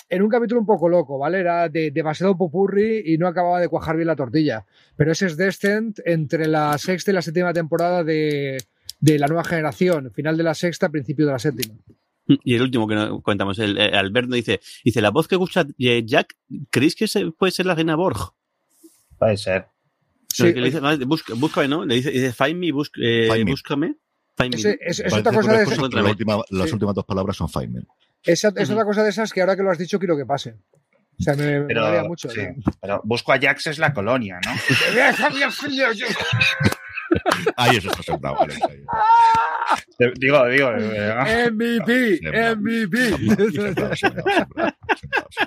en 0.09 0.23
un 0.23 0.29
capítulo 0.29 0.59
un 0.59 0.65
poco 0.65 0.89
loco, 0.89 1.19
¿vale? 1.19 1.39
Era 1.39 1.69
de- 1.69 1.91
demasiado 1.91 2.35
popurri 2.35 3.03
y 3.05 3.17
no 3.19 3.27
acababa 3.27 3.59
de 3.59 3.67
cuajar 3.67 3.95
bien 3.95 4.07
la 4.07 4.15
tortilla. 4.15 4.65
Pero 4.95 5.11
ese 5.11 5.27
es 5.27 5.37
Descent 5.37 5.99
entre 6.03 6.47
la 6.47 6.75
sexta 6.79 7.11
y 7.11 7.13
la 7.13 7.21
séptima 7.21 7.53
temporada 7.53 8.03
de, 8.03 8.57
de 8.99 9.19
la 9.19 9.27
nueva 9.27 9.43
generación, 9.43 10.11
final 10.11 10.35
de 10.35 10.43
la 10.43 10.55
sexta, 10.55 10.89
principio 10.89 11.27
de 11.27 11.31
la 11.33 11.39
séptima. 11.39 11.75
Y 12.43 12.55
el 12.55 12.61
último 12.61 12.87
que 12.87 12.95
nos 12.95 13.21
comentamos, 13.23 13.57
el, 13.59 13.77
eh, 13.77 13.91
Alberto 13.95 14.35
dice, 14.35 14.59
dice, 14.83 15.01
la 15.01 15.09
voz 15.09 15.27
que 15.27 15.35
escucha 15.35 15.65
eh, 15.79 16.03
Jack, 16.05 16.35
¿creéis 16.69 16.95
que 16.95 17.07
se- 17.07 17.31
puede 17.31 17.51
ser 17.51 17.65
la 17.65 17.75
reina 17.75 17.95
Borg? 17.95 18.33
Puede 19.17 19.37
ser. 19.37 19.67
Sí, 20.31 20.53
Que 20.53 20.59
le 20.61 20.67
dice, 20.67 20.79
no, 20.79 20.95
busca- 21.07 21.33
búscame, 21.35 21.67
¿no? 21.67 21.83
Le 21.85 21.95
dice, 21.95 22.11
dice 22.11 22.31
find 22.31 22.59
me, 22.59 22.71
bus- 22.71 22.91
eh, 23.01 23.27
Find 23.31 23.45
me. 23.45 23.51
búscame. 23.51 23.95
Find 24.37 24.53
me. 24.63 24.77
es, 24.79 24.99
es 24.99 25.13
otra 25.13 25.33
cosa 25.33 25.49
una 25.49 25.57
de 25.57 25.63
esas, 25.63 25.77
la 25.93 26.03
última- 26.03 26.43
las 26.51 26.67
Sí. 26.69 26.73
últimas 26.73 26.95
dos 26.95 27.05
palabras 27.05 27.35
son 27.35 27.49
Feynman. 27.49 27.87
esa- 28.23 28.53
es 28.55 28.69
Ujú. 28.69 28.73
otra 28.73 28.85
cosa 28.85 29.03
de 29.03 29.09
esas 29.09 29.33
que 29.33 29.41
ahora 29.41 29.55
que 29.55 29.63
lo 29.63 29.71
has 29.71 29.77
dicho 29.79 29.97
quiero 29.97 30.15
que 30.15 30.25
pase. 30.25 30.55
O 31.19 31.23
sea, 31.23 31.35
me, 31.35 31.61
me 31.61 31.65
Pero, 31.65 31.81
molaría 31.81 32.03
mucho. 32.07 32.29
sí, 32.29 32.41
pero 32.79 33.01
busco 33.03 33.33
a 33.33 33.39
Jax 33.39 33.67
es 33.67 33.79
la 33.79 33.91
colonia, 33.93 34.39
¿no? 34.45 34.51
Ahí 37.57 37.75
eso 37.77 37.89
está 37.89 38.03
sembrado. 38.03 38.35
vale, 38.37 38.53
ahí. 38.69 38.83
Digo, 40.15 40.45
digo, 40.47 40.71
eh, 40.77 41.49
MVP, 41.51 42.17
Sembrado. 42.17 42.55
MVP. 42.57 42.97
Sembrado. 43.95 44.75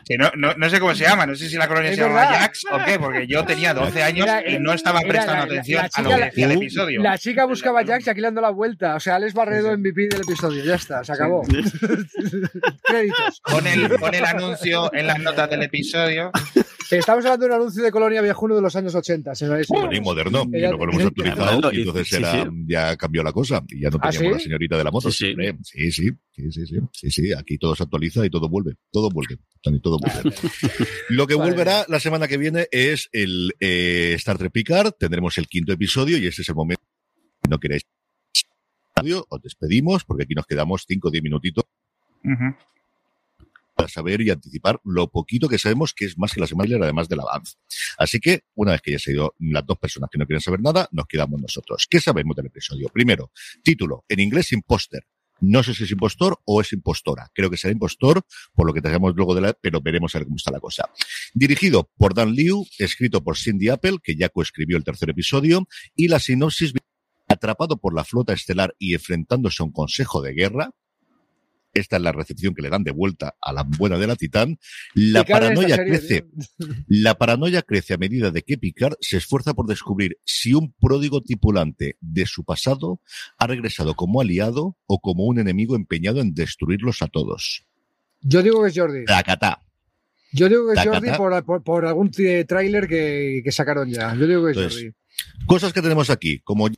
que 0.04 0.16
no, 0.18 0.30
no, 0.36 0.54
no 0.54 0.70
sé 0.70 0.78
cómo 0.78 0.94
se 0.94 1.04
llama, 1.04 1.26
no 1.26 1.34
sé 1.34 1.48
si 1.48 1.56
la 1.56 1.66
colonia 1.68 1.90
se 1.94 2.00
llama. 2.00 2.24
Jax 2.26 2.64
o 2.70 2.78
qué, 2.84 2.98
porque 2.98 3.26
yo 3.26 3.44
tenía 3.44 3.74
12 3.74 4.02
años 4.02 4.26
Era- 4.26 4.48
y 4.48 4.58
no 4.58 4.72
estaba 4.72 5.00
prestando 5.00 5.32
la- 5.34 5.42
atención 5.44 5.82
la 5.82 5.90
a 5.92 6.02
lo 6.02 6.10
que 6.10 6.24
decía 6.26 6.44
el 6.46 6.52
episodio. 6.52 7.02
La 7.02 7.18
chica 7.18 7.44
buscaba 7.46 7.80
a 7.80 7.84
Jax 7.86 8.06
y 8.06 8.10
aquí 8.10 8.20
le 8.20 8.26
dando 8.28 8.40
la 8.40 8.50
vuelta. 8.50 8.94
O 8.96 9.00
sea, 9.00 9.16
Alex 9.16 9.34
Barredo 9.34 9.76
MVP 9.76 10.08
del 10.08 10.20
episodio. 10.22 10.62
Ya 10.64 10.74
está, 10.76 11.02
se 11.04 11.12
acabó. 11.12 11.42
Créditos. 12.82 13.40
Pon 13.44 13.66
el, 13.66 13.88
pon 13.98 14.14
el 14.14 14.24
anuncio 14.24 14.92
en 14.94 15.06
las 15.06 15.18
notas 15.18 15.48
del 15.50 15.62
episodio. 15.62 16.30
Estamos 16.98 17.24
hablando 17.24 17.46
de 17.46 17.50
un 17.54 17.60
anuncio 17.60 17.82
de 17.82 17.90
Colonia 17.90 18.20
Viejuno 18.22 18.54
de 18.56 18.62
los 18.62 18.76
años 18.76 18.94
80. 18.94 19.34
¿se 19.34 19.46
sabéis? 19.46 19.66
Bueno, 19.68 19.92
y 19.92 20.00
moderno, 20.00 20.48
que 20.50 20.58
lo 20.60 20.78
ponemos 20.78 21.00
ella- 21.00 21.08
actualizado 21.08 21.72
y 21.72 21.78
entonces 21.80 22.08
sí, 22.08 22.16
era, 22.16 22.32
sí. 22.44 22.48
ya 22.66 22.96
cambió 22.96 23.22
la 23.22 23.32
cosa 23.32 23.62
y 23.68 23.80
ya 23.80 23.90
no 23.90 23.98
¿Ah, 24.00 24.10
teníamos 24.10 24.28
sí? 24.28 24.38
la 24.38 24.44
señorita 24.44 24.76
de 24.78 24.84
la 24.84 24.90
moto. 24.90 25.10
Sí, 25.10 25.34
sí. 25.34 25.52
Sí, 25.62 25.92
sí, 25.92 26.10
sí, 26.32 26.52
sí, 26.52 26.66
sí, 26.66 26.76
sí, 26.92 27.10
sí, 27.10 27.32
aquí 27.32 27.58
todo 27.58 27.74
se 27.74 27.82
actualiza 27.82 28.24
y 28.26 28.30
todo 28.30 28.48
vuelve, 28.48 28.74
todo 28.90 29.08
vuelve, 29.10 29.38
todo 29.80 29.98
vuelve. 29.98 30.36
Lo 31.08 31.26
que 31.26 31.34
Vale. 31.34 31.50
volverá 31.50 31.84
la 31.88 32.00
semana 32.00 32.28
que 32.28 32.36
viene 32.36 32.68
es 32.70 33.08
el 33.12 33.54
eh, 33.60 34.12
Star 34.16 34.38
Trek 34.38 34.52
Picard, 34.52 34.92
tendremos 34.98 35.36
el 35.38 35.46
quinto 35.48 35.72
episodio 35.72 36.18
y 36.18 36.26
este 36.26 36.42
es 36.42 36.48
el 36.48 36.54
momento, 36.54 36.82
si 37.42 37.50
no 37.50 37.58
queréis, 37.58 37.82
os 39.28 39.42
despedimos 39.42 40.04
porque 40.04 40.24
aquí 40.24 40.34
nos 40.34 40.46
quedamos 40.46 40.84
5 40.86 41.08
o 41.08 41.10
10 41.10 41.24
minutitos 41.24 41.64
Ujú. 42.24 42.54
Saber 43.88 44.20
y 44.22 44.30
anticipar 44.30 44.80
lo 44.84 45.10
poquito 45.10 45.48
que 45.48 45.58
sabemos, 45.58 45.92
que 45.94 46.06
es 46.06 46.18
más 46.18 46.32
que 46.32 46.40
la 46.40 46.46
semana 46.46 46.76
además 46.82 47.08
del 47.08 47.20
avance. 47.20 47.56
Así 47.98 48.20
que, 48.20 48.42
una 48.54 48.72
vez 48.72 48.80
que 48.80 48.92
ya 48.92 48.98
se 48.98 49.10
han 49.10 49.16
ido 49.16 49.34
las 49.38 49.66
dos 49.66 49.78
personas 49.78 50.10
que 50.10 50.18
no 50.18 50.26
quieren 50.26 50.40
saber 50.40 50.60
nada, 50.60 50.88
nos 50.92 51.06
quedamos 51.06 51.40
nosotros. 51.40 51.86
¿Qué 51.88 52.00
sabemos 52.00 52.36
del 52.36 52.46
episodio? 52.46 52.88
Primero, 52.88 53.32
título, 53.62 54.04
en 54.08 54.20
inglés 54.20 54.52
imposter. 54.52 55.06
No 55.40 55.64
sé 55.64 55.74
si 55.74 55.84
es 55.84 55.90
impostor 55.90 56.38
o 56.44 56.60
es 56.60 56.72
impostora. 56.72 57.28
Creo 57.34 57.50
que 57.50 57.56
será 57.56 57.72
impostor, 57.72 58.22
por 58.54 58.64
lo 58.64 58.72
que 58.72 58.80
tengamos 58.80 59.14
luego 59.16 59.34
de 59.34 59.40
la, 59.40 59.52
pero 59.54 59.80
veremos 59.80 60.14
a 60.14 60.18
ver 60.18 60.26
cómo 60.26 60.36
está 60.36 60.52
la 60.52 60.60
cosa. 60.60 60.88
Dirigido 61.34 61.90
por 61.96 62.14
Dan 62.14 62.32
Liu, 62.32 62.64
escrito 62.78 63.24
por 63.24 63.36
Cindy 63.36 63.68
Apple, 63.68 63.98
que 64.02 64.14
ya 64.14 64.28
coescribió 64.28 64.76
el 64.76 64.84
tercer 64.84 65.10
episodio, 65.10 65.66
y 65.96 66.06
la 66.06 66.20
sinopsis 66.20 66.74
atrapado 67.28 67.78
por 67.78 67.92
la 67.92 68.04
flota 68.04 68.32
estelar 68.32 68.76
y 68.78 68.94
enfrentándose 68.94 69.62
a 69.62 69.66
un 69.66 69.72
consejo 69.72 70.22
de 70.22 70.32
guerra, 70.32 70.70
esta 71.74 71.96
es 71.96 72.02
la 72.02 72.12
recepción 72.12 72.54
que 72.54 72.62
le 72.62 72.70
dan 72.70 72.84
de 72.84 72.90
vuelta 72.90 73.34
a 73.40 73.52
la 73.52 73.64
buena 73.64 73.98
de 73.98 74.06
la 74.06 74.16
Titán. 74.16 74.58
La 74.94 75.24
paranoia 75.24 75.76
serie, 75.76 75.92
crece. 75.92 76.22
tío. 76.22 76.68
La 76.86 77.16
paranoia 77.16 77.62
crece 77.62 77.94
a 77.94 77.98
medida 77.98 78.30
de 78.30 78.42
que 78.42 78.58
Picard 78.58 78.94
se 79.00 79.16
esfuerza 79.16 79.54
por 79.54 79.66
descubrir 79.66 80.18
si 80.24 80.54
un 80.54 80.72
pródigo 80.72 81.22
tripulante 81.22 81.96
de 82.00 82.26
su 82.26 82.44
pasado 82.44 83.00
ha 83.38 83.46
regresado 83.46 83.94
como 83.94 84.20
aliado 84.20 84.76
o 84.86 85.00
como 85.00 85.24
un 85.24 85.38
enemigo 85.38 85.76
empeñado 85.76 86.20
en 86.20 86.34
destruirlos 86.34 87.02
a 87.02 87.08
todos. 87.08 87.64
Yo 88.20 88.42
digo 88.42 88.62
que 88.62 88.68
es 88.68 88.78
Jordi. 88.78 89.04
Tacatá. 89.04 89.62
Yo 90.32 90.48
digo 90.48 90.66
que 90.66 90.80
es. 90.80 90.86
Jordi 90.86 91.10
por, 91.16 91.44
por, 91.44 91.62
por 91.62 91.86
algún 91.86 92.10
tráiler 92.10 92.86
que, 92.86 93.42
que 93.44 93.52
sacaron 93.52 93.90
ya. 93.90 94.14
Yo 94.14 94.26
digo 94.26 94.44
que 94.44 94.52
es 94.52 94.56
Entonces, 94.56 94.82
Jordi. 94.82 95.46
Cosas 95.46 95.72
que 95.72 95.82
tenemos 95.82 96.10
aquí. 96.10 96.40
Como 96.40 96.68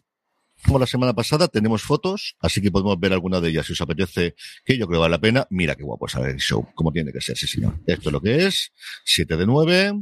como 0.64 0.78
la 0.78 0.86
semana 0.86 1.12
pasada, 1.12 1.48
tenemos 1.48 1.82
fotos, 1.82 2.36
así 2.40 2.60
que 2.60 2.70
podemos 2.70 2.98
ver 2.98 3.12
alguna 3.12 3.40
de 3.40 3.50
ellas 3.50 3.66
si 3.66 3.72
os 3.72 3.80
apetece, 3.80 4.34
que 4.64 4.78
yo 4.78 4.86
creo 4.86 4.98
que 4.98 5.02
vale 5.02 5.12
la 5.12 5.20
pena. 5.20 5.46
Mira 5.50 5.74
qué 5.74 5.82
guapo 5.82 6.08
sale 6.08 6.30
el 6.30 6.38
show, 6.38 6.66
como 6.74 6.92
tiene 6.92 7.12
que 7.12 7.20
ser, 7.20 7.36
sí 7.36 7.46
señor. 7.46 7.78
Esto 7.86 8.08
es 8.08 8.12
lo 8.12 8.20
que 8.20 8.46
es, 8.46 8.72
7 9.04 9.36
de 9.36 9.46
9, 9.46 9.92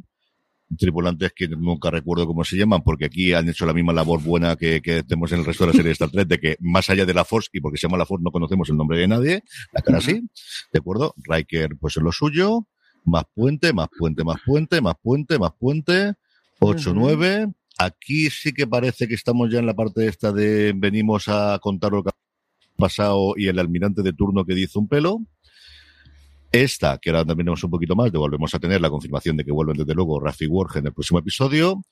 tripulantes 0.79 1.33
que 1.35 1.49
nunca 1.49 1.91
recuerdo 1.91 2.27
cómo 2.27 2.45
se 2.45 2.57
llaman, 2.57 2.83
porque 2.83 3.07
aquí 3.07 3.33
han 3.33 3.49
hecho 3.49 3.67
la 3.67 3.73
misma 3.73 3.93
labor 3.93 4.23
buena 4.23 4.57
que, 4.57 4.81
que 4.81 5.03
tenemos 5.03 5.33
en 5.33 5.41
el 5.41 5.45
resto 5.45 5.65
de 5.65 5.69
la 5.69 5.73
serie 5.73 5.89
de 5.89 5.93
Star 5.93 6.11
Trek, 6.11 6.29
de 6.29 6.39
que 6.39 6.57
más 6.61 6.89
allá 6.91 7.05
de 7.05 7.15
la 7.15 7.25
Force, 7.25 7.49
y 7.53 7.61
porque 7.61 7.79
se 7.79 7.87
llama 7.87 7.99
la 7.99 8.07
Force 8.07 8.23
no 8.25 8.31
conocemos 8.31 8.69
el 8.71 8.77
nombre 8.77 8.99
de 8.99 9.09
nadie, 9.09 9.43
la 9.73 9.83
cara 9.83 10.01
sí, 10.01 10.23
¿de 10.73 10.79
acuerdo? 10.79 11.15
Riker, 11.25 11.77
pues 11.79 11.97
en 11.97 12.05
lo 12.05 12.13
suyo, 12.13 12.67
más 13.05 13.25
puente, 13.35 13.73
más 13.73 13.89
puente, 13.99 14.25
más 14.25 14.41
puente, 14.45 14.81
más 14.81 14.95
puente, 15.03 15.39
más 15.39 15.53
puente, 15.59 16.15
8, 16.61 16.91
Ujú. 16.91 17.01
9. 17.01 17.53
Aquí 17.85 18.31
sí 18.31 18.53
que 18.53 18.67
parece 18.67 19.09
que 19.09 19.15
estamos 19.15 19.51
ya 19.51 19.59
en 19.59 19.67
la 19.67 19.75
parte 19.75 20.07
esta 20.07 20.31
de 20.31 20.73
venimos 20.75 21.27
a 21.27 21.59
contar 21.61 21.91
lo 21.91 22.05
que 22.05 22.11
ha 22.11 22.77
pasado 22.77 23.35
y 23.37 23.49
el 23.49 23.59
almirante 23.59 24.03
de 24.03 24.13
turno 24.13 24.45
que 24.45 24.55
dice 24.55 24.79
un 24.79 24.87
pelo. 24.87 25.21
Esta, 26.53 26.99
que 26.99 27.09
ahora 27.09 27.21
también 27.21 27.47
tenemos 27.47 27.65
un 27.65 27.71
poquito 27.71 27.97
más, 27.97 28.13
de 28.13 28.19
volvemos 28.19 28.55
a 28.55 28.59
tener 28.59 28.81
la 28.81 28.91
confirmación 28.91 29.39
de 29.39 29.45
que 29.45 29.51
vuelven 29.51 29.79
desde 29.79 29.95
luego 29.95 30.21
Rafi 30.21 30.47
Warg 30.47 30.77
en 30.77 30.87
el 30.87 30.93
próximo 30.93 31.19
episodio, 31.19 31.83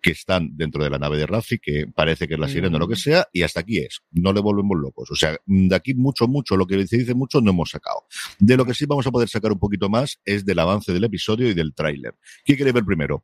que 0.00 0.12
están 0.12 0.56
dentro 0.56 0.82
de 0.82 0.88
la 0.88 0.98
nave 0.98 1.18
de 1.18 1.26
Rafi, 1.26 1.58
que 1.58 1.84
parece 1.94 2.26
que 2.26 2.34
es 2.34 2.40
la 2.40 2.48
sirena 2.48 2.76
o 2.76 2.80
lo 2.80 2.88
que 2.88 2.96
sea, 2.96 3.28
y 3.30 3.42
hasta 3.42 3.60
aquí 3.60 3.78
es. 3.78 4.00
No 4.12 4.32
le 4.32 4.40
volvemos 4.40 4.78
locos. 4.78 5.10
O 5.10 5.14
sea, 5.14 5.36
de 5.44 5.76
aquí 5.76 5.94
mucho, 5.94 6.26
mucho, 6.26 6.56
lo 6.56 6.66
que 6.66 6.86
se 6.86 6.96
dice 6.96 7.14
mucho, 7.14 7.42
no 7.42 7.50
hemos 7.50 7.68
sacado. 7.68 8.04
De 8.38 8.56
lo 8.56 8.64
que 8.64 8.72
sí 8.72 8.86
vamos 8.86 9.06
a 9.06 9.10
poder 9.10 9.28
sacar 9.28 9.52
un 9.52 9.58
poquito 9.58 9.90
más 9.90 10.18
es 10.24 10.46
del 10.46 10.58
avance 10.60 10.94
del 10.94 11.04
episodio 11.04 11.50
y 11.50 11.54
del 11.54 11.74
tráiler. 11.74 12.14
¿Quién 12.42 12.56
quiere 12.56 12.72
ver 12.72 12.84
primero? 12.84 13.22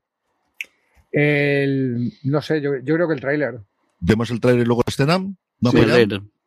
El, 1.12 2.12
no 2.24 2.40
sé, 2.42 2.60
yo, 2.60 2.70
yo 2.82 2.94
creo 2.94 3.06
que 3.08 3.14
el 3.14 3.20
tráiler. 3.20 3.60
¿Vemos 4.00 4.30
el 4.30 4.40
tráiler 4.40 4.62
y 4.62 4.66
luego 4.66 4.82
la 4.86 4.90
escena? 4.90 5.18
¿No 5.60 5.70
Sí, 5.70 5.78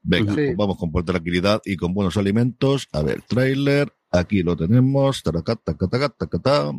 Venga, 0.07 0.33
Sí. 0.33 0.35
pues 0.45 0.57
vamos 0.57 0.77
con 0.77 0.91
tranquilidad 1.05 1.61
y 1.65 1.77
con 1.77 1.93
buenos 1.93 2.17
alimentos. 2.17 2.87
A 2.91 3.01
ver, 3.01 3.21
tráiler, 3.23 3.91
aquí 4.11 4.43
lo 4.43 4.55
tenemos. 4.55 5.23
Taracá, 5.23 5.55
taca, 5.55 5.87
taca, 5.87 6.09
taca, 6.09 6.39
ta. 6.39 6.71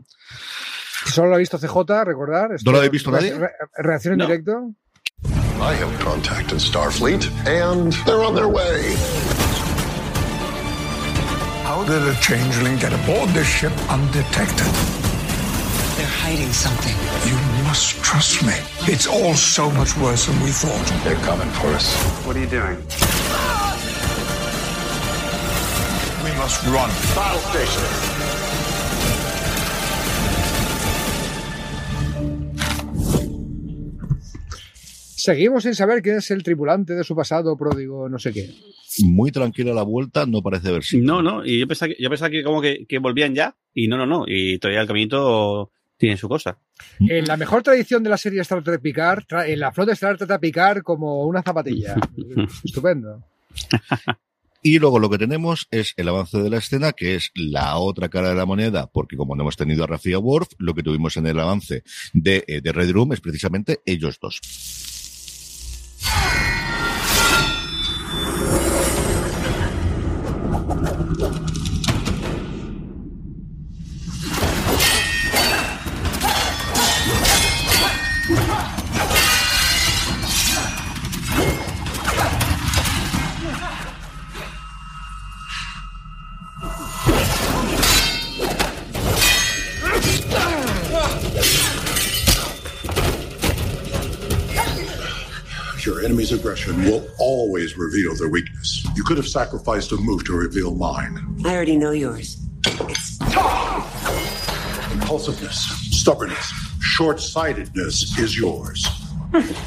Solo 1.06 1.28
lo 1.30 1.34
ha 1.36 1.38
visto 1.38 1.58
CJ, 1.58 2.04
recordar. 2.04 2.50
¿No 2.64 2.70
lo 2.72 2.78
habéis 2.78 2.92
visto 2.92 3.10
re- 3.10 3.16
nadie? 3.16 3.34
re- 3.38 3.50
reacción 3.78 4.12
en 4.14 4.18
No. 4.18 4.26
directo. 4.26 4.74
I 5.58 5.74
have 5.82 6.04
contacted 6.04 6.58
Starfleet, 6.60 7.24
and 7.46 7.92
they're 8.04 8.22
on 8.22 8.34
their 8.34 8.46
way. 8.46 8.94
How 11.64 11.82
did 11.84 12.02
a 12.06 12.14
changeling 12.20 12.78
get 12.78 12.92
aboard 12.92 13.28
this 13.30 13.46
ship 13.46 13.72
undetected? 13.88 14.66
They're 16.26 16.34
hiding 16.34 16.52
something. 16.52 16.96
You 17.28 17.36
must 17.64 18.02
trust 18.02 18.42
me. 18.42 18.54
It's 18.92 19.06
all 19.06 19.34
so 19.34 19.70
much 19.70 19.96
worse 19.96 20.26
than 20.26 20.34
we 20.42 20.50
thought. 20.50 20.86
They're 21.04 21.22
coming 21.22 21.48
for 21.54 21.68
us. 21.68 21.94
What 22.26 22.34
are 22.34 22.40
you 22.40 22.48
doing? 22.48 22.76
We 26.24 26.32
must 26.36 26.66
run. 26.66 26.90
Battle 27.14 27.40
station. 27.50 27.82
Seguimos 35.16 35.62
sin 35.62 35.74
saber 35.74 36.02
quién 36.02 36.16
es 36.16 36.30
el 36.32 36.42
tripulante 36.42 36.94
de 36.94 37.04
su 37.04 37.14
pasado 37.14 37.56
pródigo, 37.56 38.08
no 38.08 38.18
sé 38.18 38.32
qué. 38.32 38.52
Muy 39.04 39.30
tranquila 39.30 39.72
la 39.72 39.82
vuelta, 39.82 40.26
no 40.26 40.42
parece 40.42 40.68
haber 40.70 40.82
sido. 40.82 41.04
No, 41.04 41.22
no, 41.22 41.44
y 41.44 41.60
yo 41.60 41.68
pensaba 41.68 41.90
que, 41.90 42.02
yo 42.02 42.08
pensaba 42.08 42.30
que 42.30 42.42
como 42.42 42.60
que, 42.60 42.86
que 42.86 42.98
volvían 42.98 43.34
ya, 43.34 43.56
y 43.74 43.88
no, 43.88 43.96
no, 43.96 44.06
no, 44.06 44.24
y 44.26 44.58
todavía 44.58 44.80
el 44.82 44.86
caminito 44.86 45.70
tiene 45.96 46.16
su 46.16 46.28
cosa. 46.28 46.58
En 47.00 47.24
la 47.26 47.36
mejor 47.36 47.62
tradición 47.62 48.02
de 48.02 48.10
la 48.10 48.16
serie 48.18 48.40
Star 48.42 48.62
Trek 48.62 48.80
Picard, 48.80 49.24
tra- 49.24 49.48
en 49.48 49.58
la 49.60 49.72
flota 49.72 49.92
Star 49.92 50.16
trata 50.18 50.34
a 50.34 50.38
Picard 50.40 50.82
como 50.82 51.24
una 51.24 51.42
zapatilla. 51.42 51.96
Estupendo. 52.64 53.22
Y 54.62 54.78
luego 54.80 54.98
lo 54.98 55.08
que 55.08 55.18
tenemos 55.18 55.68
es 55.70 55.94
el 55.96 56.08
avance 56.08 56.38
de 56.38 56.50
la 56.50 56.58
escena, 56.58 56.92
que 56.92 57.14
es 57.14 57.30
la 57.34 57.76
otra 57.78 58.08
cara 58.08 58.30
de 58.30 58.34
la 58.34 58.46
moneda, 58.46 58.88
porque 58.92 59.16
como 59.16 59.36
no 59.36 59.42
hemos 59.42 59.56
tenido 59.56 59.84
a 59.84 59.86
Rafia 59.86 60.18
Worf, 60.18 60.48
lo 60.58 60.74
que 60.74 60.82
tuvimos 60.82 61.16
en 61.16 61.26
el 61.28 61.38
avance 61.38 61.84
de, 62.12 62.42
eh, 62.48 62.60
de 62.60 62.72
Red 62.72 62.90
Room 62.90 63.12
es 63.12 63.20
precisamente 63.20 63.80
ellos 63.86 64.18
dos. 64.20 64.40
Their 98.66 98.86
weakness. 98.86 98.96
You 98.96 99.04
could 99.04 99.16
have 99.16 99.28
sacrificed 99.28 99.92
a 99.92 99.96
move 99.96 100.24
to 100.24 100.32
reveal 100.34 100.74
mine. 100.74 101.42
I 101.44 101.54
already 101.54 101.76
know 101.76 101.92
yours. 101.92 102.38
It's... 102.66 103.20
Impulsiveness, 104.92 105.58
stubbornness, 105.98 106.52
short 106.80 107.20
sightedness 107.20 108.18
is 108.18 108.38
yours. 108.38 108.86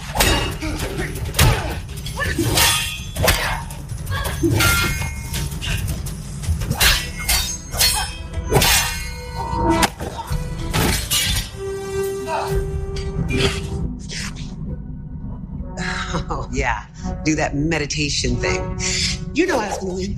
Oh, 16.32 16.48
yeah. 16.52 16.86
Do 17.26 17.36
that 17.36 17.56
meditation 17.56 18.36
thing. 18.38 18.80
You 19.34 19.46
know 19.46 19.60
I 19.60 19.68
was 19.68 19.78
going. 19.80 20.18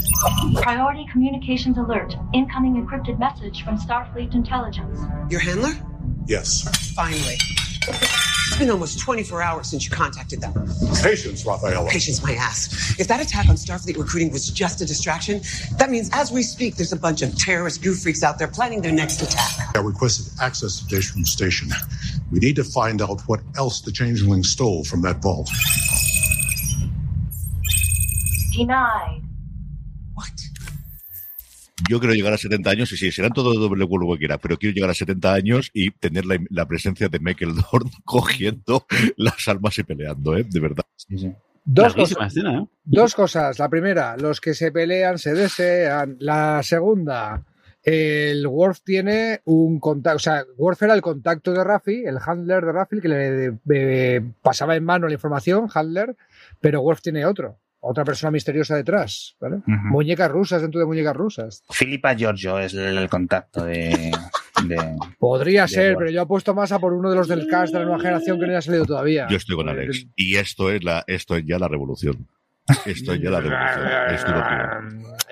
Priority 0.61 1.05
communications 1.11 1.77
alert. 1.77 2.15
Incoming 2.33 2.75
encrypted 2.75 3.17
message 3.17 3.63
from 3.63 3.77
Starfleet 3.77 4.33
intelligence. 4.35 4.99
Your 5.29 5.39
handler? 5.39 5.71
Yes. 6.27 6.93
Finally. 6.93 7.37
It's 7.87 8.57
been 8.59 8.69
almost 8.69 8.99
24 8.99 9.41
hours 9.41 9.67
since 9.67 9.85
you 9.85 9.91
contacted 9.91 10.41
them. 10.41 10.53
Patience, 11.01 11.43
Raphaela. 11.43 11.89
Patience 11.89 12.21
my 12.21 12.33
ass. 12.33 12.99
If 12.99 13.07
that 13.07 13.19
attack 13.19 13.49
on 13.49 13.55
Starfleet 13.55 13.97
recruiting 13.97 14.31
was 14.31 14.49
just 14.49 14.81
a 14.81 14.85
distraction, 14.85 15.41
that 15.77 15.89
means 15.89 16.09
as 16.13 16.31
we 16.31 16.43
speak, 16.43 16.75
there's 16.75 16.93
a 16.93 16.99
bunch 16.99 17.23
of 17.23 17.35
terrorist 17.35 17.81
goo 17.81 17.95
freaks 17.95 18.21
out 18.21 18.37
there 18.37 18.47
planning 18.47 18.81
their 18.81 18.91
next 18.91 19.21
attack. 19.21 19.75
I 19.75 19.79
requested 19.79 20.31
access 20.39 20.81
to 20.81 20.95
Daystrom 20.95 21.25
Station. 21.25 21.69
We 22.31 22.39
need 22.39 22.55
to 22.57 22.63
find 22.63 23.01
out 23.01 23.21
what 23.21 23.39
else 23.57 23.81
the 23.81 23.91
Changeling 23.91 24.43
stole 24.43 24.83
from 24.83 25.01
that 25.01 25.17
vault. 25.21 25.49
Denied. 28.51 29.23
What? 30.13 30.27
Yo 31.89 31.99
quiero 31.99 32.13
llegar 32.13 32.33
a 32.33 32.37
70 32.37 32.69
años, 32.69 32.91
y 32.91 32.97
sí, 32.97 33.11
serán 33.11 33.31
todo 33.31 33.53
doble 33.53 33.85
vuelo 33.85 34.11
que 34.13 34.19
quiera, 34.19 34.37
pero 34.37 34.57
quiero 34.57 34.75
llegar 34.75 34.91
a 34.91 34.93
70 34.93 35.33
años 35.33 35.71
y 35.73 35.91
tener 35.91 36.25
la, 36.25 36.37
la 36.49 36.67
presencia 36.67 37.09
de 37.09 37.19
Michael 37.19 37.55
Dorn 37.55 37.89
cogiendo 38.05 38.85
las 39.17 39.47
almas 39.47 39.77
y 39.79 39.83
peleando, 39.83 40.37
¿eh? 40.37 40.45
De 40.47 40.59
verdad. 40.59 40.85
Dos 41.63 41.95
Larguísima 41.95 42.25
cosas, 42.25 42.37
escena, 42.37 42.59
¿eh? 42.59 42.67
dos 42.83 43.15
cosas. 43.15 43.59
La 43.59 43.69
primera, 43.69 44.17
los 44.17 44.41
que 44.41 44.53
se 44.53 44.71
pelean 44.71 45.17
se 45.17 45.33
desean. 45.33 46.17
La 46.19 46.61
segunda, 46.63 47.43
el 47.83 48.45
Worf 48.45 48.81
tiene 48.83 49.41
un 49.45 49.79
contacto, 49.79 50.15
o 50.15 50.19
sea, 50.19 50.45
Worf 50.57 50.83
era 50.83 50.93
el 50.93 51.01
contacto 51.01 51.51
de 51.51 51.63
Raffi, 51.63 52.03
el 52.05 52.17
handler 52.23 52.65
de 52.65 52.71
Raffi, 52.71 52.99
que 52.99 53.07
le 53.07 53.59
eh, 53.69 54.21
pasaba 54.41 54.75
en 54.75 54.83
mano 54.83 55.07
la 55.07 55.13
información, 55.13 55.67
handler, 55.73 56.15
pero 56.59 56.81
Worf 56.81 57.01
tiene 57.01 57.25
otro, 57.25 57.57
otra 57.83 58.03
persona 58.05 58.31
misteriosa 58.31 58.75
detrás, 58.75 59.35
¿vale? 59.39 59.57
Muñecas 59.65 60.31
rusas 60.31 60.61
dentro 60.61 60.79
de 60.79 60.85
muñecas 60.85 61.15
rusas. 61.15 61.63
Filipa 61.71 62.13
Giorgio 62.15 62.59
es 62.59 62.73
el, 62.75 62.97
el 62.97 63.09
contacto 63.09 63.65
de, 63.65 64.11
de- 64.67 64.97
Podría 65.17 65.63
De 65.63 65.67
ser, 65.67 65.95
pero 65.97 66.11
yo 66.11 66.21
apuesto 66.21 66.53
más 66.53 66.71
a 66.71 66.79
por 66.79 66.93
uno 66.93 67.09
de 67.09 67.15
los 67.15 67.27
del 67.27 67.47
cast 67.47 67.73
de 67.73 67.79
la 67.79 67.85
nueva 67.85 67.99
generación 67.99 68.39
que 68.39 68.45
no 68.45 68.51
haya 68.51 68.61
salido 68.61 68.85
todavía. 68.85 69.27
Yo 69.29 69.37
estoy 69.37 69.55
con 69.55 69.67
Alex. 69.67 70.05
Y 70.15 70.35
esto 70.37 70.69
es 70.71 70.83
la, 70.83 71.03
esto 71.07 71.35
es 71.35 71.43
ya 71.45 71.57
la 71.59 71.67
revolución. 71.67 72.27
Esto 72.85 73.13
es 73.13 73.21
ya 73.21 73.29
la 73.31 73.41
revolución. 73.41 74.13
Esto. 74.13 74.33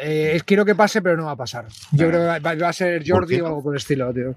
Eh, 0.01 0.41
quiero 0.45 0.65
que 0.65 0.75
pase, 0.75 1.01
pero 1.01 1.15
no 1.17 1.25
va 1.25 1.31
a 1.31 1.35
pasar. 1.37 1.65
Yo 1.91 2.07
creo 2.09 2.21
que 2.21 2.39
va, 2.39 2.55
va 2.55 2.69
a 2.69 2.73
ser 2.73 3.03
Jordi 3.05 3.39
o 3.41 3.47
algo 3.47 3.61
por 3.63 3.73
el 3.75 3.77
estilo, 3.77 4.11
tío. 4.13 4.33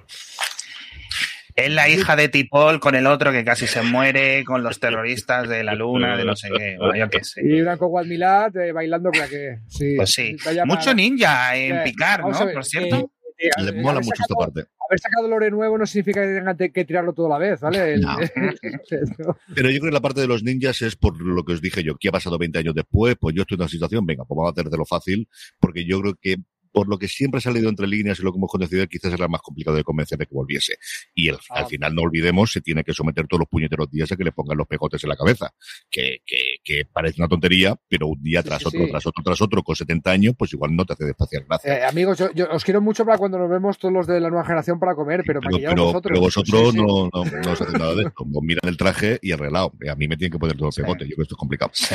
Es 1.54 1.70
la 1.70 1.88
hija 1.88 2.16
de 2.16 2.28
Tipol 2.28 2.80
con 2.80 2.94
el 2.94 3.06
otro 3.06 3.30
que 3.32 3.44
casi 3.44 3.66
se 3.66 3.82
muere, 3.82 4.42
con 4.44 4.62
los 4.62 4.80
terroristas 4.80 5.48
de 5.48 5.62
la 5.64 5.74
luna, 5.74 6.16
de 6.16 6.24
no 6.24 6.34
sé 6.36 6.48
qué. 6.56 6.76
Bueno, 6.78 6.96
yo 6.96 7.08
qué 7.10 7.22
sé. 7.24 7.42
Y 7.44 7.60
una 7.60 7.76
Coguad 7.76 8.06
Milad 8.06 8.56
eh, 8.56 8.72
bailando 8.72 9.10
claqué. 9.10 9.58
Sí. 9.68 9.94
Pues 9.96 10.10
sí. 10.10 10.36
Mucho 10.64 10.94
ninja 10.94 11.54
en 11.56 11.76
Eh, 11.76 11.82
picar, 11.84 12.20
¿no? 12.20 12.30
ver, 12.46 12.54
Por 12.54 12.64
cierto. 12.64 12.96
eh, 12.96 13.48
eh, 13.48 13.50
Le 13.58 13.68
haber 13.70 13.82
mola 13.82 14.00
mucho 14.00 14.22
esta 14.22 14.34
parte. 14.34 14.60
Haber 14.88 15.00
sacado 15.00 15.28
Lore 15.28 15.50
nuevo 15.50 15.76
no 15.78 15.86
significa 15.86 16.22
que 16.22 16.34
tengan 16.34 16.56
que 16.56 16.84
tirarlo 16.84 17.12
todo 17.12 17.26
a 17.26 17.30
la 17.30 17.38
vez, 17.38 17.60
¿vale? 17.60 17.94
El- 17.94 18.00
No. 18.02 18.16
Pero 19.54 19.70
yo 19.70 19.78
creo 19.80 19.90
que 19.90 19.94
la 19.94 20.00
parte 20.00 20.20
de 20.20 20.26
los 20.26 20.42
ninjas 20.42 20.80
es 20.82 20.96
por 20.96 21.20
lo 21.20 21.44
que 21.44 21.52
os 21.54 21.60
dije 21.60 21.82
yo. 21.82 21.96
¿Qué 21.98 22.08
ha 22.08 22.12
pasado 22.12 22.38
20 22.38 22.58
años 22.58 22.74
después? 22.74 23.16
Pues 23.20 23.34
yo 23.34 23.42
estoy 23.42 23.56
en 23.56 23.62
una 23.62 23.68
situación, 23.68 24.06
venga, 24.06 24.24
pues 24.24 24.36
vamos 24.36 24.50
a 24.50 24.52
hacértelo 24.60 24.84
fácil, 24.84 25.28
porque 25.60 25.84
yo 25.84 26.00
creo 26.00 26.14
que 26.20 26.36
por 26.72 26.88
lo 26.88 26.98
que 26.98 27.06
siempre 27.08 27.38
ha 27.38 27.40
salido 27.42 27.68
entre 27.68 27.86
líneas 27.86 28.18
y 28.18 28.22
lo 28.22 28.32
que 28.32 28.38
hemos 28.38 28.50
conocido, 28.50 28.86
quizás 28.86 29.12
era 29.12 29.28
más 29.28 29.42
complicado 29.42 29.76
de 29.76 29.84
convencer 29.84 30.18
de 30.18 30.26
que 30.26 30.34
volviese. 30.34 30.76
Y 31.14 31.28
el- 31.28 31.36
Ah. 31.50 31.60
al 31.60 31.66
final, 31.66 31.94
no 31.94 32.02
olvidemos, 32.02 32.50
se 32.50 32.60
tiene 32.60 32.82
que 32.82 32.92
someter 32.94 33.26
todos 33.28 33.40
los 33.40 33.48
puñeteros 33.48 33.90
días 33.90 34.10
a 34.10 34.16
que 34.16 34.24
le 34.24 34.32
pongan 34.32 34.56
los 34.58 34.66
pegotes 34.66 35.02
en 35.04 35.10
la 35.10 35.16
cabeza. 35.16 35.50
Que, 35.90 36.18
que, 36.26 36.56
que 36.64 36.82
parece 36.90 37.20
una 37.20 37.28
tontería, 37.28 37.76
pero 37.88 38.06
un 38.08 38.22
día 38.22 38.42
tras 38.42 38.60
sí, 38.60 38.68
otro, 38.68 38.84
sí. 38.84 38.90
tras 38.90 39.06
otro, 39.06 39.22
tras 39.22 39.40
otro, 39.42 39.62
con 39.62 39.76
70 39.76 40.10
años, 40.10 40.34
pues 40.38 40.52
igual 40.52 40.74
no 40.74 40.84
te 40.84 40.94
hace 40.94 41.04
despaciar 41.04 41.44
gracia. 41.46 41.78
Eh, 41.78 41.84
amigos, 41.84 42.18
yo, 42.18 42.30
yo 42.34 42.48
os 42.50 42.64
quiero 42.64 42.80
mucho 42.80 43.04
para 43.04 43.18
cuando 43.18 43.38
nos 43.38 43.50
vemos 43.50 43.78
todos 43.78 43.92
los 43.92 44.06
de 44.06 44.18
la 44.20 44.30
nueva 44.30 44.44
generación 44.44 44.78
para 44.80 44.94
comer, 44.94 45.22
pero, 45.26 45.40
pero, 45.40 45.58
pero- 45.58 45.84
vosotros. 45.84 46.02
pero 46.10 46.20
vosotros 46.20 46.60
Sí, 46.62 46.70
sí. 46.72 46.76
No, 46.78 47.10
no, 47.12 47.24
no 47.24 47.52
os 47.52 47.60
hacéis 47.60 47.78
nada 47.78 47.94
de 47.94 48.02
esto. 48.02 48.24
Os 48.24 48.42
miran 48.42 48.68
el 48.68 48.76
traje 48.76 49.18
y 49.22 49.32
arreglado. 49.32 49.72
A 49.90 49.94
mí 49.94 50.08
me 50.08 50.16
tienen 50.16 50.32
que 50.32 50.38
poner 50.38 50.56
todo 50.56 50.68
el 50.68 50.72
Sí. 50.72 50.80
pegote. 50.82 51.04
Yo 51.04 51.08
creo 51.08 51.16
que 51.16 51.22
esto 51.22 51.34
es 51.34 51.38
complicado. 51.38 51.70
Sí. 51.74 51.94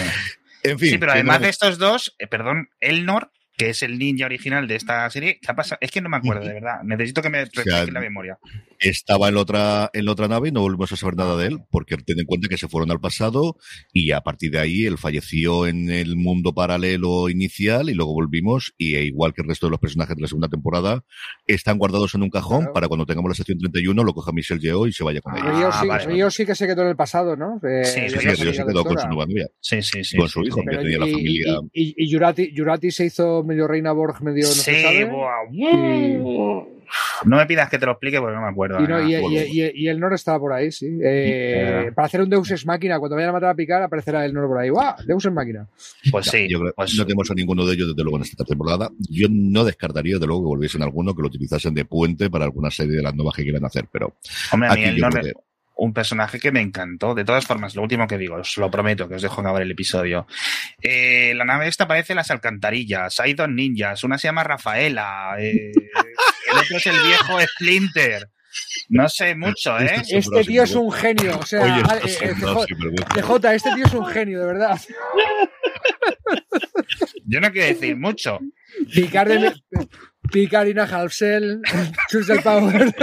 En 0.64 0.78
fin. 0.80 0.90
Sí, 0.92 0.98
pero 0.98 1.12
además 1.14 1.42
de 1.42 1.50
estos 1.50 1.78
dos, 1.78 2.16
eh, 2.20 2.28
perdón, 2.28 2.70
Elnor, 2.80 3.32
que 3.58 3.70
es 3.72 3.82
el 3.82 3.98
ninja 3.98 4.26
original 4.26 4.68
de 4.68 4.76
esta 4.76 5.10
serie, 5.10 5.40
¿qué 5.42 5.52
ha 5.52 5.56
pasado? 5.56 5.80
Es 5.82 5.90
que 5.92 6.00
no 6.00 6.10
me 6.10 6.18
acuerdo, 6.18 6.46
de 6.48 6.54
verdad. 6.54 6.84
Necesito 6.84 7.22
que 7.24 7.30
me 7.30 7.44
refresque 7.44 7.92
la 7.92 8.00
memoria. 8.00 8.38
estaba 8.80 9.28
en 9.30 9.36
la 9.36 9.42
otra 9.42 9.90
en 9.94 10.06
la 10.06 10.12
otra 10.12 10.28
nave 10.28 10.50
y 10.50 10.52
no 10.52 10.62
volvimos 10.62 10.92
a 10.92 10.96
saber 10.96 11.16
nada 11.16 11.36
de 11.38 11.48
él 11.48 11.60
porque 11.72 11.98
ten 11.98 12.20
en 12.20 12.26
cuenta 12.26 12.48
que 12.48 12.58
se 12.58 12.68
fueron 12.68 12.92
al 12.92 13.00
pasado 13.00 13.58
y 13.92 14.12
a 14.12 14.22
partir 14.22 14.52
de 14.52 14.60
ahí 14.60 14.86
él 14.86 14.98
falleció 15.00 15.66
en 15.66 15.90
el 15.90 16.16
mundo 16.16 16.54
paralelo 16.54 17.30
inicial 17.30 17.90
y 17.90 17.94
luego 17.96 18.14
volvimos 18.14 18.74
y 18.78 18.96
e 18.96 19.04
igual 19.04 19.34
que 19.34 19.42
el 19.42 19.48
resto 19.48 19.66
de 19.66 19.72
los 19.72 19.80
personajes 19.80 20.16
de 20.16 20.22
la 20.22 20.28
segunda 20.28 20.48
temporada 20.50 21.04
están 21.48 21.80
guardados 21.80 22.14
en 22.14 22.22
un 22.24 22.30
cajón 22.30 22.60
Claro. 22.60 22.74
para 22.74 22.88
cuando 22.88 23.06
tengamos 23.08 23.30
la 23.30 23.36
sección 23.36 23.58
31 23.58 24.04
lo 24.04 24.14
coja 24.14 24.32
Michelle 24.32 24.62
Yeoh 24.62 24.86
y 24.88 24.94
se 24.94 25.04
vaya 25.04 25.20
con 25.22 25.34
Ah, 25.36 25.80
sí, 25.82 25.88
vale, 25.88 26.06
Río 26.06 26.30
sí 26.30 26.46
que 26.46 26.54
se 26.56 26.68
quedó 26.68 26.84
en 26.84 26.90
el 26.90 26.96
pasado, 26.96 27.36
¿no? 27.36 27.60
Eh, 27.68 27.84
Sí, 27.86 28.02
de 28.02 28.10
sí, 28.10 28.18
Sí, 28.20 28.20
Río 28.20 28.32
sí, 28.36 28.38
familia 28.38 28.54
se 28.54 28.66
quedó 28.68 28.84
con 28.86 29.00
su 29.00 29.08
nueva 29.08 29.26
novia, 29.26 29.48
Sí, 29.60 29.82
sí, 29.82 30.04
sí. 30.04 30.18
con 30.18 30.30
su 30.30 30.42
sí, 30.42 30.48
hijo, 30.48 30.58
sí. 30.60 30.62
que 30.66 30.70
Pero 30.70 30.82
tenía 30.84 31.00
la 31.00 31.06
familia. 31.08 31.60
y, 31.74 31.84
y, 31.84 31.94
y 31.98 32.12
Yurati, 32.12 32.52
Yurati 32.54 32.92
se 32.92 33.06
hizo 33.06 33.44
medio 33.48 33.68
reina 33.68 33.92
Borg, 33.94 34.22
medio 34.22 34.44
no 34.46 34.52
se 34.52 34.74
Sí, 34.76 34.82
sabe. 34.84 35.06
buah. 35.06 35.46
Y- 35.52 36.18
No 37.26 37.36
me 37.36 37.46
pidas 37.46 37.70
que 37.70 37.78
te 37.78 37.86
lo 37.86 37.92
explique 37.94 38.18
porque 38.20 38.36
no 38.36 38.42
me 38.44 38.48
acuerdo. 38.48 38.82
Y, 38.82 38.88
no, 38.88 39.02
y, 39.06 39.14
además. 39.16 39.32
y- 39.34 39.62
y- 39.62 39.72
y 39.74 39.88
el 39.90 40.00
Nor 40.00 40.14
estaba 40.14 40.40
por 40.40 40.54
ahí, 40.54 40.72
sí. 40.72 40.88
Eh, 41.04 41.92
para 41.94 42.06
hacer 42.06 42.22
un 42.22 42.30
Deus 42.30 42.50
Ex 42.50 42.66
Máquina, 42.66 42.98
cuando 42.98 43.16
vayan 43.16 43.32
a 43.32 43.34
matar 43.34 43.50
a 43.50 43.56
Picar, 43.56 43.82
aparecerá 43.82 44.24
el 44.26 44.34
Nor 44.34 44.48
por 44.48 44.58
ahí. 44.60 44.70
¡Guau! 44.70 44.96
Deus 45.06 45.26
Ex 45.26 45.34
Máquina. 45.34 45.68
Pues 46.12 46.28
sí, 46.28 46.48
Yo 46.50 46.60
creo- 46.62 46.74
pues 46.76 46.96
no 46.96 47.04
tenemos 47.06 47.30
a 47.30 47.34
ninguno 47.34 47.66
de 47.66 47.74
ellos 47.74 47.90
desde 47.90 48.04
luego 48.04 48.18
en 48.18 48.24
esta 48.24 48.46
temporada. 48.46 48.90
Yo 49.10 49.28
no 49.30 49.66
descartaría 49.66 50.18
de 50.18 50.26
luego 50.28 50.44
que 50.44 50.48
volviesen 50.48 50.82
alguno 50.82 51.14
que 51.14 51.22
lo 51.24 51.28
utilizasen 51.28 51.74
de 51.74 51.84
puente 51.84 52.30
para 52.30 52.46
alguna 52.46 52.72
serie 52.72 52.96
de 52.96 53.04
las 53.04 53.14
nuevas 53.16 53.36
que 53.36 53.44
quieran 53.44 53.66
hacer, 53.66 53.86
pero 53.92 54.14
Hombre, 54.54 54.70
a 54.70 54.74
mí 54.76 54.82
aquí 54.82 54.90
el 54.92 54.96
yo 54.98 55.02
Nor- 55.08 55.12
creo 55.12 55.24
que- 55.26 55.47
un 55.78 55.94
personaje 55.94 56.40
que 56.40 56.52
me 56.52 56.62
encantó. 56.62 57.14
De 57.14 57.24
todas 57.24 57.46
formas, 57.46 57.76
lo 57.76 57.84
último 57.84 58.08
que 58.08 58.18
digo, 58.18 58.36
os 58.36 58.58
lo 58.58 58.70
prometo, 58.72 59.08
que 59.08 59.16
os 59.16 59.22
dejo 59.22 59.42
acabar 59.42 59.62
el 59.62 59.72
episodio. 59.72 60.28
Eh, 60.82 61.34
la 61.36 61.46
nave 61.46 61.68
esta 61.68 61.88
parece 61.88 62.16
las 62.16 62.32
alcantarillas. 62.32 63.20
Hay 63.20 63.34
dos 63.34 63.50
ninjas. 63.50 64.04
Una 64.04 64.18
se 64.18 64.28
llama 64.28 64.44
Rafaela. 64.44 65.36
eh, 65.40 65.72
el 65.72 66.58
otro 66.58 66.78
es 66.78 66.88
el 66.88 67.00
viejo 67.06 67.40
Splinter. 67.42 68.30
No 68.90 69.08
sé 69.10 69.36
mucho, 69.36 69.78
¿eh? 69.80 69.96
Este 70.02 70.18
Este 70.18 70.44
tío 70.46 70.64
es 70.64 70.74
un 70.74 70.92
genio. 70.92 71.38
O 71.40 71.46
sea, 71.46 71.62
Oye, 71.64 71.82
eh. 72.04 72.34
CJ, 73.16 73.46
este 73.54 73.72
tío 73.76 73.86
es 73.86 73.94
un 73.94 74.06
genio, 74.06 74.40
de 74.40 74.46
verdad. 74.46 74.80
Yo 77.26 77.42
no 77.42 77.52
quiero 77.52 77.68
decir 77.68 77.98
mucho. 77.98 78.40
Picar 78.94 79.28
de. 79.28 79.54
Picarina 80.32 80.84
Halfsel, 80.84 81.62
Chus 82.10 82.28
del 82.28 82.42
Power. 82.42 82.94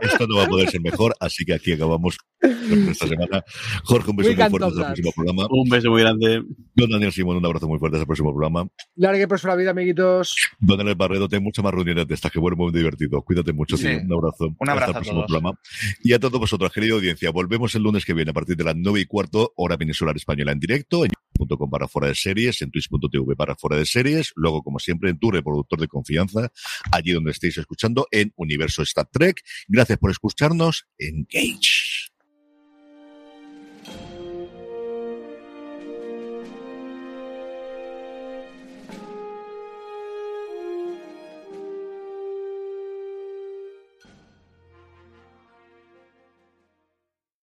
Esto 0.00 0.26
no 0.26 0.36
va 0.36 0.44
a 0.44 0.48
poder 0.48 0.70
ser 0.70 0.80
mejor, 0.80 1.14
así 1.20 1.44
que 1.44 1.54
aquí 1.54 1.72
acabamos 1.72 2.16
esta 2.40 3.06
semana. 3.06 3.44
Jorge, 3.84 4.10
un 4.10 4.16
beso 4.16 4.30
We 4.30 4.36
muy 4.36 4.50
fuerte 4.50 4.66
hasta 4.66 4.80
el 4.80 4.86
próximo 4.86 5.12
programa. 5.12 5.46
Un 5.50 5.68
beso 5.68 5.90
muy 5.90 6.02
grande. 6.02 6.42
Don 6.74 6.90
Daniel 6.90 7.12
Simón, 7.12 7.36
un 7.36 7.46
abrazo 7.46 7.68
muy 7.68 7.78
fuerte 7.78 7.96
hasta 7.96 8.02
el 8.02 8.06
próximo 8.06 8.32
programa. 8.32 8.68
Largue 8.96 9.28
por 9.28 9.44
la 9.44 9.54
vida, 9.56 9.70
amiguitos. 9.70 10.36
Don 10.58 10.78
Daniel 10.78 10.96
Barredo, 10.96 11.28
ten 11.28 11.42
muchas 11.42 11.64
más 11.64 11.72
reuniones 11.74 12.06
de 12.08 12.14
estas 12.14 12.30
que 12.32 12.40
fueron 12.40 12.58
muy 12.58 12.72
divertidos. 12.72 13.22
Cuídate 13.24 13.52
mucho, 13.52 13.76
Sí. 13.76 13.88
Un 13.88 14.12
abrazo. 14.12 14.54
Un 14.58 14.68
abrazo 14.68 14.90
hasta 14.90 14.98
el 14.98 15.04
próximo 15.04 15.26
programa. 15.26 15.58
Y 16.02 16.12
a 16.12 16.18
todos 16.18 16.38
vosotros, 16.40 16.72
querida 16.72 16.94
audiencia, 16.94 17.30
volvemos 17.30 17.74
el 17.74 17.82
lunes 17.82 18.04
que 18.04 18.14
viene 18.14 18.30
a 18.30 18.34
partir 18.34 18.56
de 18.56 18.64
las 18.64 18.74
9 18.76 19.00
y 19.00 19.06
cuarto, 19.06 19.52
hora 19.56 19.76
peninsular 19.76 20.16
española 20.16 20.52
en 20.52 20.60
directo, 20.60 21.04
en 21.04 21.12
youtube.com 21.42 21.70
para 21.70 21.88
fuera 21.88 22.08
de 22.08 22.14
series, 22.14 22.62
en 22.62 22.70
twitch.tv 22.70 23.36
para 23.36 23.54
fuera 23.56 23.76
de 23.76 23.86
series, 23.86 24.32
luego, 24.36 24.62
como 24.62 24.78
siempre, 24.78 25.10
en 25.10 25.18
tu 25.18 25.30
reproductor 25.30 25.80
de 25.80 25.88
confianza, 25.88 26.52
allí 26.90 27.12
donde 27.12 27.30
estéis 27.30 27.58
escuchando, 27.58 28.06
en 28.10 28.32
Universo 28.36 28.82
Star 28.82 29.08
Trek. 29.10 29.42
Gracias 29.68 29.98
por 29.98 30.10
escucharnos. 30.10 30.86
Engage. 30.98 31.91